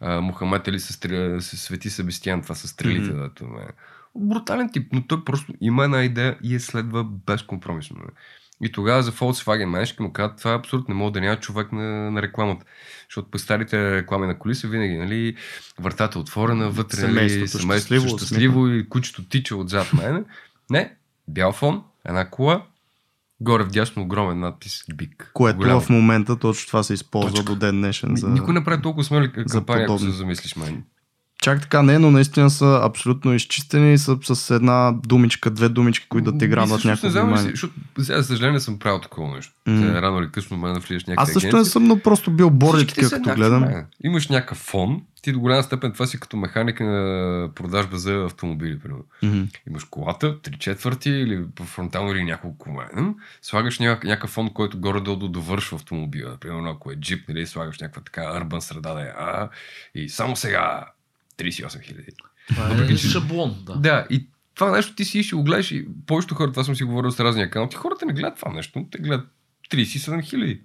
А, 0.00 0.20
Мухамед 0.20 0.68
Али 0.68 0.80
се, 0.80 0.92
стрел... 0.92 1.40
се 1.40 1.56
свети 1.56 1.90
Себестиян, 1.90 2.42
това 2.42 2.54
са 2.54 2.68
стрелите, 2.68 3.10
mm-hmm. 3.10 3.28
дето, 3.28 3.44
ме. 3.44 3.66
Брутален 4.14 4.70
тип, 4.72 4.88
но 4.92 5.06
той 5.06 5.24
просто 5.24 5.52
има 5.60 5.84
една 5.84 6.04
идея 6.04 6.38
и 6.42 6.54
я 6.54 6.60
следва 6.60 7.04
безкомпромисно. 7.04 7.96
И 8.62 8.72
тогава 8.72 9.02
за 9.02 9.12
Volkswagen, 9.12 9.64
мен 9.64 9.86
ще 9.86 10.02
му 10.02 10.12
кажат, 10.12 10.38
това 10.38 10.52
е 10.52 10.56
абсурд, 10.56 10.88
не 10.88 10.94
мога 10.94 11.10
да 11.10 11.20
няма 11.20 11.40
човек 11.40 11.72
на, 11.72 12.10
на 12.10 12.22
рекламата. 12.22 12.64
Защото 13.08 13.30
по 13.30 13.38
старите 13.38 13.96
реклами 13.96 14.26
на 14.26 14.38
коли 14.38 14.54
са 14.54 14.68
винаги, 14.68 14.96
нали, 14.96 15.36
вратата 15.80 16.18
отворена, 16.18 16.70
вътре, 16.70 16.96
Семейството 16.96 17.46
щастливо, 17.46 17.80
семейството 17.80 18.24
щастливо 18.24 18.68
и 18.68 18.88
кучето 18.88 19.24
тича 19.24 19.56
отзад 19.56 19.92
мене. 19.92 20.22
Не, 20.70 20.94
бял 21.28 21.52
фон, 21.52 21.82
една 22.04 22.30
кола, 22.30 22.62
горе 23.40 23.64
вдясно 23.64 24.02
огромен 24.02 24.40
надпис 24.40 24.84
Биг. 24.94 25.30
Което 25.34 25.58
Голямо. 25.58 25.80
в 25.80 25.88
момента 25.88 26.38
точно 26.38 26.66
това 26.66 26.82
се 26.82 26.94
използва 26.94 27.30
Точка. 27.30 27.44
до 27.44 27.56
ден 27.56 27.76
днешен. 27.76 28.16
За... 28.16 28.28
Никой 28.28 28.54
не 28.54 28.64
прави 28.64 28.82
толкова 28.82 29.04
смели 29.04 29.32
кампания, 29.32 29.84
ако 29.84 29.98
се 29.98 30.10
замислиш, 30.10 30.56
мен. 30.56 30.84
Чак 31.42 31.60
така 31.60 31.82
не, 31.82 31.98
но 31.98 32.10
наистина 32.10 32.50
са 32.50 32.80
абсолютно 32.82 33.34
изчистени 33.34 33.92
и 33.94 33.98
са 33.98 34.18
с 34.24 34.50
една 34.50 34.92
думичка, 35.06 35.50
две 35.50 35.68
думички, 35.68 36.06
които 36.08 36.32
да 36.32 36.38
те 36.38 36.48
Всъщност 36.78 37.02
някакво 37.04 37.20
не 37.20 37.24
внимание. 37.24 37.50
защото 37.50 37.74
сега, 38.00 38.18
за 38.18 38.24
съжаление, 38.24 38.60
съм 38.60 38.78
правил 38.78 39.00
такова 39.00 39.34
нещо. 39.36 39.52
Сега, 39.68 40.02
Рано 40.02 40.18
или 40.18 40.30
късно, 40.30 40.56
мен 40.56 40.74
да 40.74 40.80
влизаш 40.80 41.04
някакъв 41.04 41.28
Аз 41.28 41.32
също 41.32 41.56
не 41.56 41.64
съм, 41.64 41.84
но 41.84 41.98
просто 41.98 42.30
бил 42.30 42.50
са 43.04 43.14
като 43.14 43.20
еднакви, 43.20 43.40
гледам. 43.40 43.64
бе. 43.64 43.84
Имаш 44.04 44.28
някакъв 44.28 44.58
фон, 44.58 45.02
ти 45.22 45.32
до 45.32 45.40
голяма 45.40 45.62
степен 45.62 45.92
това 45.92 46.06
си 46.06 46.20
като 46.20 46.36
механик 46.36 46.80
на 46.80 47.48
продажба 47.54 47.98
за 47.98 48.14
автомобили, 48.14 48.78
примерно. 48.78 49.04
Мгм. 49.22 49.42
Имаш 49.70 49.84
колата, 49.84 50.40
три 50.42 50.56
четвърти 50.58 51.10
или 51.10 51.44
по 51.54 51.64
фронтално 51.64 52.12
или 52.12 52.24
няколко 52.24 52.70
мен. 52.70 53.14
Слагаш 53.42 53.78
няк- 53.78 54.04
някакъв 54.04 54.30
фон, 54.30 54.50
който 54.50 54.80
горе-долу 54.80 55.16
да 55.16 55.28
довършва 55.28 55.76
автомобила. 55.76 56.36
Примерно 56.36 56.70
ако 56.70 56.90
е 56.90 56.96
джип, 56.96 57.28
нали, 57.28 57.46
слагаш 57.46 57.78
някаква 57.80 58.02
така 58.02 58.22
арбан 58.22 58.62
среда 58.62 58.94
да 58.94 59.00
е 59.00 59.12
А. 59.18 59.48
И 59.94 60.08
само 60.08 60.36
сега 60.36 60.84
38 61.42 61.82
хиляди. 61.82 62.08
Това 62.48 62.84
е 62.84 62.88
че- 62.88 63.08
шаблон, 63.08 63.62
да. 63.66 63.76
Да, 63.76 64.06
и 64.10 64.26
това 64.54 64.70
нещо 64.70 64.94
ти 64.94 65.04
си 65.04 65.22
ще 65.22 65.36
го 65.36 65.42
гледаш 65.44 65.70
и 65.70 65.86
повечето 66.06 66.34
хора, 66.34 66.50
това 66.50 66.64
съм 66.64 66.76
си 66.76 66.84
говорил 66.84 67.10
с 67.10 67.20
разния 67.20 67.50
канал, 67.50 67.68
ти 67.68 67.76
хората 67.76 68.06
не 68.06 68.12
гледат 68.12 68.38
това 68.38 68.52
нещо, 68.52 68.86
те 68.90 68.98
гледат 68.98 69.28
37 69.70 70.22
хиляди. 70.22 70.60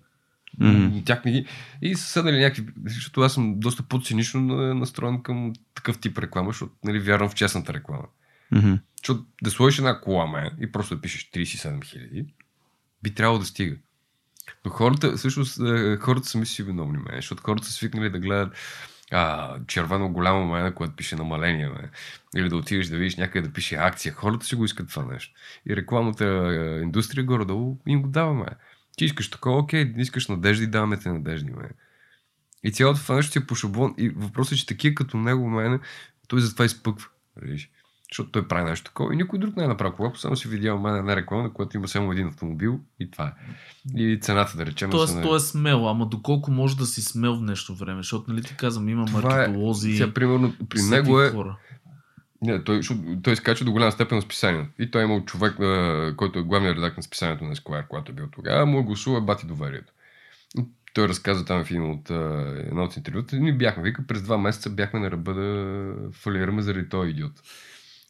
Мгм. 0.59 0.97
Тях 1.05 1.25
не 1.25 1.31
ги... 1.31 1.45
И 1.81 1.95
са 1.95 2.03
седнали 2.03 2.39
някакви... 2.39 2.65
Защото 2.85 3.21
аз 3.21 3.33
съм 3.33 3.59
доста 3.59 3.83
по-цинично 3.83 4.41
на- 4.41 4.75
настроен 4.75 5.23
към 5.23 5.53
такъв 5.75 5.97
тип 5.99 6.17
реклама, 6.17 6.49
защото 6.49 6.71
нали, 6.83 6.99
вярвам 6.99 7.29
в 7.29 7.35
честната 7.35 7.73
реклама. 7.73 8.03
Мгм. 8.51 8.73
Защото 8.97 9.25
да 9.43 9.51
сложиш 9.51 9.77
една 9.77 10.01
кола 10.01 10.27
ме 10.27 10.51
и 10.61 10.71
просто 10.71 10.95
да 10.95 11.01
пишеш 11.01 11.29
37 11.31 11.83
хиляди, 11.83 12.25
би 13.03 13.11
трябвало 13.11 13.39
да 13.39 13.45
стига. 13.45 13.75
Но 14.65 14.71
хората, 14.71 15.17
всъщност, 15.17 15.59
е, 15.59 15.97
хората 15.97 16.27
сами 16.27 16.45
си 16.45 16.63
виновни, 16.63 16.97
ме, 16.97 17.15
защото 17.15 17.43
хората 17.43 17.67
са 17.67 17.73
свикнали 17.73 18.09
да 18.09 18.19
гледат 18.19 18.53
а, 19.11 19.55
червено 19.67 20.09
голямо 20.09 20.45
мене, 20.45 20.73
което 20.73 20.95
пише 20.95 21.15
намаление, 21.15 21.69
ме. 21.69 21.89
или 22.35 22.49
да 22.49 22.55
отидеш 22.55 22.87
да 22.87 22.97
видиш 22.97 23.15
някъде 23.15 23.47
да 23.47 23.53
пише 23.53 23.75
акция. 23.75 24.13
Хората 24.13 24.45
си 24.45 24.55
го 24.55 24.65
искат 24.65 24.89
това 24.89 25.05
нещо. 25.05 25.33
И 25.69 25.75
рекламната 25.75 26.25
е, 26.25 26.83
индустрия 26.83 27.23
горе-долу 27.23 27.77
им 27.87 28.01
го 28.01 28.07
даваме. 28.07 28.45
Ти 28.97 29.05
искаш 29.05 29.29
такова, 29.29 29.57
окей, 29.57 29.93
искаш 29.97 30.27
надежди, 30.27 30.67
даваме 30.67 30.99
те 30.99 31.09
надежди, 31.09 31.51
ме. 31.51 31.69
И 32.63 32.71
цялото 32.71 32.99
това 32.99 33.15
нещо 33.15 33.31
си 33.31 33.39
е 33.39 33.45
по. 33.45 33.95
И 33.97 34.09
въпросът 34.09 34.53
е, 34.53 34.57
че 34.57 34.65
такива 34.65 34.95
като 34.95 35.17
него, 35.17 35.49
мене, 35.49 35.79
той 36.27 36.41
затова 36.41 36.65
изпъква. 36.65 37.07
Виж? 37.41 37.69
Защото 38.11 38.31
той 38.31 38.47
прави 38.47 38.69
нещо 38.69 38.85
такова 38.85 39.13
и 39.13 39.17
никой 39.17 39.39
друг 39.39 39.55
не 39.55 39.63
е 39.63 39.67
направил. 39.67 39.93
Когато 39.95 40.19
само 40.19 40.35
си 40.35 40.47
видял 40.47 40.79
мен 40.79 40.95
една 40.95 41.15
реклама, 41.15 41.43
на 41.43 41.53
която 41.53 41.77
има 41.77 41.87
само 41.87 42.11
един 42.11 42.27
автомобил 42.27 42.79
и 42.99 43.11
това 43.11 43.25
е. 43.25 43.31
И 43.97 44.19
цената, 44.21 44.57
да 44.57 44.65
речем, 44.65 44.89
Тоест, 44.89 45.15
на- 45.15 45.21
той 45.21 45.37
е 45.37 45.39
смел, 45.39 45.89
ама 45.89 46.05
доколко 46.05 46.51
може 46.51 46.77
да 46.77 46.85
си 46.85 47.01
смел 47.01 47.35
в 47.35 47.41
нещо 47.41 47.75
време, 47.75 47.99
защото, 47.99 48.31
нали 48.31 48.41
ти 48.43 48.55
казвам, 48.55 48.89
има 48.89 49.05
Това 49.05 49.19
е- 49.19 49.37
маркетолози, 49.37 49.97
Сега, 49.97 50.13
примерно, 50.13 50.53
при 50.69 50.81
него 50.81 51.21
е... 51.21 51.29
хора. 51.29 51.57
Не, 52.41 52.63
той, 52.63 52.75
защото 52.75 53.01
той 53.23 53.35
скача 53.35 53.65
до 53.65 53.71
голяма 53.71 53.91
степен 53.91 54.15
на 54.15 54.21
списанието. 54.21 54.69
И 54.79 54.91
той 54.91 55.01
е 55.01 55.05
имал 55.05 55.25
човек, 55.25 55.53
който 56.17 56.39
е 56.39 56.43
главният 56.43 56.77
редактор 56.77 56.97
на 56.97 57.03
списанието 57.03 57.43
на 57.43 57.55
Esquire, 57.55 57.87
когато 57.87 58.11
е 58.11 58.15
бил 58.15 58.27
тогава, 58.31 58.65
му 58.65 58.79
е 58.79 58.83
гласува 58.83 59.21
бати 59.21 59.47
доверието. 59.47 59.93
той 60.93 61.07
разказа 61.07 61.45
там 61.45 61.63
в 61.65 61.71
един 61.71 61.91
от 61.91 62.09
едно 62.67 62.83
от 62.83 62.97
интервюта. 62.97 63.35
Ние 63.35 63.53
бяхме, 63.53 63.83
вика, 63.83 64.03
през 64.07 64.21
два 64.21 64.37
месеца 64.37 64.69
бяхме 64.69 64.99
на 64.99 65.11
ръба 65.11 65.33
да 65.33 65.85
фалираме 66.11 66.61
заради 66.61 66.89
този 66.89 67.09
идиот. 67.09 67.31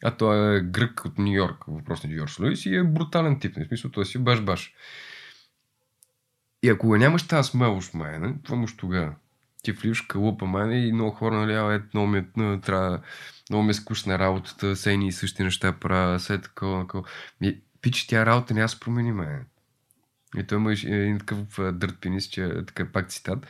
А 0.04 0.18
той 0.18 0.58
е 0.58 0.62
грък 0.62 1.06
от 1.06 1.18
Нью 1.18 1.34
Йорк, 1.34 1.64
въпросният 1.68 2.18
Джордж 2.18 2.39
Луис 2.39 2.66
и 2.66 2.76
е 2.76 2.84
брутален 2.84 3.39
тип. 3.39 3.56
В 3.58 3.68
смисъл, 3.68 3.91
той 3.91 4.06
си 4.06 4.20
баш-баш. 4.20 4.74
И 6.64 6.70
ако 6.70 6.98
нямаш 6.98 7.28
тази 7.28 7.50
смелост, 7.50 7.93
майна, 7.93 8.36
това 8.43 8.58
му 8.58 8.68
тогава. 8.78 9.16
Ти 9.64 9.72
влизаш 9.72 10.04
в 10.04 10.08
калупа, 10.08 10.45
майна, 10.45 10.78
и 10.78 10.91
много 10.91 11.12
хора, 11.12 11.36
нали, 11.36 11.54
а, 11.54 11.74
ето, 11.74 11.86
много 11.93 12.08
ми, 12.08 12.18
е, 12.18 12.60
трябва, 12.60 13.02
много 13.50 13.64
ми 13.64 13.70
е 13.70 13.74
скучна 13.74 14.20
работата, 14.20 14.76
сейни 14.76 15.08
и 15.08 15.12
същи 15.12 15.43
неща 15.43 15.72
правя, 15.72 16.20
все 16.20 16.41
такова, 16.41 16.82
такова. 16.82 17.08
Ми, 17.41 17.62
пич, 17.82 18.08
тя 18.08 18.26
работа 18.26 18.54
няма 18.54 18.70
се 18.70 18.80
промени, 18.80 19.12
майна. 19.12 19.45
И 20.38 20.43
той 20.43 20.58
има 20.58 20.72
един 20.72 21.20
такъв 21.20 21.38
дърт 21.74 22.02
пенис, 22.02 22.30
че 22.30 22.45
е 22.45 22.66
така 22.66 22.91
пак 22.91 23.10
цитат, 23.10 23.48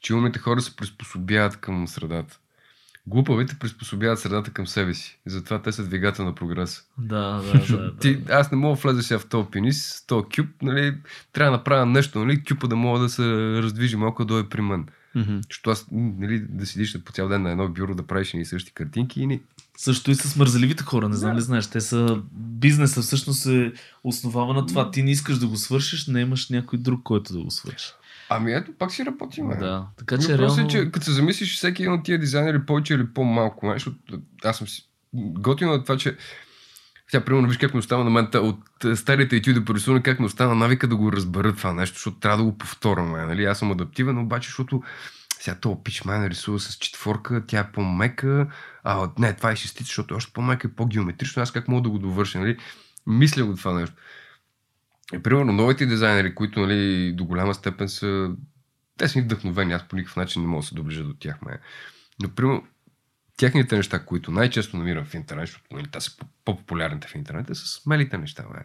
че 0.00 0.14
умните 0.14 0.38
хора 0.38 0.60
се 0.60 0.76
приспособяват 0.76 1.56
към 1.56 1.88
средата. 1.88 2.38
Глупавите 3.06 3.58
приспособяват 3.58 4.18
средата 4.18 4.50
към 4.50 4.66
себе 4.66 4.94
си. 4.94 5.18
Затова 5.26 5.62
те 5.62 5.72
са 5.72 5.84
двигател 5.84 6.24
на 6.24 6.34
прогреса. 6.34 6.82
Да, 6.98 7.42
да, 7.42 7.66
да. 7.68 7.76
да. 7.76 7.96
Ти, 7.96 8.20
аз 8.30 8.50
не 8.50 8.56
мога 8.58 8.76
да 8.76 8.80
влеза 8.82 9.02
сега 9.02 9.18
в 9.18 9.26
този 9.26 9.48
пенис, 9.50 10.02
в 10.02 10.06
този 10.06 10.24
кюб, 10.36 10.46
нали, 10.62 10.94
трябва 11.32 11.50
да 11.50 11.56
направя 11.56 11.86
нещо, 11.86 12.18
нали, 12.18 12.42
кюпа 12.44 12.68
да 12.68 12.76
мога 12.76 12.98
да 12.98 13.08
се 13.08 13.22
раздвижи 13.62 13.96
малко 13.96 14.24
да 14.24 14.26
дойде 14.26 14.48
при 14.48 14.60
мен. 14.60 14.86
Защото 15.48 15.70
аз, 15.70 15.86
нали, 15.92 16.38
да 16.48 16.66
седиш 16.66 16.98
по 17.04 17.12
цял 17.12 17.28
ден 17.28 17.42
на 17.42 17.50
едно 17.50 17.68
бюро, 17.68 17.94
да 17.94 18.06
правиш 18.06 18.34
и 18.34 18.44
същи 18.44 18.72
картинки 18.72 19.22
и 19.22 19.26
ни... 19.26 19.40
Също 19.76 20.10
и 20.10 20.14
с 20.14 20.36
мързеливите 20.36 20.84
хора, 20.84 21.08
не 21.08 21.16
знам 21.16 21.32
Да. 21.32 21.38
ли 21.38 21.42
знаеш, 21.42 21.66
те 21.66 21.80
са... 21.80 22.22
Бизнеса 22.32 23.02
всъщност 23.02 23.42
се 23.42 23.72
основава 24.04 24.54
на 24.54 24.66
това. 24.66 24.90
Ти 24.90 25.02
не 25.02 25.10
искаш 25.10 25.38
да 25.38 25.46
го 25.46 25.56
свършиш, 25.56 26.06
не 26.06 26.20
имаш 26.20 26.48
някой 26.48 26.78
друг, 26.78 27.00
който 27.02 27.32
да 27.32 27.40
го 27.40 27.50
свърши. 27.50 27.92
Ами 28.32 28.52
ето, 28.52 28.72
пак 28.78 28.92
си 28.92 29.06
работим. 29.06 29.48
Да, 29.48 29.86
така 29.98 30.18
че 30.18 30.38
реално... 30.38 30.64
е, 30.64 30.68
че 30.68 30.90
като 30.90 31.04
се 31.04 31.12
замислиш, 31.12 31.56
всеки 31.56 31.82
един 31.82 31.92
от 31.92 32.04
тия 32.04 32.18
дизайнери 32.18 32.66
повече 32.66 32.94
или 32.94 33.06
по-малко, 33.06 33.66
нали, 33.66 33.76
защото 33.76 33.96
аз 34.44 34.58
съм 34.58 34.68
си 34.68 34.88
готино 35.14 35.72
от 35.72 35.84
това, 35.84 35.96
че 35.96 36.16
тя, 37.10 37.24
примерно, 37.24 37.48
виж 37.48 37.56
как 37.56 37.74
ми 37.74 37.78
остава 37.78 38.04
на 38.04 38.10
мен 38.10 38.28
от 38.34 38.84
е, 38.84 38.96
старите 38.96 39.36
етюди 39.36 39.64
по 39.64 39.74
рисуване, 39.74 40.02
как 40.02 40.20
ми 40.20 40.26
остана 40.26 40.54
навика 40.54 40.88
да 40.88 40.96
го 40.96 41.12
разбера 41.12 41.56
това 41.56 41.72
нещо, 41.72 41.94
защото 41.94 42.18
трябва 42.18 42.38
да 42.38 42.44
го 42.44 42.58
повторям. 42.58 43.10
Нали? 43.10 43.44
Аз 43.44 43.58
съм 43.58 43.70
адаптивен, 43.70 44.18
обаче, 44.18 44.48
защото 44.48 44.82
сега 45.40 45.56
то 45.60 45.82
пич 45.82 46.04
май 46.04 46.18
нарисува 46.18 46.60
с 46.60 46.74
четворка, 46.74 47.44
тя 47.46 47.60
е 47.60 47.72
по-мека, 47.72 48.46
а 48.84 49.10
не, 49.18 49.36
това 49.36 49.50
е 49.50 49.56
шестица, 49.56 49.84
защото 49.84 50.14
е 50.14 50.16
още 50.16 50.32
по-мека 50.32 50.68
и 50.68 50.76
по-геометрично, 50.76 51.42
аз 51.42 51.52
как 51.52 51.68
мога 51.68 51.82
да 51.82 51.88
го 51.88 51.98
довърша, 51.98 52.38
нали? 52.38 52.56
Мисля 53.06 53.44
го 53.44 53.56
това 53.56 53.72
нещо. 53.72 53.96
И, 55.12 55.22
примерно, 55.22 55.52
новите 55.52 55.86
дизайнери, 55.86 56.34
които 56.34 56.60
нали, 56.60 57.12
до 57.12 57.24
голяма 57.24 57.54
степен 57.54 57.88
са... 57.88 58.30
Те 58.96 59.08
са 59.08 59.18
ми 59.18 59.24
вдъхновени, 59.24 59.72
аз 59.72 59.88
по 59.88 59.96
никакъв 59.96 60.16
начин 60.16 60.42
не 60.42 60.48
мога 60.48 60.62
да 60.62 60.66
се 60.66 60.74
доближа 60.74 61.04
до 61.04 61.14
тях. 61.14 61.42
Ме. 61.42 61.58
Но, 62.22 62.28
примерно, 62.28 62.66
тяхните 63.36 63.76
неща, 63.76 64.04
които 64.04 64.30
най-често 64.30 64.76
намирам 64.76 65.04
в 65.04 65.14
интернет, 65.14 65.46
защото 65.46 65.64
нали, 65.72 65.86
те 65.92 66.00
са 66.00 66.16
по- 66.16 66.26
по-популярните 66.44 67.08
в 67.08 67.14
интернет, 67.14 67.46
те 67.46 67.54
са 67.54 67.66
смелите 67.66 68.18
неща. 68.18 68.44
Ме. 68.54 68.64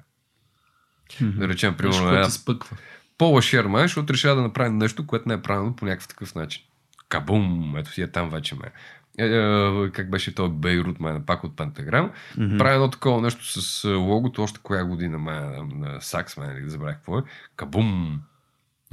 Да 1.22 1.48
речем, 1.48 1.72
Нещо, 1.72 1.78
примерно, 1.78 2.26
ти 2.26 2.32
спъква. 2.32 2.78
Пола 3.18 3.42
Шерман, 3.42 3.82
защото 3.82 4.14
решава 4.14 4.36
да 4.36 4.42
направи 4.42 4.70
нещо, 4.70 5.08
което 5.08 5.28
не 5.30 5.34
е 5.34 5.42
правилно 5.42 5.76
по 5.76 5.86
някакъв 5.86 6.08
такъв 6.08 6.36
начин. 6.36 6.64
Кабум, 7.10 7.74
ето 7.78 7.92
си 7.92 8.02
е 8.02 8.12
там 8.12 8.30
вече 8.30 8.56
ме. 8.56 8.72
Е, 9.20 9.26
е, 9.26 9.92
как 9.92 10.10
беше 10.10 10.36
то 10.36 10.50
Бейрут, 10.50 11.00
ме, 11.00 11.26
пак 11.26 11.44
от 11.44 11.56
Пентаграм. 11.56 12.12
Мгм. 12.38 12.58
Прави 12.58 12.76
едно 12.76 12.90
такова 12.90 13.22
нещо 13.22 13.62
с 13.62 13.84
е, 13.84 13.94
логото, 13.94 14.44
още 14.44 14.60
коя 14.64 14.84
година 14.84 15.18
ме, 15.18 15.32
на, 15.32 15.64
на 15.64 16.02
Сакс, 16.02 16.38
ме, 16.38 16.48
нали, 16.48 16.70
забравих 16.70 16.96
какво 16.96 17.20
е. 17.20 17.24
Кабум! 17.56 18.20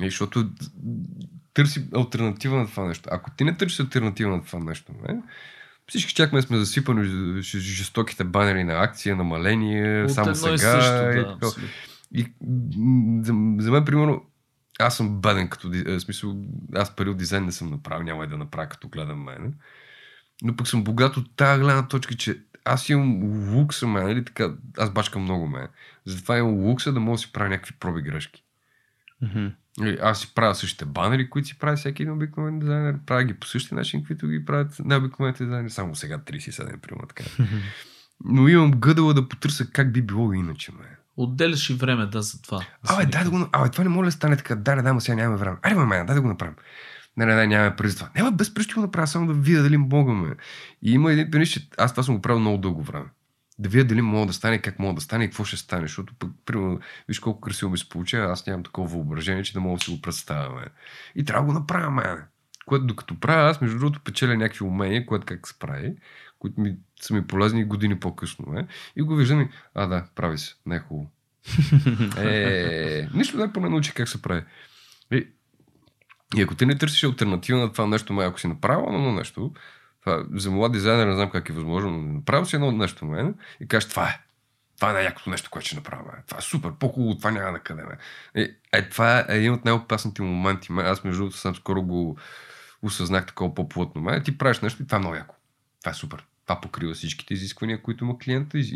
И, 0.00 0.04
защото 0.04 0.50
търси 1.54 1.88
альтернатива 1.94 2.56
на 2.56 2.66
това 2.66 2.86
нещо. 2.88 3.08
Ако 3.12 3.30
ти 3.30 3.44
не 3.44 3.56
търсиш 3.56 3.80
альтернатива 3.80 4.30
на 4.30 4.44
това 4.44 4.58
нещо, 4.58 4.92
ме, 5.02 5.22
всички 5.88 6.14
чакаме 6.14 6.42
сме 6.42 6.58
засипани 6.58 7.04
жестоките 7.42 8.24
банери 8.24 8.64
на 8.64 8.82
акция, 8.82 9.16
намаление, 9.16 10.04
От 10.04 10.12
само 10.12 10.34
сега. 10.34 10.54
и 10.54 10.58
също, 10.58 10.94
и 10.94 11.14
да, 11.14 11.36
абсолютно. 11.42 11.68
И 12.14 12.26
за, 13.22 13.32
за 13.58 13.70
мен, 13.70 13.84
примерно, 13.84 14.24
аз 14.78 14.96
съм 14.96 15.20
беден 15.20 15.48
като 15.48 15.68
в 15.68 16.00
смисъл, 16.00 16.36
аз 16.74 16.96
пари 16.96 17.08
от 17.08 17.16
дизайн 17.16 17.44
не 17.44 17.52
съм 17.52 17.70
направил, 17.70 18.02
няма 18.02 18.24
и 18.24 18.28
да 18.28 18.36
направя 18.36 18.68
като 18.68 18.88
гледам 18.88 19.22
мене. 19.24 19.50
Но 20.42 20.56
пък 20.56 20.68
съм 20.68 20.84
богат 20.84 21.16
от 21.16 21.36
тази 21.36 21.62
гледна 21.62 21.88
точка, 21.88 22.14
че 22.14 22.38
аз 22.64 22.88
имам 22.88 23.22
лукса, 23.54 23.86
мен, 23.86 24.06
нали 24.06 24.24
така, 24.24 24.50
аз 24.78 24.90
бачкам 24.90 25.22
много 25.22 25.46
мен. 25.46 25.68
Затова 26.04 26.38
имам 26.38 26.54
лукса 26.54 26.92
да 26.92 27.00
мога 27.00 27.14
да 27.14 27.18
си 27.18 27.32
правя 27.32 27.48
някакви 27.48 27.74
проби 27.80 28.02
грешки. 28.02 28.44
Нали, 29.78 29.98
Аз 30.02 30.20
си 30.20 30.34
правя 30.34 30.54
същите 30.54 30.84
банери, 30.84 31.30
които 31.30 31.48
си 31.48 31.58
прави 31.58 31.76
всеки 31.76 32.02
един 32.02 32.14
обикновен 32.14 32.58
дизайнер. 32.58 32.96
Правя 33.06 33.24
ги 33.24 33.34
по 33.34 33.46
същия 33.46 33.76
начин, 33.76 34.00
каквито 34.00 34.28
ги 34.28 34.44
правят 34.44 34.80
необикновените 34.84 35.44
дизайнери. 35.44 35.70
Само 35.70 35.94
сега 35.94 36.18
37, 36.18 36.76
примерно 36.76 37.08
така. 37.08 37.24
Но 38.24 38.48
имам 38.48 38.70
гъдала 38.70 39.14
да 39.14 39.28
потърся 39.28 39.70
как 39.70 39.92
би 39.92 40.02
било 40.02 40.32
иначе, 40.32 40.72
ме. 40.72 40.96
Отделяш 41.16 41.70
и 41.70 41.74
време, 41.74 42.06
да, 42.06 42.22
за 42.22 42.42
това. 42.42 42.66
Абе, 42.88 43.06
дай 43.06 43.24
да 43.24 43.30
го... 43.30 43.48
Абе, 43.52 43.68
това 43.68 43.84
не 43.84 43.90
може 43.90 44.06
да 44.06 44.12
стане 44.12 44.36
така. 44.36 44.54
Да, 44.54 44.76
да, 44.76 44.94
да, 44.94 45.00
сега 45.00 45.16
нямаме 45.16 45.36
време. 45.36 45.56
Айде, 45.62 45.80
ме, 45.80 46.04
дай 46.04 46.14
да 46.14 46.20
го 46.20 46.28
направим. 46.28 46.54
Не, 47.16 47.26
не, 47.26 47.34
не, 47.34 47.46
нямаме 47.46 47.76
през 47.76 47.96
това. 47.96 48.10
Няма 48.16 48.32
без 48.32 48.54
през 48.54 48.64
ще 48.64 48.74
го 48.74 48.80
направя, 48.80 49.06
само 49.06 49.26
да 49.26 49.32
видя 49.32 49.62
дали 49.62 49.76
мога, 49.76 50.12
ме. 50.12 50.34
И 50.82 50.92
има 50.92 51.12
един 51.12 51.30
пенис, 51.30 51.50
че 51.50 51.68
аз 51.78 51.92
това 51.92 52.02
съм 52.02 52.14
го 52.14 52.22
правил 52.22 52.40
много 52.40 52.58
дълго 52.58 52.82
време. 52.82 53.06
Да 53.58 53.68
видя 53.68 53.84
дали 53.84 54.02
мога 54.02 54.26
да 54.26 54.32
стане, 54.32 54.58
как 54.58 54.78
мога 54.78 54.94
да 54.94 55.00
стане 55.00 55.24
и 55.24 55.26
какво 55.28 55.44
ще 55.44 55.56
стане. 55.56 55.82
Защото, 55.82 56.14
пък, 56.18 56.30
примерно, 56.46 56.80
виж 57.08 57.18
колко 57.18 57.40
красиво 57.40 57.70
ми 57.70 57.78
се 57.78 57.88
получава, 57.88 58.32
аз 58.32 58.46
нямам 58.46 58.62
такова 58.62 58.88
въображение, 58.88 59.42
че 59.42 59.52
да 59.52 59.60
мога 59.60 59.78
да 59.78 59.84
си 59.84 59.90
го 59.90 60.00
представя. 60.00 60.54
Ме. 60.54 60.64
И 61.14 61.24
трябва 61.24 61.46
да 61.46 61.52
го 61.52 61.58
направя, 61.58 61.90
ме. 61.90 62.02
Което 62.66 62.86
докато 62.86 63.20
правя, 63.20 63.50
аз 63.50 63.60
между 63.60 63.78
другото 63.78 64.00
печеля 64.00 64.36
някакви 64.36 64.64
умения, 64.64 65.06
което 65.06 65.26
как 65.26 65.48
се 65.48 65.58
прави, 65.58 65.94
които 66.38 66.60
ми, 66.60 66.76
са 67.00 67.14
ми 67.14 67.26
полезни 67.26 67.64
години 67.64 68.00
по-късно. 68.00 68.46
Ме. 68.48 68.66
И 68.96 69.02
го 69.02 69.16
виждам 69.16 69.40
и, 69.40 69.48
а 69.74 69.86
да, 69.86 70.04
прави 70.14 70.38
се, 70.38 70.54
не 70.66 70.76
е 70.76 70.78
хубаво. 70.78 71.10
Е, 72.18 73.08
нищо 73.14 73.36
не 73.36 73.52
поне 73.52 73.68
научи 73.68 73.94
как 73.94 74.08
се 74.08 74.22
прави. 74.22 74.42
И, 76.36 76.42
ако 76.42 76.54
ти 76.54 76.66
не 76.66 76.78
търсиш 76.78 77.04
альтернатива 77.04 77.58
на 77.58 77.72
това 77.72 77.86
нещо, 77.86 78.12
май, 78.12 78.26
ако 78.26 78.40
си 78.40 78.46
направил 78.46 78.94
едно 78.94 79.12
нещо, 79.12 79.52
това, 80.00 80.24
за 80.34 80.50
млад 80.50 80.72
дизайнер 80.72 81.06
не 81.06 81.14
знам 81.14 81.30
как 81.30 81.48
е 81.48 81.52
възможно, 81.52 81.90
но 81.90 82.12
направил 82.12 82.44
си 82.44 82.56
едно 82.56 82.72
нещо, 82.72 83.04
мен, 83.04 83.34
и 83.60 83.68
кажеш, 83.68 83.88
това 83.88 84.08
е. 84.08 84.20
Това 84.76 84.90
е 84.90 84.92
най-якото 84.92 85.30
нещо, 85.30 85.50
което 85.50 85.66
ще 85.66 85.76
направя. 85.76 86.02
Ме. 86.02 86.22
Това 86.26 86.38
е 86.38 86.42
супер, 86.42 86.72
по-хубаво, 86.78 87.18
това 87.18 87.30
няма 87.30 87.52
на 87.52 87.58
къде. 87.58 87.82
Ме. 87.82 87.96
Е, 88.42 88.48
е, 88.72 88.88
това 88.88 89.18
е 89.18 89.24
един 89.28 89.52
от 89.52 89.64
най-опасните 89.64 90.22
моменти. 90.22 90.72
Ме. 90.72 90.82
Аз, 90.82 91.04
между 91.04 91.18
другото, 91.18 91.36
съм 91.36 91.54
скоро 91.54 91.82
го 91.82 92.16
осъзнах 92.82 93.26
такова 93.26 93.54
по-плътно. 93.54 94.02
Ме. 94.02 94.22
Ти 94.22 94.38
правиш 94.38 94.60
нещо 94.60 94.82
и 94.82 94.86
това 94.86 94.96
е 94.96 94.98
много 94.98 95.14
яко. 95.14 95.34
Това 95.80 95.90
е 95.90 95.94
супер. 95.94 96.24
Това 96.46 96.60
покрива 96.60 96.94
всичките 96.94 97.34
изисквания, 97.34 97.82
които 97.82 98.04
има 98.04 98.18
клиента 98.18 98.58
и, 98.58 98.70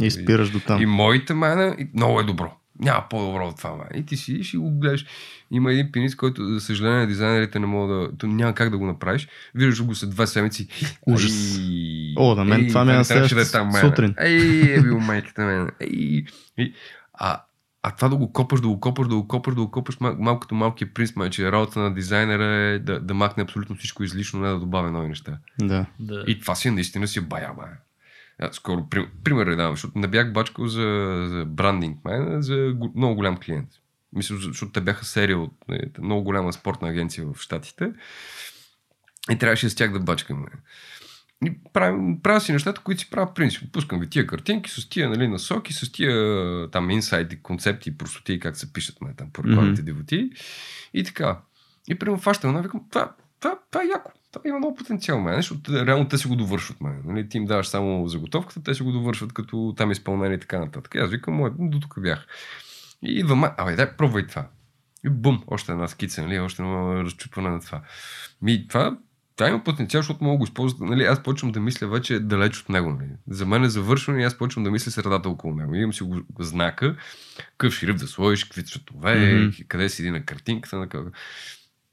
и, 0.00 0.06
И 0.06 0.10
спираш 0.10 0.50
до 0.50 0.60
там. 0.60 0.82
и 0.82 0.86
моите 0.86 1.34
мене, 1.34 1.76
и 1.78 1.88
много 1.94 2.20
е 2.20 2.24
добро. 2.24 2.56
Няма 2.84 3.04
по-добро 3.10 3.48
от 3.48 3.56
това. 3.56 3.70
Мене. 3.70 3.90
И 3.94 4.06
ти 4.06 4.16
си 4.16 4.40
и 4.54 4.56
го 4.56 4.70
гледаш. 4.70 5.06
Има 5.50 5.72
един 5.72 5.92
пенис, 5.92 6.14
който, 6.14 6.46
за 6.46 6.60
съжаление, 6.60 7.06
дизайнерите 7.06 7.58
не 7.58 7.66
могат 7.66 8.10
да... 8.10 8.16
То 8.16 8.26
няма 8.26 8.54
как 8.54 8.70
да 8.70 8.78
го 8.78 8.86
направиш. 8.86 9.28
Виждаш 9.54 9.82
го 9.82 9.94
след 9.94 10.10
две 10.10 10.26
седмици. 10.26 10.68
Ужас. 11.06 11.58
Ей, 11.58 12.14
О, 12.16 12.34
на 12.34 12.44
мен 12.44 12.60
ей, 12.60 12.68
това 12.68 12.84
ми 12.84 12.92
е 12.92 12.96
на 12.96 13.04
следващата 13.04 13.52
там, 13.52 13.66
мене. 13.66 13.80
сутрин. 13.80 14.14
Ей, 14.20 14.74
е 14.74 14.80
бил 14.80 15.00
майката 15.00 15.44
мен. 15.44 15.70
Ей, 15.80 16.24
ей. 16.58 16.72
А, 17.14 17.40
а 17.82 17.90
това 17.90 18.08
да 18.08 18.16
го 18.16 18.32
копаш, 18.32 18.60
да 18.60 18.68
го 18.68 18.80
копаш, 18.80 19.08
да 19.08 19.14
го 19.14 19.28
копаш, 19.28 19.54
да 19.54 19.60
го 19.60 19.70
копаш, 19.70 19.96
мал- 20.00 20.16
малко 20.18 20.40
като 20.40 20.54
малкият 20.54 20.94
принц, 20.94 21.16
май, 21.16 21.30
че 21.30 21.52
работа 21.52 21.80
на 21.80 21.94
дизайнера 21.94 22.44
е 22.44 22.78
да, 22.78 23.00
да 23.00 23.14
махне 23.14 23.42
абсолютно 23.42 23.76
всичко 23.76 24.04
излишно, 24.04 24.40
не 24.40 24.48
да 24.48 24.58
добавя 24.58 24.90
нови 24.90 25.08
неща. 25.08 25.38
Да. 25.60 25.86
Да. 26.00 26.24
И 26.26 26.40
това 26.40 26.54
си 26.54 26.68
е 26.68 26.70
наистина 26.70 27.08
си 27.08 27.20
бая, 27.20 27.50
бая. 27.56 27.78
А, 28.38 28.52
Скоро, 28.52 28.88
при, 28.90 29.08
пример 29.24 29.46
да 29.46 29.56
давам, 29.56 29.72
защото 29.72 29.98
не 29.98 30.08
бях 30.08 30.32
бачкал 30.32 30.66
за, 30.66 30.80
за 31.28 31.44
брандинг, 31.44 32.04
май, 32.04 32.42
за 32.42 32.72
го- 32.74 32.92
много 32.96 33.14
голям 33.14 33.36
клиент. 33.36 33.68
Мисля, 34.12 34.36
защото 34.36 34.72
те 34.72 34.80
бяха 34.80 35.04
серия 35.04 35.38
от 35.38 35.52
е, 35.72 35.80
много 36.00 36.22
голяма 36.24 36.52
спортна 36.52 36.88
агенция 36.88 37.26
в 37.26 37.40
Штатите. 37.40 37.92
И 39.30 39.38
трябваше 39.38 39.70
с 39.70 39.74
тях 39.74 39.92
да 39.92 40.00
бачкаме. 40.00 40.46
И 41.46 41.52
правя, 41.72 42.16
правя 42.22 42.40
си 42.40 42.52
нещата, 42.52 42.80
които 42.80 43.00
си 43.00 43.10
правя 43.10 43.34
принцип. 43.34 43.72
Пускам 43.72 44.00
ви 44.00 44.10
тия 44.10 44.26
картинки 44.26 44.70
с 44.70 44.88
тия 44.88 45.08
нали, 45.08 45.28
насоки, 45.28 45.72
с 45.72 45.92
тия 45.92 46.70
там 46.70 46.90
инсайти, 46.90 47.42
концепти, 47.42 47.98
простоти, 47.98 48.40
как 48.40 48.56
се 48.56 48.72
пишат 48.72 49.00
ме, 49.00 49.14
там 49.16 49.30
рекламните 49.38 49.82
Мгм. 49.82 49.92
девоти. 49.92 50.30
И 50.94 51.04
така. 51.04 51.40
И 51.88 51.94
примерно 51.94 52.20
фащам, 52.20 52.50
една, 52.50 52.62
викам, 52.62 52.80
това, 52.90 53.12
това, 53.40 53.58
това 53.70 53.84
е 53.84 53.88
яко. 53.88 54.12
Това 54.34 54.48
има 54.48 54.58
много 54.58 54.74
потенциал, 54.74 55.20
мен, 55.20 55.36
защото 55.36 55.86
реално 55.86 56.08
те 56.08 56.18
си 56.18 56.28
го 56.28 56.36
довършват, 56.36 56.80
мен. 56.80 57.02
Нали? 57.04 57.28
Ти 57.28 57.36
им 57.36 57.44
даваш 57.44 57.66
само 57.66 58.08
заготовката, 58.08 58.62
те 58.62 58.74
си 58.74 58.82
го 58.82 58.92
довършват 58.92 59.32
като 59.32 59.74
там 59.76 59.90
изпълнение 59.90 60.36
и 60.36 60.40
така 60.40 60.58
нататък. 60.58 60.94
И 60.94 60.98
аз 60.98 61.10
викам, 61.10 61.34
мое, 61.34 61.50
до 61.58 61.80
тук 61.80 62.00
бях. 62.00 62.26
И 63.02 63.18
идвам, 63.18 63.44
абе, 63.56 63.76
дай, 63.76 63.96
пробвай 63.96 64.26
това. 64.26 64.46
И 65.06 65.08
бум, 65.08 65.42
още 65.46 65.72
една 65.72 65.88
скица, 65.88 66.22
нали? 66.22 66.38
още 66.38 66.62
едно 66.62 67.04
разчупване 67.04 67.50
на 67.50 67.60
това. 67.60 67.82
Ми, 68.42 68.68
това, 68.68 68.98
това 69.36 69.48
има 69.48 69.64
потенциал, 69.64 70.02
защото 70.02 70.24
мога 70.24 70.34
да 70.34 70.38
го 70.38 70.44
използват. 70.44 70.80
Нали? 70.80 71.04
Аз 71.04 71.22
почвам 71.22 71.52
да 71.52 71.60
мисля 71.60 71.88
вече 71.88 72.20
далеч 72.20 72.60
от 72.60 72.68
него. 72.68 72.90
Нали? 72.90 73.10
За 73.28 73.46
мен 73.46 73.64
е 73.64 73.68
завършено 73.68 74.18
и 74.18 74.24
аз 74.24 74.38
почвам 74.38 74.64
да 74.64 74.70
мисля 74.70 74.90
средата 74.90 75.28
около 75.28 75.54
него. 75.54 75.74
Имам 75.74 75.92
си 75.92 76.04
го 76.04 76.22
знака, 76.38 76.96
какъв 77.50 77.74
шрифт 77.74 77.98
да 77.98 78.06
сложиш, 78.06 78.44
какви 78.44 78.64
цветове, 78.64 79.14
mm-hmm. 79.14 79.66
къде 79.66 79.88
седи 79.88 80.10
на 80.10 80.24
картинката. 80.24 80.76
На 80.76 80.88
къде... 80.88 81.10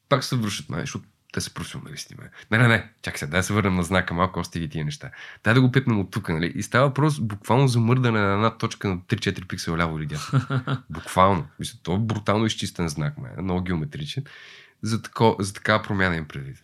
пак 0.09 0.23
се 0.23 0.35
май, 0.69 0.81
защото 0.81 1.05
те 1.31 1.41
са 1.41 1.53
професионалисти. 1.53 2.15
Ме. 2.17 2.29
Не, 2.51 2.57
не, 2.57 2.67
не, 2.67 2.89
чакай 3.01 3.17
се, 3.17 3.27
дай 3.27 3.39
да 3.39 3.43
се 3.43 3.53
върнем 3.53 3.75
на 3.75 3.83
знака, 3.83 4.13
малко 4.13 4.39
още 4.39 4.59
ги 4.59 4.69
тия 4.69 4.85
неща. 4.85 5.11
Дай 5.43 5.53
да 5.53 5.61
го 5.61 5.71
пипнем 5.71 5.99
от 5.99 6.11
тук, 6.11 6.29
нали? 6.29 6.51
И 6.55 6.63
става 6.63 6.87
въпрос 6.87 7.19
буквално 7.19 7.67
за 7.67 7.79
мърдане 7.79 8.19
на 8.19 8.33
една 8.33 8.57
точка 8.57 8.87
на 8.87 8.97
3-4 8.97 9.47
пиксела 9.47 9.77
ляво 9.77 9.99
или 9.99 10.05
дясно. 10.05 10.41
буквално. 10.89 11.47
Мисля, 11.59 11.79
то 11.83 11.95
е 11.95 11.99
брутално 11.99 12.45
изчистен 12.45 12.87
знак, 12.87 13.17
ме, 13.17 13.41
много 13.41 13.61
геометричен. 13.61 14.23
За, 14.81 15.01
тако, 15.01 15.35
за 15.39 15.53
такава 15.53 15.83
промяна 15.83 16.15
им 16.15 16.27
предвид. 16.27 16.63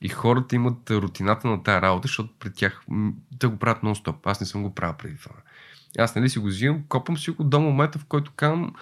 И 0.00 0.08
хората 0.08 0.54
имат 0.54 0.90
рутината 0.90 1.48
на 1.48 1.62
тая 1.62 1.82
работа, 1.82 2.08
защото 2.08 2.34
пред 2.38 2.54
тях 2.54 2.82
те 3.38 3.46
го 3.46 3.56
правят 3.56 3.82
нон-стоп. 3.82 4.16
Аз 4.24 4.40
не 4.40 4.46
съм 4.46 4.62
го 4.62 4.74
правил 4.74 4.96
преди 4.96 5.16
това. 5.16 5.34
Аз 5.98 6.14
нали 6.14 6.30
си 6.30 6.38
го 6.38 6.46
взимам, 6.46 6.84
копам 6.88 7.18
си 7.18 7.30
го 7.30 7.44
до 7.44 7.60
момента, 7.60 7.98
в 7.98 8.04
който 8.04 8.32
казвам, 8.36 8.74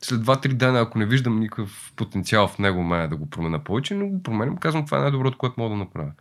след 0.00 0.20
2-3 0.20 0.52
дена, 0.52 0.80
ако 0.80 0.98
не 0.98 1.06
виждам 1.06 1.40
никакъв 1.40 1.92
потенциал 1.96 2.48
в 2.48 2.58
него, 2.58 2.82
мая 2.82 3.08
да 3.08 3.16
го 3.16 3.30
променя 3.30 3.64
повече, 3.64 3.94
но 3.94 4.06
го 4.06 4.22
променям, 4.22 4.56
казвам, 4.56 4.86
това 4.86 4.98
е 4.98 5.00
най-доброто, 5.00 5.38
което 5.38 5.60
мога 5.60 5.70
да 5.70 5.76
направя. 5.76 6.12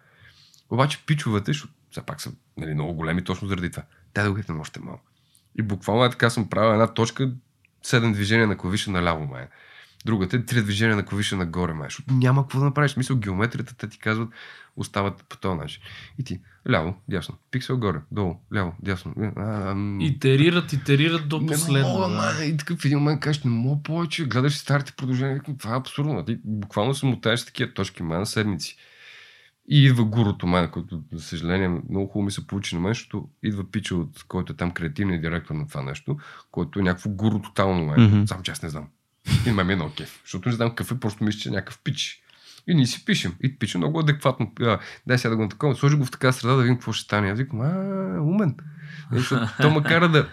Обаче 0.69 1.03
пичовете, 1.05 1.53
защото 1.53 1.73
все 1.91 2.01
пак 2.01 2.21
са 2.21 2.31
нали, 2.57 2.73
много 2.73 2.93
големи 2.93 3.23
точно 3.23 3.47
заради 3.47 3.71
това. 3.71 3.83
Те 4.13 4.23
да 4.23 4.53
още 4.59 4.79
малко. 4.79 5.03
И 5.59 5.61
буквално 5.61 6.05
е 6.05 6.09
така 6.09 6.29
съм 6.29 6.49
правил 6.49 6.73
една 6.73 6.87
точка, 6.87 7.31
7 7.85 8.13
движения 8.13 8.47
на 8.47 8.57
клавиша 8.57 8.91
наляво, 8.91 9.25
мая. 9.25 9.47
Другата 10.05 10.35
е 10.35 10.39
3 10.39 10.63
движения 10.63 10.95
на 10.95 11.05
клавиша 11.05 11.37
нагоре, 11.37 11.73
май. 11.73 11.87
Защото 11.87 12.13
няма 12.13 12.43
какво 12.43 12.59
да 12.59 12.65
направиш. 12.65 12.97
Мисъл, 12.97 13.17
геометрията 13.17 13.75
те 13.77 13.87
ти 13.87 13.99
казват, 13.99 14.29
остават 14.75 15.25
по 15.29 15.37
този 15.37 15.57
начин. 15.57 15.81
И 16.19 16.23
ти, 16.23 16.39
ляво, 16.69 16.95
дясно, 17.07 17.35
пиксел 17.51 17.77
горе, 17.77 17.99
долу, 18.11 18.35
ляво, 18.55 18.73
дясно. 18.83 19.13
А, 19.35 19.71
ам... 19.71 20.01
Итерират, 20.01 20.73
итерират 20.73 21.29
до 21.29 21.39
Не 21.39 21.47
последно. 21.47 21.89
мога, 21.89 22.07
да. 22.07 22.33
ма, 22.39 22.45
и 22.45 22.57
такъв 22.57 22.79
в 22.79 22.85
един 22.85 22.97
момент 22.97 23.21
кажеш, 23.21 23.43
не 23.43 23.51
мога 23.51 23.83
повече, 23.83 24.25
гледаш 24.25 24.53
си 24.53 24.59
старите 24.59 24.93
продължения, 24.97 25.41
това 25.59 25.75
е 25.75 25.77
абсурдно. 25.77 26.25
Ти 26.25 26.39
буквално 26.43 26.93
се 26.93 27.05
мотаеш 27.05 27.39
с 27.39 27.45
такива 27.45 27.73
точки, 27.73 28.03
ма, 28.03 28.19
на 28.19 28.25
седмици. 28.25 28.77
И 29.71 29.85
идва 29.85 30.05
гурото, 30.05 30.47
мен, 30.47 30.69
който, 30.71 31.03
за 31.13 31.21
съжаление, 31.21 31.81
много 31.89 32.07
хубаво 32.07 32.25
ми 32.25 32.31
се 32.31 32.47
получи 32.47 32.75
на 32.75 32.81
мен, 32.81 32.91
защото 32.93 33.29
идва 33.43 33.71
пича, 33.71 33.95
от 33.95 34.23
който 34.27 34.53
е 34.53 34.55
там 34.55 34.71
креативният 34.71 35.21
директор 35.21 35.55
на 35.55 35.67
това 35.67 35.81
нещо, 35.81 36.17
който 36.51 36.79
е 36.79 36.83
някакво 36.83 37.09
гуру 37.09 37.39
тотално, 37.39 37.85
мен. 37.85 38.03
Мгм. 38.03 38.25
Само 38.25 38.43
че 38.43 38.51
аз 38.51 38.61
не 38.61 38.69
знам. 38.69 38.87
И 39.45 39.49
на 39.49 39.55
мен 39.55 39.67
ми 39.67 39.73
е 39.73 39.75
много 39.75 39.93
кеф, 39.93 40.21
защото 40.23 40.49
не 40.49 40.55
знам 40.55 40.69
какъв 40.69 40.91
е, 40.91 40.99
просто 40.99 41.23
мисля, 41.23 41.39
че 41.39 41.49
е 41.49 41.51
някакъв 41.51 41.79
пич. 41.83 42.21
И 42.67 42.75
ние 42.75 42.85
си 42.85 43.05
пишем. 43.05 43.35
И 43.43 43.59
пише 43.59 43.77
много 43.77 43.99
адекватно. 43.99 44.51
Дай 45.07 45.17
сега 45.17 45.29
да 45.29 45.35
го 45.35 45.47
такова. 45.47 45.75
Сложи 45.75 45.95
го 45.95 46.05
в 46.05 46.11
така 46.11 46.31
среда 46.31 46.53
да 46.53 46.61
видим 46.61 46.75
какво 46.75 46.93
ще 46.93 47.03
стане. 47.03 47.31
Аз 47.31 47.37
викам, 47.37 47.61
а, 47.61 48.21
умен. 48.21 48.55
То 49.61 49.71
ме 49.71 49.83
кара 49.83 50.09
да, 50.09 50.29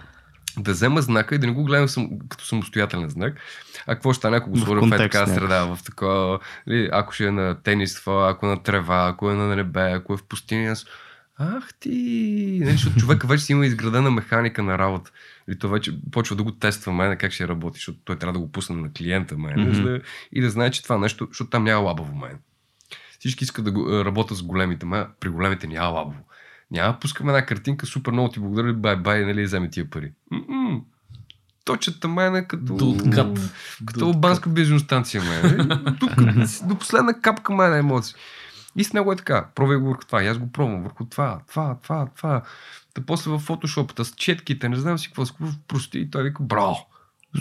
да 0.58 0.72
взема 0.72 1.02
знака 1.02 1.34
и 1.34 1.38
да 1.38 1.46
не 1.46 1.52
го 1.52 1.64
гледам 1.64 1.88
сам, 1.88 2.08
като 2.28 2.44
самостоятелен 2.44 3.08
знак. 3.08 3.34
А 3.86 3.94
какво 3.94 4.12
ще 4.12 4.18
стане, 4.18 4.36
ако 4.36 4.50
го 4.50 4.58
сложа 4.58 4.80
в, 4.80 4.96
така 4.96 5.26
среда, 5.26 5.64
в 5.64 5.78
такова, 5.84 6.38
нали, 6.66 6.88
ако 6.92 7.12
ще 7.12 7.26
е 7.26 7.30
на 7.30 7.62
тенис, 7.62 7.94
това, 7.94 8.30
ако 8.30 8.46
е 8.46 8.48
на 8.48 8.62
трева, 8.62 9.08
ако 9.08 9.30
е 9.30 9.34
на 9.34 9.56
небе, 9.56 9.92
ако 9.92 10.14
е 10.14 10.16
в 10.16 10.22
пустиня. 10.22 10.70
Аз... 10.70 10.86
Ах 11.38 11.74
ти! 11.80 12.58
Нали, 12.62 12.72
защото 12.72 12.96
човека 12.96 13.26
вече 13.26 13.44
си 13.44 13.52
има 13.52 13.66
изградена 13.66 14.10
механика 14.10 14.62
на 14.62 14.78
работа. 14.78 15.10
И 15.48 15.58
то 15.58 15.68
вече 15.68 15.98
почва 16.10 16.36
да 16.36 16.42
го 16.42 16.52
тества 16.52 16.92
мен 16.92 17.18
как 17.18 17.32
ще 17.32 17.48
работи, 17.48 17.76
защото 17.76 17.98
той 18.04 18.16
трябва 18.16 18.32
да 18.32 18.38
го 18.38 18.52
пусне 18.52 18.76
на 18.76 18.92
клиента 18.92 19.38
мен, 19.38 19.56
mm-hmm. 19.56 19.82
да, 19.82 20.00
и 20.32 20.40
да 20.40 20.50
знае, 20.50 20.70
че 20.70 20.82
това 20.82 20.98
нещо, 20.98 21.26
защото 21.30 21.50
там 21.50 21.64
няма 21.64 21.82
лабаво 21.82 22.16
мен. 22.16 22.38
Всички 23.18 23.44
искат 23.44 23.64
да 23.64 23.72
го, 23.72 23.94
е, 23.94 24.04
работят 24.04 24.38
с 24.38 24.42
големите, 24.42 24.86
ма 24.86 25.06
при 25.20 25.28
големите 25.28 25.66
няма 25.66 25.88
лабаво. 25.88 26.20
Няма, 26.70 26.98
пускаме 27.00 27.32
една 27.32 27.46
картинка, 27.46 27.86
супер 27.86 28.12
много 28.12 28.30
ти 28.30 28.40
благодаря, 28.40 28.74
бай, 28.74 28.96
бай, 28.96 29.24
нали, 29.24 29.44
вземе 29.44 29.70
тия 29.70 29.90
пари. 29.90 30.12
М-м. 30.30 30.80
Точата 31.64 32.08
мен 32.08 32.36
е 32.36 32.48
като... 32.48 32.76
До 32.76 32.90
откат. 32.90 33.52
Като 33.86 34.00
До 34.00 34.06
албанска 34.06 34.48
бензиностанция, 34.48 35.22
мен. 35.22 35.68
Тук, 36.00 36.10
до 36.68 36.78
последна 36.78 37.20
капка 37.20 37.54
мен 37.54 37.74
е 37.74 37.78
емоции. 37.78 38.14
И 38.76 38.84
с 38.84 38.92
него 38.92 39.12
е 39.12 39.16
така. 39.16 39.48
Пробвай 39.54 39.76
го 39.76 39.88
върху 39.88 40.04
това. 40.06 40.22
И 40.22 40.26
аз 40.26 40.38
го 40.38 40.52
пробвам 40.52 40.82
върху 40.82 41.04
това, 41.04 41.40
това, 41.48 41.76
това, 41.82 42.06
това. 42.16 42.42
Та 42.94 43.02
после 43.06 43.30
в 43.30 43.38
фотошопата 43.38 44.04
с 44.04 44.14
четките, 44.14 44.68
не 44.68 44.76
знам 44.76 44.98
си 44.98 45.06
какво, 45.06 45.26
с 45.26 45.30
какво 45.30 45.46
прости. 45.68 45.98
И 45.98 46.10
той 46.10 46.22
вика, 46.22 46.42
браво! 46.42 46.86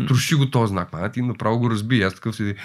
Струши 0.04 0.36
го 0.36 0.50
този 0.50 0.70
знак. 0.72 1.14
Ти 1.14 1.22
направо 1.22 1.60
го 1.60 1.70
разби. 1.70 2.04
Аз 2.04 2.16
такъв 2.16 2.36
си. 2.36 2.44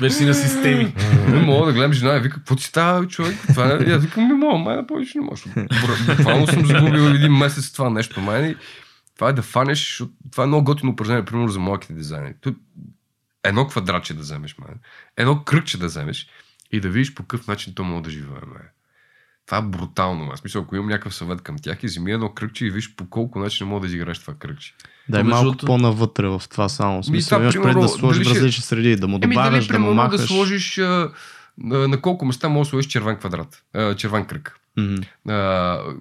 Беше 0.00 0.14
си 0.14 0.24
на 0.24 0.34
системи. 0.34 0.94
Не 1.28 1.40
мога 1.40 1.66
да 1.66 1.72
гледам 1.72 1.92
жена 1.92 2.16
и 2.16 2.20
вика, 2.20 2.34
какво 2.34 2.56
ти 2.56 2.64
става, 2.64 3.08
човек? 3.08 3.36
Това 3.48 3.72
е... 3.72 3.76
И 3.76 3.92
аз 3.92 4.02
викам, 4.02 4.28
не 4.28 4.34
мога, 4.34 4.58
май, 4.58 4.86
повече 4.86 5.18
не. 5.18 5.24
Бр- 5.26 6.16
Буквално 6.16 6.46
съм 6.46 6.66
загубил 6.66 7.00
един 7.00 7.32
месец 7.32 7.72
това 7.72 7.90
нещо, 7.90 8.20
май. 8.20 8.56
Това 9.14 9.28
е 9.28 9.32
да 9.32 9.42
фанеш, 9.42 10.02
това 10.32 10.44
е 10.44 10.46
много 10.46 10.64
готино 10.64 10.92
упражнение, 10.92 11.24
примерно 11.24 11.48
за 11.48 11.60
малките 11.60 11.92
дизайнери. 11.92 12.34
Едно 13.44 13.66
квадратче 13.66 14.14
да 14.14 14.20
вземеш, 14.20 14.56
май. 14.58 14.70
Едно 15.16 15.44
кръгче 15.44 15.78
да 15.78 15.86
вземеш 15.86 16.28
и 16.76 16.80
да 16.80 16.88
видиш 16.88 17.14
по 17.14 17.22
какъв 17.22 17.46
начин 17.46 17.74
то 17.74 17.84
може 17.84 18.02
да 18.04 18.10
живее, 18.10 18.40
май. 18.46 18.62
Това 19.46 19.58
е 19.58 19.62
брутално. 19.62 20.30
Аз 20.32 20.44
мисля, 20.44 20.60
ако 20.60 20.76
имам 20.76 20.88
някакъв 20.88 21.14
съвет 21.14 21.40
към 21.40 21.56
тях, 21.62 21.82
и 21.82 21.86
вземи 21.86 22.12
едно 22.12 22.28
кръгче 22.28 22.66
и 22.66 22.70
виж 22.70 22.94
по 22.94 23.08
колко 23.10 23.38
начин 23.38 23.66
мога 23.66 23.80
да 23.80 23.86
изиграеш 23.86 24.18
това 24.18 24.34
кръгче. 24.34 24.74
Да 25.08 25.20
е 25.20 25.22
между 25.22 25.30
малко 25.30 25.44
другото- 25.44 25.66
по-навътре 25.66 26.28
в 26.28 26.42
това 26.50 26.68
само. 26.68 27.02
В 27.02 27.06
смисъл, 27.06 27.38
това, 27.38 27.42
имаш 27.44 27.62
пред 27.62 27.82
да 27.82 27.88
сложиш 27.88 28.26
дали 28.26 28.36
различни 28.38 28.62
среди, 28.62 28.96
да 28.96 29.08
му 29.08 29.18
Еми, 29.22 29.34
добавяш, 29.34 29.66
дали, 29.66 29.78
да 29.78 29.84
му 29.84 29.94
махаш. 29.94 30.20
да 30.20 30.26
сложиш 30.26 30.78
а, 30.78 31.10
на, 31.58 31.88
на 31.88 32.00
колко 32.00 32.24
места 32.24 32.48
може 32.48 32.66
да 32.66 32.70
сложиш 32.70 32.90
червен 32.90 33.16
квадрат, 33.16 33.62
а, 33.74 33.94
червен 33.94 34.24
кръг. 34.24 34.60
Мгм. 34.76 34.96
А, 35.28 35.34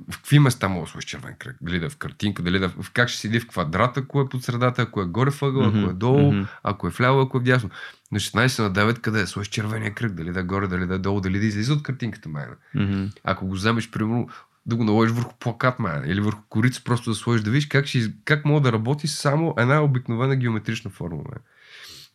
в 0.09 0.17
какви 0.17 0.39
места 0.39 0.67
може 0.69 0.85
да 0.85 0.91
сложиш 0.91 1.09
червен 1.09 1.35
кръг? 1.39 1.55
Дали 1.61 1.79
да 1.79 1.85
е 1.85 1.89
в 1.89 1.97
картинка, 1.97 2.43
дали 2.43 2.59
да 2.59 2.65
е 2.65 2.69
в 2.69 2.91
как 2.93 3.09
ще 3.09 3.19
седи 3.19 3.39
в 3.39 3.47
квадрата, 3.47 3.99
ако 3.99 4.21
е 4.21 4.29
под 4.29 4.43
средата, 4.43 4.81
ако 4.81 5.01
е 5.01 5.05
горе 5.05 5.31
въгъл, 5.41 5.61
ако 5.61 5.77
Мгм, 5.77 5.89
е 5.89 5.93
долу, 5.93 6.31
мгм. 6.33 6.43
ако 6.63 6.87
е 6.87 6.89
вляво, 6.89 7.21
ако 7.21 7.37
е 7.37 7.39
вдясно. 7.39 7.69
На 8.11 8.19
16 8.19 8.63
на 8.63 8.71
9 8.71 8.99
къде 8.99 9.21
е? 9.21 9.27
Сложиш 9.27 9.49
червения 9.49 9.93
кръг, 9.93 10.13
дали 10.13 10.31
да 10.31 10.39
е 10.39 10.43
горе, 10.43 10.67
дали 10.67 10.85
да 10.85 10.95
е 10.95 10.99
долу, 10.99 11.21
дали 11.21 11.39
да 11.39 11.45
излиза 11.45 11.73
от 11.73 11.83
картинката, 11.83 12.29
майна. 12.29 12.55
Мгм. 12.75 13.05
Ако 13.23 13.47
го 13.47 13.53
вземеш, 13.53 13.91
примерно, 13.91 14.29
да 14.65 14.75
го 14.75 14.83
наложиш 14.83 15.15
върху 15.15 15.33
плакат, 15.39 15.79
майна, 15.79 16.07
или 16.07 16.21
върху 16.21 16.41
корица, 16.49 16.81
просто 16.83 17.09
да 17.09 17.15
сложиш, 17.15 17.43
да 17.43 17.51
видиш 17.51 17.67
как, 17.67 17.85
ще, 17.85 18.13
как 18.25 18.45
може 18.45 18.63
да 18.63 18.71
работи 18.71 19.07
само 19.07 19.53
една 19.57 19.83
обикновена 19.83 20.35
геометрична 20.35 20.91
форма. 20.91 21.15
Майна. 21.15 21.39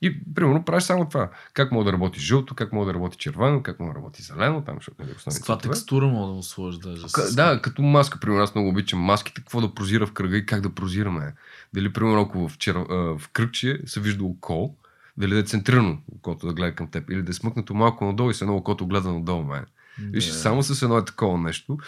И, 0.02 0.24
примерно, 0.34 0.64
правиш 0.64 0.84
само 0.84 1.08
това. 1.08 1.30
Как 1.52 1.72
мога 1.72 1.84
да 1.84 1.92
работи 1.92 2.20
жълто, 2.20 2.54
как 2.54 2.72
мога 2.72 2.86
да 2.86 2.94
работи 2.94 3.16
червено, 3.18 3.62
как 3.62 3.80
мога 3.80 3.92
да 3.92 3.96
работи 3.96 4.22
зелено, 4.22 4.62
там, 4.62 4.74
защото 4.74 5.02
нали, 5.02 5.12
С 5.12 5.16
основните 5.16 5.40
каква 5.40 5.58
текстура 5.58 6.06
мога 6.06 6.26
да 6.26 6.32
му 6.32 6.42
сложиш 6.42 6.80
даже? 6.80 7.02
К- 7.02 7.08
С- 7.20 7.34
Да, 7.34 7.60
като 7.62 7.82
маска, 7.82 8.20
примерно, 8.20 8.42
аз 8.42 8.54
много 8.54 8.68
обичам 8.68 9.00
маските, 9.00 9.40
какво 9.40 9.60
да 9.60 9.74
прозира 9.74 10.06
в 10.06 10.12
кръга 10.12 10.36
и 10.36 10.46
как 10.46 10.60
да 10.60 10.74
прозираме. 10.74 11.34
Дали, 11.74 11.92
примерно, 11.92 12.20
ако 12.20 12.48
в, 12.48 12.58
чер... 12.58 12.74
а, 12.76 12.84
в 13.18 13.28
кръгче 13.32 13.80
се 13.86 14.00
вижда 14.00 14.24
око, 14.24 14.74
дали 15.16 15.34
да 15.34 15.40
е 15.40 15.44
центрирано 15.44 15.98
окото 16.16 16.46
да 16.46 16.52
гледа 16.52 16.74
към 16.74 16.86
теб, 16.86 17.10
или 17.10 17.22
да 17.22 17.30
е 17.30 17.34
смъкнато 17.34 17.74
малко 17.74 18.04
надолу 18.04 18.30
и 18.30 18.34
с 18.34 18.42
едно 18.42 18.56
окото 18.56 18.86
гледа 18.86 19.12
надолу, 19.12 19.42
май. 19.42 19.60
Виж, 20.00 20.30
само 20.30 20.62
с 20.62 20.82
едно 20.82 20.98
е 20.98 21.04
такова 21.04 21.38
нещо. 21.38 21.78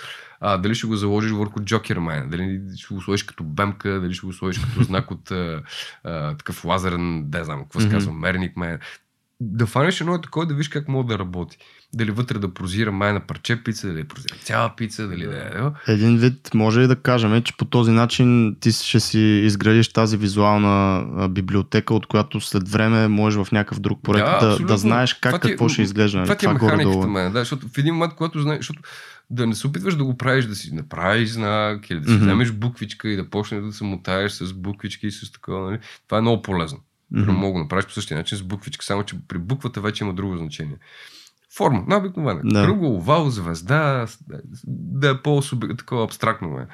А, 0.41 0.57
дали 0.57 0.75
ще 0.75 0.87
го 0.87 0.97
заложиш 0.97 1.31
върху 1.31 1.61
Джокер 1.61 1.99
май, 1.99 2.27
дали 2.27 2.61
ще 2.77 2.95
го 2.95 3.03
сложиш 3.03 3.23
като 3.23 3.45
бемка, 3.45 4.01
дали 4.01 4.15
ще 4.15 4.27
го 4.27 4.33
сложиш 4.33 4.63
като 4.65 4.83
знак 4.85 5.11
от 5.11 5.31
а, 5.31 5.63
а, 6.05 6.37
такъв 6.37 6.65
лазерен, 6.65 7.31
не 7.33 7.45
знам, 7.45 7.63
какво 7.63 7.81
се 7.81 7.89
казва, 7.89 8.13
мерник 8.13 8.57
май. 8.57 8.79
Да 9.41 9.67
фанеш 9.67 10.01
едно 10.01 10.15
е 10.15 10.21
такова, 10.21 10.47
да 10.47 10.55
видиш 10.55 10.69
как 10.69 10.89
мога 10.89 11.13
да 11.13 11.19
работи. 11.19 11.59
Дали 11.95 12.11
вътре 12.11 12.39
да 12.39 12.55
прозира 12.55 12.93
май 12.93 13.13
на 13.13 13.21
парче 13.21 13.63
пица, 13.65 13.87
дали 13.87 14.03
да 14.03 14.09
прозира 14.09 14.35
цяла 14.37 14.73
пица, 14.77 15.09
дали 15.09 15.27
да 15.27 15.37
е. 15.87 15.93
Един 15.93 16.19
вид, 16.19 16.51
може 16.55 16.81
и 16.81 16.87
да 16.87 16.97
кажем, 16.97 17.43
че 17.43 17.57
по 17.57 17.65
този 17.65 17.91
начин 17.91 18.57
ти 18.61 18.73
ще 18.73 19.01
си 19.01 19.19
изградиш 19.21 19.89
тази 19.93 20.17
визуална 20.17 21.05
библиотека, 21.29 21.95
от 21.95 22.07
която 22.07 22.41
след 22.41 22.69
време 22.69 23.09
можеш 23.09 23.45
в 23.45 23.53
някакъв 23.53 23.81
друг 23.81 24.03
проект 24.03 24.27
Да, 24.41 24.59
да, 24.59 24.65
да, 24.65 24.79
знаеш 24.79 25.15
как 25.15 25.31
Това 25.33 25.39
ти 25.39 25.49
е- 25.49 25.51
какво 25.51 25.69
ще 25.69 25.83
изглежда. 25.83 26.19
нали? 26.19 26.27
Това 26.27 26.37
ти 26.37 26.47
е 26.47 26.49
Това 26.49 26.67
механиката, 26.67 27.07
мен, 27.07 27.33
да, 27.33 27.39
защото 27.39 27.69
в 27.69 27.79
един 27.79 27.95
момент, 27.95 28.15
когато 28.15 28.41
знаеш, 28.41 28.59
защото 28.59 28.81
да 29.31 29.47
не 29.47 29.55
се 29.55 29.67
опитваш 29.67 29.95
да 29.97 30.05
го 30.05 30.17
правиш, 30.17 30.45
да 30.45 30.55
си 30.55 30.75
направиш 30.75 31.29
знак 31.31 31.91
или 31.91 32.01
да 32.01 32.09
си 32.09 32.15
Мгм. 32.15 32.25
вземеш 32.25 32.53
буквичка 32.53 33.09
и 33.09 33.17
да 33.17 33.31
почнеш 33.31 33.63
да 33.63 33.73
се 33.73 33.85
мотаеш 33.85 34.33
с 34.33 34.53
буквички 34.53 35.07
и 35.07 35.11
с 35.11 35.33
такова, 35.33 35.71
нали? 35.71 35.79
това 36.09 36.19
е 36.19 36.21
много 36.21 36.43
полезно. 36.43 36.79
Mm-hmm. 37.15 37.31
Мога 37.31 37.59
да 37.59 37.63
направиш 37.63 37.87
по 37.87 37.93
същия 37.93 38.17
начин 38.19 38.39
с 38.39 38.43
буквичка, 38.43 38.85
само 38.85 39.03
че 39.05 39.17
при 39.29 39.39
буквата 39.39 39.81
вече 39.81 40.05
има 40.05 40.15
друго 40.15 40.37
значение. 40.37 40.77
Форма, 41.57 41.85
най-обикновена. 41.89 42.41
Да. 42.45 42.61
Да. 42.61 42.67
Кръго, 42.67 42.87
овал, 42.87 43.31
звезда, 43.31 44.07
с- 44.07 44.19
да 44.67 45.11
е 45.11 45.17
по-такова 45.17 46.05
абстрактно. 46.05 46.51
Бе. 46.51 46.67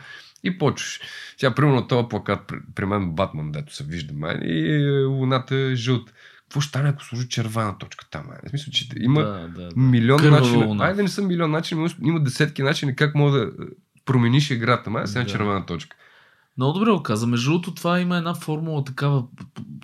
И 0.44 0.58
почваш. 0.58 1.00
Сега, 1.36 1.54
примерно, 1.54 1.86
този 1.88 2.08
плакат, 2.08 2.40
при, 2.46 2.56
при 2.74 2.84
мен 2.84 3.10
Батман, 3.10 3.52
дето 3.52 3.74
се 3.74 3.84
вижда, 3.84 4.14
мен, 4.14 4.40
и 4.42 4.74
е, 4.74 5.04
луната 5.04 5.56
е 5.56 5.74
жълт. 5.74 6.12
Какво 6.42 6.60
ще 6.60 6.68
стане, 6.68 6.88
ако 6.88 7.04
сложи 7.04 7.28
червена 7.28 7.78
точка 7.78 8.04
там? 8.10 8.26
В 8.44 8.50
смисъл, 8.50 8.72
че 8.72 8.88
има 8.96 9.22
Да, 9.22 9.48
да, 9.48 9.68
да. 9.68 9.76
милион 9.76 10.18
Кървава 10.18 10.40
начини. 10.40 10.64
луна. 10.64 10.84
Айде 10.84 11.02
не 11.02 11.08
са 11.08 11.22
милион 11.22 11.50
начини, 11.50 11.80
но 11.80 12.08
има 12.08 12.20
десетки 12.20 12.62
начини 12.62 12.96
как 12.96 13.14
мога 13.14 13.30
да 13.30 13.44
е, 13.44 13.48
промениш 14.04 14.50
играта. 14.50 14.90
Ма, 14.90 15.06
сега 15.06 15.24
Да. 15.24 15.30
червена 15.30 15.66
точка. 15.66 15.96
Много 16.58 16.72
добре 16.72 16.90
го 16.90 17.02
каза. 17.02 17.26
Между 17.26 17.50
другото, 17.50 17.74
това 17.74 18.00
има 18.00 18.16
една 18.16 18.34
формула 18.34 18.84
такава, 18.84 19.24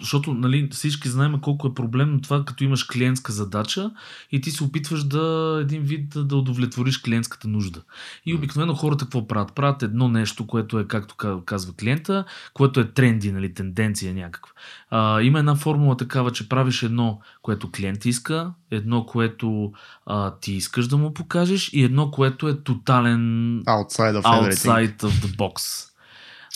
защото 0.01 0.35
нали, 0.35 0.69
всички 0.73 1.09
знаем 1.09 1.40
колко 1.40 1.66
е 1.66 1.74
проблемно 1.74 2.20
това, 2.20 2.44
като 2.44 2.65
имаш 2.65 2.85
клиентска 2.85 3.32
задача 3.32 3.90
и 4.32 4.40
ти 4.40 4.51
се 4.51 4.65
опитваш 4.65 5.05
да 5.05 5.59
един 5.62 5.82
вид 5.82 6.11
да, 6.11 6.24
да 6.24 6.36
удовлетвориш 6.36 6.99
клиентската 6.99 7.49
нужда. 7.49 7.82
И 8.27 8.35
обикновено 8.35 8.74
хората 8.74 9.05
какво 9.05 9.27
правят? 9.27 9.55
Правят 9.55 9.82
едно 9.82 10.09
нещо, 10.09 10.47
което 10.47 10.78
е, 10.78 10.86
както 10.86 11.43
казва 11.44 11.73
клиента, 11.81 12.24
което 12.55 12.81
е 12.81 12.93
тренди, 12.93 13.32
нали, 13.32 13.55
тенденция 13.55 14.15
някаква. 14.15 14.53
А, 14.90 15.23
има 15.23 15.39
една 15.39 15.55
формула 15.55 15.97
такава, 15.97 16.32
че 16.32 16.49
правиш 16.49 16.82
едно, 16.82 17.20
което 17.43 17.70
клиент 17.70 18.05
иска, 18.05 18.53
едно, 18.70 19.07
което 19.07 19.73
а, 20.07 20.35
ти 20.40 20.53
искаш 20.53 20.86
да 20.86 20.97
му 20.97 21.15
покажеш 21.15 21.70
и 21.73 21.85
едно, 21.85 22.11
което 22.11 22.49
е 22.49 22.62
тотален 22.62 23.20
outside 23.66 24.20
of, 24.20 24.23
outside 24.23 24.97
of 25.03 25.11
the 25.11 25.36
box. 25.36 25.89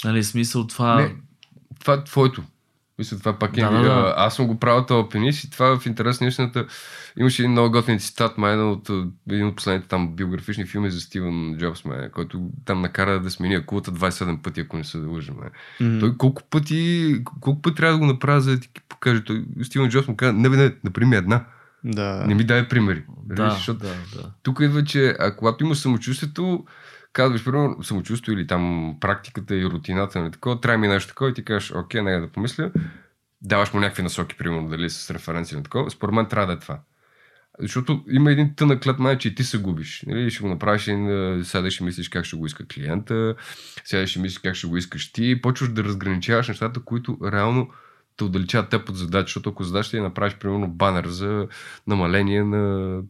Нали, 0.05 0.24
смисъл 0.24 0.66
това... 0.66 0.97
Не, 0.97 1.14
това 1.81 1.94
е 1.94 2.05
твоето. 2.05 2.43
Мисля, 2.98 3.18
това 3.18 3.39
пак 3.39 3.56
е. 3.56 3.60
Да, 3.60 3.70
да, 3.70 3.82
да. 3.82 4.14
Аз 4.16 4.36
съм 4.36 4.47
го 4.47 4.59
правил 4.59 4.86
този 4.86 5.09
пенис 5.09 5.44
и 5.44 5.51
това 5.51 5.78
в 5.78 5.86
интерес 5.86 6.20
на 6.20 6.27
истината. 6.27 6.66
Имаше 7.18 7.43
един 7.43 7.52
много 7.52 7.70
готин 7.70 7.98
цитат, 7.98 8.39
майна 8.39 8.70
от 8.70 8.90
един 9.31 9.47
от 9.47 9.56
последните 9.56 9.89
там 9.89 10.16
биографични 10.16 10.66
филми 10.66 10.90
за 10.90 11.01
Стивен 11.01 11.56
Джобс, 11.59 11.85
май, 11.85 12.10
който 12.10 12.51
там 12.64 12.81
накара 12.81 13.20
да 13.20 13.31
смени 13.31 13.55
акулата 13.55 13.93
27 13.93 14.43
пъти, 14.43 14.60
ако 14.60 14.77
не 14.77 14.85
се 14.85 14.98
да 14.98 15.09
лъжа. 15.09 15.32
Mm-hmm. 15.32 16.01
Той 16.01 16.16
колко 16.16 16.43
пъти, 16.51 17.14
колко 17.40 17.62
пъти 17.62 17.77
трябва 17.77 17.93
да 17.93 17.98
го 17.98 18.06
направи, 18.06 18.40
за 18.40 18.51
да 18.51 18.60
ти 18.60 18.68
покаже. 18.89 19.24
Той, 19.24 19.44
Стивен 19.62 19.90
Джобс 19.90 20.09
му 20.09 20.16
каза, 20.16 20.32
не, 20.32 20.48
не, 20.48 20.74
например 20.85 21.18
една. 21.18 21.44
Да. 21.85 22.24
Не 22.27 22.35
ми 22.35 22.44
дай 22.44 22.68
примери. 22.68 23.05
Да, 23.27 23.51
защото 23.51 23.81
да, 23.81 23.94
да. 24.14 24.31
Тук 24.43 24.60
идва, 24.60 24.85
че 24.85 25.16
а, 25.18 25.36
когато 25.36 25.64
имаш 25.64 25.78
самочувствието, 25.78 26.64
казваш, 27.16 27.44
примерно, 27.44 27.82
самочувство 27.82 28.32
или 28.32 28.47
там 28.47 28.94
практиката 29.01 29.56
и 29.56 29.64
рутината, 29.64 30.20
нали, 30.20 30.30
такова, 30.30 30.60
трябва 30.60 30.78
ми 30.78 30.88
нещо 30.88 31.09
такова 31.09 31.30
и 31.30 31.34
ти 31.34 31.44
кажеш, 31.44 31.72
окей, 31.72 32.02
нека 32.02 32.20
да 32.20 32.32
помисля. 32.32 32.70
Даваш 33.43 33.72
му 33.72 33.80
някакви 33.80 34.02
насоки, 34.02 34.36
примерно, 34.36 34.68
дали 34.68 34.90
с 34.90 35.10
референция 35.10 35.59
на 35.59 35.64
такова. 35.64 35.90
Според 35.90 36.14
мен 36.14 36.26
трябва 36.26 36.47
да 36.47 36.52
е 36.52 36.59
това. 36.59 36.80
Защото 37.59 38.05
има 38.09 38.32
един 38.32 38.55
тънък 38.55 38.86
лед, 38.86 38.98
май, 38.98 39.18
че 39.18 39.28
и 39.28 39.34
ти 39.34 39.44
се 39.44 39.59
губиш. 39.59 40.05
Нали? 40.06 40.30
Ще 40.30 40.43
го 40.43 40.48
направиш 40.48 40.88
и 40.88 41.40
сега 41.44 41.70
ще 41.70 41.84
мислиш 41.84 42.09
как 42.09 42.24
ще 42.24 42.36
го 42.36 42.47
иска 42.47 42.66
клиента, 42.66 43.34
сега 43.84 44.06
ще 44.06 44.20
мислиш 44.20 44.38
как 44.38 44.55
ще 44.55 44.66
го 44.66 44.76
искаш 44.76 45.12
ти 45.12 45.30
и 45.30 45.40
почваш 45.40 45.68
да 45.68 45.84
разграничаваш 45.84 46.48
нещата, 46.48 46.80
които 46.80 47.18
реално 47.24 47.70
те 48.16 48.24
отдалечават 48.24 48.70
теб 48.70 48.88
от 48.88 48.97
задача, 48.97 49.26
защото 49.26 49.51
ако 49.51 49.64
задача 49.64 49.98
е 49.98 50.01
направиш, 50.01 50.34
примерно, 50.34 50.68
банер 50.68 51.06
за 51.06 51.48
намаление 51.86 52.44
на 52.44 53.02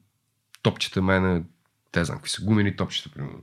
топчета, 0.63 1.03
май 1.03 1.21
на 1.21 1.43
те 1.93 2.05
знам, 2.05 2.19
какви 2.19 2.31
са 2.31 2.45
гумени 2.45 2.77
топчета, 2.77 3.11
примерно. 3.15 3.43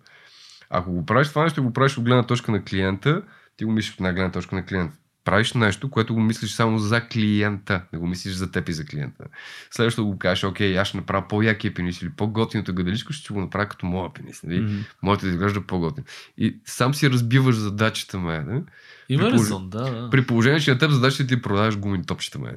Ако 0.74 0.92
го 0.92 1.06
правиш 1.06 1.30
това 1.30 1.44
нещо, 1.44 1.64
го 1.64 1.74
правиш 1.74 1.98
от 1.98 2.04
гледна 2.04 2.24
точка 2.24 2.52
на 2.52 2.64
клиента, 2.64 3.22
ти 3.58 3.66
го 3.66 3.72
мислиш 3.72 3.94
от 3.94 4.00
една 4.00 4.14
гледна 4.14 4.32
точка 4.32 4.56
на 4.56 4.66
клиента. 4.66 4.98
Правиш 5.26 5.54
нещо, 5.54 5.90
което 5.90 6.14
го 6.14 6.22
мислиш 6.22 6.52
само 6.52 6.80
за 6.80 7.02
клиента, 7.02 7.82
не 7.94 8.00
го 8.00 8.08
мислиш 8.08 8.34
за 8.34 8.52
теб 8.52 8.70
и 8.70 8.74
за 8.74 8.86
клиента. 8.86 9.24
Следващото 9.72 10.08
го 10.08 10.18
кажеш, 10.18 10.44
окей, 10.44 10.80
аз 10.80 10.88
ще 10.88 10.98
направя 10.98 11.28
по-якия 11.28 11.74
пенис 11.74 12.02
или 12.02 12.10
по-готиното 12.10 12.74
гаделичко, 12.74 13.14
ще 13.14 13.34
го 13.34 13.42
направя 13.42 13.66
като 13.66 13.86
моя 13.86 14.14
пенис. 14.14 14.44
Нали? 14.44 14.62
Mm-hmm. 14.62 14.84
Моята 15.02 15.28
изглежда 15.28 15.62
по-готин. 15.62 16.04
И 16.38 16.58
сам 16.66 16.94
си 16.94 17.10
разбиваш 17.10 17.56
задачата 17.56 18.20
ме. 18.20 18.40
Да? 18.40 18.62
Има 19.10 19.32
резон, 19.32 19.70
да, 19.70 19.92
да. 19.92 20.10
При 20.10 20.26
положение, 20.26 20.60
че 20.60 20.72
на 20.72 20.78
теб 20.78 20.92
задачата 20.92 21.28
ти 21.28 21.34
е 21.34 21.42
продаваш 21.42 21.78
гумени 21.78 22.06
топчета 22.06 22.40
ме. 22.40 22.54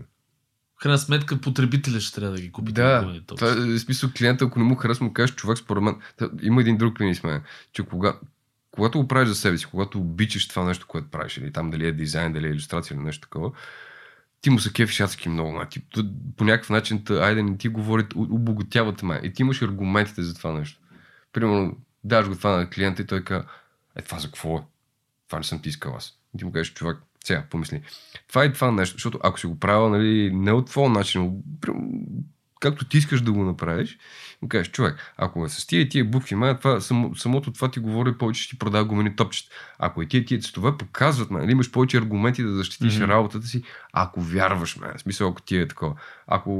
В 0.76 0.82
крайна 0.82 0.98
сметка 0.98 1.40
потребителя 1.40 2.00
ще 2.00 2.20
трябва 2.20 2.36
да 2.36 2.42
ги 2.42 2.52
купи. 2.52 2.72
Да, 2.72 3.20
това 3.26 3.50
е 3.50 3.78
смисъл 3.78 4.10
клиента, 4.18 4.44
ако 4.44 4.58
не 4.58 4.64
му 4.64 4.74
харесва, 4.74 5.04
му 5.04 5.12
кажеш, 5.12 5.34
човек, 5.34 5.58
според 5.58 5.82
мен, 5.82 5.96
има 6.42 6.60
един 6.60 6.76
друг 6.76 6.96
клиент 6.96 7.24
мен, 7.24 7.42
че 7.72 7.82
кога, 7.82 8.16
когато 8.70 8.98
го 8.98 9.08
правиш 9.08 9.28
за 9.28 9.34
себе 9.34 9.58
си, 9.58 9.66
когато 9.66 9.98
обичаш 9.98 10.48
това 10.48 10.64
нещо, 10.64 10.86
което 10.86 11.10
правиш, 11.10 11.36
или 11.36 11.52
там 11.52 11.70
дали 11.70 11.86
е 11.86 11.92
дизайн, 11.92 12.32
дали 12.32 12.46
е 12.46 12.50
иллюстрация 12.50 12.94
или 12.94 13.02
нещо 13.02 13.20
такова, 13.20 13.50
ти 14.40 14.50
му 14.50 14.58
се 14.58 14.72
кефиш 14.72 15.00
адски 15.00 15.28
много, 15.28 15.52
ма. 15.52 15.68
Ти, 15.68 15.82
по 16.36 16.44
някакъв 16.44 16.70
начин, 16.70 17.04
тъ, 17.04 17.14
айде 17.14 17.42
не 17.42 17.58
ти 17.58 17.68
говорят, 17.68 18.12
обогатявате 18.16 19.04
ме. 19.04 19.20
И 19.22 19.32
ти 19.32 19.42
имаш 19.42 19.62
аргументите 19.62 20.22
за 20.22 20.34
това 20.34 20.52
нещо. 20.52 20.80
Примерно, 21.32 21.76
даш 22.04 22.28
го 22.28 22.34
това 22.34 22.56
на 22.56 22.70
клиента 22.70 23.02
и 23.02 23.06
той 23.06 23.24
казва, 23.24 23.48
е 23.96 24.02
това 24.02 24.18
за 24.18 24.26
какво 24.26 24.58
е? 24.58 24.62
Това 25.26 25.38
не 25.38 25.44
съм 25.44 25.62
ти 25.62 25.68
искал 25.68 25.96
аз. 25.96 26.14
И 26.34 26.38
ти 26.38 26.44
му 26.44 26.52
кажеш, 26.52 26.72
човек, 26.74 26.96
сега, 27.26 27.44
помисли. 27.50 27.82
Това 28.28 28.44
е 28.44 28.52
това 28.52 28.70
нещо, 28.70 28.94
защото 28.94 29.18
ако 29.22 29.40
си 29.40 29.46
го 29.46 29.58
правил 29.58 29.88
нали, 29.88 30.30
не 30.34 30.52
от 30.52 30.66
твоя 30.66 30.90
начин, 30.90 31.32
както 32.60 32.88
ти 32.88 32.98
искаш 32.98 33.20
да 33.20 33.32
го 33.32 33.44
направиш, 33.44 33.98
му 34.42 34.48
кажеш, 34.48 34.70
човек, 34.72 35.14
ако 35.16 35.44
е 35.44 35.48
с 35.48 35.66
тия 35.66 35.88
тия 35.88 36.04
букви, 36.04 36.34
ма, 36.34 36.58
това, 36.58 36.80
само, 36.80 37.14
самото 37.14 37.52
това 37.52 37.70
ти 37.70 37.80
говори 37.80 38.18
повече, 38.18 38.42
ще 38.42 38.50
ти 38.50 38.58
продава 38.58 38.84
гумени 38.84 39.16
топчета. 39.16 39.54
Ако 39.78 40.02
и 40.02 40.08
тия 40.08 40.24
тия 40.24 40.40
цветове 40.40 40.78
показват, 40.78 41.30
нали, 41.30 41.52
имаш 41.52 41.70
повече 41.70 41.96
аргументи 41.96 42.42
да 42.42 42.54
защитиш 42.54 42.94
mm-hmm. 42.94 43.08
работата 43.08 43.46
си, 43.46 43.62
ако 43.92 44.20
вярваш, 44.20 44.76
ме, 44.76 44.92
в 44.96 45.00
смисъл, 45.00 45.28
ако 45.28 45.42
ти 45.42 45.56
е 45.56 45.68
такова. 45.68 45.94
Ако 46.26 46.50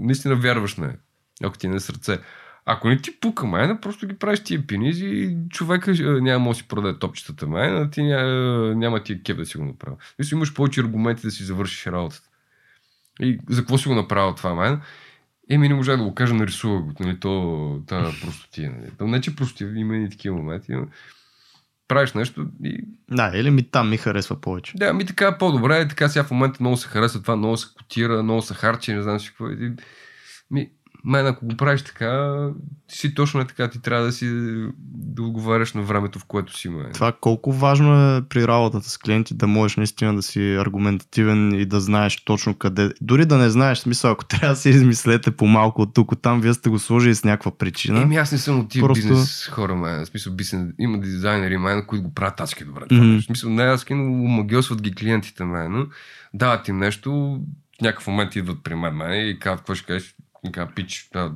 наистина 0.00 0.36
вярваш, 0.36 0.76
не, 0.76 0.96
ако 1.44 1.58
ти 1.58 1.66
е 1.66 1.70
на 1.70 1.80
сърце. 1.80 2.18
Ако 2.64 2.88
не 2.88 2.98
ти 2.98 3.20
пука 3.20 3.46
майна, 3.46 3.80
просто 3.80 4.06
ги 4.06 4.18
правиш 4.18 4.40
тия 4.40 4.66
пенизи 4.66 5.06
и 5.06 5.36
човека 5.50 5.92
няма 6.20 6.48
да 6.48 6.54
си 6.54 6.68
продаде 6.68 6.98
топчетата 6.98 7.46
майна, 7.46 7.90
ти 7.90 8.02
няма, 8.02 8.74
няма 8.74 9.02
тия 9.02 9.22
кеп 9.22 9.36
да 9.36 9.46
си 9.46 9.58
го 9.58 9.64
направи. 9.64 9.96
Мисля, 10.18 10.36
имаш 10.36 10.54
повече 10.54 10.80
аргументи 10.80 11.22
да 11.22 11.30
си 11.30 11.44
завършиш 11.44 11.86
работата. 11.86 12.28
И 13.20 13.38
за 13.48 13.60
какво 13.60 13.78
си 13.78 13.88
го 13.88 13.94
направил 13.94 14.34
това 14.34 14.54
майна? 14.54 14.80
Еми, 15.50 15.68
не 15.68 15.74
можа 15.74 15.96
да 15.96 16.04
го 16.04 16.14
кажа, 16.14 16.34
нарисува 16.34 16.80
го. 16.80 16.92
Нали, 17.00 17.20
то, 17.20 17.82
та 17.86 18.12
простотия. 18.22 18.70
Нали. 18.70 18.90
То, 18.98 19.06
не, 19.06 19.20
че 19.20 19.36
простотия, 19.36 19.72
има 19.76 19.96
и 19.96 20.10
такива 20.10 20.36
моменти. 20.36 20.72
Но 20.72 20.86
правиш 21.88 22.12
нещо 22.12 22.46
и... 22.64 22.84
Да, 23.10 23.32
или 23.34 23.50
ми 23.50 23.62
там 23.62 23.90
ми 23.90 23.96
харесва 23.96 24.40
повече. 24.40 24.72
Да, 24.76 24.92
ми 24.92 25.06
така 25.06 25.38
по-добре. 25.38 25.88
Така 25.88 26.08
сега 26.08 26.24
в 26.24 26.30
момента 26.30 26.56
много 26.60 26.76
се 26.76 26.88
харесва 26.88 27.22
това, 27.22 27.36
много 27.36 27.56
се 27.56 27.66
котира, 27.76 28.22
много 28.22 28.42
се 28.42 28.54
харчи, 28.54 28.94
не 28.94 29.02
знам 29.02 29.20
си 29.20 29.28
какво. 29.28 29.44
Ми, 30.50 30.70
мен 31.04 31.26
ако 31.26 31.46
го 31.46 31.56
правиш 31.56 31.82
така, 31.82 32.48
ти 32.86 32.98
си 32.98 33.14
точно 33.14 33.40
е 33.40 33.46
така, 33.46 33.70
ти 33.70 33.82
трябва 33.82 34.06
да 34.06 34.12
си 34.12 34.26
да 34.84 35.22
отговаряш 35.22 35.72
на 35.72 35.82
времето, 35.82 36.18
в 36.18 36.24
което 36.24 36.58
си 36.58 36.68
има. 36.68 36.84
Това 36.94 37.12
колко 37.20 37.52
важно 37.52 38.16
е 38.16 38.22
при 38.28 38.46
работата 38.46 38.90
с 38.90 38.98
клиенти 38.98 39.34
да 39.34 39.46
можеш 39.46 39.76
наистина 39.76 40.14
да 40.14 40.22
си 40.22 40.54
аргументативен 40.54 41.54
и 41.54 41.66
да 41.66 41.80
знаеш 41.80 42.24
точно 42.24 42.54
къде. 42.54 42.90
Дори 43.00 43.26
да 43.26 43.38
не 43.38 43.50
знаеш, 43.50 43.78
смисъл, 43.78 44.10
ако 44.10 44.24
трябва 44.28 44.48
да 44.48 44.56
си 44.56 44.68
измислете 44.68 45.30
по 45.30 45.46
малко 45.46 45.82
от 45.82 45.94
тук, 45.94 46.12
от 46.12 46.22
там, 46.22 46.40
вие 46.40 46.54
сте 46.54 46.70
го 46.70 46.78
сложили 46.78 47.14
с 47.14 47.24
някаква 47.24 47.58
причина. 47.58 48.02
Еми 48.02 48.16
аз 48.16 48.32
не 48.32 48.38
съм 48.38 48.60
от 48.60 48.68
тия 48.68 48.82
Просто... 48.82 49.08
бизнес 49.08 49.46
хора, 49.46 49.76
ме. 49.76 50.04
В 50.04 50.06
смисъл, 50.06 50.32
бизнес, 50.32 50.66
има 50.78 51.00
дизайнери, 51.00 51.58
мен, 51.58 51.86
които 51.86 52.02
го 52.02 52.14
правят 52.14 52.40
адски 52.40 52.64
добре. 52.64 52.80
Mm-hmm. 52.80 53.20
В 53.20 53.24
смисъл, 53.24 53.50
не 53.50 53.62
аз 53.62 53.86
но 53.90 54.04
магиосват 54.12 54.82
ги 54.82 54.94
клиентите, 54.94 55.44
мен. 55.44 55.86
Дават 56.34 56.68
им 56.68 56.78
нещо, 56.78 57.40
в 57.78 57.82
някакъв 57.82 58.06
момент 58.06 58.36
идват 58.36 58.58
при 58.64 58.74
мен, 58.74 59.28
и 59.28 59.38
казват, 59.38 59.60
какво 59.60 59.74
ще 59.74 59.86
кажеш, 59.86 60.14
и 60.44 60.52
пич, 60.74 61.08
да, 61.12 61.32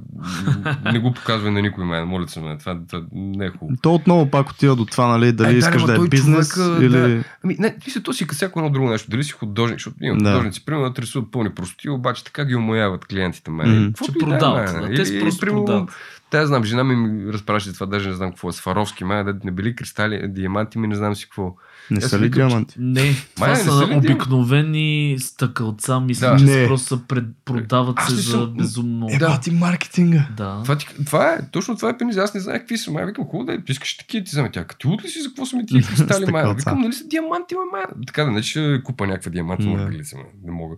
не 0.93 0.99
го 0.99 1.12
показвай 1.12 1.51
на 1.51 1.62
никой 1.62 1.85
мен, 1.85 2.09
моля 2.09 2.28
се 2.28 2.41
мен, 2.41 2.59
това, 2.59 2.78
това 2.89 3.05
не 3.12 3.47
е 3.47 3.51
хубаво. 3.51 3.78
То 3.83 3.95
отново 3.95 4.31
пак 4.31 4.51
отива 4.51 4.77
до 4.77 4.85
това, 4.85 5.07
нали, 5.07 5.33
дали 5.33 5.55
е, 5.55 5.59
искаш 5.59 5.83
да, 5.83 5.99
да 5.99 6.05
е 6.05 6.09
бизнес 6.09 6.55
човек, 6.55 6.83
или... 6.83 7.16
Да. 7.16 7.24
Ами, 7.45 7.57
не, 7.59 7.78
ти 7.78 7.91
се 7.91 8.03
то 8.03 8.12
си 8.12 8.27
всяко 8.33 8.59
едно 8.59 8.70
друго 8.70 8.91
нещо, 8.91 9.11
дали 9.11 9.24
си 9.24 9.33
художник, 9.33 9.78
защото 9.78 9.97
има 10.01 10.19
да. 10.19 10.31
художници, 10.31 10.65
примерно 10.65 10.91
да 10.91 11.03
рисуват 11.03 11.31
пълни 11.31 11.51
простоти, 11.51 11.89
обаче 11.89 12.24
така 12.24 12.45
ги 12.45 12.55
умояват 12.55 13.05
клиентите 13.05 13.51
мен. 13.51 13.66
Mm-hmm. 13.66 14.07
Че 14.07 14.19
продават, 14.19 14.66
да, 14.66 14.95
те 14.95 15.03
или, 15.03 15.20
просто 15.20 15.47
продават. 15.47 15.91
Те 16.36 16.46
знам, 16.46 16.64
жена 16.64 16.84
ми 16.84 17.32
разпраща 17.32 17.72
това, 17.72 17.86
даже 17.86 18.08
не 18.08 18.14
знам 18.14 18.30
какво 18.30 18.48
е, 18.48 18.52
Сваровски, 18.52 19.04
май, 19.04 19.24
да 19.24 19.36
не 19.44 19.50
били 19.50 19.76
кристали, 19.76 20.28
диаманти 20.28 20.78
ми, 20.78 20.88
не 20.88 20.94
знам 20.94 21.16
си 21.16 21.24
какво. 21.24 21.56
Не 21.90 22.00
са 22.00 22.18
ли 22.18 22.30
диаманти? 22.30 22.74
Не, 22.78 23.14
това 23.34 23.46
Май, 23.46 23.56
са 23.56 23.86
не 23.86 23.96
обикновени 23.96 25.16
стъкълца, 25.20 26.00
мисля, 26.00 26.30
да. 26.30 26.36
че 26.36 26.44
не. 26.44 26.66
просто 26.66 27.06
пред, 27.08 27.24
продават 27.44 28.00
се 28.08 28.14
за 28.14 28.22
съм... 28.22 28.54
безумно. 28.56 29.06
Е, 29.10 29.18
да. 29.18 29.40
ти 29.40 29.50
маркетинга. 29.50 30.28
Да. 30.36 30.60
Това, 30.62 30.78
ти, 30.78 30.86
това 31.06 31.32
е, 31.32 31.50
точно 31.50 31.76
това 31.76 31.90
е 31.90 31.98
пениза. 31.98 32.22
Аз 32.22 32.34
не 32.34 32.40
знам 32.40 32.58
какви 32.58 32.78
са. 32.78 32.90
Май 32.90 33.06
викам, 33.06 33.24
хубаво 33.24 33.44
да 33.44 33.54
е, 33.54 33.58
искаш 33.68 33.96
такива, 33.96 34.24
ти 34.24 34.30
вземе 34.30 34.50
тя. 34.52 34.64
Ти 34.78 34.88
ли 34.88 35.08
си 35.08 35.22
за 35.22 35.28
какво 35.28 35.46
са 35.46 35.56
ми 35.56 35.66
тия 35.66 35.82
кристали, 35.82 36.32
май? 36.32 36.54
Викам, 36.54 36.80
нали 36.80 36.92
са 36.92 37.06
диаманти, 37.06 37.54
май? 37.72 37.82
Така 38.06 38.24
да 38.24 38.30
не 38.30 38.42
ще 38.42 38.82
купа 38.84 39.06
някаква 39.06 39.30
диаманта 39.30 39.64
на 39.64 39.90
yeah. 39.90 40.24
не 40.44 40.52
мога. 40.52 40.76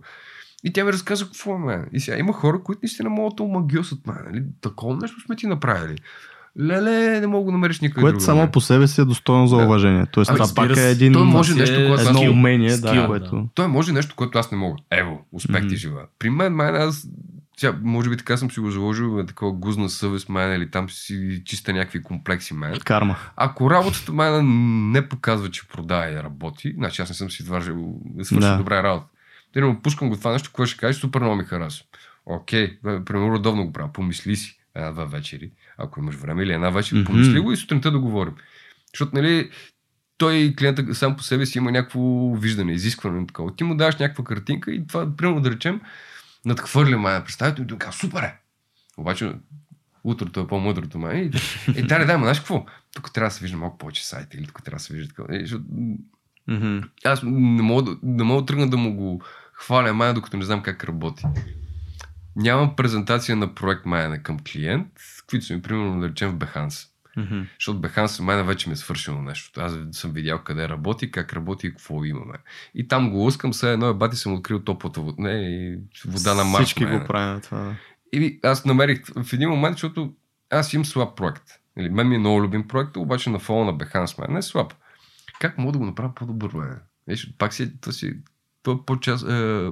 И 0.63 0.73
тя 0.73 0.85
ми 0.85 0.93
разказа 0.93 1.25
какво 1.25 1.71
е, 1.71 1.85
И 1.93 1.99
сега 1.99 2.17
има 2.17 2.33
хора, 2.33 2.63
които 2.63 2.79
наистина 2.83 3.09
могат 3.09 3.35
да 3.35 3.43
омагиосат, 3.43 4.07
мен. 4.07 4.17
Нали? 4.25 4.43
Такова 4.61 4.95
нещо 4.95 5.21
сме 5.21 5.35
ти 5.35 5.47
направили 5.47 5.95
леле, 6.59 7.19
не 7.19 7.27
мога 7.27 7.45
да 7.45 7.51
намериш 7.51 7.79
никой 7.79 8.01
Което 8.01 8.13
друг, 8.13 8.25
само 8.25 8.41
не. 8.41 8.51
по 8.51 8.61
себе 8.61 8.87
си 8.87 9.01
е 9.01 9.05
достойно 9.05 9.47
за 9.47 9.55
уважение. 9.55 10.05
Тоест, 10.11 10.29
ами, 10.29 10.39
това 10.39 10.55
пак 10.55 10.77
е 10.77 10.89
един 10.89 11.13
той 11.13 11.23
може 11.23 11.55
нещо, 11.55 11.75
което 11.87 12.07
едно 12.07 12.21
аз 12.21 12.29
умение, 12.29 12.69
скил, 12.69 13.01
да, 13.01 13.07
което... 13.07 13.47
Той 13.53 13.67
може 13.67 13.93
нещо, 13.93 14.15
което 14.15 14.37
аз 14.39 14.51
не 14.51 14.57
мога. 14.57 14.77
Ево, 14.91 15.25
успех 15.31 15.67
ти 15.67 15.75
жива. 15.75 16.01
При 16.19 16.29
мен, 16.29 16.53
мен, 16.53 16.75
аз 16.75 17.07
сега, 17.57 17.77
може 17.83 18.09
би 18.09 18.17
така 18.17 18.37
съм 18.37 18.51
си 18.51 18.59
го 18.59 18.71
заложил, 18.71 19.17
на 19.17 19.25
такова 19.25 19.51
гузна 19.51 19.89
съвест 19.89 20.29
мен 20.29 20.55
или 20.55 20.71
там 20.71 20.89
си 20.89 21.41
чиста 21.45 21.73
някакви 21.73 22.03
комплекси 22.03 22.53
мен. 22.53 22.79
Карма. 22.85 23.17
Ако 23.35 23.71
работата 23.71 24.13
мен 24.13 24.45
не 24.91 25.09
показва, 25.09 25.49
че 25.49 25.67
продава 25.67 26.11
и 26.11 26.23
работи, 26.23 26.73
значи 26.77 27.01
аз 27.01 27.09
не 27.09 27.15
съм 27.15 27.31
си 27.31 27.43
изважил 27.43 27.93
да 28.05 28.25
свърши 28.25 28.47
да. 28.47 28.57
добра 28.57 28.83
работа. 28.83 29.05
Примерно, 29.53 29.81
пускам 29.81 30.09
го 30.09 30.15
това 30.15 30.31
нещо, 30.31 30.51
което 30.53 30.71
ще 30.71 30.79
кажеш, 30.79 31.01
супер 31.01 31.19
много 31.19 31.35
ми 31.35 31.43
харесва. 31.43 31.85
Окей, 32.25 32.79
примерно, 32.81 33.35
редовно 33.35 33.65
го 33.65 33.73
правя, 33.73 33.93
помисли 33.93 34.35
си 34.35 34.59
една-два 34.75 35.05
вечери, 35.05 35.51
ако 35.77 35.99
имаш 35.99 36.15
време 36.15 36.43
или 36.43 36.53
една 36.53 36.69
вечер, 36.69 36.95
mm-hmm. 36.95 37.05
помисли 37.05 37.39
го 37.39 37.51
и 37.51 37.57
сутринта 37.57 37.91
да 37.91 37.99
говорим. 37.99 38.33
Защото, 38.93 39.15
нали, 39.15 39.49
той 40.17 40.53
клиента 40.57 40.95
сам 40.95 41.15
по 41.15 41.23
себе 41.23 41.45
си 41.45 41.57
има 41.57 41.71
някакво 41.71 42.33
виждане, 42.35 42.73
изискване. 42.73 43.27
Такова. 43.27 43.55
Ти 43.55 43.63
му 43.63 43.75
даваш 43.75 43.95
някаква 43.95 44.23
картинка 44.23 44.71
и 44.71 44.87
това, 44.87 45.15
примерно 45.15 45.41
да 45.41 45.51
речем, 45.51 45.81
надхвърля 46.45 46.97
мая 46.97 47.23
представител 47.23 47.63
и 47.63 47.67
той 47.67 47.77
казва, 47.77 47.93
супер 47.93 48.23
е! 48.23 48.35
Обаче 48.97 49.33
утрото 50.03 50.39
е 50.39 50.47
по-мъдрото 50.47 50.99
май. 50.99 51.17
И, 51.17 51.31
и 51.79 51.81
да, 51.81 52.05
да, 52.05 52.17
ма 52.17 52.23
знаеш 52.23 52.39
какво? 52.39 52.65
Тук 52.95 53.13
трябва 53.13 53.29
да 53.29 53.35
се 53.35 53.41
вижда 53.41 53.57
малко 53.57 53.77
повече 53.77 54.07
сайта 54.07 54.37
или 54.37 54.47
тук 54.47 54.63
трябва 54.63 54.77
да 54.77 54.83
се 54.83 54.93
вижда. 54.93 55.13
Е, 55.29 55.39
защото 55.39 55.65
Мгм. 56.47 56.79
аз 57.05 57.23
не 57.23 57.61
мога, 57.61 57.83
да- 57.83 57.97
не 58.03 58.23
мога 58.23 58.41
да 58.41 58.45
тръгна 58.45 58.69
да 58.69 58.77
му 58.77 58.95
го 58.95 59.21
хваля 59.53 59.93
мая, 59.93 60.13
докато 60.13 60.37
не 60.37 60.45
знам 60.45 60.61
как 60.61 60.83
работи. 60.83 61.23
Нямам 62.35 62.75
презентация 62.75 63.35
на 63.35 63.55
проект 63.55 63.85
Майна 63.85 64.23
към 64.23 64.37
клиент, 64.51 64.87
каквито 65.19 65.45
са 65.45 65.53
ми, 65.53 65.61
примерно, 65.61 65.99
да 66.01 66.09
речем 66.09 66.29
в 66.29 66.35
Behance. 66.35 66.87
Мгм. 67.17 67.41
Защото 67.59 67.81
Behance 67.81 68.21
Майна 68.23 68.43
вече 68.43 68.69
ми 68.69 68.73
е 68.73 68.75
свършило 68.75 69.21
нещо. 69.21 69.61
Аз 69.61 69.77
съм 69.91 70.11
видял 70.11 70.39
къде 70.43 70.69
работи, 70.69 71.11
как 71.11 71.33
работи 71.33 71.67
и 71.67 71.69
какво 71.69 72.05
имаме. 72.05 72.33
И 72.75 72.87
там 72.87 73.11
го 73.11 73.17
лъскам, 73.17 73.53
сега 73.53 73.71
едно 73.71 73.89
е 73.89 73.93
бати 73.93 74.15
съм 74.15 74.33
открил 74.33 74.59
топлата 74.59 75.01
вода. 75.01 75.15
Не, 75.21 75.31
и 75.31 75.77
вода 76.05 76.33
на 76.35 76.43
Марс. 76.43 76.63
Всички 76.63 76.83
Майна. 76.83 76.99
го 76.99 77.05
правят 77.07 77.43
това. 77.43 77.75
И 78.13 78.39
аз 78.43 78.65
намерих 78.65 79.01
в 79.23 79.33
един 79.33 79.49
момент, 79.49 79.75
защото 79.75 80.13
аз 80.49 80.73
имам 80.73 80.85
слаб 80.85 81.17
проект. 81.17 81.43
Или, 81.79 81.89
мен 81.89 82.07
ми 82.07 82.15
е 82.15 82.19
много 82.19 82.41
любим 82.43 82.67
проект, 82.67 82.97
обаче 82.97 83.29
на 83.29 83.39
фона 83.39 83.65
на 83.71 83.77
Behance 83.77 84.29
не 84.29 84.37
е 84.39 84.41
слаб. 84.41 84.73
Как 85.39 85.57
мога 85.57 85.71
да 85.71 85.77
го 85.77 85.85
направя 85.85 86.15
по-добър, 86.15 86.53
мен? 86.53 86.79
Виж, 87.07 87.33
пак 87.37 87.53
си, 87.53 87.79
то 87.81 87.91
си, 87.91 88.17
то 88.63 88.71
е 88.71 88.85
по-част, 88.85 89.25
е, 89.29 89.69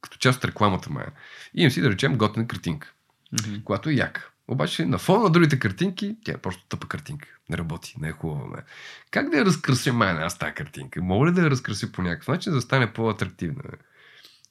като 0.00 0.18
част 0.18 0.38
от 0.38 0.44
рекламата 0.44 0.90
мен. 0.90 1.06
И 1.54 1.62
имам 1.62 1.70
си, 1.70 1.80
да 1.80 1.90
речем, 1.90 2.18
готина 2.18 2.46
картинка, 2.46 2.92
Мгм. 3.32 3.54
която 3.64 3.90
е 3.90 3.92
яка. 3.92 4.30
Обаче 4.48 4.86
на 4.86 4.98
фона 4.98 5.22
на 5.24 5.30
другите 5.30 5.58
картинки, 5.58 6.16
тя 6.24 6.32
е 6.32 6.38
просто 6.38 6.66
тъпа 6.68 6.88
картинка. 6.88 7.28
Не 7.50 7.58
работи, 7.58 7.94
не 8.00 8.08
е 8.08 8.12
хубава. 8.12 8.46
Мен. 8.48 8.62
Как 9.10 9.30
да 9.30 9.38
я 9.38 9.44
разкрася 9.44 9.92
мен 9.92 10.16
аз 10.16 10.38
тази 10.38 10.54
картинка? 10.54 11.02
Мога 11.02 11.26
ли 11.26 11.32
да 11.32 11.42
я 11.42 11.50
разкрася 11.50 11.92
по 11.92 12.02
някакъв 12.02 12.28
начин, 12.28 12.52
за 12.52 12.56
да 12.56 12.62
стане 12.62 12.92
по-атрактивна? 12.92 13.62
Бе? 13.70 13.76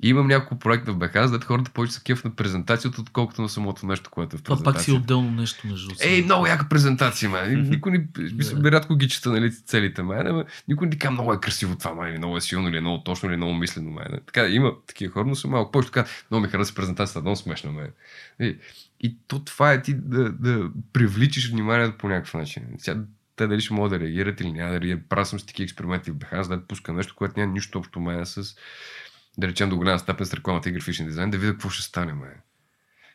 И 0.03 0.09
имам 0.09 0.27
няколко 0.27 0.59
проекта 0.59 0.93
в 0.93 0.97
БХ, 0.97 1.13
за 1.13 1.39
да 1.39 1.45
хората 1.45 1.71
повече 1.71 1.93
са 1.93 2.03
кеф 2.03 2.23
на 2.23 2.35
презентацията, 2.35 3.01
отколкото 3.01 3.41
на 3.41 3.49
самото 3.49 3.85
нещо, 3.85 4.09
което 4.09 4.35
е 4.35 4.39
в 4.39 4.43
Това 4.43 4.55
презентацията. 4.55 4.77
пак 4.77 4.83
си 4.83 4.91
отделно 4.91 5.31
нещо 5.31 5.67
между 5.67 5.89
Ей, 6.01 6.23
много 6.23 6.47
яка 6.47 6.69
презентация, 6.69 7.29
ме. 7.29 7.47
Никой 7.47 7.91
ни, 7.91 8.05
мисля, 8.33 8.59
Да. 8.59 8.71
рядко 8.71 8.95
ги 8.95 9.09
чета, 9.09 9.31
нали, 9.31 9.51
целите, 9.65 10.03
ме. 10.03 10.43
Никой 10.67 10.87
не 10.87 10.97
казва, 10.97 11.11
много 11.11 11.33
е 11.33 11.39
красиво 11.39 11.75
това, 11.75 11.93
ме, 11.95 12.09
или 12.09 12.17
много 12.17 12.37
е 12.37 12.41
силно, 12.41 12.69
или 12.69 12.77
е 12.77 12.81
много 12.81 13.03
точно, 13.03 13.29
или 13.29 13.37
много 13.37 13.53
мислено, 13.53 13.91
ме. 13.91 14.05
Така, 14.25 14.47
има 14.47 14.73
такива 14.87 15.13
хора, 15.13 15.25
но 15.27 15.35
са 15.35 15.47
малко 15.47 15.71
повече 15.71 15.91
така, 15.91 16.09
много 16.31 16.45
ми 16.45 16.51
хареса 16.51 16.75
презентацията, 16.75 17.21
много 17.21 17.35
смешна, 17.35 17.71
ме. 17.71 17.89
И, 18.39 18.57
и 19.01 19.17
то 19.27 19.43
това 19.43 19.73
е 19.73 19.81
ти 19.81 19.93
да, 19.93 20.31
да 20.31 20.69
привличаш 20.93 21.51
вниманието 21.51 21.97
по 21.97 22.07
някакъв 22.07 22.33
начин. 22.33 22.63
Сега, 22.77 23.01
те 23.35 23.47
дали 23.47 23.61
ще 23.61 23.73
могат 23.73 23.91
да 23.91 23.99
реагират 23.99 24.41
или 24.41 24.51
няма 24.51 24.71
да 24.71 24.81
реагират. 24.81 25.09
Правил 25.09 25.25
съм 25.25 25.39
с 25.39 25.45
такива 25.45 25.63
експерименти 25.63 26.11
в 26.11 26.15
Behance, 26.15 26.47
да 26.47 26.67
пуска 26.67 26.93
нещо, 26.93 27.15
което 27.15 27.39
няма 27.39 27.53
нищо 27.53 27.79
общо 27.79 27.99
мен 27.99 28.25
с, 28.25 28.55
да 29.37 29.47
речем 29.47 29.69
до 29.69 29.77
голяма 29.77 29.99
степен 29.99 30.25
с 30.25 30.33
рекламата 30.33 30.69
и 30.69 30.71
графичен 30.71 31.05
дизайн, 31.05 31.29
да 31.29 31.37
видя 31.37 31.51
какво 31.51 31.69
ще 31.69 31.83
стане, 31.83 32.13
ме. 32.13 32.27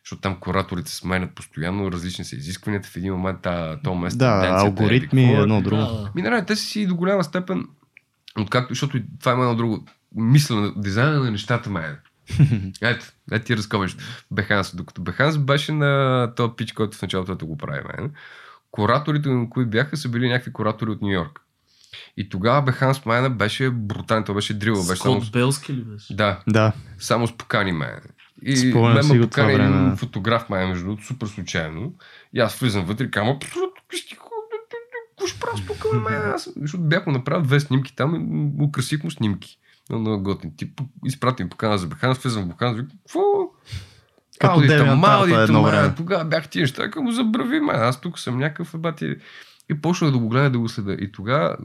Защото 0.05 0.21
там 0.21 0.41
кураторите 0.41 0.91
се 0.91 0.97
сменят 0.97 1.35
постоянно, 1.35 1.93
различни 1.93 2.25
са 2.25 2.37
изискванията. 2.37 2.89
В 2.89 2.97
един 2.97 3.13
момент 3.13 3.39
та, 3.43 3.81
то 3.85 3.95
место 3.95 4.19
Да, 4.19 4.49
алгоритми, 4.59 5.35
едно 5.35 5.63
друго. 5.63 5.83
Да, 5.83 6.13
Ми, 6.15 6.23
не, 6.23 6.45
те 6.45 6.57
си 6.57 6.87
до 6.87 6.97
голяма 6.97 7.25
степен, 7.25 7.65
откакто, 8.39 8.75
защото 8.75 9.03
това 9.21 9.33
има 9.33 9.43
едно 9.43 9.57
друго, 9.57 9.87
мислене, 10.17 10.73
дизайна 10.77 11.21
на 11.21 11.31
нещата, 11.31 11.71
ме. 11.71 11.97
Ето, 12.83 13.07
ето 13.33 13.45
ти 13.45 13.57
разковеш. 13.57 13.97
Беханс. 14.31 14.77
Докато 14.77 15.03
Беханс 15.03 15.39
беше 15.39 15.73
на 15.73 16.33
този 16.37 16.53
пич, 16.57 16.73
който 16.73 16.99
в 16.99 17.03
началото 17.03 17.47
го 17.47 17.57
прави. 17.57 17.81
Мен. 17.89 18.13
Кураторите, 18.71 19.29
на 19.29 19.51
които 19.51 19.71
бяха, 19.71 19.97
са 19.97 20.09
били 20.09 20.29
някакви 20.29 20.53
куратори 20.53 20.91
от 20.91 21.03
Нью 21.03 21.11
Йорк. 21.11 21.41
И 22.17 22.29
тогава 22.29 22.63
Беханс 22.63 23.07
Майна 23.07 23.31
беше 23.31 23.71
брутален, 23.71 24.25
той 24.25 24.35
беше 24.35 24.55
дрил. 24.55 24.75
Беше 24.75 25.03
само... 25.03 25.21
Скот 25.21 25.33
Белски 25.33 25.73
ли 25.73 25.85
беше? 25.85 26.15
Да, 26.15 26.41
Да, 26.49 26.73
само 26.99 27.27
с 27.27 27.37
покани 27.37 27.73
мен. 27.73 28.01
И 28.43 28.57
Спомням 28.57 28.93
мен 28.93 29.19
ме 29.19 29.21
покани 29.21 29.53
един 29.53 29.67
време. 29.67 29.97
фотограф 29.97 30.49
май, 30.49 30.67
между 30.67 30.85
другото, 30.85 31.07
супер 31.07 31.27
случайно. 31.27 31.95
И 32.35 32.41
аз 32.41 32.59
влизам 32.59 32.85
вътре 32.85 33.05
и 33.05 33.11
казвам, 33.11 33.39
«Пф, 33.39 33.55
ти 34.09 34.17
какво 34.17 35.27
ще 35.27 35.41
правя 35.41 35.57
с 35.57 35.67
тук? 35.67 35.87
Аз, 36.35 36.49
защото 36.57 36.85
бях 36.85 37.07
му 37.07 37.13
направил 37.13 37.43
две 37.43 37.61
снимки 37.61 37.97
там 37.97 38.15
и 38.15 38.65
украсих 38.65 39.05
му 39.05 39.11
снимки. 39.11 39.59
Много, 39.91 40.03
много 40.03 40.23
готин. 40.23 40.53
Ти 40.57 40.73
изпрати 41.05 41.45
ми 41.45 41.51
покана 41.51 41.79
за 41.79 41.87
Беханс, 41.87 42.19
влизам 42.19 42.45
в 42.45 42.49
Беханс, 42.49 42.77
викам, 42.77 42.99
какво? 43.07 43.21
Като 44.41 44.53
Аудита, 44.53 44.97
Малдита, 44.97 45.63
време. 45.63 45.95
Тогава 45.95 46.25
бях 46.25 46.49
тия 46.49 46.61
неща, 46.61 46.91
му 46.97 47.13
забрави, 47.13 47.61
ме. 47.61 47.73
Аз 47.73 48.01
тук 48.01 48.19
съм 48.19 48.39
някакъв 48.39 48.81
бати. 48.81 49.17
И 49.71 49.81
почнах 49.81 50.11
да 50.11 50.19
го 50.19 50.29
гледа, 50.29 50.51
да 50.51 50.59
го 50.59 50.69
следа. 50.69 50.93
И 50.93 51.13
тогава, 51.13 51.57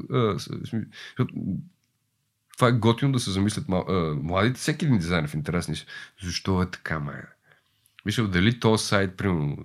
това 2.57 2.67
е 2.67 2.71
готино 2.71 3.11
да 3.11 3.19
се 3.19 3.31
замислят 3.31 3.65
младите, 4.23 4.59
всеки 4.59 4.85
един 4.85 4.97
дизайнер 4.97 5.29
в 5.29 5.33
интересни. 5.33 5.75
Защо 6.23 6.61
е 6.61 6.71
така, 6.71 6.99
май? 6.99 7.21
Мисля, 8.05 8.27
дали 8.27 8.59
този 8.59 8.85
сайт, 8.85 9.17
примерно, 9.17 9.57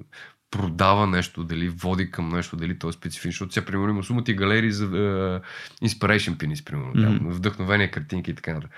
продава 0.51 1.07
нещо, 1.07 1.45
дали 1.45 1.69
води 1.69 2.11
към 2.11 2.29
нещо, 2.29 2.57
дали 2.57 2.79
то 2.79 2.89
е 2.89 2.93
специфично. 2.93 3.31
Защото 3.31 3.53
сега, 3.53 3.67
примерно, 3.67 3.91
има 3.91 4.03
сумати 4.03 4.35
галерии 4.35 4.73
за 4.73 4.89
uh, 4.91 5.43
inspiration 5.85 6.37
pins, 6.37 6.65
примерно, 6.65 6.93
там, 6.93 7.15
Мгм. 7.15 7.31
вдъхновения, 7.31 7.91
картинки 7.91 8.31
и 8.31 8.35
така 8.35 8.55
нататък. 8.55 8.77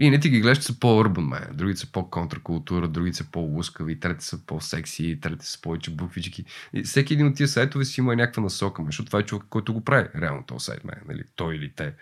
И 0.00 0.10
не 0.10 0.20
ти 0.20 0.28
ги 0.30 0.40
гледаш, 0.40 0.58
са 0.58 0.80
по-урбан, 0.80 1.24
май. 1.24 1.40
Другите 1.52 1.80
са 1.80 1.92
по-контракултура, 1.92 2.88
другите 2.88 3.16
са 3.16 3.24
по-лускави, 3.30 4.00
трети 4.00 4.24
са 4.24 4.46
по-секси, 4.46 5.18
трети 5.20 5.46
са 5.46 5.60
повече 5.60 5.90
буквички. 5.90 6.44
И 6.72 6.82
всеки 6.82 7.14
един 7.14 7.26
от 7.26 7.36
тия 7.36 7.48
сайтове 7.48 7.84
си 7.84 8.00
има 8.00 8.16
някаква 8.16 8.42
насока, 8.42 8.82
защото 8.86 9.06
това 9.06 9.18
е 9.18 9.22
човек, 9.22 9.44
който 9.50 9.72
го 9.74 9.84
прави, 9.84 10.08
реално 10.20 10.42
този 10.46 10.64
сайт, 10.64 10.84
май, 10.84 10.96
нали? 11.08 11.22
той 11.36 11.56
или 11.56 11.72
те. 11.76 11.94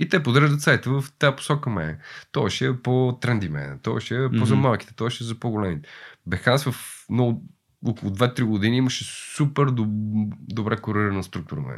И 0.00 0.08
те 0.08 0.22
подреждат 0.22 0.60
сайта 0.60 0.90
в 0.90 1.04
тази 1.18 1.36
посока, 1.36 1.70
май. 1.70 1.96
Той 2.32 2.50
ще 2.50 2.66
е 2.66 2.76
по-тренди, 2.76 3.48
май. 3.48 3.68
Той 3.82 4.00
ще 4.00 4.24
е 4.24 4.30
по-за 4.38 4.56
малките, 4.56 4.94
той 4.94 5.10
ще 5.10 5.24
е 5.24 5.26
за 5.26 5.34
по-големите. 5.34 5.88
Беханс 6.26 6.64
в 6.64 7.04
много, 7.10 7.44
около 7.86 8.12
2-3 8.12 8.44
години 8.44 8.76
имаше 8.76 9.04
супер 9.04 9.62
доб- 9.62 10.32
добре 10.38 10.76
корирана 10.76 11.22
структура, 11.22 11.60
май. 11.60 11.76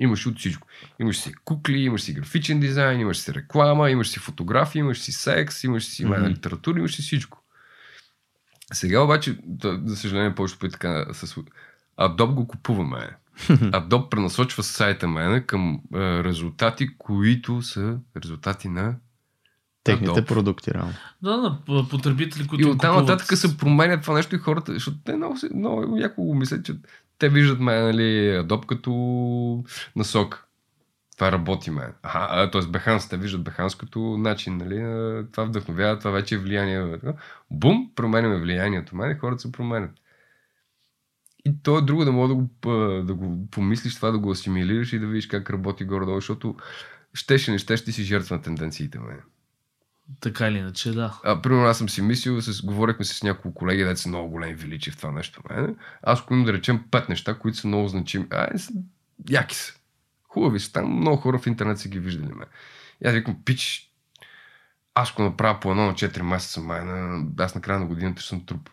Имаше 0.00 0.28
от 0.28 0.38
всичко. 0.38 0.68
Имаш 1.00 1.18
си 1.18 1.32
кукли, 1.44 1.78
имаш 1.78 2.02
си 2.02 2.12
графичен 2.12 2.60
дизайн, 2.60 3.00
имаш 3.00 3.18
си 3.18 3.34
реклама, 3.34 3.90
имаш 3.90 4.08
си 4.08 4.18
фотография, 4.18 4.80
имаш 4.80 4.98
си 4.98 5.12
секс, 5.12 5.64
имаш 5.64 5.84
си 5.84 6.06
mm-hmm. 6.06 6.28
литература, 6.28 6.78
имаш 6.78 6.94
си 6.94 7.02
всичко. 7.02 7.42
Сега 8.72 9.00
обаче, 9.00 9.38
да, 9.44 9.80
за 9.84 9.96
съжаление, 9.96 10.34
повечето 10.34 10.58
пъти 10.58 10.72
така 10.72 11.06
с 11.12 11.34
Adobe 11.98 12.34
го 12.34 12.48
купуваме. 12.48 13.16
Adobe 13.48 14.08
пренасочва 14.08 14.62
сайта 14.62 15.08
мене 15.08 15.46
към 15.46 15.80
е, 15.94 15.98
резултати, 16.24 16.96
които 16.98 17.62
са 17.62 17.98
резултати 18.16 18.68
на 18.68 18.96
техните 19.84 20.20
Adobe. 20.20 20.26
продукти, 20.26 20.74
реално. 20.74 20.92
Да, 21.22 21.36
на 21.36 21.58
потребители, 21.90 22.46
които 22.46 22.68
И 22.68 22.70
оттам 22.70 22.96
нататък 22.96 23.38
се 23.38 23.56
променя 23.56 24.00
това 24.00 24.14
нещо 24.14 24.36
и 24.36 24.38
хората, 24.38 24.72
защото 24.72 24.96
те 25.04 25.16
много, 25.16 25.36
много 25.54 25.96
яко 25.96 26.24
го 26.24 26.34
мислят, 26.34 26.64
че 26.64 26.74
те 27.18 27.28
виждат 27.28 27.60
мен, 27.60 27.84
нали, 27.84 28.38
Adobe 28.42 28.66
като 28.66 29.64
насок. 29.96 30.44
Това 31.16 31.32
работи 31.32 31.70
мен. 31.70 31.92
Аха, 32.02 32.50
т.е. 32.50 32.60
Behance, 32.60 33.10
те 33.10 33.16
виждат 33.16 33.42
Behance 33.42 33.80
като 33.80 34.00
начин, 34.00 34.56
нали, 34.56 34.76
това 35.32 35.44
вдъхновява, 35.44 35.98
това 35.98 36.10
вече 36.10 36.34
е 36.34 36.38
влияние. 36.38 36.98
Бум, 37.50 37.90
променяме 37.94 38.40
влиянието 38.40 38.96
мен 38.96 39.10
и 39.10 39.14
хората 39.14 39.42
се 39.42 39.52
променят. 39.52 39.90
И 41.44 41.62
то 41.62 41.78
е 41.78 41.82
друго 41.82 42.04
да 42.04 42.12
мога 42.12 42.28
да 42.28 42.34
го, 42.34 42.48
да 43.02 43.14
го 43.14 43.48
помислиш 43.50 43.96
това, 43.96 44.10
да 44.10 44.18
го 44.18 44.30
асимилираш 44.30 44.92
и 44.92 44.98
да 44.98 45.06
видиш 45.06 45.26
как 45.26 45.50
работи 45.50 45.84
горе-долу, 45.84 46.16
защото 46.16 46.56
щеше, 47.14 47.50
не 47.50 47.58
щеше, 47.58 47.84
ти 47.84 47.92
си 47.92 48.02
жертва 48.02 48.36
на 48.36 48.42
тенденциите, 48.42 48.98
мен. 48.98 49.20
Така 50.20 50.48
или 50.48 50.58
иначе, 50.58 50.90
да. 50.90 51.20
А, 51.24 51.42
примерно 51.42 51.64
аз 51.64 51.78
съм 51.78 51.88
си 51.88 52.02
мислил, 52.02 52.40
с, 52.40 52.62
говорихме 52.62 53.04
с 53.04 53.22
няколко 53.22 53.54
колеги, 53.54 53.84
да 53.84 53.96
са 53.96 54.08
много 54.08 54.30
големи 54.30 54.54
величи 54.54 54.90
в 54.90 54.96
това 54.96 55.12
нещо. 55.12 55.42
Мене. 55.50 55.74
Аз 56.02 56.20
ако 56.20 56.42
да 56.44 56.52
речем 56.52 56.84
пет 56.90 57.08
неща, 57.08 57.38
които 57.38 57.58
са 57.58 57.68
много 57.68 57.88
значими. 57.88 58.26
А, 58.30 58.58
са, 58.58 58.72
яки 59.30 59.56
са. 59.56 59.72
Хубави 60.28 60.60
са. 60.60 60.72
Там 60.72 60.96
много 60.96 61.16
хора 61.16 61.38
в 61.38 61.46
интернет 61.46 61.78
са 61.78 61.88
ги 61.88 61.98
виждали. 61.98 62.32
Ме. 62.32 62.44
И 63.04 63.08
аз 63.08 63.14
викам, 63.14 63.44
пич, 63.44 63.92
аз 64.94 65.10
ако 65.10 65.22
направя 65.22 65.60
по 65.60 65.70
едно 65.70 65.86
на 65.86 65.92
4 65.92 66.22
месеца, 66.22 66.60
майна, 66.60 67.24
аз 67.38 67.54
на 67.54 67.60
края 67.60 67.78
на 67.78 67.86
годината 67.86 68.22
съм 68.22 68.46
труп. 68.46 68.70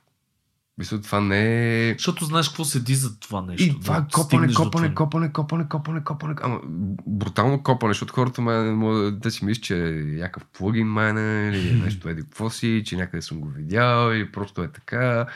Мисля, 0.78 1.02
това 1.02 1.22
не 1.22 1.90
е... 1.90 1.94
Защото 1.94 2.26
знаеш 2.26 2.48
какво 2.48 2.66
седи 2.66 2.96
за 2.96 3.20
това 3.20 3.42
нещо. 3.42 3.64
И 3.64 3.80
това 3.80 4.00
да 4.00 4.08
копане, 4.14 4.54
копане, 4.54 4.94
копане, 4.94 5.34
копане, 5.34 5.70
копане, 5.70 6.04
копане. 6.04 6.36
Ама 6.42 6.60
брутално 7.08 7.64
копане, 7.64 7.94
защото 7.94 8.14
хората 8.14 8.42
ме- 8.42 9.20
те 9.22 9.32
си 9.32 9.46
мислят, 9.46 9.64
че 9.64 9.88
е 9.88 9.92
някакъв 9.92 10.46
плагин 10.46 10.88
мене, 10.88 11.50
или 11.54 11.70
е 11.70 11.74
нещо 11.84 12.10
еди 12.10 12.22
какво 12.22 12.50
си, 12.50 12.84
че 12.86 12.96
някъде 12.96 13.22
съм 13.22 13.40
го 13.40 13.50
видял, 13.50 14.12
или 14.12 14.32
просто 14.32 14.64
е 14.64 14.72
така. 14.72 15.28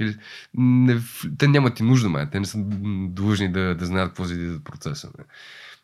Или, 0.00 0.16
не, 0.54 1.00
те 1.38 1.48
нямат 1.48 1.80
и 1.80 1.82
нужда, 1.82 2.08
мен. 2.08 2.28
Те 2.32 2.40
не 2.40 2.46
са 2.46 2.58
длъжни 3.08 3.52
да, 3.52 3.74
да 3.74 3.86
знаят 3.86 4.08
какво 4.08 4.24
седи 4.24 4.46
за 4.46 4.60
процеса. 4.60 5.10
Не. 5.18 5.24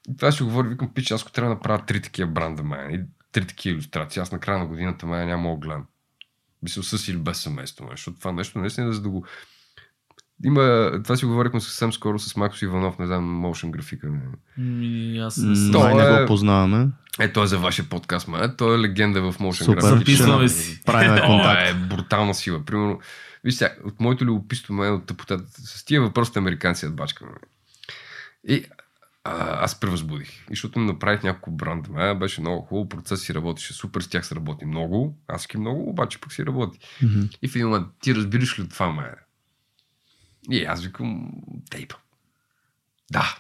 И 0.09 0.16
това 0.16 0.32
ще 0.32 0.44
говоря, 0.44 0.68
викам, 0.68 0.89
пич, 0.94 1.10
аз 1.10 1.22
ако 1.22 1.32
трябва 1.32 1.48
да 1.48 1.55
направя 1.55 1.86
три 1.86 2.02
такива 2.02 2.30
бранда, 2.30 2.62
мен, 2.62 2.94
и 2.94 3.01
три 3.32 3.47
такива 3.47 3.74
иллюстрации, 3.74 4.22
аз 4.22 4.32
на 4.32 4.39
края 4.39 4.59
на 4.59 4.66
годината, 4.66 5.06
мен, 5.06 5.28
няма 5.28 5.59
да 5.59 5.82
Мисля, 6.62 6.82
с 6.82 7.09
или 7.09 7.16
без 7.16 7.39
семейство, 7.39 7.89
защото 7.90 8.18
това 8.18 8.32
нещо 8.32 8.59
наистина, 8.59 8.93
за 8.93 9.02
да 9.02 9.09
го 9.09 9.26
Има, 10.44 10.90
това 11.05 11.16
си 11.16 11.24
говорихме 11.24 11.60
съвсем 11.60 11.93
скоро 11.93 12.18
с 12.18 12.36
Макс 12.36 12.62
Иванов, 12.62 12.98
не 12.98 13.06
знам, 13.06 13.43
motion 13.43 13.70
графика. 13.70 14.09
Не. 14.09 14.20
Ми, 14.59 15.18
аз 15.18 15.36
не 15.36 15.56
съм. 15.56 15.72
То 15.72 15.80
Май 15.80 15.94
не 15.94 16.16
е- 16.16 16.20
го 16.20 16.26
познаваме. 16.26 16.89
Е, 17.20 17.32
той 17.32 17.44
е 17.44 17.47
за 17.47 17.59
вашия 17.59 17.84
подкаст, 17.84 18.28
ма. 18.28 18.56
Той 18.56 18.76
е 18.76 18.80
легенда 18.80 19.22
в 19.22 19.39
motion 19.39 19.64
Супер. 19.64 19.74
графика. 19.74 19.98
Записваме 19.98 20.48
си. 20.48 20.82
Правим 20.84 21.12
О, 21.24 21.26
контакт. 21.26 21.70
е 21.70 21.74
брутална 21.74 22.34
сила. 22.34 22.64
Примерно, 22.64 23.01
виж 23.44 23.55
сега, 23.55 23.74
от 23.84 24.01
моето 24.01 24.24
любопитство, 24.24 24.74
мен 24.74 24.94
от 24.94 25.06
тъпотата, 25.06 25.44
с 25.59 25.84
тия 25.84 26.01
въпросите 26.02 26.39
американци 26.39 26.86
да 26.86 26.93
бачкаме. 26.93 27.30
И 28.48 28.64
а, 29.24 29.64
аз 29.64 29.80
превъзбудих. 29.80 30.30
И 30.30 30.50
защото 30.50 30.78
ми 30.78 30.86
направих 30.86 31.22
няколко 31.22 31.50
бранда. 31.50 31.90
Ме, 31.90 32.14
беше 32.14 32.40
много 32.40 32.62
хубаво, 32.62 32.88
процес 32.88 33.22
си 33.22 33.34
работеше 33.34 33.72
супер, 33.72 34.00
с 34.00 34.08
тях 34.08 34.26
се 34.26 34.34
работи 34.34 34.64
много, 34.64 35.18
аз 35.28 35.46
ки 35.46 35.58
много, 35.58 35.90
обаче 35.90 36.20
пък 36.20 36.32
си 36.32 36.46
работи. 36.46 36.78
Мгм. 37.02 37.20
И 37.42 37.48
в 37.48 37.56
един 37.56 37.68
момент, 37.68 37.86
ти 38.00 38.14
разбираш 38.14 38.58
ли 38.58 38.68
това, 38.68 38.92
ме? 38.92 39.10
И 40.50 40.64
аз 40.64 40.82
викам, 40.82 41.30
тейпа. 41.70 41.96
Да, 43.12 43.36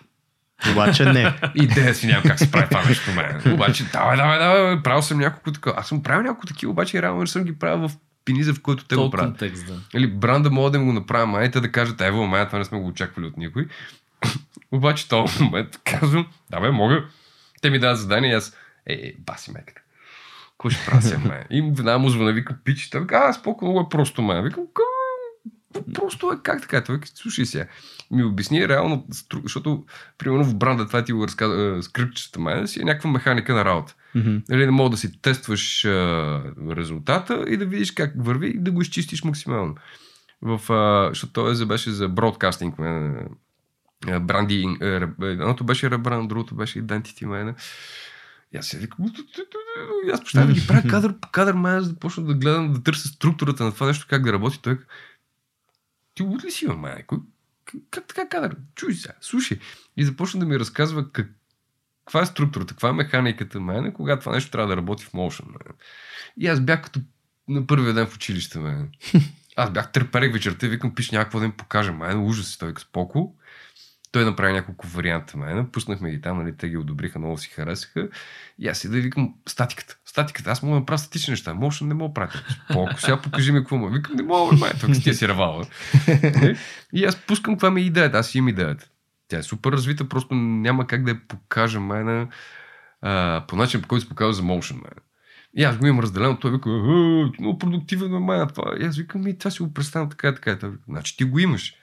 Обаче 0.72 1.04
не. 1.04 1.34
Идея 1.54 1.94
си 1.94 2.06
нямам 2.06 2.22
как 2.22 2.38
се 2.38 2.50
прави 2.50 2.68
това 2.68 2.84
нещо 2.84 3.10
мен. 3.10 3.54
Обаче, 3.54 3.84
давай, 3.92 4.16
давай, 4.16 4.38
давай, 4.38 4.82
правил 4.82 5.02
съм 5.02 5.18
няколко 5.18 5.52
такива. 5.52 5.74
Аз 5.78 5.88
съм 5.88 6.02
правил 6.02 6.22
няколко 6.22 6.46
такива, 6.46 6.72
обаче 6.72 7.02
реално 7.02 7.20
не 7.20 7.26
съм 7.26 7.44
ги 7.44 7.58
правил 7.58 7.88
в 7.88 7.96
пиниза, 8.24 8.54
в 8.54 8.62
който 8.62 8.84
те 8.84 8.94
го 8.94 9.00
Този 9.00 9.10
правят. 9.10 9.30
контекст, 9.30 9.66
да. 9.66 9.80
Или 9.94 10.06
бранда 10.06 10.50
мога 10.50 10.70
да 10.70 10.78
им 10.78 10.84
го 10.84 10.92
направя, 10.92 11.26
май 11.26 11.50
те 11.50 11.60
да 11.60 11.72
кажат, 11.72 12.00
ево, 12.00 12.26
май, 12.26 12.46
това 12.46 12.58
не 12.58 12.64
сме 12.64 12.78
го 12.78 12.86
очаквали 12.86 13.26
от 13.26 13.36
никой. 13.36 13.66
Обаче 14.72 15.08
този 15.08 15.42
момент 15.44 15.80
казвам, 15.84 16.26
да 16.50 16.60
бе, 16.60 16.70
мога. 16.70 17.04
Те 17.62 17.70
ми 17.70 17.78
дадат 17.78 17.98
задание 17.98 18.30
и 18.30 18.34
аз, 18.34 18.56
е, 18.86 18.92
е 18.92 19.14
баси 19.18 19.52
меката. 19.52 19.80
Какво 20.50 20.70
ще 20.70 21.08
сега, 21.08 21.18
май? 21.18 21.44
И 21.50 21.62
веднага 21.62 21.98
му 21.98 22.08
звъна, 22.08 22.32
вика, 22.32 22.58
пич, 22.64 22.90
той 22.90 23.00
вика, 23.00 23.22
а, 23.24 23.32
споко, 23.32 23.64
много 23.64 23.80
е 23.80 23.88
просто, 23.90 24.22
май. 24.22 24.42
Викам, 24.42 24.64
«Ка, 24.74 24.82
просто 25.94 26.32
е 26.32 26.36
как 26.42 26.62
така? 26.62 26.84
Той 26.84 26.94
вика, 26.94 27.08
слушай 27.14 27.46
сега. 27.46 27.66
Ми 28.10 28.24
обясни 28.24 28.68
реално, 28.68 29.06
защото, 29.42 29.84
примерно 30.18 30.44
в 30.44 30.54
бранда, 30.54 30.86
това 30.86 31.04
ти 31.04 31.12
го 31.12 31.24
разказа, 31.26 31.76
е, 31.78 31.82
с 31.82 31.88
кръгчета, 31.88 32.40
май, 32.40 32.66
си 32.66 32.80
е 32.80 32.84
някаква 32.84 33.10
механика 33.10 33.54
на 33.54 33.64
работа. 33.64 33.94
Мгм. 34.14 34.36
Нали, 34.48 34.66
да 34.66 34.72
мога 34.72 34.90
да 34.90 34.96
си 34.96 35.20
тестваш 35.22 35.84
а, 35.84 36.42
резултата 36.76 37.44
и 37.48 37.56
да 37.56 37.66
видиш 37.66 37.90
как 37.90 38.12
върви 38.16 38.48
и 38.48 38.58
да 38.58 38.70
го 38.70 38.82
изчистиш 38.82 39.24
максимално. 39.24 39.74
В, 40.42 40.72
а, 40.72 41.08
защото 41.08 41.32
той 41.32 41.66
беше 41.66 41.90
за 41.90 42.08
бродкастинг, 42.08 42.78
мен, 42.78 43.28
брандинг, 44.20 44.82
а, 44.82 45.00
ре- 45.00 45.32
едното 45.32 45.64
беше 45.64 45.90
ребранд, 45.90 46.28
другото 46.28 46.54
беше 46.54 46.82
identity, 46.82 47.26
мен. 47.26 47.54
И 48.54 48.56
аз 48.56 48.66
си 48.66 48.76
викам, 48.76 49.04
аз 50.12 50.20
почнах 50.20 50.46
да 50.46 50.52
ги 50.52 50.66
правя 50.66 50.82
кадър 50.90 51.20
по 51.20 51.28
кадър, 51.28 51.54
мен, 51.54 51.74
аз 51.74 51.88
да 51.88 51.98
почна 51.98 52.24
да 52.24 52.34
гледам, 52.34 52.72
да 52.72 52.82
търся 52.82 53.08
структурата 53.08 53.64
на 53.64 53.74
това 53.74 53.86
нещо, 53.86 54.06
как 54.10 54.22
да 54.22 54.32
работи. 54.32 54.62
Той 54.62 54.78
ти 56.14 56.22
луд 56.22 56.44
ли 56.44 56.50
си, 56.50 56.66
бе, 56.66 56.74
май? 56.74 57.04
Как, 57.90 58.06
така 58.06 58.28
кадър? 58.28 58.56
Чуй 58.74 58.94
сега, 58.94 59.14
слушай. 59.20 59.58
И 59.96 60.04
започна 60.04 60.40
да 60.40 60.46
ми 60.46 60.58
разказва 60.58 61.12
как, 61.12 61.28
каква 62.04 62.22
е 62.22 62.26
структурата, 62.26 62.74
каква 62.74 62.88
е 62.88 62.92
механиката 62.92 63.60
мен, 63.60 63.92
когато 63.92 64.20
това 64.20 64.32
нещо 64.32 64.50
трябва 64.50 64.68
да 64.68 64.76
работи 64.76 65.04
в 65.04 65.12
Motion. 65.12 65.46
Мен. 65.46 65.76
И 66.36 66.46
аз 66.46 66.60
бях 66.60 66.82
като 66.82 67.00
на 67.48 67.66
първия 67.66 67.94
ден 67.94 68.06
в 68.06 68.14
училище. 68.14 68.58
Мен. 68.58 68.90
Аз 69.56 69.70
бях 69.70 69.92
търперех 69.92 70.32
вечерта 70.32 70.66
и 70.66 70.68
викам, 70.68 70.94
пиш 70.94 71.10
някакво 71.10 71.38
да 71.38 71.44
им 71.44 71.52
покажа. 71.52 71.92
Мен, 71.92 72.26
ужас, 72.26 72.58
той 72.58 72.74
споко. 72.78 73.36
Той 74.12 74.24
направи 74.24 74.52
няколко 74.52 74.86
варианта 74.86 75.36
мен. 75.38 75.66
Пуснахме 75.72 76.10
ги 76.10 76.20
там, 76.20 76.38
нали, 76.38 76.56
те 76.56 76.68
ги 76.68 76.76
одобриха, 76.76 77.18
много 77.18 77.38
си 77.38 77.48
харесаха. 77.48 78.08
И 78.58 78.68
аз 78.68 78.78
си 78.78 78.88
да 78.88 79.00
викам 79.00 79.34
статиката. 79.48 79.96
Статиката. 80.06 80.50
Аз 80.50 80.62
мога 80.62 80.74
да 80.74 80.80
направя 80.80 80.98
статични 80.98 81.30
неща. 81.30 81.54
Моtion 81.54 81.86
не 81.86 81.94
мога 81.94 82.08
да 82.08 82.14
правя. 82.14 82.32
Споко, 82.70 83.00
сега 83.00 83.20
покажи 83.20 83.52
ми 83.52 83.58
какво 83.58 83.76
му. 83.76 83.88
Викам, 83.88 84.16
не 84.16 84.22
мога, 84.22 84.56
май, 84.56 84.70
тук 84.80 84.94
си 84.94 85.02
ти 85.02 85.14
си 85.14 85.28
ревала. 85.28 85.66
И 86.92 87.04
аз 87.04 87.16
пускам 87.16 87.54
каква 87.54 87.70
ми 87.70 87.80
е 87.80 87.84
идеята. 87.84 88.18
Аз 88.18 88.34
имам 88.34 88.48
идеята. 88.48 88.88
Тя 89.28 89.38
е 89.38 89.42
супер 89.42 89.72
развита, 89.72 90.08
просто 90.08 90.34
няма 90.34 90.86
как 90.86 91.04
да 91.04 91.10
я 91.10 91.20
покажа 91.28 91.80
а, 93.02 93.44
по 93.48 93.56
начин, 93.56 93.82
по 93.82 93.88
който 93.88 94.02
се 94.02 94.08
показва 94.08 94.32
за 94.32 94.42
motion 94.42 94.82
man. 94.82 94.98
И 95.56 95.64
аз 95.64 95.76
го 95.76 95.86
имам 95.86 96.00
разделено, 96.00 96.38
той 96.38 96.50
вика, 96.50 96.70
«А, 96.70 96.72
много 97.40 97.58
продуктивен 97.58 98.14
е 98.14 98.18
майна 98.18 98.46
това. 98.46 98.74
И 98.80 98.84
аз 98.84 98.96
викам, 98.96 99.24
ми, 99.24 99.38
това 99.38 99.50
си 99.50 99.62
го 99.62 99.74
представям 99.74 100.10
така 100.10 100.28
и 100.28 100.34
така. 100.34 100.50
И 100.50 100.58
той 100.58 100.70
вика, 100.70 100.82
значи 100.88 101.16
ти 101.16 101.24
го 101.24 101.38
имаш. 101.38 101.74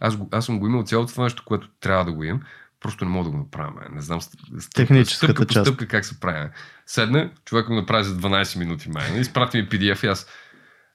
Аз, 0.00 0.16
го, 0.16 0.28
аз 0.32 0.46
съм 0.46 0.58
го 0.58 0.66
имал 0.66 0.82
цялото 0.82 1.12
това 1.12 1.24
нещо, 1.24 1.42
което 1.46 1.68
трябва 1.80 2.04
да 2.04 2.12
го 2.12 2.24
имам. 2.24 2.40
Просто 2.80 3.04
не 3.04 3.10
мога 3.10 3.24
да 3.24 3.30
го 3.30 3.36
направя. 3.36 3.72
Не 3.94 4.00
знам 4.02 4.20
стъпка, 4.60 5.04
стъпка 5.06 5.46
по 5.46 5.54
част. 5.54 5.66
стъпка 5.66 5.86
как 5.88 6.04
се 6.04 6.20
прави. 6.20 6.48
Седна, 6.86 7.30
човек 7.44 7.66
го 7.66 7.74
направи 7.74 8.04
за 8.04 8.16
12 8.16 8.58
минути. 8.58 8.90
Май. 8.90 9.20
Изпрати 9.20 9.56
ми 9.56 9.68
PDF 9.68 10.04
и 10.04 10.08
аз. 10.08 10.26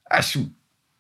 Аз 0.10 0.26
ще. 0.30 0.40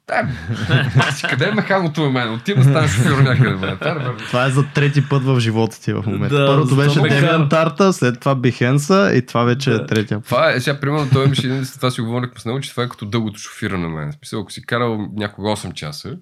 Да, 0.08 0.28
аз 0.98 1.22
къде 1.22 1.48
е 1.48 1.52
механото 1.52 2.02
на 2.02 2.10
мен? 2.10 2.34
Отивам 2.34 2.64
да 2.64 2.70
стана 2.70 2.88
шофьор 2.88 3.22
някъде. 3.22 3.78
Това 4.18 4.46
е 4.46 4.50
за 4.50 4.66
трети 4.74 5.10
път 5.10 5.24
в 5.24 5.40
живота 5.40 5.82
ти 5.82 5.94
в 5.94 6.04
момента. 6.08 6.36
Да, 6.36 6.48
Първото 6.48 6.76
беше? 6.76 7.00
Deviant 7.00 7.50
Тарта, 7.50 7.94
след 7.94 8.20
това 8.20 8.36
Бихенса 8.36 9.12
и 9.16 9.26
това 9.26 9.44
вече 9.44 9.70
е 9.70 9.74
Да. 9.74 9.86
третия 9.86 10.20
път. 10.20 10.26
Това 10.26 10.52
е, 10.52 10.62
сега, 10.62 10.80
примерно, 10.80 11.10
той 11.14 11.26
имаше 11.26 11.48
един, 11.48 11.66
това 11.66 11.92
си 11.92 12.02
говорихме 12.02 12.40
с 12.40 12.46
него, 12.46 12.60
че 12.60 12.72
това 12.72 12.84
е 12.84 12.90
като 12.90 13.06
дългото 13.06 13.40
шофиране 13.40 13.88
на 13.88 13.90
мен. 13.90 14.12
Смисъл, 14.12 14.42
ако 14.42 14.52
си 14.52 14.66
карал 14.66 15.08
някога 15.16 15.50
8 15.50 15.74
часа, 15.74 16.18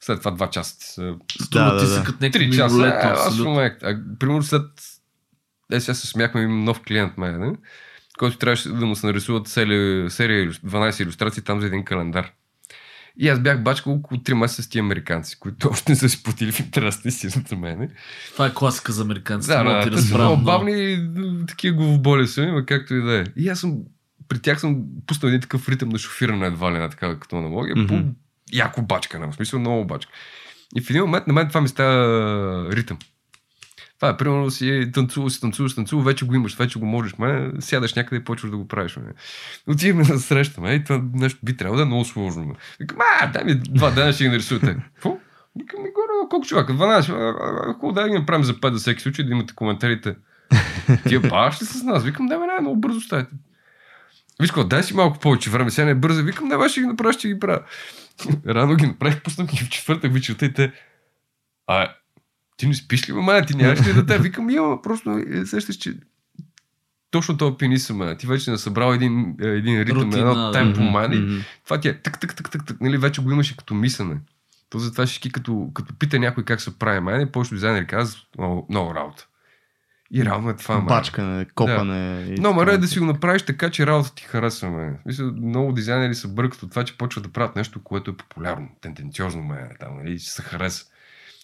след 0.00 0.18
това 0.18 0.32
2 0.32 0.50
часа 0.50 0.74
Струва 1.42 1.64
Да, 1.64 1.78
ти 1.78 1.84
да, 1.84 1.90
се 1.90 2.04
като 2.04 2.18
3 2.18 2.56
часа. 2.56 2.86
Е, 2.86 2.90
аз 2.90 3.38
в 3.38 4.16
примерно 4.18 4.42
след... 4.42 4.62
Е, 5.72 5.80
сега 5.80 5.94
се 5.94 6.06
смяхме, 6.06 6.42
имам 6.42 6.64
нов 6.64 6.80
клиент, 6.80 7.18
мен, 7.18 7.40
не? 7.40 7.52
който 8.18 8.38
трябваше 8.38 8.68
да 8.68 8.86
му 8.86 8.96
се 8.96 9.06
нарисуват 9.06 9.48
серия, 9.48 10.10
серия 10.10 10.46
илюс- 10.46 10.60
12 10.66 11.02
иллюстрации 11.02 11.42
там 11.42 11.60
за 11.60 11.66
един 11.66 11.84
календар. 11.84 12.32
И 13.20 13.28
аз 13.28 13.40
бях 13.40 13.62
бачкал 13.62 13.92
около 13.92 14.20
3 14.20 14.34
месеца 14.34 14.62
с 14.62 14.68
тия 14.68 14.80
американци, 14.80 15.38
които 15.38 15.68
още 15.68 15.92
не 15.92 15.96
са 15.96 16.08
си 16.08 16.22
платили 16.22 16.52
в 16.52 16.60
интерес 16.60 17.04
на 17.04 17.08
истината 17.08 17.56
мен. 17.56 17.90
Това 18.32 18.46
е 18.46 18.54
класика 18.54 18.92
за 18.92 19.02
американците. 19.02 19.54
Да, 19.54 19.64
да, 19.64 19.90
те 19.90 20.02
са 20.02 20.14
много 20.14 20.42
бавни, 20.42 21.08
такива 21.48 21.76
главоболи 21.76 22.26
са, 22.26 22.42
има 22.42 22.66
както 22.66 22.94
и 22.94 23.02
да 23.02 23.20
е. 23.20 23.24
И 23.36 23.48
аз 23.48 23.60
съм, 23.60 23.78
при 24.28 24.38
тях 24.38 24.60
съм 24.60 24.82
пуснал 25.06 25.28
един 25.28 25.40
такъв 25.40 25.68
ритъм 25.68 25.88
на 25.88 25.98
шофиране 25.98 26.46
едва 26.46 26.72
ли 26.72 26.78
на 26.78 26.90
такава 26.90 27.20
като 27.20 27.36
аналогия, 27.36 27.86
по 27.86 27.94
яко 28.52 28.82
бачка, 28.82 29.30
в 29.30 29.34
смисъл 29.34 29.60
много 29.60 29.84
бачка. 29.84 30.12
И 30.76 30.80
в 30.80 30.90
един 30.90 31.02
момент 31.02 31.26
на 31.26 31.32
мен 31.32 31.48
това 31.48 31.60
ми 31.60 31.68
става 31.68 32.76
ритъм. 32.76 32.98
Това 33.98 34.08
е, 34.08 34.16
примерно 34.16 34.50
си 34.50 34.90
танцувал, 34.94 35.30
си 35.30 35.40
танцуваш, 35.40 35.74
танцувал, 35.74 36.04
вече 36.04 36.26
го 36.26 36.34
имаш, 36.34 36.56
вече 36.56 36.78
го 36.78 36.86
можеш, 36.86 37.18
ме, 37.18 37.50
сядаш 37.60 37.94
някъде 37.94 38.16
и 38.16 38.24
почваш 38.24 38.50
да 38.50 38.56
го 38.56 38.68
правиш. 38.68 38.96
Ме. 38.96 39.02
Отиваме 39.66 40.04
на 40.08 40.18
среща, 40.18 40.60
ме, 40.60 40.74
и 40.74 40.84
това 40.84 41.02
нещо 41.14 41.38
би 41.42 41.56
трябвало 41.56 41.76
да 41.76 41.82
е 41.82 41.86
много 41.86 42.04
сложно. 42.04 42.44
Ме. 42.44 42.54
Викам, 42.80 42.98
а, 43.20 43.26
дай 43.26 43.44
ми 43.44 43.54
два 43.54 43.90
дена 43.90 44.12
ще 44.12 44.24
ги 44.24 44.30
нарисувате. 44.30 44.76
Какво? 44.94 45.18
Викам, 45.58 45.82
ми 45.82 45.88
горе, 45.88 46.28
колко 46.30 46.46
човека? 46.46 46.72
12. 46.72 47.10
А, 47.10 47.14
а, 47.14 47.70
а, 47.70 47.74
Хубаво, 47.74 47.92
да 47.92 48.08
ги 48.08 48.14
направим 48.14 48.44
за 48.44 48.54
5 48.54 48.72
за 48.72 48.78
всеки 48.78 49.02
случай, 49.02 49.24
да 49.24 49.32
имате 49.32 49.54
коментарите. 49.54 50.16
Тия 51.08 51.20
баш 51.20 51.62
ли 51.62 51.66
с 51.66 51.82
нас? 51.82 52.04
Викам, 52.04 52.26
да, 52.26 52.38
бе, 52.38 52.46
не, 52.46 52.60
много 52.60 52.80
бързо 52.80 53.00
ставите. 53.00 53.30
Виж 54.40 54.50
какво, 54.50 54.64
дай 54.64 54.82
си 54.82 54.94
малко 54.94 55.18
повече 55.18 55.50
време, 55.50 55.70
сега 55.70 55.84
не 55.84 55.90
е 55.90 55.94
бързо. 55.94 56.22
Викам, 56.22 56.48
да, 56.48 56.58
бе, 56.58 56.68
ще 56.68 56.80
ги 56.80 56.86
направя, 56.86 57.12
ще 57.12 57.28
ги 57.28 57.38
правя. 57.38 57.60
Рано 58.46 58.76
ги 58.76 58.86
направих, 58.86 59.22
пуснах 59.22 59.46
ги 59.46 59.56
в 59.56 59.68
четвъртък 59.68 60.12
вечерта 60.12 60.46
и 60.46 60.52
те. 60.52 60.72
А, 61.66 61.94
ти 62.56 62.66
не 62.66 62.74
спиш 62.74 63.08
ли, 63.08 63.12
мама? 63.12 63.46
Ти 63.46 63.56
нямаш 63.56 63.86
ли 63.86 63.92
дете? 63.92 64.18
Викам, 64.18 64.50
има, 64.50 64.82
просто 64.82 65.24
е, 65.30 65.46
сещаш, 65.46 65.76
че 65.76 65.94
точно 67.10 67.36
този 67.36 67.56
пианист 67.58 67.86
съм, 67.86 67.96
май. 67.96 68.16
Ти 68.16 68.26
вече 68.26 68.50
не 68.50 68.58
събрал 68.58 68.92
един, 68.92 69.36
е, 69.42 69.46
един 69.46 69.82
ритъм, 69.82 69.98
Рутина, 69.98 70.30
едно 70.30 70.52
темпо, 70.52 70.80
Мгм, 70.80 70.90
мани. 70.90 71.16
мгм. 71.16 71.38
Това 71.64 71.80
ти 71.80 71.88
е 71.88 72.02
тък, 72.02 72.20
тък, 72.20 72.36
тък, 72.36 72.50
тък, 72.50 72.66
тък, 72.66 72.80
нали, 72.80 72.98
вече 72.98 73.22
го 73.22 73.30
имаш 73.30 73.50
и 73.50 73.56
като 73.56 73.74
мислене. 73.74 74.16
То 74.70 74.78
затова 74.78 75.06
ще 75.06 75.30
като, 75.30 75.70
като 75.74 75.94
пита 75.98 76.18
някой 76.18 76.44
как 76.44 76.60
се 76.60 76.78
прави 76.78 77.00
майне, 77.00 77.32
повечето 77.32 77.54
дизайнери 77.54 77.86
казват 77.86 78.22
много, 78.38 78.66
много 78.70 78.94
работа. 78.94 79.26
И 80.10 80.24
равно 80.24 80.50
е 80.50 80.56
това. 80.56 80.80
Бачкане, 80.80 81.46
копане. 81.54 82.24
и 82.28 82.40
Но, 82.40 82.50
така 82.50 82.64
ма 82.64 82.72
е 82.72 82.78
да 82.78 82.86
си 82.86 82.98
го 82.98 83.04
направиш 83.04 83.42
така, 83.42 83.70
че 83.70 83.86
работа 83.86 84.14
ти 84.14 84.22
харесва, 84.22 84.70
ме. 84.70 84.98
Мисля, 85.06 85.24
много 85.24 85.72
дизайнери 85.72 86.14
се 86.14 86.28
бъркат 86.28 86.62
от 86.62 86.70
това, 86.70 86.84
че 86.84 86.98
почват 86.98 87.24
да 87.24 87.30
правят 87.30 87.56
нещо, 87.56 87.82
което 87.82 88.10
е 88.10 88.16
популярно, 88.16 88.68
тенденциозно, 88.80 89.42
ме, 89.42 89.68
там, 89.80 89.96
нали, 89.96 90.12
и 90.12 90.18
се 90.18 90.42
хареса. 90.42 90.84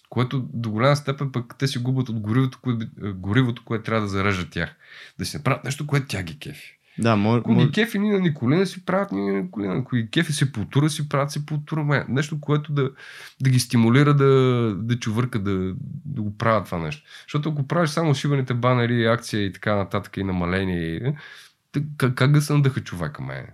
Което 0.09 0.45
до 0.53 0.71
голяма 0.71 0.95
степен 0.95 1.31
пък 1.31 1.55
те 1.57 1.67
си 1.67 1.79
губят 1.79 2.09
от 2.09 2.19
горивото, 2.19 2.59
кое, 2.61 2.73
е, 3.03 3.11
горивото, 3.11 3.65
което 3.65 3.83
трябва 3.83 4.01
да 4.01 4.07
зарежат 4.07 4.49
тях. 4.49 4.75
Да 5.19 5.25
си 5.25 5.37
направят 5.37 5.63
нещо, 5.63 5.87
което 5.87 6.07
тя 6.07 6.23
ги 6.23 6.39
кефи. 6.39 6.74
Да, 6.99 7.15
може, 7.15 7.39
Ако 7.39 7.55
ги 7.55 7.71
кефи 7.71 7.99
ни 7.99 8.09
на 8.09 8.19
Николина 8.19 8.65
си 8.65 8.85
правят 8.85 9.11
ни 9.11 9.31
на 9.31 9.41
Николина. 9.41 9.75
Ако 9.77 9.95
ги 9.95 10.09
кефи 10.09 10.33
сепултура 10.33 10.89
си 10.89 11.09
правят 11.09 11.31
сепултура. 11.31 11.83
Ме. 11.83 12.05
Нещо, 12.09 12.39
което 12.39 12.73
да, 12.73 12.91
да 13.41 13.49
ги 13.49 13.59
стимулира 13.59 14.13
да, 14.13 14.25
да 14.77 14.99
чувърка, 14.99 15.39
да, 15.39 15.73
да 16.05 16.21
го 16.21 16.37
правят 16.37 16.65
това 16.65 16.77
нещо. 16.77 17.03
Защото 17.23 17.49
ако 17.49 17.67
правиш 17.67 17.89
само 17.89 18.13
шибаните 18.13 18.53
банери, 18.53 19.05
акция 19.05 19.45
и 19.45 19.53
така 19.53 19.75
нататък 19.75 20.17
и 20.17 20.23
намаление, 20.23 20.81
и, 20.81 20.95
е, 20.95 21.15
как, 21.97 22.15
как 22.15 22.31
да 22.31 22.41
се 22.41 22.53
надъха 22.53 22.83
човека, 22.83 23.23
ме? 23.23 23.47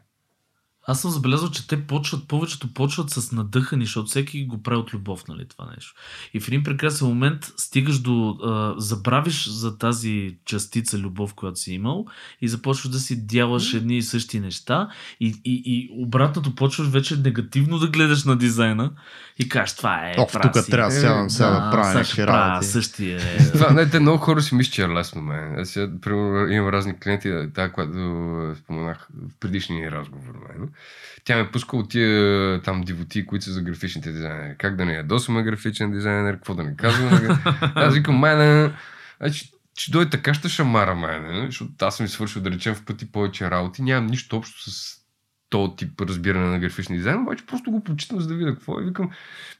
Аз 0.88 1.02
съм 1.02 1.12
забелязал, 1.12 1.50
че 1.50 1.68
те 1.68 1.88
почват, 1.88 2.28
повечето 2.28 2.74
почват 2.74 3.10
с 3.10 3.32
надъхани, 3.32 3.86
защото 3.86 4.08
всеки 4.08 4.46
го 4.46 4.64
прави 4.64 4.78
от 4.78 4.94
любов, 4.94 5.28
нали, 5.28 5.48
това 5.48 5.66
нещо. 5.76 5.94
И 6.34 6.40
в 6.40 6.48
един 6.48 6.64
прекрасен 6.64 7.08
момент 7.08 7.54
стигаш 7.58 8.00
до... 8.00 8.38
А, 8.44 8.74
забравиш 8.78 9.48
за 9.48 9.78
тази 9.78 10.38
частица 10.46 10.98
любов, 10.98 11.34
която 11.34 11.60
си 11.60 11.74
имал 11.74 12.06
и 12.42 12.48
започваш 12.48 12.92
да 12.92 13.00
си 13.00 13.26
дяваш 13.26 13.74
едни 13.74 13.98
и 13.98 14.02
същи 14.02 14.40
неща 14.40 14.90
и, 15.20 15.36
и, 15.46 15.62
и 15.66 15.90
обратното 15.92 16.56
почваш 16.56 16.88
вече 16.88 17.18
негативно 17.18 17.80
да 17.80 17.88
гледаш 17.88 18.24
на 18.24 18.38
дизайна 18.38 18.92
и 19.42 19.50
кажеш, 19.50 19.76
това 19.76 20.10
е 20.10 20.16
Ох, 20.18 20.32
тук 20.32 20.42
трябва 20.70 20.92
сега 20.92 21.14
да 21.14 21.30
сега 21.30 21.50
да 21.50 21.70
правя 21.72 21.86
сега 21.86 22.00
някакви 22.00 22.26
правя 22.26 22.50
работи. 22.50 22.68
същия. 22.68 23.20
Това, 23.54 23.74
не, 23.74 23.90
те 23.90 24.00
много 24.00 24.18
хора 24.18 24.42
си 24.42 24.56
мислят, 24.56 24.74
че 24.74 24.84
е 24.84 24.88
лесно, 24.88 25.22
ме. 25.22 25.56
Аз 25.58 25.70
сега, 25.70 25.92
примерно, 26.02 26.52
имам 26.52 26.70
разни 26.70 27.00
клиенти, 27.00 27.32
тази, 27.54 27.72
която 27.72 27.98
е, 28.52 28.56
споменах 28.56 29.08
в 29.14 29.40
предишния 29.40 29.80
ни 29.80 29.92
разговор, 29.92 30.34
ме. 30.34 30.68
Тя 31.24 31.38
ме 31.38 31.52
пуска 31.52 31.78
от 31.78 31.90
тия 31.90 32.62
там 32.62 32.82
дивоти, 32.82 33.26
които 33.26 33.46
са 33.46 33.52
за 33.52 33.62
графичните 33.62 34.12
дизайнери. 34.12 34.56
Как 34.58 34.76
да 34.76 34.86
не 34.86 34.94
ядосваме 34.94 35.44
графичен 35.44 35.92
дизайнер, 35.92 36.36
какво 36.36 36.54
да 36.54 36.64
не 36.64 36.76
казваме. 36.76 37.38
Аз 37.76 37.94
викам, 37.94 38.16
майна, 38.16 38.74
значи, 39.22 39.52
че 39.76 39.92
дойде 39.92 40.10
така 40.10 40.34
ще 40.34 40.50
шамара 40.50 40.96
мене, 40.96 41.46
защото 41.46 41.72
аз 41.82 41.98
съм 41.98 42.08
свършил 42.08 42.42
да 42.42 42.52
речем 42.52 42.76
в 42.76 42.86
пъти 42.86 43.12
повече 43.12 43.52
работи, 43.52 43.82
нямам 43.82 44.08
нищо 44.08 44.38
общо 44.38 44.72
с 44.72 45.01
този 45.52 45.76
тип 45.76 46.02
разбиране 46.02 46.48
на 46.48 46.60
графичен 46.60 46.96
дизайн, 46.96 47.22
обаче 47.22 47.46
просто 47.46 47.72
го 47.72 47.84
почитам 47.84 48.20
за 48.20 48.28
да 48.28 48.36
видя 48.36 48.54
какво 48.54 48.80
е. 48.80 48.84
Викам, 48.84 49.10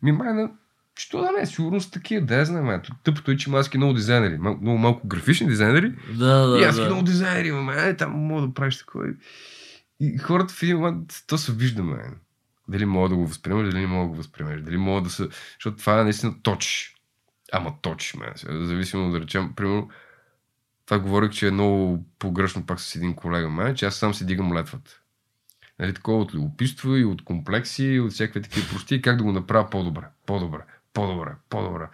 ми 0.04 0.12
майна, 0.12 0.52
че 0.96 1.10
то 1.10 1.22
да 1.22 1.32
не 1.32 1.42
е 1.42 1.46
сигурно 1.46 1.82
са 1.82 1.92
такива, 1.92 2.26
да 2.26 2.46
знам, 2.46 2.66
ме. 2.66 2.82
Тъпото 3.04 3.32
е, 3.32 3.38
че 3.38 3.50
има 3.50 3.60
адски 3.60 3.78
много 3.78 3.94
дизайнери, 3.94 4.38
мал, 4.38 4.58
много 4.62 4.78
малко 4.78 5.08
графични 5.08 5.48
дизайнери 5.48 5.96
Да, 6.14 6.48
да, 6.48 6.60
и 6.60 6.64
адски 6.64 6.82
да. 6.82 6.88
много 6.88 7.04
дизайнери 7.04 7.48
имаме, 7.48 7.74
е, 7.78 7.98
там 7.98 8.12
мога 8.12 8.48
да 8.48 8.54
правиш 8.54 8.78
такова. 8.78 9.06
И 10.00 10.18
хората 10.18 10.54
в 10.54 10.64
един 10.64 10.78
момент, 10.78 11.14
то 11.28 11.38
се 11.38 11.52
вижда, 11.54 11.84
мен. 11.84 12.16
Дали 12.68 12.86
мога 12.86 13.10
да 13.10 13.16
го 13.16 13.28
възприемеш, 13.28 13.72
дали 13.72 13.82
не 13.82 13.88
мога 13.88 14.04
да 14.04 14.10
го 14.10 14.16
възприемеш, 14.16 14.62
дали 14.62 14.78
мога 14.78 15.02
да 15.02 15.10
се... 15.10 15.28
Защото 15.54 15.78
това 15.78 16.00
е 16.00 16.04
наистина 16.04 16.34
точиш. 16.44 16.96
Ама 17.52 17.74
точиш, 17.82 18.14
мен. 18.14 18.34
Зависимо 18.68 19.12
да 19.12 19.22
речем, 19.22 19.54
примерно, 19.56 19.90
това 20.86 21.00
говорих, 21.00 21.32
че 21.32 21.48
е 21.48 21.52
много 21.52 22.06
погрешно 22.20 22.66
пак 22.66 22.80
с 22.80 22.96
един 22.96 23.16
колега 23.16 23.50
мен, 23.50 23.76
че 23.76 23.86
аз 23.86 23.96
сам 23.96 24.14
си 24.14 24.26
дигам 24.26 24.54
летвата. 24.54 25.01
Нали, 25.82 25.94
такова 25.94 26.22
от 26.22 26.34
любопитство 26.34 26.96
и 26.96 27.06
от 27.06 27.24
комплекси, 27.24 27.84
и 27.84 28.00
от 28.00 28.12
всякакви 28.12 28.42
такива 28.42 28.68
прости, 28.70 29.02
как 29.02 29.18
да 29.18 29.24
го 29.24 29.32
направя 29.32 29.70
по-добре, 29.70 30.06
по-добре, 30.26 30.60
по-добре, 30.94 31.32
по-добре. 31.50 31.88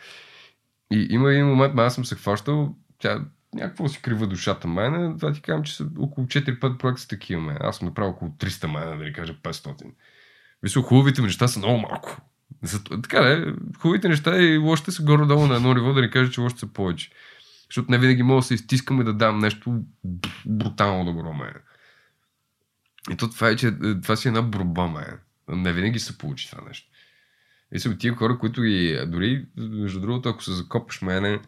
И 0.92 1.08
има 1.10 1.32
един 1.32 1.48
момент, 1.48 1.80
аз 1.80 1.96
съм 1.96 2.06
се 2.06 2.16
хващал, 2.16 2.76
тя 3.00 3.26
някакво 3.54 3.88
си 3.88 4.02
крива 4.02 4.28
душата 4.28 4.68
мене, 4.68 5.18
това 5.18 5.34
ти 5.34 5.42
казвам, 5.42 5.64
че 5.64 5.76
са 5.76 5.88
около 6.00 6.28
4-5 6.28 6.78
проекта 6.78 7.02
са 7.02 7.08
такива 7.08 7.42
мене. 7.42 7.60
Аз 7.62 7.78
съм 7.78 7.88
направил 7.88 8.12
около 8.12 8.32
300 8.32 8.74
мене, 8.74 8.98
да 8.98 9.04
не 9.04 9.14
кажа 9.14 9.34
500. 9.34 9.92
Висо, 10.64 10.82
хубавите 10.82 11.22
неща 11.22 11.48
са 11.48 11.60
много 11.60 11.78
малко. 11.78 12.22
Зато, 12.64 13.02
така 13.02 13.22
да, 13.22 13.56
хубавите 13.80 14.10
неща 14.10 14.38
и 14.38 14.58
лошите 14.58 14.92
са 14.92 15.04
горе-долу 15.04 15.48
на 15.48 15.56
едно 15.56 15.74
ниво, 15.74 15.94
да 15.94 16.02
не 16.02 16.10
кажа, 16.10 16.32
че 16.32 16.42
лошите 16.42 16.60
са 16.60 16.68
повече. 16.68 17.12
Защото 17.70 17.92
не 17.92 17.98
винаги 17.98 18.24
мога 18.24 18.40
да 18.40 18.46
се 18.46 18.54
изтискам 18.54 19.02
и 19.02 19.04
да 19.04 19.14
дам 19.14 19.40
нещо 19.40 19.82
брутално 20.46 21.06
добро 21.06 21.34
мене. 21.34 21.60
И 23.12 23.16
то 23.16 23.30
това 23.30 23.50
е, 23.50 23.56
че 23.56 23.68
е, 23.68 23.72
това 24.02 24.16
си 24.16 24.28
една 24.28 24.42
борба, 24.42 24.88
ме. 24.88 25.06
Не 25.50 25.74
винаги 25.74 26.00
се 26.00 26.18
получи 26.18 26.50
това 26.50 26.64
нещо. 26.68 26.88
И 27.72 27.80
са 27.80 27.98
тия 27.98 28.16
хора, 28.16 28.38
които 28.40 28.62
ги, 28.62 29.00
дори, 29.08 29.46
между 29.58 30.00
другото, 30.00 30.30
ако 30.30 30.44
се 30.44 30.54
закопаш 30.54 31.02
мене, 31.02 31.40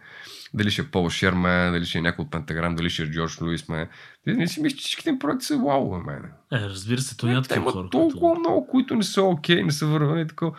дали 0.53 0.72
ще 0.72 0.81
е 0.81 0.86
Пол 0.86 1.10
Шермен, 1.10 1.72
дали 1.73 1.86
ще 1.86 1.98
е 1.98 2.02
някой 2.02 2.23
от 2.26 2.31
Пентаграм, 2.31 2.76
дали 2.76 2.90
ще 2.90 3.03
е 3.03 3.11
Джордж 3.11 3.41
Луис, 3.41 3.69
ме. 3.69 3.90
Ти 4.23 4.34
не 4.34 4.48
си 4.48 4.61
мислиш, 4.61 4.73
че 4.73 4.84
всичките 4.84 5.10
им 5.10 5.19
проекти 5.19 5.45
са 5.45 5.57
вау, 5.57 5.98
мене. 5.98 6.27
Е, 6.53 6.60
разбира 6.60 7.02
се, 7.02 7.18
то 7.18 7.27
Те 7.27 7.48
такива 7.49 7.72
хора. 7.72 7.90
толкова 7.90 8.19
които- 8.19 8.40
много, 8.40 8.68
които 8.68 8.95
не 8.95 9.03
са 9.03 9.22
окей, 9.22 9.64
не 9.64 9.72
са 9.72 9.88
вървани 9.88 10.27
такова. 10.27 10.52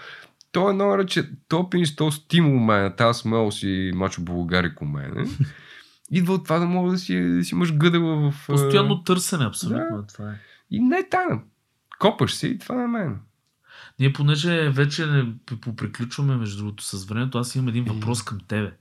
То 0.53 0.71
е 0.71 0.75
номер, 0.75 1.07
че 1.07 1.31
то 1.49 1.71
пиниш, 1.71 1.97
то 1.97 2.13
стимул 2.13 2.59
мене, 2.59 2.97
тази 2.97 3.19
смелост 3.19 3.63
и 3.63 3.93
мачо 3.95 4.23
Българико 4.23 4.85
мене. 4.85 5.25
Идва 6.11 6.35
от 6.35 6.45
това 6.45 6.59
да 6.59 6.67
мога 6.67 6.91
да 6.91 6.99
си, 6.99 7.21
да 7.21 7.45
си 7.45 7.55
имаш 7.55 7.75
гъдела 7.75 8.31
в... 8.31 8.47
Постоянно 8.47 9.03
търсене, 9.03 9.45
абсолютно. 9.45 10.05
Това 10.15 10.31
е. 10.31 10.35
И 10.71 10.81
не 10.81 10.99
е 10.99 11.09
тайна. 11.09 11.41
Копаш 11.99 12.35
си 12.35 12.47
и 12.47 12.59
това 12.59 12.83
е 12.83 12.87
мен. 12.87 13.21
Ние, 13.99 14.13
понеже 14.13 14.71
вече 14.71 15.07
не 15.07 15.27
поприключваме, 15.61 16.37
между 16.37 16.59
другото, 16.59 16.85
с 16.85 17.05
времето, 17.05 17.39
аз 17.39 17.55
имам 17.55 17.69
един 17.69 17.85
въпрос 17.85 18.23
към 18.23 18.39
тебе. 18.49 18.73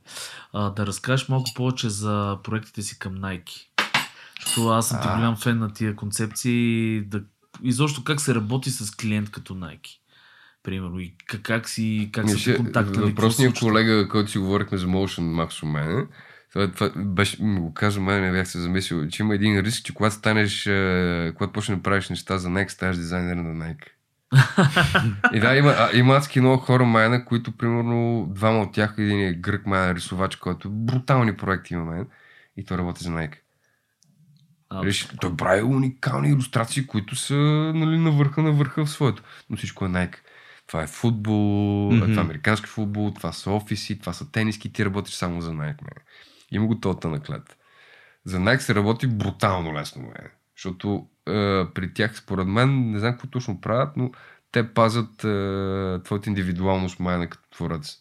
А, 0.53 0.69
да 0.69 0.85
разкажеш 0.85 1.29
малко 1.29 1.49
повече 1.55 1.89
за 1.89 2.37
проектите 2.43 2.81
си 2.81 2.99
към 2.99 3.13
Nike. 3.13 3.65
Защото 4.45 4.69
аз 4.69 4.87
съм 4.87 5.01
ти 5.01 5.07
голям 5.07 5.35
фен 5.35 5.59
на 5.59 5.73
тия 5.73 5.95
концепции. 5.95 7.01
Да... 7.01 7.21
Изобщо 7.63 8.03
как 8.03 8.21
се 8.21 8.35
работи 8.35 8.69
с 8.69 8.95
клиент 8.95 9.31
като 9.31 9.55
Nike. 9.55 9.97
Примерно, 10.63 10.99
и 10.99 11.13
как, 11.25 11.41
как 11.41 11.69
си, 11.69 12.09
как 12.11 12.29
са 12.29 12.33
Мише, 12.33 12.51
те 12.51 12.57
контактали. 12.57 13.05
Въпросният 13.05 13.59
колега, 13.59 14.09
който 14.09 14.31
си 14.31 14.37
говорихме 14.37 14.77
за 14.77 14.87
Motion 14.87 15.21
Max 15.21 15.63
у 15.63 15.65
мене, 15.65 16.05
това, 16.53 16.91
беше, 16.95 17.43
ми 17.43 17.59
го 17.59 17.73
каза, 17.73 17.99
мен 17.99 18.21
не 18.21 18.31
бях 18.31 18.47
се 18.47 18.59
замислил, 18.59 19.07
че 19.07 19.23
има 19.23 19.35
един 19.35 19.59
риск, 19.59 19.85
че 19.85 19.93
когато 19.93 20.15
станеш, 20.15 20.67
е, 20.67 21.33
когато 21.37 21.53
почнеш 21.53 21.77
да 21.77 21.83
правиш 21.83 22.09
неща 22.09 22.37
за 22.37 22.49
Nike, 22.49 22.67
ставаш 22.67 22.97
дизайнер 22.97 23.35
на 23.35 23.65
Nike. 23.65 23.87
и 25.33 25.39
да, 25.39 25.55
има, 25.55 25.75
а, 25.77 25.97
има 25.97 26.15
адски 26.15 26.39
много 26.39 26.57
хора 26.57 26.85
майна, 26.85 27.25
които 27.25 27.51
примерно 27.51 28.27
двама 28.35 28.61
от 28.61 28.73
тях, 28.73 28.95
един 28.97 29.27
е 29.27 29.33
грък 29.33 29.65
майна 29.65 29.95
рисувач, 29.95 30.35
който 30.35 30.69
брутални 30.69 31.37
проекти 31.37 31.73
има 31.73 31.85
мен 31.85 32.07
и 32.57 32.65
той 32.65 32.77
работи 32.77 33.03
за 33.03 33.09
Nike. 33.09 33.35
Виж, 34.83 35.07
той 35.21 35.37
прави 35.37 35.63
уникални 35.63 36.29
иллюстрации, 36.29 36.87
които 36.87 37.15
са 37.15 37.35
нали, 37.75 37.97
на 37.97 38.11
върха 38.11 38.41
на 38.41 38.51
върха 38.51 38.85
в 38.85 38.89
своето. 38.89 39.23
Но 39.49 39.57
всичко 39.57 39.85
е 39.85 39.89
Nike. 39.89 40.15
Това 40.67 40.83
е 40.83 40.87
футбол, 40.87 41.91
mm-hmm. 41.91 42.09
това 42.09 42.21
е 42.21 42.25
американски 42.25 42.67
футбол, 42.67 43.11
това 43.15 43.31
са 43.31 43.51
офиси, 43.51 43.99
това 43.99 44.13
са 44.13 44.31
тениски, 44.31 44.73
ти 44.73 44.85
работиш 44.85 45.13
само 45.13 45.41
за 45.41 45.51
Nike. 45.51 45.81
Ме. 45.81 45.89
Има 46.51 46.67
го 46.67 46.79
този 46.79 47.07
наклет. 47.07 47.57
За 48.25 48.37
Nike 48.37 48.57
се 48.57 48.75
работи 48.75 49.07
брутално 49.07 49.73
лесно. 49.73 50.01
Ме. 50.01 50.31
Защото 50.55 51.07
е, 51.27 51.31
при 51.73 51.93
тях, 51.93 52.17
според 52.17 52.47
мен, 52.47 52.91
не 52.91 52.99
знам 52.99 53.11
какво 53.11 53.27
точно 53.27 53.61
правят, 53.61 53.97
но 53.97 54.11
те 54.51 54.73
пазят 54.73 55.23
е, 55.23 56.03
твоята 56.03 56.29
индивидуалност, 56.29 56.99
майна 56.99 57.27
като 57.29 57.49
творец. 57.49 57.97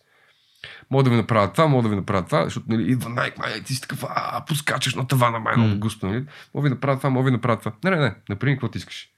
Мога 0.91 1.05
да 1.05 1.11
ви 1.11 1.17
направя 1.17 1.53
това, 1.53 1.67
мога 1.67 1.83
да 1.83 1.89
ви 1.89 1.97
направя 1.97 2.27
това, 2.27 2.45
защото 2.45 2.67
нали, 2.69 2.91
идва 2.91 3.11
Nike, 3.11 3.39
май, 3.39 3.63
ти 3.63 3.75
си 3.75 3.81
такъв, 3.81 4.05
а, 4.09 4.45
поскачаш 4.45 4.95
на 4.95 5.07
тавана, 5.07 5.39
май, 5.39 5.57
много 5.57 5.75
М. 5.75 5.77
густо, 5.77 6.07
нали? 6.07 6.27
Мога 6.55 6.69
ви 6.69 6.75
направя 6.75 6.97
това, 6.97 7.11
мога 7.11 7.25
ви 7.25 7.31
направя 7.31 7.59
това. 7.59 7.73
Не, 7.85 7.91
не, 7.91 7.97
не, 7.97 8.15
направи 8.29 8.55
какво 8.55 8.69
ти 8.69 8.79
искаш. 8.79 9.11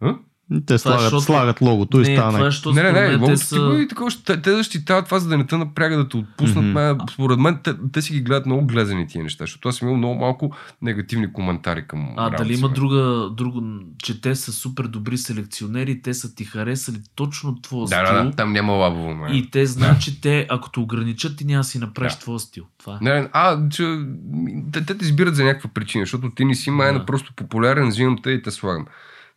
А? 0.00 0.16
Те 0.52 0.64
Това 0.66 0.74
е, 0.74 0.78
слагат, 0.78 1.00
защото- 1.00 1.22
слагат 1.22 1.60
логото 1.60 1.96
и 1.96 2.00
не, 2.00 2.16
стана. 2.16 2.32
това 2.32 2.40
е, 2.40 2.50
защото 2.50 2.72
Не, 2.74 2.82
не, 2.82 2.92
не, 3.02 3.14
логото 3.14 3.36
са... 3.36 3.78
и 3.78 3.88
такова, 3.88 4.10
те, 4.24 4.42
те 4.42 4.52
защитават 4.52 5.04
това, 5.04 5.18
за 5.18 5.28
да 5.28 5.38
не 5.38 5.46
те 5.46 5.56
напряга 5.56 5.96
да 5.96 6.08
те 6.08 6.16
отпуснат. 6.16 6.64
Mm-hmm. 6.64 7.10
Според 7.12 7.38
мен, 7.38 7.58
те, 7.64 7.74
те 7.92 8.02
си 8.02 8.12
ги 8.12 8.20
гледат 8.20 8.46
много 8.46 8.66
глезени 8.66 9.06
тия 9.06 9.22
неща, 9.24 9.42
защото 9.42 9.68
аз 9.68 9.76
съм 9.76 9.88
имал 9.88 9.98
много 9.98 10.14
малко 10.14 10.50
негативни 10.82 11.32
коментари 11.32 11.86
към 11.86 12.08
А, 12.16 12.30
дали 12.30 12.54
има 12.54 12.68
друга, 12.68 13.02
друго, 13.30 13.62
че 13.98 14.20
те 14.20 14.34
са 14.34 14.52
супер 14.52 14.84
добри 14.84 15.18
селекционери, 15.18 16.02
те 16.02 16.14
са 16.14 16.34
ти 16.34 16.44
харесали 16.44 16.96
точно 17.14 17.60
твоя 17.60 17.82
Да, 17.82 17.86
стил. 18.06 18.16
да, 18.16 18.24
да, 18.24 18.30
там 18.30 18.52
няма 18.52 18.72
лабово, 18.72 19.14
ме. 19.14 19.28
И 19.30 19.50
те 19.50 19.66
знаят, 19.66 20.00
че 20.00 20.20
те, 20.20 20.46
ако 20.50 20.70
те 20.70 20.80
ограничат, 20.80 21.36
ти 21.36 21.44
няма 21.44 21.60
да 21.60 21.64
си 21.64 21.78
направиш 21.78 22.12
Да. 22.12 22.18
твоя 22.18 22.38
стил. 22.38 22.64
Това 22.78 22.92
е. 22.94 23.04
Не, 23.04 23.20
не, 23.20 23.28
а, 23.32 23.68
че, 23.68 23.98
те, 24.72 24.84
те 24.84 24.94
те 24.94 25.04
избират 25.04 25.36
за 25.36 25.44
някаква 25.44 25.70
причина, 25.70 26.02
защото 26.02 26.30
ти 26.30 26.44
не 26.44 26.54
си 26.54 26.70
майна 26.70 26.98
Да. 26.98 27.06
просто 27.06 27.32
популярен, 27.36 27.88
взимам 27.88 28.18
те 28.22 28.30
и 28.30 28.42
те 28.42 28.50
слагам. 28.50 28.86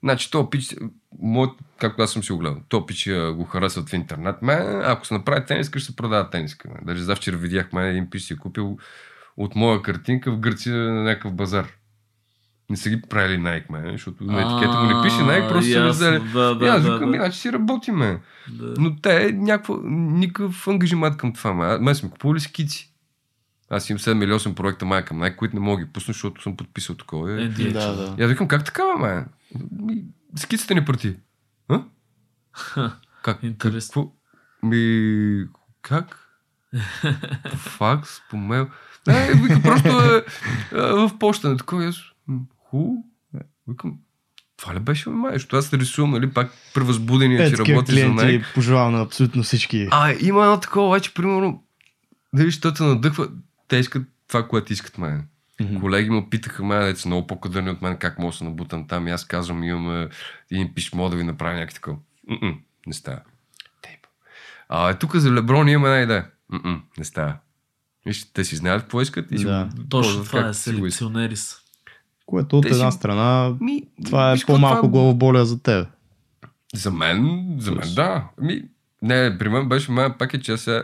Значи, 0.05 0.31
то 0.31 0.49
пич, 0.49 0.75
моят, 1.19 1.51
както 1.79 2.01
аз 2.01 2.11
съм 2.11 2.23
си 2.23 2.31
го 2.31 2.37
гледал, 2.37 2.61
то 2.69 2.85
пич 2.85 3.09
го 3.33 3.43
харесват 3.43 3.89
в 3.89 3.93
интернет. 3.93 4.41
Ме, 4.41 4.53
ако 4.83 5.05
се 5.05 5.13
направи 5.13 5.45
тениска, 5.45 5.79
ще 5.79 5.91
се 5.91 5.95
продава 5.95 6.29
тениска. 6.29 6.69
Ме. 6.69 6.75
Даже 6.83 7.03
завчера 7.03 7.37
видях, 7.37 7.73
мен 7.73 7.85
един 7.85 8.09
пич 8.09 8.21
си 8.21 8.33
е 8.33 8.37
купил 8.37 8.77
от 9.37 9.55
моя 9.55 9.81
картинка 9.81 10.31
в 10.31 10.39
Гърция 10.39 10.75
на 10.75 11.03
някакъв 11.03 11.33
базар. 11.33 11.67
Не 12.69 12.77
са 12.77 12.89
ги 12.89 13.01
правили 13.01 13.37
Nike, 13.37 13.71
ме, 13.71 13.91
защото 13.91 14.23
на 14.23 14.41
етикета 14.41 14.79
му 14.79 14.95
не 14.95 15.03
пише 15.03 15.17
Nike, 15.17 15.49
просто 15.49 15.71
са 15.71 15.89
взели. 15.89 16.19
Да, 16.33 16.59
и 16.61 16.67
аз 16.67 16.83
да, 16.83 16.93
викам, 16.93 17.11
да, 17.11 17.15
иначе 17.15 17.39
си 17.39 17.51
работиме. 17.51 18.19
да. 18.49 18.73
Но 18.77 18.95
те 18.95 19.31
някаква, 19.31 19.75
никакъв 19.83 20.67
ангажимент 20.67 21.17
към 21.17 21.33
това. 21.33 21.53
Ме. 21.53 21.77
Мен 21.77 21.95
сме 21.95 22.09
купували 22.09 22.39
скици. 22.39 22.91
Аз 23.69 23.89
имам 23.89 23.99
7 23.99 24.23
или 24.23 24.31
8 24.31 24.53
проекта 24.53 24.85
мая 24.85 25.05
към 25.05 25.17
най, 25.17 25.35
които 25.35 25.55
не 25.55 25.61
мога 25.61 25.79
да 25.79 25.85
ги 25.85 25.93
пусна, 25.93 26.13
защото 26.13 26.41
съм 26.41 26.57
подписал 26.57 26.95
такова. 26.95 27.41
Е. 27.41 27.47
Да, 27.47 27.95
да. 27.95 28.15
И 28.19 28.23
аз 28.23 28.29
викам, 28.29 28.47
как 28.47 28.65
така, 28.65 28.83
Ми, 28.99 29.23
скицата 30.35 30.75
ни 30.75 30.85
прати. 30.85 31.15
А? 31.67 31.83
Как? 33.23 33.43
Интересно. 33.43 33.93
Какво? 34.01 34.11
Ми, 34.69 35.45
как? 35.81 36.19
По 37.51 37.57
факс, 37.57 38.09
по 38.29 38.37
мейл. 38.37 38.67
Не, 39.07 39.33
вика, 39.33 39.61
просто 39.61 39.87
е, 39.87 40.17
е, 40.71 40.81
в 40.81 41.11
почта 41.19 41.49
на 41.49 41.57
такова. 41.57 41.85
Аз, 41.85 41.95
ху? 42.69 42.87
Викам, 43.67 43.97
това 44.57 44.75
ли 44.75 44.79
беше, 44.79 45.09
май? 45.09 45.33
Защото 45.33 45.55
аз 45.55 45.73
рисувам, 45.73 46.11
нали, 46.11 46.33
пак 46.33 46.51
превъзбудения, 46.73 47.43
Е, 47.43 47.49
че 47.49 47.55
такива 47.55 47.77
работи 47.77 47.91
за 47.91 48.05
Nike. 48.07 48.21
клиенти 48.21 48.45
пожелавам 48.55 48.93
на 48.93 49.01
абсолютно 49.01 49.43
всички. 49.43 49.87
А, 49.91 50.13
има 50.19 50.43
едно 50.43 50.59
такова, 50.59 50.87
обаче, 50.87 51.13
примерно, 51.13 51.63
дали, 52.33 52.51
те 52.61 52.83
надъхва, 52.83 53.29
те 53.67 53.77
искат 53.77 54.07
това, 54.27 54.47
което 54.47 54.73
искат 54.73 54.97
мен. 54.97 55.27
Колеги 55.79 56.09
му 56.09 56.29
питаха 56.29 56.63
ме, 56.63 56.79
деца 56.79 57.07
много 57.07 57.27
по-кадърни 57.27 57.69
от 57.69 57.81
мен, 57.81 57.97
как 57.97 58.19
мога 58.19 58.31
да 58.31 58.37
се 58.37 58.43
набутам 58.43 58.87
там. 58.87 59.07
И 59.07 59.11
аз 59.11 59.25
казвам, 59.25 59.63
имам 59.63 60.07
един 60.51 60.73
писмо 60.73 61.09
да 61.09 61.15
ви 61.15 61.23
направя 61.23 61.53
някакво 61.53 61.75
такова. 61.75 61.97
Не 62.87 62.93
става. 62.93 63.19
Тейп. 63.81 63.99
А 64.69 64.89
е, 64.89 64.95
тук 64.95 65.15
за 65.15 65.31
Леброн 65.31 65.67
имаме 65.69 65.89
една 65.91 66.03
идея. 66.03 66.25
М-м, 66.49 66.81
не 66.97 67.03
става. 67.05 67.35
Виж, 68.05 68.25
те 68.25 68.43
си 68.43 68.55
знаят 68.55 68.81
какво 68.81 69.01
искат 69.01 69.31
и 69.31 69.37
си 69.37 69.45
Да. 69.45 69.69
го 69.75 69.83
Точно 69.83 70.23
това 70.23 70.39
е, 70.39 70.41
както 70.41 70.57
си 70.57 70.69
го 70.69 70.85
искат. 70.85 70.97
селекционери 70.99 71.35
са. 71.35 71.57
Което 72.25 72.57
от 72.57 72.63
Те 72.63 72.69
си- 72.69 72.75
една 72.75 72.91
страна, 72.91 73.55
Ми, 73.61 73.83
това 74.05 74.31
е 74.31 74.35
по-малко 74.37 74.77
това- 74.77 74.89
главоболя 74.89 75.45
за 75.45 75.61
теб. 75.61 75.87
За 76.73 76.91
мен, 76.91 77.45
за 77.59 77.71
мен, 77.71 77.93
да. 77.95 78.27
Ми, 78.41 78.61
не, 79.01 79.37
при 79.37 79.49
мен 79.49 79.69
беше 79.69 79.91
моя 79.91 80.17
пак 80.17 80.33
е, 80.33 80.41
че 80.41 80.51
аз 80.51 80.61
сега 80.61 80.77
е, 80.77 80.83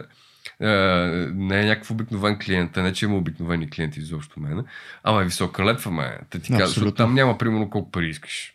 не 1.34 1.62
е 1.62 1.66
някакъв 1.66 1.92
обикновен 1.92 2.38
клиент, 2.46 2.78
а 2.78 2.84
не 2.84 2.94
че 2.94 3.06
има 3.06 3.18
обикновени 3.18 3.70
клиенти 3.70 4.00
изобщо 4.00 4.40
мене, 4.40 4.64
ама 5.04 5.22
е 5.22 5.26
висока 5.26 5.66
летва 5.66 5.92
ме. 5.92 6.18
Те 6.30 6.40
ти 6.40 6.52
казват, 6.52 6.70
защото 6.70 6.92
там 6.92 7.14
няма 7.14 7.38
примерно 7.38 7.70
колко 7.70 7.92
пари 7.92 8.10
искаш. 8.10 8.54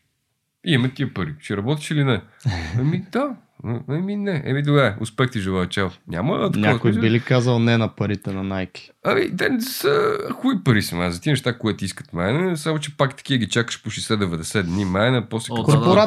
И 0.66 0.72
имаме 0.72 0.94
тия 0.94 1.14
пари. 1.14 1.34
Ще 1.40 1.56
работиш 1.56 1.90
или 1.90 2.04
не? 2.04 2.20
Ами 2.78 3.04
да. 3.12 3.36
Ами 3.88 4.16
не. 4.16 4.42
Еми 4.44 4.62
добре, 4.62 4.96
успех 5.00 5.30
ти 5.30 5.40
желая, 5.40 5.68
чао. 5.68 5.88
Няма 6.08 6.50
такова. 6.50 6.72
Някой 6.72 6.92
би 6.92 7.10
ли 7.10 7.20
казал 7.20 7.58
не 7.58 7.78
на 7.78 7.88
парите 7.88 8.32
на 8.32 8.44
Nike? 8.44 8.90
Ами, 9.04 9.36
те 9.36 9.60
са 9.60 10.18
хуй 10.32 10.64
пари 10.64 10.82
са, 10.82 10.96
ма, 10.96 11.10
за 11.10 11.20
тия 11.20 11.32
неща, 11.32 11.58
които 11.58 11.84
искат 11.84 12.12
мене, 12.12 12.56
само 12.56 12.78
че 12.78 12.96
пак 12.96 13.16
такива 13.16 13.38
ги 13.38 13.48
чакаш 13.48 13.82
по 13.82 13.90
60-90 13.90 14.62
дни, 14.62 14.84
мене, 14.84 15.26
после 15.30 15.52
О, 15.52 15.64
като 15.64 15.78
да, 15.78 16.06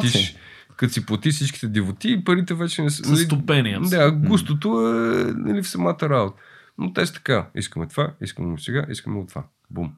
Като 0.80 0.92
си 0.92 1.06
платиш 1.06 1.34
всичките 1.34 1.68
дивоти 1.68 2.12
и 2.12 2.24
парите 2.24 2.54
вече 2.54 2.82
не 2.82 2.90
са... 2.90 3.16
С 3.16 3.24
стопени. 3.24 3.78
Да, 3.90 4.12
густото 4.12 4.88
е 4.88 5.32
нали, 5.36 5.62
в 5.62 5.68
самата 5.68 5.98
работа. 6.02 6.42
Но 6.78 6.92
те 6.92 7.06
са 7.06 7.12
така. 7.12 7.46
Искаме 7.54 7.86
това, 7.88 8.14
искаме 8.20 8.58
сега, 8.58 8.86
искаме 8.90 9.26
това. 9.26 9.44
Бум. 9.70 9.92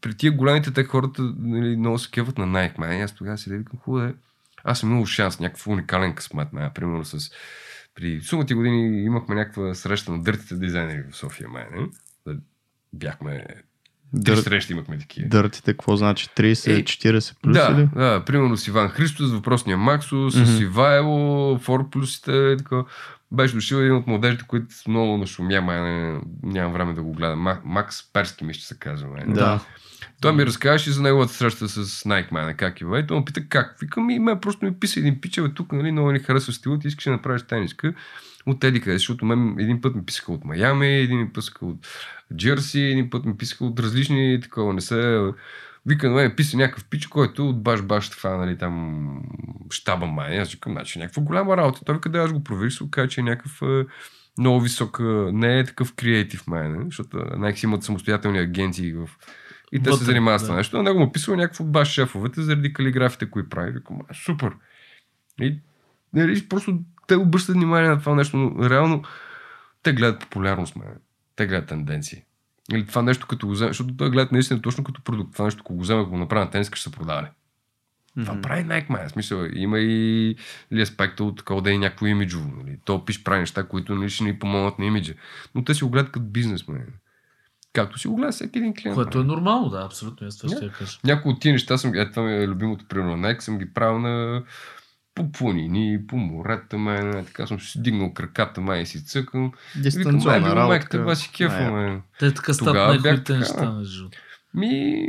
При 0.00 0.14
тия 0.14 0.32
големите 0.32 0.70
те 0.70 0.84
хората 0.84 1.34
нали, 1.38 1.76
много 1.76 1.98
се 1.98 2.10
кеват 2.10 2.38
на 2.38 2.46
Nike. 2.46 2.78
Май, 2.78 3.02
аз 3.02 3.14
тогава 3.14 3.38
си 3.38 3.50
да 3.50 3.56
викам, 3.56 3.78
хубаво 3.78 4.04
е. 4.04 4.14
Аз 4.64 4.80
съм 4.80 4.90
имал 4.90 5.06
шанс, 5.06 5.40
някакъв 5.40 5.66
уникален 5.66 6.14
късмет. 6.14 6.52
Май, 6.52 6.70
примерно 6.74 7.04
с... 7.04 7.30
При 7.94 8.20
сумати 8.20 8.54
години 8.54 9.04
имахме 9.04 9.34
някаква 9.34 9.74
среща 9.74 10.12
на 10.12 10.22
дъртите 10.22 10.54
дизайнери 10.54 11.02
в 11.10 11.16
София. 11.16 11.48
Май, 11.48 11.66
не? 11.72 11.86
Да 12.26 12.40
Бяхме... 12.92 13.46
Три 14.14 14.34
Дър... 14.34 14.36
срещи 14.36 14.72
имахме 14.72 14.98
такива. 14.98 15.28
Дъртите, 15.28 15.72
какво 15.72 15.96
значи? 15.96 16.28
30, 16.28 16.70
Е, 16.70 16.84
40 16.84 17.34
плюс 17.42 17.54
да, 17.54 17.68
или? 17.72 17.88
да, 17.94 18.22
примерно 18.26 18.56
с 18.56 18.68
Иван 18.68 18.88
Христос, 18.88 19.28
с 19.28 19.32
въпросния 19.32 19.76
Максус, 19.76 20.34
с 20.34 20.50
Мгм. 20.50 20.62
Ивайло, 20.62 21.58
Фор 21.58 21.90
плюсите, 21.90 22.54
така. 22.58 22.82
Беше 23.32 23.54
дошъл 23.54 23.78
един 23.78 23.94
от 23.94 24.06
младежите, 24.06 24.44
които 24.46 24.66
много 24.88 25.16
нашумя, 25.16 25.60
май 25.60 25.80
не, 25.80 26.20
нямам 26.42 26.72
време 26.72 26.94
да 26.94 27.02
го 27.02 27.12
гледам. 27.12 27.38
Ма- 27.38 27.60
Макс 27.64 28.12
Перски 28.12 28.44
ми 28.44 28.54
ще 28.54 28.64
се 28.64 28.78
казва. 28.78 29.08
Май. 29.08 29.24
Да. 29.26 29.60
Той 30.20 30.32
ми 30.32 30.46
разказваше 30.46 30.90
за 30.90 31.02
неговата 31.02 31.32
среща 31.32 31.68
с 31.68 32.04
Nike, 32.04 32.32
май, 32.32 32.54
как 32.54 32.80
и 32.80 32.84
бе. 32.84 33.06
Той 33.06 33.18
ме 33.18 33.24
пита 33.24 33.46
как. 33.48 33.76
Викам 33.80 34.10
и 34.10 34.18
ме 34.18 34.40
просто 34.40 34.64
ми 34.64 34.74
писа 34.74 35.00
един 35.00 35.20
пича, 35.20 35.42
бе, 35.42 35.48
тук, 35.48 35.72
нали, 35.72 35.92
много 35.92 36.12
ни 36.12 36.18
харесва 36.18 36.52
стилът, 36.52 36.84
искаш 36.84 37.04
да 37.04 37.10
направиш 37.10 37.42
тениска. 37.42 37.94
От 38.46 38.60
теди 38.60 38.80
къде, 38.80 38.98
защото 38.98 39.24
мен 39.24 39.56
един 39.58 39.80
път 39.80 39.94
ми 39.94 40.04
писаха 40.04 40.32
от 40.32 40.44
Майами, 40.44 40.88
един 40.88 41.18
ми 41.18 41.28
писаха 41.28 41.66
от 41.66 41.86
Джерси, 42.36 42.80
един 42.80 43.10
път 43.10 43.24
ми 43.24 43.36
писаха 43.36 43.64
от 43.64 43.80
различни 43.80 44.40
такова. 44.42 44.74
Не 44.74 44.80
се... 44.80 45.30
Вика 45.86 46.08
на 46.08 46.14
мен, 46.14 46.36
писа 46.36 46.56
някакъв 46.56 46.84
пич, 46.84 47.06
който 47.06 47.48
от 47.48 47.62
баш 47.62 47.82
баш 47.82 48.10
това, 48.10 48.36
нали, 48.36 48.58
там 48.58 49.22
щаба 49.70 50.06
май. 50.06 50.40
Аз 50.40 50.52
викам, 50.52 50.72
значи 50.72 50.98
някаква 50.98 51.22
голяма 51.22 51.56
работа. 51.56 51.84
Той 51.84 51.94
вика, 51.94 52.08
да, 52.08 52.18
аз 52.18 52.32
го 52.32 52.44
проверих, 52.44 52.72
се 52.72 52.84
оказа, 52.84 53.08
че 53.08 53.20
е 53.20 53.24
някакъв 53.24 53.62
е, 53.62 53.84
много 54.38 54.60
висок, 54.60 54.98
е, 55.00 55.32
не 55.32 55.58
е 55.58 55.64
такъв 55.64 55.94
креатив 55.94 56.46
май, 56.46 56.68
не? 56.68 56.84
защото 56.84 57.16
Nike 57.16 57.64
имат 57.64 57.82
самостоятелни 57.82 58.38
агенции 58.38 58.92
в... 58.92 59.08
И 59.72 59.82
те 59.82 59.92
се 59.92 60.04
занимават 60.04 60.40
с 60.40 60.44
това 60.44 60.56
нещо. 60.56 60.76
На 60.76 60.82
него 60.82 60.98
му 60.98 61.12
писал 61.12 61.36
някакво 61.36 61.64
баш 61.64 61.88
шефовете 61.88 62.42
заради 62.42 62.72
калиграфите, 62.72 63.30
кои 63.30 63.48
прави. 63.48 63.72
Викам, 63.72 63.98
супер. 64.24 64.52
И 65.40 65.58
нали, 66.12 66.48
просто 66.48 66.78
те 67.06 67.16
обръщат 67.16 67.54
внимание 67.56 67.88
на 67.88 67.98
това 67.98 68.14
нещо, 68.14 68.36
но 68.36 68.70
реално 68.70 69.02
те 69.82 69.92
гледат 69.92 70.20
популярност, 70.20 70.76
мен. 70.76 70.88
Те 71.40 71.46
гледат 71.46 71.68
тенденции. 71.68 72.22
Или 72.72 72.86
това 72.86 73.02
нещо, 73.02 73.26
като 73.26 73.46
го 73.46 73.52
вземеш, 73.52 73.70
защото 73.70 73.96
той 73.96 74.10
гледат 74.10 74.32
наистина 74.32 74.62
точно 74.62 74.84
като 74.84 75.02
продукт. 75.02 75.32
Това 75.32 75.44
нещо, 75.44 75.60
ако 75.60 75.74
го 75.74 75.82
вземе, 75.82 76.02
ако 76.02 76.10
го 76.10 76.16
на 76.16 76.50
тениска, 76.50 76.76
ще 76.76 76.90
се 76.90 76.96
продава. 76.96 77.28
Това 78.20 78.40
прави 78.40 78.62
Nike, 78.62 78.90
май. 78.90 79.06
В 79.06 79.10
Смисъл, 79.10 79.46
има 79.52 79.78
и 79.78 80.36
ли 80.72 80.80
аспекта 80.80 81.24
от 81.24 81.36
такова 81.36 81.62
да 81.62 81.74
е 81.74 81.78
някакво 81.78 82.06
имиджово. 82.06 82.50
Нали. 82.56 82.78
То 82.84 83.04
пиш 83.04 83.22
прави 83.22 83.40
неща, 83.40 83.68
които 83.68 83.94
нали, 83.94 84.10
ще 84.10 84.24
ни 84.24 84.38
помогнат 84.38 84.78
на 84.78 84.84
имиджа. 84.84 85.14
Но 85.54 85.64
те 85.64 85.74
си 85.74 85.84
го 85.84 85.90
гледат 85.90 86.12
като 86.12 86.26
бизнес, 86.26 86.68
май. 86.68 86.80
Както 87.72 87.98
си 87.98 88.08
го 88.08 88.16
гледа 88.16 88.32
всеки 88.32 88.58
един 88.58 88.74
клиент. 88.74 88.94
Което 88.94 89.18
май. 89.18 89.24
е 89.24 89.28
нормално, 89.28 89.68
да, 89.68 89.82
абсолютно. 89.84 90.26
Аз 90.26 90.38
това 90.38 90.56
ще 90.56 90.68
кажа. 90.68 90.98
Някои 91.04 91.32
от 91.32 91.40
тия 91.40 91.52
неща 91.52 91.78
съм, 91.78 91.94
е, 91.94 92.10
това 92.10 92.22
ми 92.22 92.32
е 92.32 92.48
любимото 92.48 92.84
примерно 92.88 93.16
Nike, 93.16 93.40
съм 93.40 93.58
ги 93.58 93.74
правил 93.74 93.98
на 93.98 94.42
по 95.20 95.32
планини, 95.32 96.06
по 96.06 96.16
морета, 96.16 96.78
май, 96.78 97.24
така 97.24 97.46
съм 97.46 97.60
си 97.60 97.82
дигнал 97.82 98.12
краката, 98.12 98.60
май 98.60 98.80
и 98.80 98.86
си 98.86 99.04
цъкам. 99.04 99.52
Викам, 99.74 99.82
Дистанционна 99.82 100.40
май, 100.40 100.50
работа. 100.50 100.66
майката, 100.66 100.98
това 100.98 101.14
си 101.14 101.30
кефа, 101.32 101.70
май. 101.70 102.00
Те 102.18 102.34
така 102.34 102.54
стават 102.54 102.74
най-хубавите 102.74 103.24
така, 103.24 103.38
неща, 103.38 103.72
между 103.72 103.98
другото. 103.98 104.18
Ми, 104.54 105.04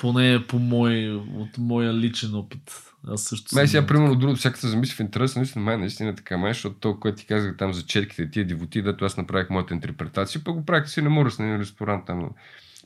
Поне 0.00 0.46
по 0.48 0.58
мой, 0.58 1.10
от 1.14 1.58
моя 1.58 1.94
личен 1.94 2.34
опит. 2.34 2.82
Аз 3.08 3.22
също 3.22 3.54
Май 3.54 3.68
сега, 3.68 3.86
примерно, 3.86 4.16
друго, 4.16 4.36
всяка 4.36 4.58
се 4.58 4.68
замисли 4.68 4.94
в 4.94 5.00
интерес, 5.00 5.36
наистина, 5.36 5.64
май 5.64 5.76
наистина 5.76 6.14
така, 6.14 6.36
май, 6.36 6.52
защото 6.52 6.76
то, 6.80 7.00
което 7.00 7.18
ти 7.18 7.26
казах 7.26 7.56
там 7.56 7.72
за 7.72 7.82
четките, 7.82 8.30
тия 8.30 8.46
дивоти, 8.46 8.82
дето 8.82 9.04
аз 9.04 9.16
направих 9.16 9.50
моята 9.50 9.74
интерпретация, 9.74 10.44
пък 10.44 10.54
го 10.54 10.64
правих 10.64 10.88
си 10.88 11.02
на 11.02 11.10
Моръс, 11.10 11.38
на 11.38 11.46
един 11.46 11.60
ресторант 11.60 12.06
там 12.06 12.30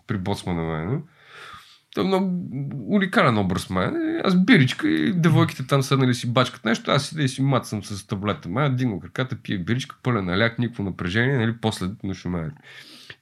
при 0.06 0.18
боцмана 0.18 0.62
мен. 0.62 1.02
Той 1.94 2.04
е 2.04 2.06
много 2.06 2.48
уникален 2.88 3.38
образ, 3.38 3.70
май. 3.70 3.90
Аз 4.24 4.44
биричка 4.44 4.88
и 4.88 5.12
девойките 5.12 5.66
там 5.66 5.82
седнали 5.82 6.14
си 6.14 6.32
бачкат 6.32 6.64
нещо, 6.64 6.90
аз 6.90 7.06
седя 7.06 7.22
и 7.22 7.28
си 7.28 7.42
мацам 7.42 7.84
с 7.84 8.06
таблета. 8.06 8.48
Май, 8.48 8.74
дигна 8.74 9.00
краката, 9.00 9.36
пие 9.42 9.58
биричка, 9.58 9.96
пълен 10.02 10.24
наляк, 10.24 10.58
никакво 10.58 10.82
напрежение, 10.82 11.38
нали, 11.38 11.54
после 11.60 11.86
на 12.04 12.14
шумеят. 12.14 12.52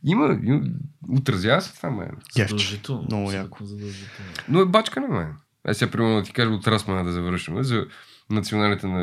Има, 0.04 0.38
има, 0.44 0.62
отразява 1.08 1.60
се 1.60 1.76
това, 1.76 1.90
май. 1.90 2.08
Задължително. 2.36 3.02
Много 3.02 3.32
яко. 3.32 3.64
Задължително. 3.64 4.30
Но 4.48 4.60
е 4.60 4.66
бачка 4.66 5.00
на 5.00 5.08
мен. 5.08 5.34
Аз 5.64 5.76
сега, 5.76 5.90
примерно, 5.90 6.16
да 6.16 6.22
ти 6.22 6.32
кажа 6.32 6.50
от 6.50 6.66
Расмана 6.66 7.04
да 7.04 7.12
завършим. 7.12 7.62
За 7.62 7.86
националите 8.30 8.86
на 8.86 9.00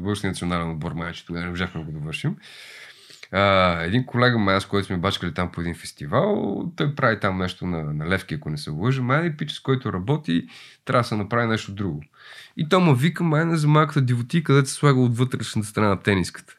българския 0.00 0.30
национален 0.30 0.70
отбор, 0.70 0.92
май, 0.92 1.12
че 1.12 1.26
тогава 1.26 1.44
не 1.44 1.50
можахме 1.50 1.80
да 1.80 1.86
го 1.86 1.98
довършим. 1.98 2.36
А, 3.32 3.72
един 3.82 4.06
колега 4.06 4.38
май, 4.38 4.60
с 4.60 4.66
който 4.66 4.86
сме 4.86 4.96
бачкали 4.96 5.34
там 5.34 5.52
по 5.52 5.60
един 5.60 5.74
фестивал, 5.74 6.72
той 6.76 6.94
прави 6.94 7.20
там 7.20 7.38
нещо 7.38 7.66
на, 7.66 7.82
на 7.82 8.08
левки, 8.08 8.34
ако 8.34 8.50
не 8.50 8.58
се 8.58 8.70
лъжа. 8.70 9.02
Май, 9.02 9.26
и 9.26 9.36
пича, 9.36 9.54
с 9.54 9.60
който 9.60 9.92
работи, 9.92 10.46
трябва 10.84 11.02
да 11.02 11.08
се 11.08 11.16
направи 11.16 11.46
нещо 11.46 11.72
друго. 11.72 12.02
И 12.56 12.68
той 12.68 12.82
ме 12.82 12.94
вика 12.94 13.24
май 13.24 13.44
за 13.56 13.68
малката 13.68 14.00
дивоти, 14.00 14.44
където 14.44 14.68
се 14.68 14.74
слага 14.74 15.00
от 15.00 15.16
вътрешната 15.16 15.68
страна 15.68 15.88
на 15.88 16.00
тениската. 16.00 16.54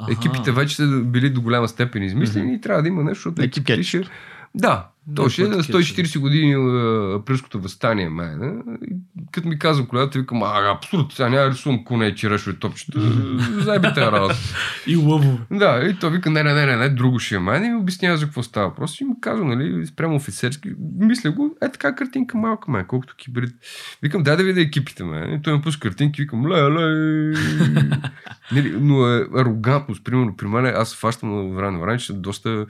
Аха. 0.00 0.12
Екипите 0.12 0.52
вече 0.52 0.76
са 0.76 1.00
били 1.04 1.30
до 1.30 1.40
голяма 1.40 1.68
степен 1.68 2.02
измислени 2.02 2.54
и 2.54 2.60
трябва 2.60 2.82
да 2.82 2.88
има 2.88 3.04
нещо, 3.04 3.14
защото 3.14 3.42
Етикетче. 3.42 3.82
ще... 3.82 4.10
Да, 4.54 4.86
то 5.16 5.28
ще 5.28 5.42
е 5.42 5.48
на 5.48 5.58
етикетче. 5.58 5.94
140 5.94 6.18
години 6.18 6.54
априлското 7.16 7.60
възстание? 7.60 8.10
И 8.88 8.94
Като 9.32 9.48
ми 9.48 9.58
казвам 9.58 9.86
колегата, 9.86 10.18
викам, 10.18 10.42
а, 10.42 10.74
абсурд, 10.76 11.06
сега 11.12 11.28
няма 11.28 11.50
рисувам 11.50 11.84
коне, 11.84 12.14
черешове, 12.14 12.56
топчета, 12.56 13.00
заебите 13.58 14.00
работа. 14.00 14.34
И 14.86 14.96
лъвове. 14.96 15.38
Да, 15.50 15.88
и 15.90 15.96
той 15.98 16.10
вика, 16.10 16.30
не, 16.30 16.42
не, 16.42 16.54
не, 16.54 16.66
не, 16.66 16.76
не, 16.76 16.88
друго 16.88 17.18
ще 17.18 17.34
е 17.34 17.38
май. 17.38 17.58
И 17.58 17.68
ми 17.68 17.76
обяснява 17.76 18.16
за 18.16 18.24
какво 18.24 18.42
става 18.42 18.68
въпрос. 18.68 19.00
И 19.00 19.04
му 19.04 19.20
казвам, 19.20 19.48
нали, 19.48 19.86
спрямо 19.86 20.16
офицерски, 20.16 20.70
мисля 20.98 21.30
го, 21.30 21.56
е 21.62 21.72
така 21.72 21.94
картинка 21.94 22.38
малка, 22.38 22.70
май, 22.70 22.84
колкото 22.86 23.14
кибрид. 23.16 23.50
Викам, 24.02 24.22
дай 24.22 24.36
да 24.36 24.44
видя 24.44 24.60
екипите, 24.60 25.04
май. 25.04 25.34
И 25.34 25.42
той 25.42 25.52
ми 25.52 25.62
пуска 25.62 25.88
картинки, 25.88 26.22
викам, 26.22 26.46
ле, 26.46 26.62
ле. 26.62 26.82
нали, 28.52 28.76
но 28.80 29.06
е 29.06 29.26
арогантност, 29.36 30.04
примерно, 30.04 30.36
при 30.36 30.46
мен, 30.46 30.66
аз 30.66 30.96
фащам 30.96 31.48
на 31.48 31.54
време 31.54 31.70
на 31.70 31.78
време, 31.78 31.98
че 31.98 32.12
доста 32.12 32.66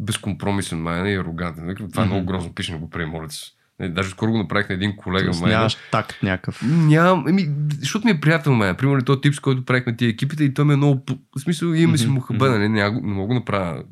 безкомпромисен, 0.00 0.82
май, 0.82 1.10
и 1.10 1.16
арогантен. 1.16 1.66
Викам, 1.66 1.90
това 1.90 2.02
е 2.02 2.06
много 2.06 2.26
грозно, 2.26 2.54
пише, 2.54 2.72
не 2.72 2.78
го 2.78 2.90
прави, 2.90 3.06
моля 3.06 3.30
се. 3.30 3.50
Даже 3.80 4.10
скоро 4.10 4.32
го 4.32 4.38
направих 4.38 4.68
на 4.68 4.74
един 4.74 4.96
колега, 4.96 5.24
Тоест. 5.24 5.42
Нямаш 5.42 5.76
такт 5.92 6.22
някакъв. 6.22 6.62
Нямам, 6.62 7.28
еми, 7.28 7.48
защото 7.80 8.06
ми 8.06 8.10
е 8.10 8.20
приятел, 8.20 8.54
мен. 8.54 8.76
Примерно 8.76 9.04
този 9.04 9.20
тип, 9.20 9.34
с 9.34 9.40
който 9.40 9.64
правихме 9.64 9.96
тия 9.96 10.08
екипите 10.08 10.44
и 10.44 10.54
той 10.54 10.64
ми 10.64 10.72
е 10.72 10.76
много, 10.76 11.02
в 11.36 11.40
смисъл, 11.40 11.68
имаме 11.68 11.98
си 11.98 12.04
Мгм, 12.04 12.14
му 12.14 12.20
хабе, 12.20 12.48
нали, 12.48 12.68
не, 12.68 12.90
не 12.90 13.00
мога 13.00 13.34
да 13.34 13.40
направя, 13.40 13.84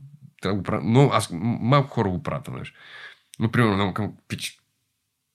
трябва 0.43 0.55
да 0.55 0.59
го 0.59 0.63
правя, 0.63 0.83
но 0.85 1.11
аз, 1.13 1.29
малко 1.33 1.89
хора 1.89 2.09
го 2.09 2.23
правят, 2.23 2.49
нали. 2.49 2.71
Но, 3.41 3.51
примерно, 3.51 3.75
много 3.75 3.95
към 3.95 4.13
пич, 4.29 4.59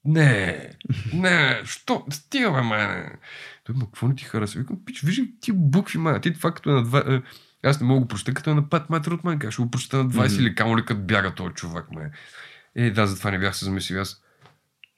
не, 0.06 0.70
не, 1.14 1.62
що, 1.64 2.06
стига, 2.10 2.52
бе, 2.52 2.62
мене. 2.62 3.12
Той, 3.64 3.76
ма, 3.76 3.86
какво 3.86 4.08
не 4.08 4.16
ти 4.16 4.24
харесва? 4.24 4.62
Викам, 4.62 4.78
пич, 4.86 5.02
вижи 5.02 5.34
ти 5.42 5.52
букви, 5.52 5.98
ма, 5.98 6.20
ти 6.20 6.34
това 6.34 6.52
като 6.52 6.70
е 6.70 6.74
на 6.74 6.84
два, 6.84 7.04
е, 7.08 7.22
аз 7.64 7.82
не 7.82 7.88
мога 7.88 8.00
да 8.00 8.02
го 8.02 8.08
прочета, 8.08 8.34
като 8.34 8.50
е 8.50 8.54
на 8.54 8.64
5 8.64 8.84
метра 8.90 9.14
от 9.14 9.24
мен, 9.24 9.40
как 9.40 9.52
ще 9.52 9.62
го 9.62 9.72
прочета 9.72 9.98
на 9.98 10.10
20 10.10 10.34
Мгм. 10.34 10.42
или 10.42 10.56
камо 10.56 10.78
ли 10.78 10.86
като 10.86 11.02
бяга 11.02 11.32
този 11.32 11.54
човек, 11.54 11.86
ме. 11.96 12.12
Е, 12.76 12.92
да, 12.92 13.08
затова 13.08 13.32
не 13.32 13.40
бях 13.40 13.56
се 13.56 13.66
замислил 13.66 14.02
аз. 14.02 14.22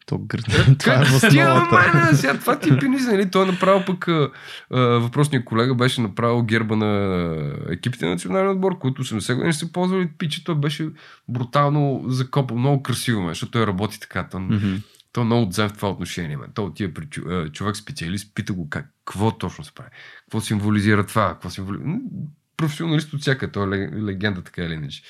То 0.05 0.17
гръдна. 0.17 0.77
това 0.79 0.93
е 0.93 1.05
в 1.05 1.15
основата. 1.15 2.17
сега 2.17 2.39
това 2.39 2.59
ти 2.59 2.73
е 2.73 2.79
пениза, 2.79 3.11
нали? 3.11 3.31
Той 3.31 3.43
е 3.43 3.51
направил 3.51 3.85
пък 3.85 4.07
а, 4.07 4.31
а, 4.71 4.79
въпросният 4.79 5.45
колега 5.45 5.75
беше 5.75 6.01
направил 6.01 6.41
герба 6.43 6.75
на 6.75 7.35
екипите 7.69 8.05
на 8.05 8.11
национален 8.11 8.49
отбор, 8.49 8.79
които 8.79 9.03
80 9.03 9.35
години 9.35 9.53
се 9.53 9.71
ползвали 9.71 10.09
пиче. 10.17 10.43
Той 10.43 10.55
беше 10.55 10.89
брутално 11.29 12.03
закопан, 12.07 12.57
много 12.57 12.83
красиво, 12.83 13.21
ме, 13.21 13.29
защото 13.31 13.51
той 13.51 13.67
работи 13.67 13.99
така. 13.99 14.27
Той, 14.31 14.41
Мгм. 14.41 14.75
той 15.11 15.23
е 15.23 15.25
много 15.25 15.47
отзем 15.47 15.69
в 15.69 15.73
това 15.73 15.89
отношение. 15.89 16.37
Ме. 16.37 16.45
Той 16.53 16.65
отива 16.65 16.93
при 16.93 17.07
човек 17.51 17.75
специалист, 17.77 18.35
пита 18.35 18.53
го 18.53 18.69
как, 18.69 18.85
какво 19.05 19.31
точно 19.31 19.63
се 19.63 19.71
прави, 19.75 19.89
какво 20.19 20.41
символизира 20.41 21.05
това, 21.05 21.29
какво 21.29 21.49
символизира. 21.49 21.89
Професионалист 22.63 23.13
от 23.13 23.21
всяка, 23.21 23.51
той 23.51 23.67
ле- 23.67 24.03
легенда 24.03 24.41
така 24.41 24.63
или 24.63 24.73
иначе. 24.73 25.03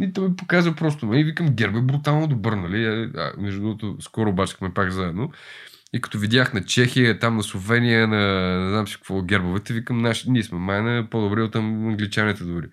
И 0.00 0.12
той 0.12 0.28
ми 0.28 0.36
показва 0.36 0.74
просто, 0.74 1.14
и 1.14 1.24
викам, 1.24 1.48
герб 1.48 1.76
е 1.76 1.80
брутално 1.80 2.26
добър, 2.26 2.52
нали? 2.52 2.84
А, 3.16 3.32
между 3.38 3.60
другото, 3.60 3.96
скоро 4.00 4.30
обачкахме 4.30 4.74
пак 4.74 4.90
заедно. 4.90 5.32
И 5.92 6.00
като 6.00 6.18
видях 6.18 6.54
на 6.54 6.64
Чехия, 6.64 7.18
там 7.18 7.36
на 7.36 7.42
Словения, 7.42 8.08
на 8.08 8.18
не 8.64 8.70
знам 8.70 8.88
си 8.88 8.94
какво 8.94 9.22
гербовете, 9.22 9.72
викам, 9.72 9.98
наши, 9.98 10.30
ние 10.30 10.42
сме 10.42 10.58
майна 10.58 11.06
по-добри 11.10 11.42
от 11.42 11.56
англичаните 11.56 12.44
дори. 12.44 12.66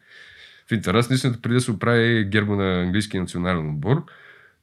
В 0.70 0.72
интерес, 0.72 1.10
наистина, 1.10 1.38
преди 1.42 1.56
да 1.56 1.62
се 1.62 1.72
оправи 1.72 2.24
герба 2.24 2.56
на 2.56 2.82
английския 2.82 3.22
национален 3.22 3.70
отбор, 3.70 4.06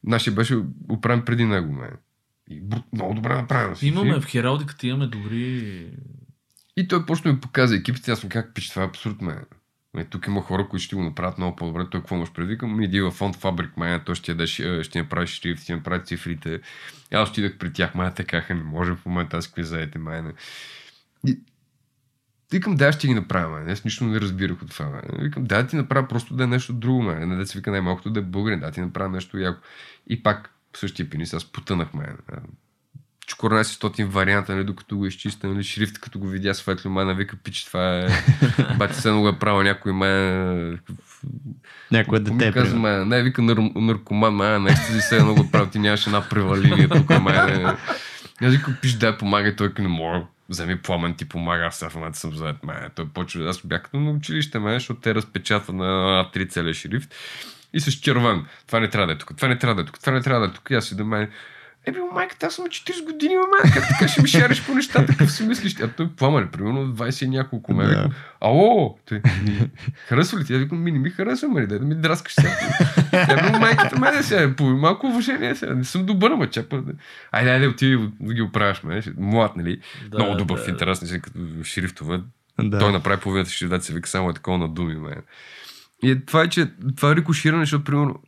нашия 0.05 0.35
беше 0.35 0.59
оправен 0.89 1.25
преди 1.25 1.45
него, 1.45 1.73
мен. 1.73 1.91
И 2.51 2.63
бру- 2.63 2.83
много 2.93 3.15
добре 3.15 3.35
направено. 3.35 3.77
Имаме 3.83 4.21
в 4.21 4.27
хералдиката, 4.27 4.87
имаме 4.87 5.07
добри... 5.07 5.87
И 6.81 6.89
той 6.89 7.07
почна 7.07 7.33
ми 7.33 7.41
показа 7.41 7.77
екипите, 7.77 8.11
аз 8.11 8.21
съм 8.21 8.31
как 8.31 8.55
пич, 8.55 8.69
това 8.69 8.83
е 8.83 8.87
абсурд, 8.87 9.21
мен. 9.21 9.45
Е, 9.97 10.05
тук 10.05 10.27
има 10.27 10.43
хора, 10.43 10.69
които 10.69 10.85
ще 10.85 10.97
го 10.97 11.03
направят 11.03 11.39
много 11.39 11.57
по-добре. 11.57 11.87
Той 11.91 12.01
какво 12.01 12.25
преди? 12.25 12.59
Към 12.59 12.83
иди 12.83 13.01
в 13.01 13.11
фонд 13.11 13.37
фабрик, 13.37 13.77
май, 13.77 14.05
той 14.05 14.15
ще, 14.15 14.31
ядеш, 14.31 14.59
е, 14.59 14.83
ще 14.85 15.03
направи 15.03 15.27
шрифт, 15.27 15.63
ще 15.63 15.77
направи 15.77 16.05
цифрите. 16.05 16.61
Аз 17.13 17.31
отидах 17.31 17.59
при 17.59 17.73
тях, 17.73 17.95
май, 17.95 18.15
те 18.15 18.25
каха, 18.25 18.55
не 18.55 18.63
можем 18.63 18.97
в 18.97 19.07
момента, 19.07 19.37
аз 19.37 19.47
какви 19.47 19.65
заете, 19.65 19.99
май. 19.99 20.23
не. 20.23 20.33
И 21.27 21.41
Викам, 22.53 22.77
да, 22.77 22.93
ще 22.93 23.07
ги 23.07 23.15
направя, 23.15 23.49
май. 23.49 23.73
Аз 23.73 23.85
нищо 23.85 24.05
не 24.05 24.21
разбирах 24.21 24.63
от 24.63 24.71
това. 24.71 24.89
Май. 24.89 25.03
Викам, 25.19 25.45
да, 25.45 25.67
ти 25.67 25.77
направя 25.77 26.09
просто 26.09 26.35
да 26.35 26.45
е 26.45 26.47
нещо 26.47 26.73
друго, 26.73 27.03
май. 27.03 27.27
Не 27.27 27.37
да 27.37 27.47
се 27.47 27.59
вика 27.59 27.71
най-малкото 27.71 28.11
да 28.11 28.21
е 28.21 28.23
българин, 28.23 28.61
да 28.61 28.71
ти 28.71 28.81
направя 28.81 29.09
нещо 29.09 29.39
яко. 29.39 29.61
И 30.07 30.23
пак 30.23 30.55
в 30.73 30.79
същия 30.79 31.11
пенис, 31.11 31.35
аз 31.35 31.45
потънах, 31.45 31.95
май. 31.95 32.07
1400 33.33 34.05
варианта, 34.05 34.55
нали, 34.55 34.65
докато 34.65 34.97
го 34.97 35.07
изчиста, 35.07 35.47
нали, 35.49 35.65
шрифт, 35.65 35.99
като 35.99 36.19
го 36.19 36.27
видя 36.29 36.55
светло, 36.55 36.91
мана 36.91 37.15
вика, 37.15 37.37
пич, 37.37 37.65
това 37.65 37.99
е... 37.99 38.09
Бати 38.79 38.95
се 38.95 39.11
го 39.11 39.29
е 39.29 39.39
правил 39.39 39.63
някой 39.63 39.93
май... 39.93 40.13
Някое 41.93 42.21
дете. 42.21 42.53
Казва, 42.53 42.79
май, 42.79 43.05
не, 43.05 43.23
вика 43.23 43.43
нар, 43.43 43.57
наркоман, 43.75 44.35
май, 44.35 44.77
си 44.77 45.01
се 45.01 45.17
едно 45.17 45.35
го 45.35 45.51
прави, 45.51 45.71
ти 45.71 45.79
нямаш 45.79 46.07
една 46.07 46.29
превалиния 46.29 46.89
тук, 46.89 47.21
май. 47.21 47.59
Не. 47.59 47.77
Аз 48.43 48.53
викам, 48.53 48.77
пиш, 48.83 48.93
дай, 48.93 49.19
помагай, 49.19 49.57
той 49.57 49.73
не 49.79 49.89
мога. 49.89 50.23
Вземи 50.49 50.79
пламен, 50.79 51.15
ти 51.15 51.29
помага, 51.29 51.65
аз 51.65 51.77
сега 51.77 51.91
в 51.91 51.95
момента 51.95 52.19
съм 52.19 52.37
заед, 52.37 52.57
май. 52.63 52.77
Той 52.95 53.09
почва, 53.09 53.51
аз 53.51 53.67
бях 53.67 53.83
като 53.83 54.01
на 54.01 54.11
училище, 54.11 54.59
май, 54.59 54.75
защото 54.75 55.01
те 55.01 55.15
разпечатват 55.15 55.77
на 55.77 55.85
А3 55.85 56.51
целия 56.51 56.75
шрифт 56.75 57.15
и 57.73 57.81
с 57.81 57.93
червен. 57.93 58.45
Това 58.67 58.81
не 58.81 58.89
трябва 58.89 59.07
да 59.07 59.13
е 59.13 59.19
тук, 59.19 59.37
това 59.37 59.49
не 59.49 59.59
трябва 59.59 59.75
да 59.75 59.83
е 59.83 59.85
тук, 59.85 60.01
това 60.01 60.13
не 60.13 60.23
трябва 60.23 60.47
да 60.47 60.53
е 60.53 60.55
тук. 60.55 60.71
И 60.71 60.75
аз 60.75 60.85
си 60.85 60.97
да 60.97 61.05
май, 61.05 61.29
е, 61.91 61.93
бе, 61.93 61.99
майка, 62.15 62.47
аз 62.47 62.55
съм 62.55 62.65
на 62.65 62.69
40 62.69 63.05
години, 63.05 63.35
ма, 63.37 63.71
как 63.75 63.89
така 63.89 64.09
ще 64.09 64.23
ми 64.23 64.29
шариш 64.29 64.67
по 64.67 64.75
нещата, 64.75 65.07
какъв 65.07 65.33
си 65.33 65.43
мислиш? 65.43 65.81
А 65.81 65.89
той 65.89 66.09
пламен, 66.17 66.49
примерно 66.53 66.95
20 66.95 67.25
и 67.25 67.29
няколко 67.29 67.75
ме. 67.75 67.85
Да. 67.85 67.91
Да. 67.91 68.09
Ало, 68.41 68.99
той, 69.05 69.23
ми, 69.45 69.71
харесва 70.07 70.39
ли 70.39 70.45
ти? 70.45 70.55
Аз 70.55 70.59
викам, 70.59 70.83
ми 70.83 70.93
не 70.93 70.99
ми 70.99 71.11
харесва, 71.11 71.49
ма, 71.49 71.67
дай 71.67 71.79
да 71.79 71.85
ми 71.85 71.95
драскаш 71.95 72.35
сега. 72.35 72.57
Тя 73.11 73.53
бе, 73.53 73.59
майката 73.59 73.99
мене 73.99 74.23
сега, 74.23 74.57
по 74.57 74.65
малко 74.65 75.07
уважение 75.07 75.55
сега, 75.55 75.75
не 75.75 75.85
съм 75.85 76.07
добър, 76.07 76.31
ма 76.31 76.51
чапа. 76.51 76.83
Айде, 77.33 77.51
айде, 77.51 77.67
отиди 77.67 78.11
да 78.21 78.35
ги 78.35 78.43
оправяш, 78.43 78.83
ме. 78.83 79.03
Млад, 79.19 79.57
нали? 79.57 79.81
Да, 80.11 80.19
Много 80.19 80.37
добър 80.37 80.57
да. 80.57 80.65
в 80.65 80.69
интерес, 80.69 81.03
не 81.03 81.09
си 81.09 81.21
като 81.21 81.39
шрифтове. 81.65 82.21
Да. 82.61 82.79
Той 82.79 82.93
направи 82.93 83.21
половината 83.21 83.51
шрифт, 83.51 83.83
се 83.83 83.95
вика 83.95 84.09
само 84.09 84.31
е 84.31 84.35
такова 84.35 84.59
на 84.59 84.69
думи, 84.69 84.95
ме. 84.95 85.17
И 86.03 86.11
е, 86.11 86.25
това 86.25 86.43
е, 86.43 86.49
че 86.49 86.67
това 86.97 87.11
е 87.11 87.17
рекоширане, 87.17 87.63
защото, 87.63 87.85
примерно, 87.85 88.21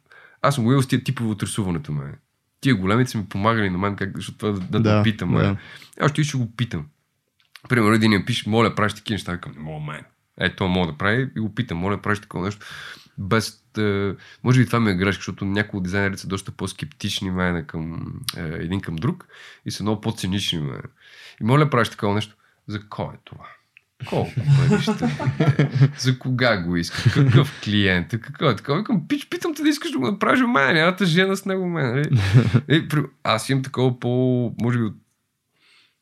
аз 0.43 0.55
съм 0.55 0.65
го 0.65 0.83
с 0.83 0.89
тия 0.89 1.05
типове 1.05 1.31
от 1.31 1.43
рисуването, 1.43 1.93
ме. 1.93 2.03
Тия 2.63 2.75
големите 2.75 3.19
ми 3.19 3.29
помагали 3.29 3.71
на 3.71 3.79
мен, 3.79 3.97
как, 3.97 4.17
защото 4.17 4.39
това 4.39 4.53
да, 4.53 4.81
да, 4.81 4.81
да, 4.81 5.03
питам, 5.03 5.33
да. 5.33 5.39
ме. 5.39 5.57
Аз 6.01 6.11
ще, 6.11 6.25
ще 6.25 6.39
го 6.39 6.57
питам. 6.57 6.87
Примерно, 7.69 7.95
един 7.95 8.13
я 8.13 8.25
пише, 8.25 8.51
моля, 8.51 8.75
правиш 8.75 8.95
такива 8.95 9.15
неща, 9.15 9.39
към 9.39 9.53
не 9.53 9.59
мога 9.59 9.87
мен. 9.93 10.05
Е, 10.41 10.55
то 10.55 10.69
мога 10.69 10.93
да 10.93 10.99
прави 10.99 11.31
и 11.37 11.41
го 11.41 11.55
питам, 11.55 11.79
моля, 11.79 12.03
правиш 12.03 12.21
такова 12.21 12.45
нещо. 12.45 12.67
Без, 13.19 13.65
е, 13.79 14.15
може 14.45 14.61
би 14.61 14.67
това 14.67 14.81
ми 14.81 14.91
е 14.91 14.95
грешка, 14.95 15.21
защото 15.21 15.45
някои 15.45 15.79
от 15.79 15.85
дизайнерите 15.85 16.21
са 16.21 16.29
доста 16.29 16.53
по-скептични 16.53 17.31
мен 17.31 17.67
към 17.67 18.13
е, 18.37 18.41
един 18.41 18.81
към 18.81 18.97
друг 18.97 19.27
и 19.67 19.71
са 19.71 19.83
много 19.83 20.01
по-цинични 20.01 20.59
мен. 20.59 20.83
И 21.41 21.45
моля, 21.45 21.71
правиш 21.71 21.89
такова 21.89 22.15
нещо. 22.15 22.37
За 22.67 22.89
кой 22.89 23.15
е 23.15 23.19
това? 23.25 23.47
Колко 24.07 24.31
пари 24.35 24.83
ще 24.83 24.93
даде? 24.93 25.69
За 25.99 26.19
кога 26.19 26.57
го 26.57 26.77
иска? 26.77 27.11
Какъв 27.11 27.61
клиент? 27.65 28.09
Какво 28.11 28.51
е 28.51 28.57
такова? 28.57 28.79
Викам, 28.79 29.09
пич, 29.09 29.29
питам 29.29 29.55
те 29.55 29.63
да 29.63 29.69
искаш 29.69 29.91
да 29.91 29.99
го 29.99 30.07
направиш 30.07 30.41
у 30.43 30.47
мен, 30.47 30.75
няма 30.75 30.93
да 30.93 31.07
жена 31.07 31.37
с 31.37 31.45
него 31.45 31.69
мен. 31.69 31.91
Нали? 31.95 32.21
Е, 32.69 32.89
при- 32.89 33.03
аз 33.25 33.49
имам 33.49 33.63
такова 33.63 34.01
по, 34.01 34.09
може 34.63 34.79
би 34.79 34.85
от 34.85 34.95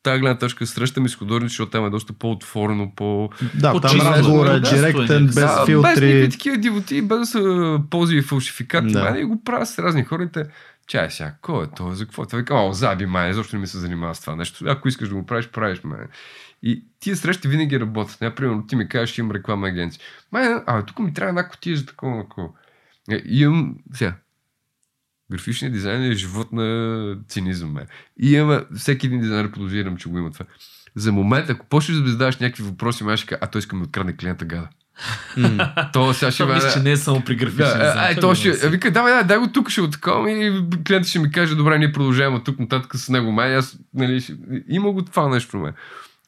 тази 0.02 0.20
гледна 0.20 0.38
точка 0.38 0.66
срещам 0.66 1.06
и 1.06 1.08
с 1.08 1.16
художници, 1.16 1.52
защото 1.52 1.70
там 1.70 1.86
е 1.86 1.90
доста 1.90 2.12
по-отворено, 2.12 2.92
по... 2.96 3.30
Да, 3.54 3.60
там 3.62 3.80
По-чисто, 3.80 4.10
разговорът 4.10 4.56
е 4.56 4.60
да, 4.60 4.76
директен, 4.76 5.26
без 5.26 5.34
да, 5.34 5.56
без 5.56 5.66
филтри. 5.66 6.06
никакви 6.06 6.30
такива 6.30 6.56
дивоти, 6.56 7.02
без 7.02 7.34
а, 7.34 7.80
ползи 7.90 8.16
и 8.16 8.22
фалшификати. 8.22 8.92
Да. 8.92 9.12
Да. 9.12 9.18
И 9.18 9.24
го 9.24 9.44
правя 9.44 9.66
с 9.66 9.78
разни 9.78 10.04
хора. 10.04 10.22
и 10.22 10.28
те, 10.32 10.44
Чай 10.86 11.10
сега, 11.10 11.34
кой 11.42 11.64
е 11.64 11.68
той? 11.76 11.94
За 11.94 12.04
какво? 12.04 12.26
Той 12.26 12.40
вика, 12.40 12.54
о, 12.54 12.72
заби 12.72 13.06
май, 13.06 13.32
защо 13.32 13.56
не 13.56 13.60
ми 13.60 13.66
се 13.66 13.78
занимава 13.78 14.14
с 14.14 14.20
това 14.20 14.36
нещо? 14.36 14.64
Ако 14.68 14.88
искаш 14.88 15.08
да 15.08 15.14
го 15.14 15.26
правиш, 15.26 15.48
правиш 15.48 15.80
май. 15.84 15.98
И 16.62 16.84
тия 17.00 17.16
срещи 17.16 17.48
винаги 17.48 17.80
работят. 17.80 18.20
Например, 18.20 18.62
ти 18.68 18.76
ми 18.76 18.88
кажеш, 18.88 19.18
имам 19.18 19.32
рекламна 19.32 19.68
агенция. 19.68 20.02
Май, 20.32 20.54
а, 20.66 20.84
тук 20.84 20.98
ми 20.98 21.14
трябва 21.14 21.28
една 21.28 21.48
котия 21.48 21.76
за 21.76 21.86
такова, 21.86 22.22
такова. 22.22 22.48
Е, 23.10 23.14
И 23.16 23.40
имам, 23.40 23.76
сега, 23.94 24.14
графичният 25.30 25.72
дизайн 25.72 26.02
е 26.02 26.12
живот 26.12 26.52
на 26.52 27.16
цинизъм. 27.28 27.72
Ме. 27.72 27.86
И 28.22 28.32
имаме, 28.32 28.64
всеки 28.76 29.06
един 29.06 29.20
дизайнер 29.20 29.50
подозирам, 29.50 29.96
че 29.96 30.08
го 30.08 30.18
има 30.18 30.30
това. 30.30 30.46
За 30.94 31.12
момент, 31.12 31.50
ако 31.50 31.66
почнеш 31.66 31.98
да 31.98 32.04
ми 32.04 32.10
задаваш 32.10 32.38
някакви 32.38 32.62
въпроси, 32.62 33.04
ще 33.16 33.26
кажа, 33.26 33.38
а 33.42 33.46
той 33.46 33.58
иска 33.58 33.76
ми 33.76 33.82
открадне 33.82 34.16
клиента 34.16 34.44
гада. 34.44 34.68
М. 35.36 35.72
То 35.92 36.14
сега 36.14 36.30
ще 36.30 36.44
мисля, 36.44 36.72
че 36.72 36.78
не 36.78 36.92
е 36.92 36.96
само 36.96 37.24
при 37.24 37.36
графични 37.36 37.64
Да, 37.64 37.78
дизайн. 37.78 37.98
ай, 37.98 38.16
то 38.16 38.34
ще... 38.34 38.68
Вика, 38.68 38.90
давай, 38.90 39.12
давай, 39.12 39.24
дай 39.24 39.38
го 39.38 39.52
тук, 39.52 39.70
ще 39.70 39.80
го 39.80 39.90
такова 39.90 40.30
и 40.30 40.62
клиентът 40.86 41.08
ще 41.08 41.18
ми 41.18 41.30
каже, 41.30 41.54
добре, 41.54 41.78
ние 41.78 41.92
продължаваме 41.92 42.42
тук 42.44 42.58
нататък 42.58 42.96
с 42.96 43.08
него. 43.08 43.32
Май, 43.32 43.56
аз, 43.56 43.78
нали, 43.94 44.20
ще... 44.20 44.36
има 44.68 44.92
го 44.92 45.04
това 45.04 45.28
нещо, 45.28 45.56
ме. 45.56 45.72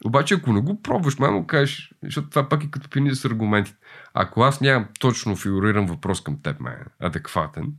Обаче, 0.05 0.33
ако 0.33 0.53
не 0.53 0.61
го 0.61 0.81
пробваш, 0.81 1.19
май 1.19 1.31
му 1.31 1.47
кажеш, 1.47 1.93
защото 2.03 2.29
това 2.29 2.49
пак 2.49 2.63
е 2.63 2.71
като 2.71 2.89
пини 2.89 3.15
с 3.15 3.25
аргументите. 3.25 3.77
Ако 4.13 4.41
аз 4.41 4.61
нямам 4.61 4.87
точно 4.99 5.35
фигуриран 5.35 5.85
въпрос 5.85 6.23
към 6.23 6.41
теб, 6.41 6.59
май, 6.59 6.75
адекватен, 6.99 7.73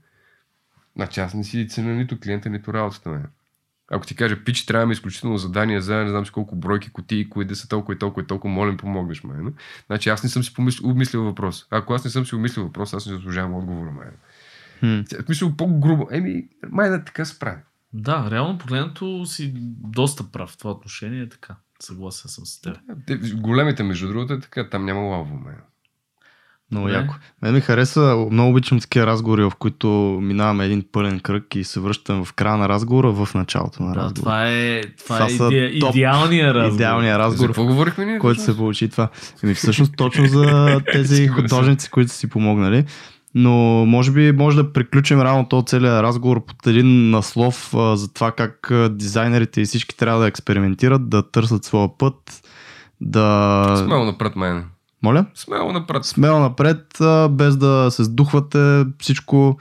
значи 0.96 1.20
аз 1.20 1.34
не 1.34 1.44
си 1.44 1.68
цена 1.68 1.94
нито 1.94 2.20
клиента, 2.20 2.50
нито 2.50 2.74
работата, 2.74 3.08
май. 3.10 3.22
Ако 3.90 4.06
ти 4.06 4.16
кажа, 4.16 4.44
пич, 4.44 4.66
трябва 4.66 4.86
ми 4.86 4.92
изключително 4.92 5.36
задание 5.36 5.80
за 5.80 5.96
не 5.96 6.10
знам 6.10 6.26
си 6.26 6.32
колко 6.32 6.56
бройки, 6.56 6.92
кутии, 6.92 7.28
кои 7.28 7.44
да 7.44 7.56
са 7.56 7.68
толкова 7.68 7.94
и 7.94 7.98
толкова 7.98 8.22
и 8.22 8.26
толкова, 8.26 8.54
молим, 8.54 8.76
помогнеш 8.76 9.24
мен. 9.24 9.54
Значи 9.86 10.08
аз 10.08 10.22
не 10.22 10.28
съм 10.28 10.42
си 10.42 10.54
помисл... 10.54 10.88
обмислил 10.88 11.24
въпрос. 11.24 11.66
Ако 11.70 11.94
аз 11.94 12.04
не 12.04 12.10
съм 12.10 12.26
си 12.26 12.34
обмислил 12.34 12.64
въпрос, 12.64 12.94
аз 12.94 13.06
не 13.06 13.12
заслужавам 13.12 13.54
отговора 13.54 13.90
мен. 13.90 14.12
Хм. 14.80 15.16
В 15.20 15.24
смисъл 15.24 15.56
по-грубо. 15.56 16.08
Еми, 16.10 16.48
май 16.70 16.90
да 16.90 17.04
така 17.04 17.24
се 17.24 17.38
прави. 17.38 17.60
Да, 17.92 18.28
реално 18.30 18.58
погледнато 18.58 19.26
си 19.26 19.52
доста 19.80 20.32
прав 20.32 20.50
в 20.50 20.58
това 20.58 20.70
отношение. 20.70 21.22
е 21.22 21.28
Така, 21.28 21.56
съгласен 21.84 22.28
съм 22.28 22.46
с 22.46 22.60
теб. 22.60 22.76
Те, 23.06 23.16
големите, 23.16 23.82
между 23.82 24.08
другото, 24.08 24.32
е 24.32 24.40
така, 24.40 24.68
там 24.68 24.84
няма 24.84 25.00
лаво, 25.00 25.34
мен. 25.36 25.54
Много 26.70 26.86
Не. 26.86 26.92
яко. 26.92 27.14
Мен 27.42 27.54
ми 27.54 27.60
хареса, 27.60 28.00
много 28.30 28.50
обичам 28.50 28.80
такива 28.80 29.06
разговори, 29.06 29.42
в 29.42 29.52
които 29.58 29.88
минаваме 30.22 30.64
един 30.64 30.84
пълен 30.92 31.20
кръг 31.20 31.54
и 31.54 31.64
се 31.64 31.80
връщам 31.80 32.24
в 32.24 32.32
края 32.32 32.56
на 32.56 32.68
разговора 32.68 33.12
в 33.14 33.34
началото 33.34 33.82
на 33.82 33.88
Да, 33.88 33.96
разговора. 33.96 34.22
това 34.22 34.48
е, 34.48 34.80
това 34.82 35.16
Това 35.18 35.26
е 35.46 35.56
иде, 35.56 35.78
топ- 35.78 35.90
идеалният 35.90 36.54
разговор. 36.54 36.74
Идеалният 36.74 37.14
За 37.14 37.18
разговор, 37.18 37.48
какво 37.48 37.64
говорихме 37.64 38.04
ние? 38.04 38.18
който 38.18 38.40
се 38.40 38.56
получи 38.56 38.88
това. 38.88 39.08
Еми, 39.42 39.54
всъщност 39.54 39.96
точно 39.96 40.26
за 40.26 40.80
тези 40.92 41.28
художници, 41.28 41.90
които 41.90 42.10
са 42.12 42.18
си 42.18 42.28
помогнали. 42.28 42.84
Но 43.34 43.52
може 43.86 44.10
би 44.12 44.32
може 44.32 44.56
да 44.56 44.72
приключим 44.72 45.20
рано 45.20 45.48
този 45.48 45.66
целият 45.66 46.02
разговор 46.02 46.44
под 46.44 46.66
един 46.66 47.10
наслов 47.10 47.74
а, 47.74 47.96
за 47.96 48.12
това 48.12 48.32
как 48.32 48.72
дизайнерите 48.90 49.60
и 49.60 49.64
всички 49.64 49.96
трябва 49.96 50.20
да 50.20 50.28
експериментират, 50.28 51.08
да 51.08 51.30
търсят 51.30 51.64
своя 51.64 51.98
път, 51.98 52.42
да... 53.00 53.74
Смело 53.84 54.04
напред, 54.04 54.36
мен. 54.36 54.64
Моля? 55.02 55.26
Смело 55.34 55.72
напред. 55.72 56.04
смело 56.04 56.40
напред, 56.40 57.00
а, 57.00 57.28
без 57.28 57.56
да 57.56 57.88
се 57.90 58.04
сдухвате 58.04 58.84
всичко. 58.98 59.58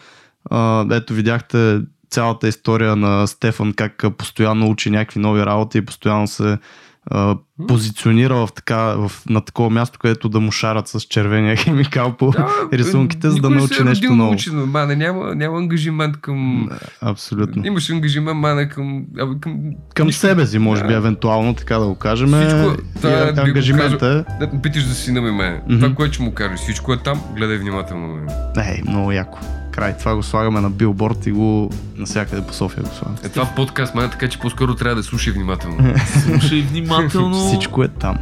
А, 0.50 0.86
ето 0.91 1.14
видяхте 1.14 1.82
цялата 2.10 2.48
история 2.48 2.95
на 2.95 3.28
Стефан, 3.28 3.74
как 3.74 4.06
постоянно 4.18 4.70
учи 4.70 4.90
някакви 4.90 5.20
нови 5.20 5.45
работи 5.45 5.78
и 5.78 5.86
постоянно 5.86 6.28
се 6.28 6.58
а, 7.06 7.36
позиционира 7.68 8.36
в 8.36 8.50
така, 8.56 8.78
в, 8.78 9.12
на 9.30 9.42
такова 9.42 9.70
място, 9.70 10.00
където 10.00 10.30
да 10.30 10.40
му 10.40 10.52
шарат 10.52 10.88
с 10.88 11.02
червения 11.02 11.56
химикал 11.64 12.14
по 12.18 12.34
рисунките, 12.74 13.30
за 13.30 13.40
да 13.40 13.50
научи 13.50 13.74
се 13.74 13.82
е 13.82 13.86
нещо 13.86 14.10
ново. 14.10 14.30
научено, 14.30 14.66
Мане, 14.66 14.96
няма, 14.96 15.36
няма 15.36 15.58
ангажимент 15.58 16.18
към... 16.22 16.70
Абсолютно. 17.02 17.66
Имаш 17.66 17.90
ангажимент, 17.90 18.38
мане, 18.38 18.70
към... 18.70 19.06
към... 19.42 19.60
Към 19.96 20.08
нищо. 20.08 20.22
себе 20.22 20.46
си, 20.48 20.60
може 20.60 20.82
би, 20.82 20.88
Да. 20.88 20.96
евентуално, 20.96 21.54
така 21.54 21.78
да 21.78 21.88
го 21.88 21.96
кажем. 21.96 22.28
Всичко, 22.28 22.82
и 22.82 23.02
това 23.02 23.26
би 23.26 23.42
го 23.42 23.48
ангажимента 23.48 24.26
е... 24.30 24.46
Да, 24.46 24.62
питаш 24.62 24.86
за 24.86 24.96
сина 24.96 25.22
ми 25.22 25.32
мен. 25.32 25.62
Мгм. 25.70 25.80
Това, 25.80 25.96
което 25.96 26.14
ще 26.14 26.24
му 26.24 26.34
кажеш, 26.34 26.60
всичко 26.60 26.94
е 26.94 26.98
там, 26.98 27.22
гледай 27.36 27.58
внимателно. 27.58 28.28
Ей, 28.58 28.82
много 28.88 29.12
яко. 29.12 29.40
Край, 29.74 29.98
това 29.98 30.16
го 30.16 30.24
слагаме 30.24 30.62
на 30.62 30.70
билборд 30.70 31.26
и 31.26 31.32
го 31.32 31.70
навсякъде 31.98 32.41
по 32.41 32.54
София 32.54 32.84
го 32.84 32.90
слагаме. 32.90 33.18
Е, 33.24 33.30
това 33.30 33.45
подкаст, 33.45 33.95
мен, 33.95 34.10
така 34.10 34.30
че 34.30 34.40
по-скоро 34.40 34.76
трябва 34.76 34.95
да 34.95 35.04
слушай 35.04 35.34
внимателно. 35.34 35.94
Слушай 36.24 36.62
внимателно. 36.62 37.36
Всичко 37.48 37.84
е 37.84 37.88
там. 37.88 38.18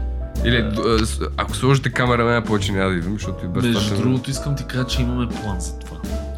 Или, 0.46 0.72
с- 1.00 1.20
ако 1.38 1.56
сложите 1.56 1.90
камера, 1.90 2.26
мен 2.26 2.44
повече 2.44 2.72
няма 2.72 2.90
да 2.90 2.96
идвам, 2.96 3.14
защото 3.14 3.46
и 3.46 3.48
без 3.48 3.64
Между 3.64 3.96
другото, 3.98 4.30
искам 4.30 4.56
ти 4.56 4.64
кажа, 4.64 4.86
че 4.86 5.02
имаме 5.02 5.28
план 5.30 5.60
за 5.60 5.80
това. 5.80 5.91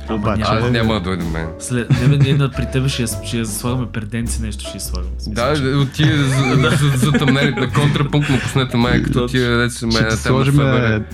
Обаче- 0.09 0.41
няма. 0.41 0.57
Аз 0.57 0.71
няма 0.71 0.93
да 0.93 0.99
дойдем 0.99 1.31
мен. 1.31 1.47
След, 1.59 1.89
не, 2.01 2.17
ние 2.17 2.34
на- 2.34 2.49
при 2.49 2.65
тебе 2.65 2.89
ще, 2.89 3.01
я- 3.01 3.25
ще 3.25 3.38
я 3.38 3.45
слагаме 3.45 3.85
преденци, 3.85 4.41
нещо 4.41 4.69
ще 4.69 4.80
слагаме. 4.80 5.11
Да, 5.27 5.43
от 5.77 5.91
тия 5.91 6.17
за, 6.17 6.69
за, 6.71 6.97
за 6.97 7.11
тъмнелите 7.11 7.59
на 7.59 7.69
контрапункт 7.69 8.30
му 8.30 8.39
пуснете 8.39 8.77
мен, 8.77 9.03
като 9.03 9.27
тия 9.27 9.57
деца 9.57 9.88
мен 9.88 10.09
ти 10.09 10.17
сложим 10.17 10.59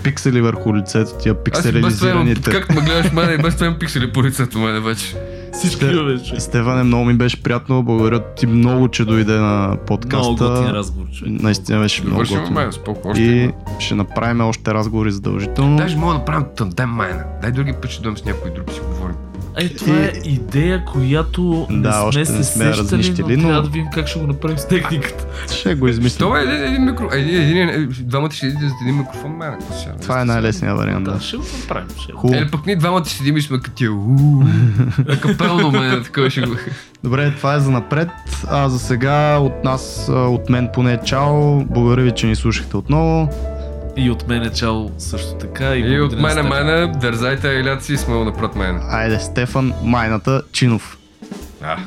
пиксели 0.04 0.42
върху 0.42 0.76
лицето, 0.76 1.12
тия 1.14 1.36
Аз 1.54 1.66
и 1.66 1.72
без 1.72 1.74
това 1.74 1.84
пикселизираните. 1.84 2.52
както 2.52 2.74
ме 2.74 2.82
гледаш 2.82 3.12
мен, 3.12 3.40
и 3.40 3.44
без 3.44 3.56
това 3.56 3.66
имам 3.66 3.80
пиксели 3.80 4.12
по 4.12 4.24
лицето 4.24 4.60
мене 4.60 4.80
вече. 4.80 5.16
Всички 5.54 5.86
имаме, 5.86 6.18
човек. 6.18 6.42
Стефане, 6.42 6.84
много 6.84 7.06
ми 7.06 7.14
беше 7.14 7.44
приятно. 7.44 7.84
Благодаря 7.84 8.34
ти 8.34 8.48
много, 8.48 8.88
че 8.88 9.06
дойде 9.06 9.34
на 9.34 9.68
Много 9.68 9.86
подкаста. 9.86 10.32
готин 10.32 10.66
разговор, 10.66 11.08
човек. 11.10 11.42
Наистина 11.42 11.80
беше 11.80 12.04
много 12.04 12.20
готино. 12.20 12.52
мен, 12.52 12.72
споко, 12.72 13.08
още. 13.10 13.22
И 13.22 13.52
ще 13.80 13.96
направим 13.96 14.42
още 14.42 14.74
разговори 14.74 15.12
задължително. 15.12 15.78
Даже 15.78 15.98
мога 15.98 16.14
да 16.14 16.20
направим 16.20 16.46
тандем 16.56 16.90
майна. 16.90 17.24
Дай 17.42 17.52
други 17.52 17.74
път 17.82 17.92
ще 17.92 18.02
дойдем 18.04 18.18
с 18.18 18.26
някой 18.26 18.52
друг 18.52 18.72
си 18.72 18.80
говорим. 18.90 19.16
Е, 19.58 19.70
това 19.70 19.96
е 19.96 20.12
идея, 20.24 20.86
която 20.86 21.68
Да, 21.70 21.76
не 21.78 21.94
сме 21.94 22.04
още 22.04 22.26
се 22.26 22.34
не 22.34 22.44
сме 22.44 22.74
сещали, 22.74 23.38
но 23.38 23.42
но- 23.42 23.48
трябва 23.48 23.62
да 23.64 23.70
видим 23.70 23.88
как 23.94 24.08
ще 24.08 24.20
го 24.20 24.28
направим 24.28 24.58
с 24.58 24.68
техниката. 24.68 25.26
Ще 25.54 25.76
го 25.76 25.88
измислим. 25.88 26.20
Това 26.20 26.40
е 26.40 26.44
един, 26.44 26.64
един 26.64 26.86
микро... 26.86 27.10
Един, 27.12 27.42
един, 27.42 27.70
един, 27.70 27.90
двамата 28.00 28.32
ще 28.32 28.50
за 28.50 28.56
един 28.84 28.98
микрофон, 28.98 29.32
мен. 29.32 29.54
Това 30.02 30.22
е 30.22 30.26
най-лесният 30.26 30.78
вариант. 30.78 31.06
Да, 31.06 31.12
Да. 31.12 31.20
ще 31.20 31.38
го 31.38 31.44
направим. 31.60 31.88
Ще. 32.04 32.12
Хубаво. 32.14 32.42
Или 32.42 32.52
пък 32.52 32.66
ние 32.66 32.76
двамата 32.76 33.06
ще 33.06 33.18
седим 33.18 33.38
и 33.38 33.42
сме 33.42 33.58
като 33.58 33.72
тия. 33.72 33.92
Капелно 35.22 35.72
мен, 35.72 36.04
такова 36.04 36.30
ще 36.30 36.42
го... 36.42 36.56
Добре, 37.04 37.34
това 37.38 37.56
е 37.56 37.60
за 37.60 37.72
напред. 37.72 38.10
А 38.48 38.70
за 38.70 38.80
сега 38.80 39.38
от 39.38 39.64
нас, 39.64 40.06
от 40.10 40.50
мен 40.50 40.70
поне 40.74 41.00
чао. 41.06 41.66
Благодаря 41.66 42.02
ви, 42.02 42.12
че 42.12 42.28
ни 42.28 42.36
слушахте 42.36 42.78
отново. 42.78 43.30
И 44.00 44.10
от 44.10 44.28
мен 44.28 44.44
е 44.44 44.50
чао 44.50 44.90
също 44.98 45.34
така. 45.34 45.76
И, 45.76 45.80
И 45.80 46.02
от 46.02 46.12
мене, 46.14 46.32
Стефан. 46.32 46.50
мене, 46.50 46.88
дързайте, 46.88 47.60
еляци, 47.60 47.98
сме 47.98 48.16
напред 48.16 48.56
мен. 48.56 48.80
Айде, 48.84 49.20
Стефан 49.20 49.74
Майната 49.84 50.42
Чинов. 50.52 50.98
А. 51.62 51.78